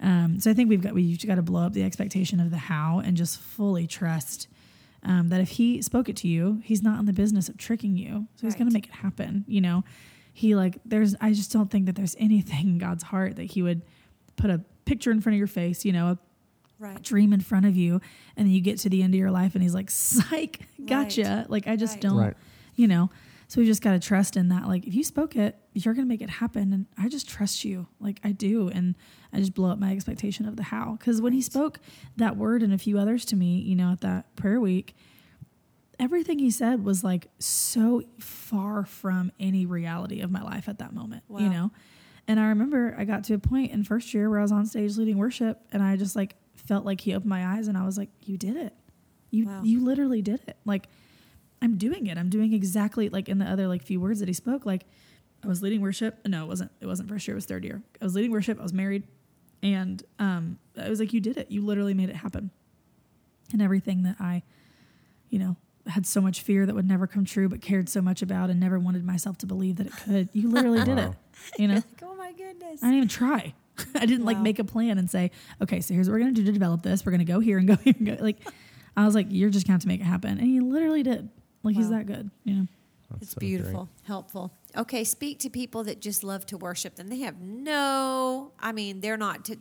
um, 0.00 0.40
so 0.40 0.50
i 0.50 0.54
think 0.54 0.68
we've 0.68 0.82
got 0.82 0.92
we've 0.94 1.24
got 1.26 1.36
to 1.36 1.42
blow 1.42 1.64
up 1.66 1.72
the 1.72 1.82
expectation 1.82 2.40
of 2.40 2.50
the 2.50 2.56
how 2.58 3.00
and 3.04 3.16
just 3.16 3.40
fully 3.40 3.86
trust 3.86 4.48
um, 5.04 5.28
that 5.28 5.40
if 5.40 5.50
he 5.50 5.82
spoke 5.82 6.08
it 6.08 6.16
to 6.16 6.28
you 6.28 6.60
he's 6.64 6.82
not 6.82 6.98
in 6.98 7.06
the 7.06 7.12
business 7.12 7.48
of 7.48 7.56
tricking 7.58 7.96
you 7.96 8.26
so 8.36 8.46
he's 8.46 8.54
going 8.54 8.68
to 8.68 8.72
make 8.74 8.86
it 8.86 8.92
happen 8.94 9.44
you 9.46 9.60
know 9.60 9.84
he 10.32 10.54
like 10.54 10.78
there's 10.84 11.14
i 11.20 11.32
just 11.32 11.52
don't 11.52 11.70
think 11.70 11.86
that 11.86 11.94
there's 11.94 12.16
anything 12.18 12.68
in 12.68 12.78
god's 12.78 13.04
heart 13.04 13.36
that 13.36 13.44
he 13.44 13.62
would 13.62 13.82
put 14.36 14.50
a 14.50 14.60
picture 14.84 15.10
in 15.10 15.20
front 15.20 15.34
of 15.34 15.38
your 15.38 15.46
face 15.46 15.84
you 15.84 15.92
know 15.92 16.08
a 16.08 16.18
Right. 16.80 17.00
dream 17.00 17.32
in 17.32 17.40
front 17.40 17.64
of 17.66 17.76
you 17.76 18.00
and 18.36 18.46
then 18.46 18.52
you 18.52 18.60
get 18.60 18.78
to 18.80 18.90
the 18.90 19.02
end 19.02 19.14
of 19.14 19.18
your 19.18 19.30
life 19.30 19.54
and 19.54 19.62
he's 19.62 19.74
like 19.74 19.90
psych 19.90 20.58
gotcha 20.86 21.22
Right. 21.22 21.50
like 21.50 21.68
i 21.68 21.76
just 21.76 21.94
Right. 21.94 22.00
don't 22.02 22.16
Right. 22.16 22.36
you 22.74 22.88
know 22.88 23.10
so 23.48 23.60
we 23.60 23.66
just 23.66 23.82
got 23.82 23.92
to 23.92 24.00
trust 24.00 24.36
in 24.36 24.48
that 24.48 24.66
like 24.66 24.86
if 24.86 24.94
you 24.94 25.04
spoke 25.04 25.36
it 25.36 25.56
you're 25.72 25.94
gonna 25.94 26.06
make 26.06 26.22
it 26.22 26.30
happen 26.30 26.72
and 26.72 26.86
i 26.98 27.08
just 27.08 27.28
trust 27.28 27.64
you 27.64 27.86
like 28.00 28.20
i 28.24 28.32
do 28.32 28.68
and 28.68 28.94
i 29.32 29.38
just 29.38 29.54
blow 29.54 29.70
up 29.70 29.78
my 29.78 29.92
expectation 29.92 30.46
of 30.46 30.56
the 30.56 30.62
how. 30.62 30.96
Because 30.98 31.20
when 31.20 31.32
he 31.32 31.42
spoke 31.42 31.80
that 32.16 32.36
word 32.36 32.62
and 32.62 32.72
a 32.72 32.78
few 32.78 32.98
others 32.98 33.24
to 33.26 33.36
me 33.36 33.58
you 33.58 33.76
know 33.76 33.92
at 33.92 34.00
that 34.00 34.34
prayer 34.36 34.60
week 34.60 34.94
everything 35.98 36.38
he 36.38 36.50
said 36.50 36.84
was 36.84 37.04
like 37.04 37.28
so 37.38 38.02
far 38.18 38.84
from 38.84 39.30
any 39.38 39.64
reality 39.66 40.20
of 40.20 40.30
my 40.30 40.42
life 40.42 40.68
at 40.68 40.78
that 40.78 40.92
moment 40.92 41.22
wow. 41.28 41.40
you 41.40 41.48
know? 41.48 41.70
And 42.26 42.40
i 42.40 42.48
remember 42.48 42.94
i 42.98 43.04
got 43.04 43.24
to 43.24 43.34
a 43.34 43.38
point 43.38 43.70
in 43.70 43.84
first 43.84 44.14
year 44.14 44.28
where 44.30 44.38
i 44.38 44.42
was 44.42 44.52
on 44.52 44.66
stage 44.66 44.96
leading 44.96 45.18
worship 45.18 45.60
and 45.72 45.82
i 45.82 45.96
just 45.96 46.16
like 46.16 46.36
felt 46.54 46.84
like 46.84 47.00
he 47.00 47.14
opened 47.14 47.28
my 47.28 47.46
eyes 47.56 47.68
and 47.68 47.76
i 47.76 47.84
was 47.84 47.98
like 47.98 48.08
you 48.22 48.36
did 48.36 48.56
it. 48.56 48.74
You 49.30 49.46
Wow. 49.46 49.62
you 49.64 49.84
literally 49.84 50.22
did 50.22 50.40
it. 50.46 50.56
Like 50.64 50.88
i'm 51.64 51.76
doing 51.76 52.06
it 52.06 52.16
i'm 52.18 52.28
doing 52.30 52.52
exactly 52.52 53.08
like 53.08 53.28
in 53.28 53.38
the 53.38 53.44
other 53.44 53.66
like 53.66 53.82
few 53.82 53.98
words 54.00 54.20
that 54.20 54.28
he 54.28 54.34
spoke 54.34 54.64
like 54.66 54.84
i 55.42 55.48
was 55.48 55.62
leading 55.62 55.80
worship 55.80 56.18
no 56.26 56.44
it 56.44 56.48
wasn't 56.48 56.70
it 56.80 56.86
wasn't 56.86 57.08
first 57.08 57.26
year 57.26 57.34
it 57.34 57.38
was 57.38 57.46
third 57.46 57.64
year 57.64 57.82
i 58.00 58.04
was 58.04 58.14
leading 58.14 58.30
worship 58.30 58.58
i 58.60 58.62
was 58.62 58.72
married 58.72 59.02
and 59.62 60.02
um 60.18 60.58
i 60.80 60.88
was 60.88 61.00
like 61.00 61.12
you 61.12 61.20
did 61.20 61.36
it 61.36 61.50
you 61.50 61.64
literally 61.64 61.94
made 61.94 62.08
it 62.10 62.16
happen 62.16 62.50
and 63.52 63.60
everything 63.62 64.02
that 64.04 64.16
i 64.20 64.42
you 65.30 65.38
know 65.38 65.56
had 65.86 66.06
so 66.06 66.20
much 66.20 66.40
fear 66.40 66.64
that 66.64 66.74
would 66.74 66.88
never 66.88 67.06
come 67.06 67.24
true 67.24 67.48
but 67.48 67.60
cared 67.60 67.88
so 67.88 68.00
much 68.00 68.22
about 68.22 68.48
and 68.50 68.58
never 68.60 68.78
wanted 68.78 69.04
myself 69.04 69.36
to 69.36 69.46
believe 69.46 69.76
that 69.76 69.86
it 69.86 69.92
could 70.04 70.28
you 70.32 70.48
literally 70.48 70.82
did 70.84 70.98
it 70.98 71.08
Wow. 71.08 71.14
you 71.58 71.68
know 71.68 71.74
Like, 72.00 72.02
oh 72.02 72.14
my 72.14 72.32
goodness. 72.32 72.82
I 72.82 72.86
didn't 72.86 72.96
even 72.96 73.08
try. 73.08 73.54
I 73.96 74.06
didn't 74.06 74.24
like 74.24 74.38
make 74.38 74.58
a 74.60 74.64
plan 74.64 74.98
and 74.98 75.10
say, 75.10 75.30
okay, 75.60 75.80
so 75.80 75.92
here's 75.92 76.08
what 76.08 76.14
we're 76.14 76.20
gonna 76.20 76.32
do 76.32 76.44
to 76.44 76.52
develop 76.52 76.82
this. 76.82 77.04
We're 77.04 77.10
gonna 77.12 77.24
go 77.24 77.38
here 77.40 77.58
and 77.58 77.66
go 77.68 77.74
here 77.76 77.94
and 77.98 78.06
go. 78.06 78.16
Like, 78.20 78.36
I 78.96 79.04
was 79.04 79.14
like, 79.16 79.26
you're 79.30 79.50
just 79.50 79.66
gonna 79.66 79.74
have 79.74 79.82
to 79.82 79.88
make 79.88 80.00
it 80.00 80.04
happen, 80.04 80.30
and 80.38 80.46
he 80.46 80.60
literally 80.60 81.02
did. 81.02 81.28
Like 81.64 81.76
he's 81.76 81.90
that 81.90 82.06
good, 82.06 82.30
Yeah. 82.44 82.62
That's 83.10 83.22
It's 83.22 83.32
so 83.32 83.38
great. 83.38 83.48
beautiful, 83.48 83.88
helpful. 84.04 84.52
Okay, 84.76 85.04
speak 85.04 85.38
to 85.40 85.50
people 85.50 85.84
that 85.84 86.00
just 86.00 86.24
love 86.24 86.46
to 86.46 86.58
worship. 86.58 86.96
Then 86.96 87.08
they 87.08 87.20
have 87.20 87.40
no. 87.40 88.52
I 88.58 88.72
mean, 88.72 89.00
they're 89.00 89.16
not. 89.16 89.44
T- 89.44 89.58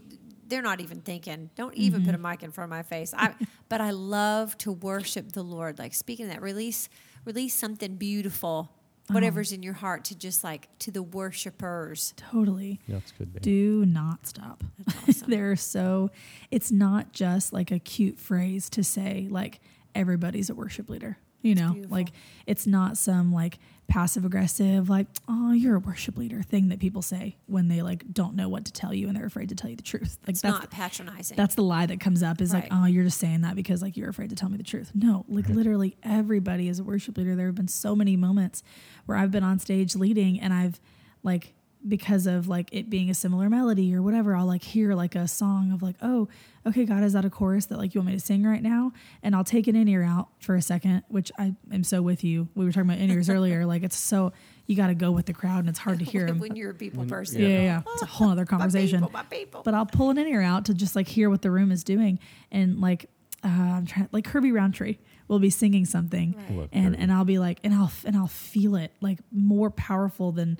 they're 0.47 0.61
not 0.61 0.81
even 0.81 1.01
thinking. 1.01 1.49
Don't 1.55 1.73
even 1.75 2.05
put 2.05 2.13
a 2.13 2.17
mm-hmm. 2.17 2.29
mic 2.29 2.43
in 2.43 2.51
front 2.51 2.71
of 2.71 2.77
my 2.77 2.83
face. 2.83 3.13
I, 3.15 3.33
but 3.69 3.81
I 3.81 3.91
love 3.91 4.57
to 4.59 4.71
worship 4.71 5.31
the 5.31 5.43
Lord. 5.43 5.79
Like 5.79 5.93
speaking 5.93 6.27
of 6.27 6.31
that, 6.31 6.41
release, 6.41 6.89
release 7.25 7.55
something 7.55 7.95
beautiful, 7.95 8.69
uh-huh. 8.69 9.13
whatever's 9.13 9.51
in 9.51 9.63
your 9.63 9.73
heart, 9.73 10.05
to 10.05 10.17
just 10.17 10.43
like 10.43 10.67
to 10.79 10.91
the 10.91 11.03
worshipers. 11.03 12.13
Totally. 12.17 12.79
Yeah, 12.87 12.95
that's 12.95 13.11
good. 13.11 13.33
Babe. 13.33 13.41
Do 13.41 13.85
not 13.85 14.27
stop. 14.27 14.63
That's 14.85 15.09
awesome. 15.09 15.29
They're 15.31 15.55
so. 15.55 16.11
It's 16.51 16.71
not 16.71 17.13
just 17.13 17.53
like 17.53 17.71
a 17.71 17.79
cute 17.79 18.19
phrase 18.19 18.69
to 18.71 18.83
say 18.83 19.27
like 19.29 19.59
everybody's 19.95 20.49
a 20.49 20.55
worship 20.55 20.89
leader. 20.89 21.17
You 21.43 21.53
know, 21.55 21.73
beautiful. 21.73 21.95
like 21.95 22.09
it's 22.47 22.65
not 22.65 22.97
some 22.97 23.31
like 23.31 23.59
passive 23.89 24.23
aggressive 24.23 24.89
like 24.89 25.07
oh 25.27 25.51
you're 25.51 25.75
a 25.75 25.79
worship 25.79 26.17
leader 26.17 26.41
thing 26.41 26.69
that 26.69 26.79
people 26.79 27.01
say 27.01 27.35
when 27.47 27.67
they 27.67 27.81
like 27.81 28.11
don't 28.13 28.33
know 28.33 28.47
what 28.47 28.63
to 28.63 28.71
tell 28.71 28.93
you 28.93 29.07
and 29.09 29.15
they're 29.17 29.25
afraid 29.25 29.49
to 29.49 29.55
tell 29.55 29.69
you 29.69 29.75
the 29.75 29.83
truth. 29.83 30.17
Like 30.25 30.29
it's 30.29 30.41
that's 30.41 30.59
not 30.61 30.71
patronizing. 30.71 31.35
That's 31.37 31.53
the 31.55 31.63
lie 31.63 31.85
that 31.85 31.99
comes 31.99 32.23
up 32.23 32.39
is 32.41 32.53
Right. 32.53 32.63
like, 32.63 32.71
oh, 32.73 32.85
you're 32.85 33.03
just 33.03 33.19
saying 33.19 33.41
that 33.41 33.55
because 33.55 33.81
like 33.81 33.95
you're 33.97 34.09
afraid 34.09 34.29
to 34.29 34.35
tell 34.37 34.49
me 34.49 34.57
the 34.57 34.63
truth. 34.63 34.91
No, 34.95 35.25
like 35.27 35.47
literally 35.49 35.97
everybody 36.01 36.69
is 36.69 36.79
a 36.79 36.83
worship 36.83 37.17
leader. 37.17 37.35
There 37.35 37.47
have 37.47 37.55
been 37.55 37.67
so 37.67 37.93
many 37.95 38.15
moments 38.15 38.63
where 39.05 39.17
I've 39.17 39.31
been 39.31 39.43
on 39.43 39.59
stage 39.59 39.95
leading 39.95 40.39
and 40.39 40.53
I've 40.53 40.79
like 41.21 41.53
because 41.87 42.27
of 42.27 42.47
like 42.47 42.69
it 42.71 42.89
being 42.89 43.09
a 43.09 43.13
similar 43.13 43.49
melody 43.49 43.93
or 43.93 44.01
whatever, 44.01 44.35
I'll 44.35 44.45
like 44.45 44.63
hear 44.63 44.93
like 44.95 45.15
a 45.15 45.27
song 45.27 45.71
of 45.73 45.81
like, 45.81 45.95
oh, 46.01 46.29
okay, 46.65 46.85
God, 46.85 47.03
is 47.03 47.13
that 47.13 47.25
a 47.25 47.29
chorus 47.29 47.65
that 47.67 47.77
like 47.77 47.93
you 47.93 47.99
want 48.01 48.07
me 48.11 48.13
to 48.13 48.19
sing 48.25 48.43
right 48.43 48.61
now? 48.63 48.93
And 49.21 49.35
I'll 49.35 49.43
take 49.43 49.67
an 49.67 49.75
in 49.75 49.87
ear 49.87 50.03
out 50.03 50.29
for 50.39 50.55
a 50.55 50.61
second, 50.61 51.03
which 51.09 51.31
I 51.37 51.55
am 51.73 51.83
so 51.83 52.01
with 52.01 52.23
you. 52.23 52.47
We 52.55 52.63
were 52.65 52.71
talking 52.71 52.89
about 52.89 52.99
in 53.01 53.09
ears 53.11 53.29
earlier. 53.29 53.65
Like 53.73 53.83
it's 53.83 53.97
so 53.97 54.31
you 54.65 54.75
got 54.77 54.87
to 54.87 54.95
go 54.95 55.11
with 55.11 55.25
the 55.25 55.33
crowd 55.33 55.59
and 55.59 55.69
it's 55.69 55.79
hard 55.79 55.99
to 55.99 56.05
hear 56.05 56.25
them. 56.27 56.39
when 56.39 56.55
you're 56.55 56.71
a 56.71 56.73
people 56.73 57.05
person. 57.05 57.41
Yeah, 57.41 57.47
yeah, 57.47 57.61
yeah. 57.63 57.81
It's 57.93 58.01
a 58.01 58.05
whole 58.05 58.29
other 58.29 58.43
My 58.49 58.57
conversation 58.57 58.99
people, 58.99 59.11
my 59.11 59.23
people. 59.23 59.61
but 59.63 59.73
I'll 59.73 59.85
pull 59.85 60.09
an 60.09 60.17
in 60.17 60.27
ear 60.27 60.41
out 60.41 60.65
to 60.65 60.73
just 60.73 60.95
like 60.95 61.07
hear 61.07 61.29
what 61.29 61.41
the 61.41 61.51
room 61.51 61.71
is 61.71 61.83
doing, 61.83 62.19
and 62.51 62.79
like 62.79 63.09
uh, 63.43 63.47
I'm 63.49 63.85
trying 63.85 64.07
like 64.13 64.23
Kirby 64.23 64.51
Roundtree 64.53 64.97
will 65.27 65.39
be 65.39 65.49
singing 65.49 65.83
something, 65.85 66.35
Right. 66.49 66.69
And 66.71 66.95
and 66.97 67.11
I'll 67.11 67.25
be 67.25 67.39
like, 67.39 67.59
and 67.63 67.73
I'll 67.73 67.91
and 68.05 68.15
I'll 68.15 68.27
feel 68.27 68.75
it 68.75 68.93
like 69.01 69.19
more 69.33 69.69
powerful 69.69 70.31
than 70.31 70.59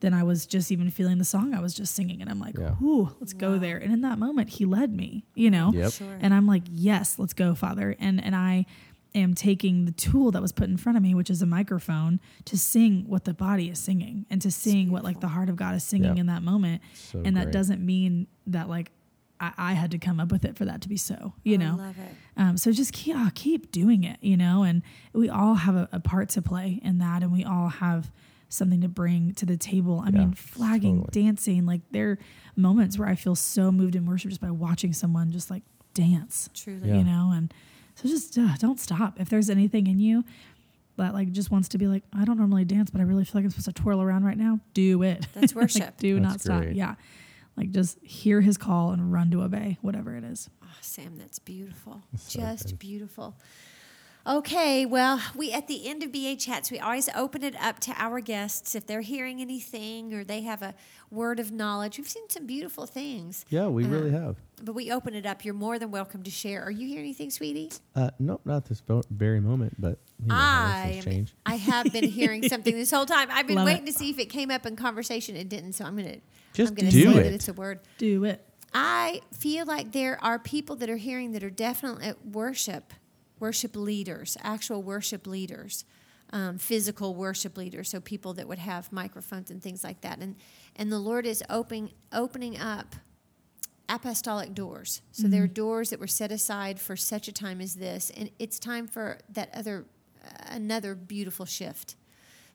than 0.00 0.12
I 0.12 0.22
was 0.22 0.44
just 0.46 0.70
even 0.72 0.90
feeling 0.90 1.18
the 1.18 1.24
song 1.24 1.54
I 1.54 1.60
was 1.60 1.72
just 1.74 1.94
singing, 1.94 2.20
and 2.20 2.28
I'm 2.30 2.40
like, 2.40 2.58
Yeah. 2.58 2.74
ooh, 2.82 3.10
let's 3.20 3.32
go 3.32 3.58
there. 3.58 3.78
And 3.78 3.92
in 3.92 4.00
that 4.02 4.18
moment, 4.18 4.50
he 4.50 4.64
led 4.64 4.92
me, 4.94 5.24
you 5.34 5.50
know, 5.50 5.72
Yep. 5.72 5.92
Sure. 5.92 6.18
and 6.20 6.34
I'm 6.34 6.46
like, 6.46 6.62
yes, 6.70 7.18
let's 7.18 7.32
go, 7.32 7.54
Father, 7.54 7.96
and 7.98 8.22
and 8.22 8.34
I 8.36 8.66
am 9.14 9.32
taking 9.32 9.84
the 9.84 9.92
tool 9.92 10.32
that 10.32 10.42
was 10.42 10.50
put 10.50 10.68
in 10.68 10.76
front 10.76 10.96
of 10.98 11.02
me, 11.02 11.14
which 11.14 11.30
is 11.30 11.40
a 11.40 11.46
microphone, 11.46 12.18
to 12.46 12.58
sing 12.58 13.04
what 13.06 13.24
the 13.24 13.32
body 13.32 13.70
is 13.70 13.78
singing 13.78 14.26
and 14.28 14.42
to 14.42 14.50
sing 14.50 14.90
what 14.90 15.04
like 15.04 15.20
the 15.20 15.28
heart 15.28 15.48
of 15.48 15.54
God 15.54 15.74
is 15.76 15.84
singing 15.84 16.14
Yeah. 16.16 16.20
in 16.20 16.26
that 16.26 16.42
moment 16.42 16.82
So 16.94 17.22
and 17.24 17.36
that 17.36 17.44
great. 17.44 17.52
doesn't 17.52 17.80
mean 17.80 18.26
that 18.48 18.68
like 18.68 18.90
I, 19.38 19.52
I 19.56 19.72
had 19.74 19.92
to 19.92 19.98
come 19.98 20.18
up 20.18 20.32
with 20.32 20.44
it 20.44 20.56
for 20.56 20.64
that 20.64 20.80
to 20.82 20.88
be 20.88 20.96
so 20.96 21.32
you 21.44 21.54
I 21.54 21.56
know 21.58 21.76
love 21.76 21.96
it. 21.98 22.14
um, 22.36 22.56
so 22.56 22.72
just 22.72 22.92
keep, 22.92 23.14
oh, 23.16 23.30
keep 23.34 23.70
doing 23.70 24.02
it 24.02 24.18
you 24.20 24.36
know 24.36 24.64
and 24.64 24.82
we 25.12 25.28
all 25.28 25.54
have 25.54 25.76
a, 25.76 25.88
a 25.92 26.00
part 26.00 26.28
to 26.30 26.42
play 26.42 26.80
in 26.82 26.98
that 26.98 27.22
and 27.22 27.30
we 27.32 27.44
all 27.44 27.68
have 27.68 28.10
something 28.54 28.80
to 28.80 28.88
bring 28.88 29.34
to 29.34 29.44
the 29.46 29.56
table 29.56 30.02
i 30.04 30.10
Yeah, 30.10 30.18
mean 30.20 30.34
flagging 30.34 31.02
totally. 31.04 31.22
dancing 31.24 31.66
like 31.66 31.80
there 31.90 32.10
are 32.12 32.18
moments 32.56 32.98
where 32.98 33.08
i 33.08 33.14
feel 33.14 33.34
so 33.34 33.70
moved 33.72 33.94
in 33.96 34.06
worship 34.06 34.30
just 34.30 34.40
by 34.40 34.50
watching 34.50 34.92
someone 34.92 35.30
just 35.32 35.50
like 35.50 35.62
dance 35.94 36.48
Truly. 36.54 36.88
Yeah. 36.88 36.96
you 36.96 37.04
know 37.04 37.32
and 37.34 37.52
so 37.96 38.08
just 38.08 38.36
uh, 38.38 38.56
don't 38.58 38.80
stop 38.80 39.20
if 39.20 39.28
there's 39.28 39.48
anything 39.50 39.86
in 39.86 39.98
you 39.98 40.24
that 40.96 41.12
like 41.14 41.30
just 41.32 41.50
wants 41.50 41.68
to 41.70 41.78
be 41.78 41.86
like 41.86 42.02
i 42.12 42.24
don't 42.24 42.36
normally 42.38 42.64
dance 42.64 42.90
but 42.90 43.00
i 43.00 43.04
really 43.04 43.24
feel 43.24 43.34
like 43.40 43.44
i'm 43.44 43.50
supposed 43.50 43.66
to 43.66 43.72
twirl 43.72 44.00
around 44.00 44.24
right 44.24 44.38
now 44.38 44.58
do 44.74 45.02
it 45.02 45.26
That's 45.34 45.52
Like, 45.54 45.62
worship. 45.62 45.96
do 45.98 46.14
That's 46.20 46.22
not 46.32 46.40
stop 46.40 46.62
great. 46.62 46.76
yeah 46.76 46.94
Like 47.56 47.70
just 47.70 47.98
hear 48.02 48.40
his 48.40 48.56
call 48.56 48.90
and 48.92 49.12
run 49.12 49.30
to 49.30 49.42
obey, 49.42 49.78
whatever 49.80 50.16
it 50.16 50.24
is. 50.24 50.50
Oh, 50.62 50.66
Sam, 50.80 51.16
that's 51.16 51.38
beautiful. 51.38 52.02
Just 52.28 52.78
beautiful. 52.80 53.36
Okay, 54.26 54.86
well, 54.86 55.20
we 55.36 55.52
at 55.52 55.68
the 55.68 55.86
end 55.86 56.02
of 56.02 56.10
BA 56.10 56.36
chats, 56.36 56.70
we 56.70 56.78
always 56.78 57.10
open 57.14 57.42
it 57.42 57.54
up 57.62 57.78
to 57.80 57.92
our 57.98 58.20
guests 58.20 58.74
if 58.74 58.86
they're 58.86 59.02
hearing 59.02 59.42
anything 59.42 60.14
or 60.14 60.24
they 60.24 60.40
have 60.40 60.62
a 60.62 60.74
word 61.10 61.38
of 61.38 61.52
knowledge. 61.52 61.98
We've 61.98 62.08
seen 62.08 62.30
some 62.30 62.46
beautiful 62.46 62.86
things, 62.86 63.44
Yeah, 63.50 63.66
we 63.66 63.84
really 63.84 64.14
Uh, 64.14 64.20
have. 64.20 64.36
but 64.62 64.74
we 64.74 64.90
open 64.90 65.14
it 65.14 65.26
up. 65.26 65.44
You're 65.44 65.52
more 65.52 65.78
than 65.78 65.90
welcome 65.90 66.22
to 66.22 66.30
share. 66.30 66.62
Are 66.64 66.70
you 66.70 66.86
hearing 66.88 67.04
anything, 67.04 67.30
sweetie? 67.30 67.70
Uh, 67.94 68.12
nope, 68.18 68.40
not 68.46 68.64
this 68.64 68.82
very 69.10 69.40
moment, 69.40 69.74
but 69.78 69.98
you 70.22 70.28
know, 70.28 70.34
I 70.36 71.02
am- 71.06 71.26
I 71.44 71.56
have 71.56 71.92
been 71.92 72.04
hearing 72.08 72.42
something 72.48 72.74
this 72.74 72.90
whole 72.90 73.04
time. 73.04 73.28
I've 73.30 73.46
been 73.46 73.56
Love 73.56 73.66
waiting 73.66 73.82
it. 73.82 73.92
to 73.92 73.98
see 73.98 74.08
if 74.08 74.18
it 74.18 74.30
came 74.30 74.50
up 74.50 74.64
in 74.64 74.74
conversation. 74.74 75.36
It 75.36 75.50
didn't, 75.50 75.74
so 75.74 75.84
I'm 75.84 75.96
gonna 75.96 76.16
Just 76.54 76.70
I'm 76.70 76.76
gonna 76.76 76.90
do 76.90 77.02
say 77.02 77.12
that 77.12 77.26
it. 77.26 77.34
it's 77.34 77.48
a 77.48 77.52
word. 77.52 77.80
Do 77.98 78.24
it. 78.24 78.42
I 78.72 79.20
feel 79.38 79.66
like 79.66 79.92
there 79.92 80.18
are 80.24 80.38
people 80.38 80.76
that 80.76 80.88
are 80.88 80.96
hearing 80.96 81.32
that 81.32 81.44
are 81.44 81.50
definitely 81.50 82.06
at 82.06 82.24
worship, 82.26 82.94
worship 83.38 83.76
leaders, 83.76 84.36
actual 84.42 84.82
worship 84.82 85.26
leaders, 85.26 85.84
um, 86.30 86.58
physical 86.58 87.14
worship 87.14 87.56
leaders. 87.56 87.90
So 87.90 88.00
people 88.00 88.34
that 88.34 88.48
would 88.48 88.58
have 88.58 88.92
microphones 88.92 89.50
and 89.50 89.62
things 89.62 89.84
like 89.84 90.00
that. 90.02 90.18
And 90.18 90.36
and 90.76 90.90
the 90.90 90.98
Lord 90.98 91.26
is 91.26 91.42
opening 91.48 91.90
opening 92.12 92.58
up 92.58 92.96
apostolic 93.88 94.54
doors. 94.54 95.02
So 95.12 95.28
there 95.28 95.42
are 95.42 95.46
doors 95.46 95.90
that 95.90 96.00
were 96.00 96.06
set 96.06 96.32
aside 96.32 96.80
for 96.80 96.96
such 96.96 97.28
a 97.28 97.32
time 97.32 97.60
as 97.60 97.74
this, 97.74 98.10
and 98.16 98.30
it's 98.38 98.58
time 98.58 98.86
for 98.86 99.18
that 99.28 99.50
other 99.54 99.84
another 100.48 100.94
beautiful 100.94 101.44
shift 101.44 101.96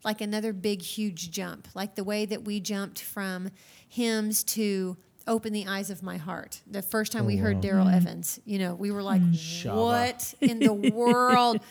like 0.03 0.21
another 0.21 0.53
big 0.53 0.81
huge 0.81 1.31
jump 1.31 1.67
like 1.75 1.95
the 1.95 2.03
way 2.03 2.25
that 2.25 2.43
we 2.43 2.59
jumped 2.59 3.01
from 3.01 3.49
hymns 3.87 4.43
to 4.43 4.97
open 5.29 5.53
the 5.53 5.65
eyes 5.67 5.89
of 5.89 6.03
my 6.03 6.17
heart 6.17 6.61
the 6.69 6.81
first 6.81 7.11
time 7.13 7.23
Oh, 7.23 7.27
we 7.27 7.37
heard 7.37 7.55
wow. 7.57 7.61
Darrell 7.61 7.87
Evans 7.87 8.39
you 8.45 8.59
know 8.59 8.75
we 8.75 8.91
were 8.91 9.01
like 9.03 9.21
Shaba. 9.21 9.75
what 9.75 10.33
in 10.41 10.59
the 10.59 10.73
world 10.99 11.61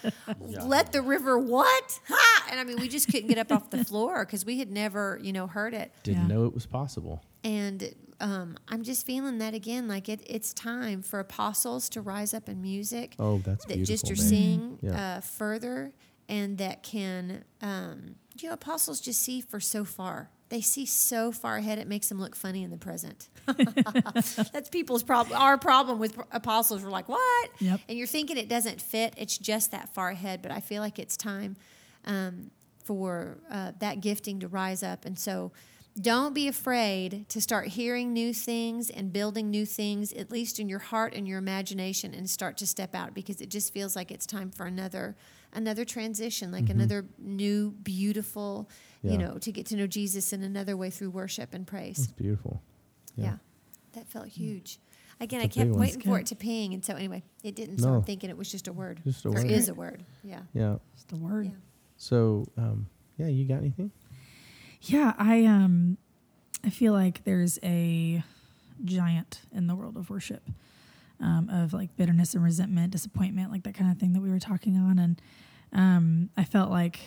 let 0.63 0.93
the 0.93 1.03
river 1.03 1.39
what 1.39 2.01
ha! 2.09 2.47
and 2.51 2.59
i 2.61 2.65
mean 2.65 2.79
we 2.81 2.89
just 2.89 3.09
couldn't 3.11 3.29
get 3.29 3.39
up 3.39 3.53
off 3.53 3.71
the 3.71 3.85
floor 3.85 4.25
because 4.25 4.45
we 4.47 4.59
had 4.59 4.71
never 4.71 5.19
you 5.23 5.33
know 5.33 5.47
heard 5.47 5.75
it 5.75 5.93
Didn't 6.03 6.23
Yeah. 6.23 6.27
know 6.35 6.47
it 6.47 6.55
was 6.55 6.67
possible. 6.67 7.23
and 7.45 7.93
um, 8.21 8.59
I'm 8.67 8.83
just 8.83 9.07
feeling 9.07 9.39
that 9.39 9.55
again. 9.55 9.87
Like 9.87 10.09
it, 10.09 10.21
it's 10.27 10.53
time 10.53 11.03
for 11.03 11.21
apostles 11.21 11.89
to 11.91 12.01
rise 12.01 12.35
up 12.35 12.49
in 12.49 12.61
music 12.61 13.15
Oh, 13.21 13.39
that's 13.39 13.65
that 13.67 13.75
beautiful. 13.77 13.95
just 13.95 14.11
are 14.11 14.21
man. 14.21 14.29
seeing 14.31 14.79
Yeah. 14.83 15.17
uh, 15.19 15.21
further 15.21 15.93
and 16.29 16.59
that 16.59 16.83
can, 16.83 17.45
um, 17.63 18.17
you 18.41 18.49
know, 18.49 18.55
apostles 18.55 19.01
just 19.01 19.21
see 19.23 19.41
for 19.41 19.61
so 19.61 19.85
far. 19.85 20.31
They 20.51 20.61
see 20.63 20.87
so 20.87 21.31
far 21.31 21.57
ahead, 21.57 21.79
it 21.79 21.87
makes 21.87 22.09
them 22.09 22.19
look 22.19 22.35
funny 22.35 22.63
in 22.63 22.71
the 22.71 22.79
present. 22.79 23.29
That's 24.53 24.69
people's 24.71 25.03
problem. 25.03 25.39
Our 25.39 25.59
problem 25.59 25.99
with 25.99 26.19
apostles, 26.33 26.83
we're 26.83 26.91
like, 26.91 27.09
what? 27.09 27.51
Yep. 27.59 27.81
And 27.89 27.99
you're 27.99 28.07
thinking 28.07 28.39
it 28.39 28.49
doesn't 28.49 28.81
fit. 28.81 29.13
It's 29.17 29.37
just 29.37 29.73
that 29.73 29.93
far 29.95 30.09
ahead. 30.11 30.41
But 30.41 30.51
I 30.51 30.61
feel 30.61 30.81
like 30.81 30.99
it's 30.99 31.17
time 31.17 31.57
um, 32.07 32.51
for 32.83 33.39
uh, 33.51 33.73
that 33.81 34.01
gifting 34.01 34.41
to 34.41 34.49
rise 34.49 34.83
up. 34.83 35.05
And 35.05 35.19
so 35.19 35.53
don't 35.99 36.35
be 36.35 36.49
afraid 36.49 37.29
to 37.29 37.41
start 37.41 37.69
hearing 37.69 38.13
new 38.13 38.33
things 38.33 38.91
and 38.91 39.13
building 39.13 39.51
new 39.51 39.67
things, 39.67 40.13
at 40.13 40.31
least 40.31 40.59
in 40.61 40.69
your 40.69 40.79
heart 40.79 41.15
and 41.15 41.27
your 41.29 41.39
imagination, 41.39 42.15
and 42.15 42.29
start 42.29 42.57
to 42.59 42.67
step 42.67 42.95
out 42.95 43.15
because 43.15 43.41
it 43.41 43.49
just 43.49 43.73
feels 43.73 43.95
like 43.97 44.11
it's 44.11 44.27
time 44.27 44.51
for 44.51 44.67
another 44.67 45.17
another 45.55 45.85
transition, 45.85 46.53
like 46.53 46.69
another 46.69 47.07
new, 47.19 47.71
beautiful, 47.71 48.69
Yeah. 49.03 49.13
you 49.13 49.19
know, 49.19 49.39
to 49.39 49.51
get 49.51 49.65
to 49.67 49.77
know 49.77 49.87
Jesus 49.87 50.33
in 50.35 50.43
another 50.43 50.77
way 50.77 50.91
through 50.91 51.09
worship 51.11 51.55
and 51.55 51.67
praise. 51.67 51.97
That's 51.97 52.13
beautiful. 52.13 52.61
Yeah. 53.17 53.25
Yeah. 53.25 53.37
That 53.95 54.09
felt 54.09 54.27
huge. 54.29 54.79
Again, 55.21 55.41
It's 55.41 55.57
I 55.57 55.63
a 55.63 55.65
kept 55.65 55.77
waiting 55.77 56.01
for 56.03 56.19
it 56.21 56.27
to 56.27 56.37
ping, 56.37 56.75
and 56.75 56.85
so 56.85 56.95
anyway, 56.95 57.23
it 57.43 57.55
didn't. 57.57 57.79
So 57.79 57.89
No. 57.89 57.95
I'm 57.97 58.03
thinking 58.05 58.29
it 58.31 58.37
was 58.37 58.51
just 58.53 58.69
a 58.69 58.73
word. 58.73 59.01
Just 59.05 59.25
a 59.25 59.29
or 59.31 59.33
word. 59.33 59.51
is 59.51 59.69
a 59.71 59.75
word. 59.75 60.05
Yeah. 60.23 60.43
Yeah. 60.53 60.77
It's 60.95 61.05
the 61.05 61.17
word. 61.17 61.47
Yeah. 61.47 61.53
So, 61.97 62.47
um, 62.59 62.87
yeah, 63.17 63.27
you 63.29 63.47
got 63.47 63.57
anything? 63.59 63.91
Yeah, 64.89 65.15
I 65.19 65.45
um 65.45 65.99
I 66.65 66.71
feel 66.71 66.93
like 66.93 67.25
there's 67.25 67.59
a 67.63 68.23
giant 68.85 69.41
in 69.53 69.67
the 69.67 69.75
world 69.75 69.97
of 69.97 70.11
worship. 70.11 70.43
Um, 71.21 71.51
of 71.51 71.73
like 71.73 71.97
bitterness 71.97 72.35
and 72.35 72.45
resentment, 72.45 72.93
disappointment, 72.93 73.51
like 73.51 73.65
that 73.65 73.75
kind 73.75 73.91
of 73.91 73.99
thing 73.99 74.13
that 74.13 74.21
we 74.21 74.31
were 74.31 74.39
talking 74.39 74.77
on. 74.77 75.01
And 75.01 75.21
um, 75.73 76.31
I 76.37 76.45
felt 76.45 76.71
like 76.71 77.01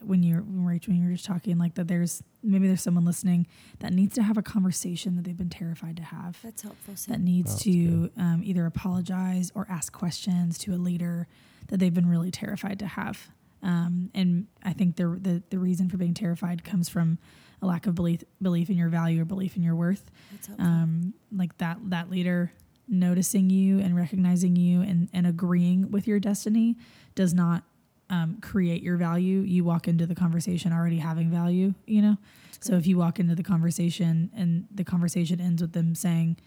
when 0.00 0.22
you're 0.22 0.42
when 0.42 0.64
Rachel, 0.64 0.92
when 0.92 1.02
you 1.02 1.08
were 1.08 1.14
just 1.14 1.24
talking, 1.24 1.58
like 1.58 1.74
that 1.74 1.88
there's 1.88 2.22
maybe 2.40 2.68
there's 2.68 2.82
someone 2.82 3.04
listening 3.04 3.48
that 3.80 3.92
needs 3.92 4.14
to 4.14 4.22
have 4.22 4.36
a 4.36 4.42
conversation 4.42 5.16
that 5.16 5.24
they've 5.24 5.36
been 5.36 5.50
terrified 5.50 5.96
to 5.96 6.04
have 6.04 6.38
That's 6.40 6.62
helpful. 6.62 6.94
that 7.08 7.20
needs 7.20 7.50
That's 7.50 7.64
to 7.64 8.10
um, 8.16 8.42
either 8.44 8.64
apologize 8.64 9.50
or 9.56 9.66
ask 9.68 9.92
questions 9.92 10.56
to 10.58 10.72
a 10.72 10.76
leader 10.78 11.26
that 11.66 11.78
they've 11.78 11.92
been 11.92 12.08
really 12.08 12.30
terrified 12.30 12.78
to 12.78 12.86
have. 12.86 13.28
Um, 13.62 14.10
and 14.14 14.46
I 14.62 14.72
think 14.72 14.96
the, 14.96 15.18
the 15.20 15.42
the 15.50 15.58
reason 15.58 15.88
for 15.88 15.96
being 15.96 16.14
terrified 16.14 16.64
comes 16.64 16.88
from 16.88 17.18
a 17.60 17.66
lack 17.66 17.86
of 17.86 17.94
belief 17.94 18.22
belief 18.40 18.70
in 18.70 18.76
your 18.76 18.88
value 18.88 19.22
or 19.22 19.24
belief 19.24 19.56
in 19.56 19.62
your 19.62 19.74
worth. 19.74 20.10
Um, 20.58 21.14
like 21.32 21.58
that 21.58 21.78
that 21.90 22.10
leader 22.10 22.52
noticing 22.88 23.50
you 23.50 23.78
and 23.80 23.94
recognizing 23.94 24.56
you 24.56 24.80
and, 24.80 25.08
and 25.12 25.26
agreeing 25.26 25.90
with 25.90 26.06
your 26.06 26.18
destiny 26.18 26.76
does 27.14 27.34
not 27.34 27.62
um, 28.10 28.38
create 28.40 28.82
your 28.82 28.96
value. 28.96 29.40
You 29.40 29.64
walk 29.64 29.88
into 29.88 30.06
the 30.06 30.14
conversation 30.14 30.72
already 30.72 30.98
having 30.98 31.30
value, 31.30 31.74
you 31.86 32.00
know? 32.00 32.16
So 32.60 32.74
if 32.74 32.86
you 32.86 32.96
walk 32.96 33.20
into 33.20 33.34
the 33.34 33.42
conversation 33.42 34.30
and 34.34 34.66
the 34.74 34.84
conversation 34.84 35.40
ends 35.40 35.60
with 35.62 35.72
them 35.72 35.94
saying, 35.94 36.38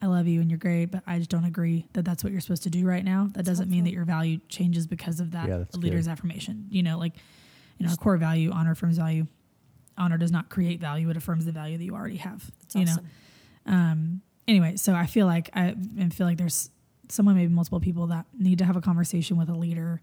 I 0.00 0.06
love 0.06 0.26
you 0.28 0.40
and 0.40 0.48
you're 0.50 0.58
great, 0.58 0.86
but 0.86 1.02
I 1.06 1.18
just 1.18 1.28
don't 1.30 1.44
agree 1.44 1.86
that 1.94 2.04
that's 2.04 2.22
what 2.22 2.32
you're 2.32 2.40
supposed 2.40 2.62
to 2.64 2.70
do 2.70 2.86
right 2.86 3.04
now. 3.04 3.30
That 3.32 3.44
doesn't 3.44 3.68
mean 3.68 3.84
that 3.84 3.92
your 3.92 4.04
value 4.04 4.38
changes 4.48 4.86
because 4.86 5.18
of 5.18 5.32
that 5.32 5.48
Yeah, 5.48 5.64
leader's 5.74 6.06
good. 6.06 6.12
affirmation. 6.12 6.66
You 6.70 6.84
know, 6.84 6.98
like, 6.98 7.14
you 7.78 7.86
know, 7.86 7.92
a 7.92 7.96
core 7.96 8.16
value, 8.16 8.50
honor 8.52 8.72
affirms 8.72 8.96
value. 8.98 9.26
Honor 9.96 10.16
does 10.16 10.30
not 10.30 10.48
create 10.48 10.78
value; 10.80 11.10
it 11.10 11.16
affirms 11.16 11.44
the 11.44 11.50
value 11.52 11.76
that 11.76 11.84
you 11.84 11.94
already 11.96 12.18
have. 12.18 12.48
That's 12.60 12.74
you 12.76 12.84
know, 12.84 12.96
um, 13.66 14.22
anyway, 14.46 14.76
so 14.76 14.94
I 14.94 15.06
feel 15.06 15.26
like 15.26 15.50
I, 15.54 15.74
I 16.00 16.08
feel 16.10 16.26
like 16.26 16.38
there's 16.38 16.70
someone, 17.08 17.34
maybe 17.36 17.52
multiple 17.52 17.80
people 17.80 18.06
that 18.08 18.26
need 18.38 18.58
to 18.58 18.64
have 18.64 18.76
a 18.76 18.80
conversation 18.80 19.36
with 19.36 19.48
a 19.48 19.54
leader, 19.54 20.00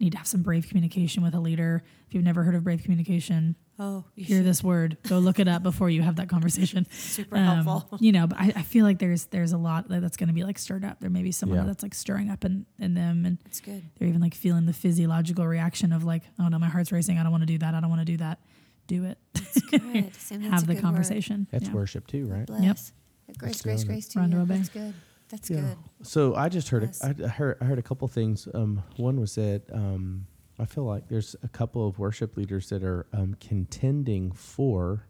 need 0.00 0.12
to 0.12 0.18
have 0.18 0.26
some 0.26 0.42
brave 0.42 0.68
communication 0.68 1.22
with 1.22 1.34
a 1.34 1.40
leader. 1.40 1.82
If 2.06 2.14
you've 2.14 2.24
never 2.24 2.42
heard 2.42 2.54
of 2.54 2.64
brave 2.64 2.82
communication, 2.82 3.56
Oh, 3.80 4.04
you 4.16 4.24
hear 4.24 4.38
should. 4.38 4.46
this 4.46 4.62
word. 4.64 4.96
Go 5.08 5.18
look 5.20 5.38
it 5.38 5.46
up 5.46 5.62
before 5.62 5.88
you 5.88 6.02
have 6.02 6.16
that 6.16 6.28
conversation. 6.28 6.86
Super 6.90 7.36
Um, 7.36 7.64
helpful. 7.64 7.98
you 8.00 8.10
know, 8.12 8.26
but 8.26 8.38
I, 8.40 8.52
I 8.56 8.62
feel 8.62 8.84
like 8.84 8.98
there's 8.98 9.26
there's 9.26 9.52
a 9.52 9.58
lot 9.58 9.88
that- 9.88 10.00
that's 10.02 10.16
going 10.16 10.28
to 10.28 10.34
be 10.34 10.42
like 10.42 10.58
stirred 10.58 10.84
up. 10.84 10.98
There 11.00 11.10
may 11.10 11.22
be 11.22 11.30
someone 11.32 11.58
Yeah. 11.60 11.64
that's 11.64 11.82
like 11.82 11.94
stirring 11.94 12.28
up 12.30 12.44
in 12.44 12.66
in 12.80 12.94
them, 12.94 13.24
and 13.24 13.38
it's 13.46 13.60
good. 13.60 13.82
they're 13.98 14.08
even 14.08 14.20
like 14.20 14.34
feeling 14.34 14.66
the 14.66 14.72
physiological 14.72 15.46
reaction 15.46 15.92
of 15.92 16.02
like, 16.04 16.22
oh 16.40 16.48
no, 16.48 16.58
my 16.58 16.68
heart's 16.68 16.90
racing. 16.90 17.18
I 17.18 17.22
don't 17.22 17.30
want 17.32 17.42
to 17.42 17.46
do 17.46 17.58
that. 17.58 17.74
I 17.74 17.80
don't 17.80 17.90
want 17.90 18.00
to 18.00 18.04
do 18.04 18.16
that. 18.16 18.40
Do 18.88 19.04
it. 19.04 19.18
That's 19.34 19.62
good. 19.70 20.14
Sam, 20.14 20.40
have 20.40 20.66
the 20.66 20.74
good 20.74 20.82
conversation. 20.82 21.46
That's 21.52 21.68
Yeah. 21.68 21.74
worship 21.74 22.06
too, 22.06 22.26
right? 22.26 22.48
Word. 22.50 22.58
Bless. 22.60 22.92
Grace, 23.36 23.62
grace, 23.62 23.84
grace 23.84 24.08
to 24.08 24.26
you. 24.26 24.38
obey. 24.40 24.56
That's 24.56 24.68
good. 24.70 24.94
That's 25.28 25.50
Yeah. 25.50 25.60
good. 25.60 25.76
So 26.02 26.34
I 26.34 26.48
just 26.48 26.70
heard 26.70 26.82
Yes. 26.84 27.04
a, 27.04 27.08
I 27.08 27.24
I 27.26 27.28
heard 27.28 27.58
I 27.60 27.64
heard 27.66 27.78
a 27.78 27.82
couple 27.82 28.08
things. 28.08 28.48
Um, 28.54 28.82
one 28.96 29.20
was 29.20 29.34
that 29.36 29.62
um, 29.72 30.26
I 30.58 30.64
feel 30.64 30.84
like 30.84 31.08
there's 31.08 31.36
a 31.42 31.48
couple 31.48 31.86
of 31.86 31.98
worship 31.98 32.36
leaders 32.36 32.68
that 32.70 32.82
are 32.82 33.06
um, 33.12 33.36
contending 33.40 34.32
for 34.32 35.06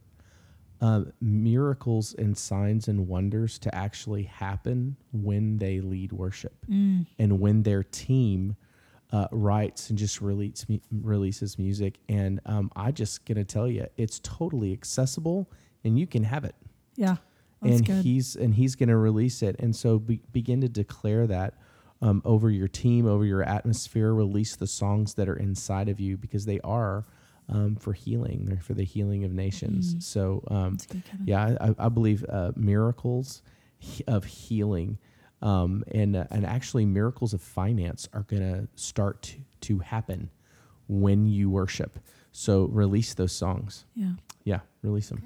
uh, 0.80 1.04
miracles 1.20 2.14
and 2.14 2.36
signs 2.36 2.86
and 2.88 3.08
wonders 3.08 3.58
to 3.60 3.74
actually 3.74 4.24
happen 4.24 4.96
when 5.12 5.58
they 5.58 5.80
lead 5.80 6.12
worship 6.12 6.54
Mm. 6.70 7.06
and 7.18 7.40
when 7.40 7.62
their 7.62 7.82
team 7.82 8.56
uh, 9.10 9.26
writes 9.32 9.88
and 9.88 9.98
just 9.98 10.20
release, 10.20 10.66
releases 10.92 11.58
music. 11.58 11.98
And 12.10 12.40
um, 12.46 12.70
I 12.76 12.92
just 12.92 13.24
gonna 13.24 13.42
tell 13.44 13.66
you, 13.66 13.86
it's 13.96 14.20
totally 14.22 14.72
accessible 14.72 15.50
and 15.82 15.98
you 15.98 16.06
can 16.06 16.24
have 16.24 16.44
it 16.44 16.54
Yeah. 16.96 17.16
And 17.62 17.84
good. 17.84 18.04
he's 18.04 18.36
and 18.36 18.54
he's 18.54 18.76
to 18.90 18.96
release 18.96 19.42
it 19.42 19.56
and 19.58 19.74
so 19.74 19.98
be, 19.98 20.20
begin 20.32 20.60
to 20.60 20.68
declare 20.68 21.26
that 21.26 21.54
um, 22.00 22.22
over 22.24 22.50
your 22.50 22.68
team 22.68 23.06
over 23.06 23.24
your 23.24 23.42
atmosphere 23.42 24.12
release 24.14 24.54
the 24.56 24.66
songs 24.66 25.14
that 25.14 25.28
are 25.28 25.36
inside 25.36 25.88
of 25.88 25.98
you 26.00 26.16
because 26.16 26.44
they 26.46 26.60
are 26.60 27.04
um, 27.48 27.74
for 27.76 27.92
healing 27.92 28.44
they're 28.46 28.60
for 28.60 28.74
the 28.74 28.84
healing 28.84 29.24
of 29.24 29.32
nations 29.32 29.94
Mm. 29.94 30.02
so 30.02 30.42
um, 30.48 30.72
That's 30.72 30.86
good, 30.86 31.04
Kevin. 31.04 31.26
yeah 31.26 31.56
I, 31.60 31.74
I- 31.86 31.88
believe 31.88 32.24
uh, 32.28 32.52
miracles 32.56 33.42
of 34.06 34.24
healing 34.24 34.98
um, 35.42 35.84
and 35.92 36.14
uh, 36.16 36.24
and 36.30 36.44
actually 36.46 36.84
miracles 36.86 37.32
of 37.34 37.40
finance 37.40 38.08
are 38.12 38.22
going 38.22 38.42
to 38.42 38.68
start 38.80 39.22
to, 39.22 39.38
to 39.62 39.78
happen 39.78 40.30
when 40.88 41.26
you 41.26 41.48
worship 41.50 41.98
so 42.32 42.64
release 42.66 43.14
those 43.14 43.32
songs 43.32 43.84
Yeah. 43.94 44.12
yeah 44.44 44.60
release 44.82 45.08
them 45.08 45.22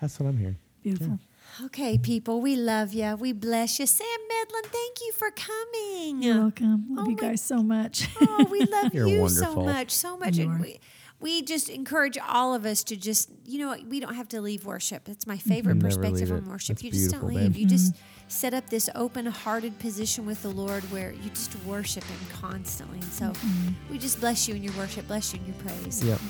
that's 0.00 0.18
what 0.20 0.28
i'm 0.28 0.36
hearing 0.38 0.56
Beautiful. 0.82 1.18
Okay, 1.60 1.98
people, 1.98 2.40
we 2.40 2.56
love 2.56 2.94
you. 2.94 3.14
We 3.16 3.32
bless 3.32 3.78
you. 3.78 3.86
Sam 3.86 4.06
Medlin, 4.28 4.62
thank 4.64 5.00
you 5.00 5.12
for 5.12 5.30
coming. 5.30 6.22
You're 6.22 6.40
welcome. 6.40 6.86
Love 6.88 7.06
Oh 7.06 7.10
you 7.10 7.16
my- 7.16 7.28
guys 7.28 7.42
so 7.42 7.62
much. 7.62 8.08
Oh, 8.22 8.46
we 8.50 8.60
love 8.60 8.94
You're 8.94 9.06
you 9.06 9.28
so 9.28 9.56
much, 9.56 9.90
so 9.90 10.16
much. 10.16 10.38
And 10.38 10.58
we, 10.58 10.80
we 11.20 11.42
just 11.42 11.68
encourage 11.68 12.16
all 12.26 12.54
of 12.54 12.64
us 12.64 12.82
to 12.84 12.96
just, 12.96 13.30
you 13.44 13.58
know, 13.58 13.76
we 13.88 14.00
don't 14.00 14.14
have 14.14 14.28
to 14.28 14.40
leave 14.40 14.64
worship. 14.64 15.04
That's 15.04 15.26
my 15.26 15.36
mm-hmm. 15.36 15.50
favorite 15.50 15.74
Never 15.74 15.88
perspective 15.88 16.32
on 16.32 16.48
worship. 16.48 16.76
That's 16.76 16.84
you 16.84 16.90
just 16.90 17.10
don't 17.10 17.24
leave. 17.24 17.52
babe. 17.52 17.56
You 17.56 17.66
just 17.66 17.92
mm-hmm. 17.92 18.28
set 18.28 18.54
up 18.54 18.70
this 18.70 18.88
open-hearted 18.94 19.78
position 19.78 20.24
with 20.24 20.42
the 20.42 20.50
Lord 20.50 20.82
where 20.90 21.12
you 21.12 21.30
just 21.30 21.54
worship 21.64 22.04
Him 22.04 22.18
constantly. 22.40 22.98
And 22.98 23.12
so 23.12 23.26
mm-hmm. 23.26 23.92
we 23.92 23.98
just 23.98 24.18
bless 24.20 24.48
you 24.48 24.54
in 24.54 24.62
your 24.62 24.72
worship, 24.74 25.06
bless 25.06 25.34
you 25.34 25.40
in 25.40 25.46
your 25.46 25.56
praise. 25.56 26.02
Yep. 26.02 26.20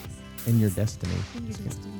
And 0.47 0.61
your 0.61 0.70
destiny. 0.70 1.14
In 1.36 1.47
your 1.47 1.57
destiny. 1.57 1.93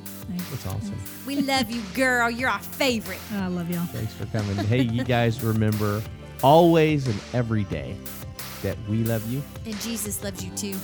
That's 0.51 0.67
awesome. 0.67 0.99
We 1.25 1.41
love 1.41 1.71
you, 1.71 1.81
girl. 1.93 2.29
You're 2.29 2.49
our 2.49 2.59
favorite. 2.59 3.19
I 3.33 3.47
love 3.47 3.69
y'all. 3.69 3.85
Thanks 3.85 4.13
for 4.13 4.25
coming. 4.27 4.57
hey, 4.65 4.81
you 4.81 5.03
guys 5.03 5.43
remember 5.43 6.01
always 6.41 7.07
and 7.07 7.19
every 7.33 7.63
day 7.65 7.95
that 8.61 8.77
we 8.89 9.03
love 9.03 9.29
you. 9.31 9.41
And 9.65 9.79
Jesus 9.81 10.23
loves 10.23 10.43
you 10.43 10.51
too. 10.55 10.77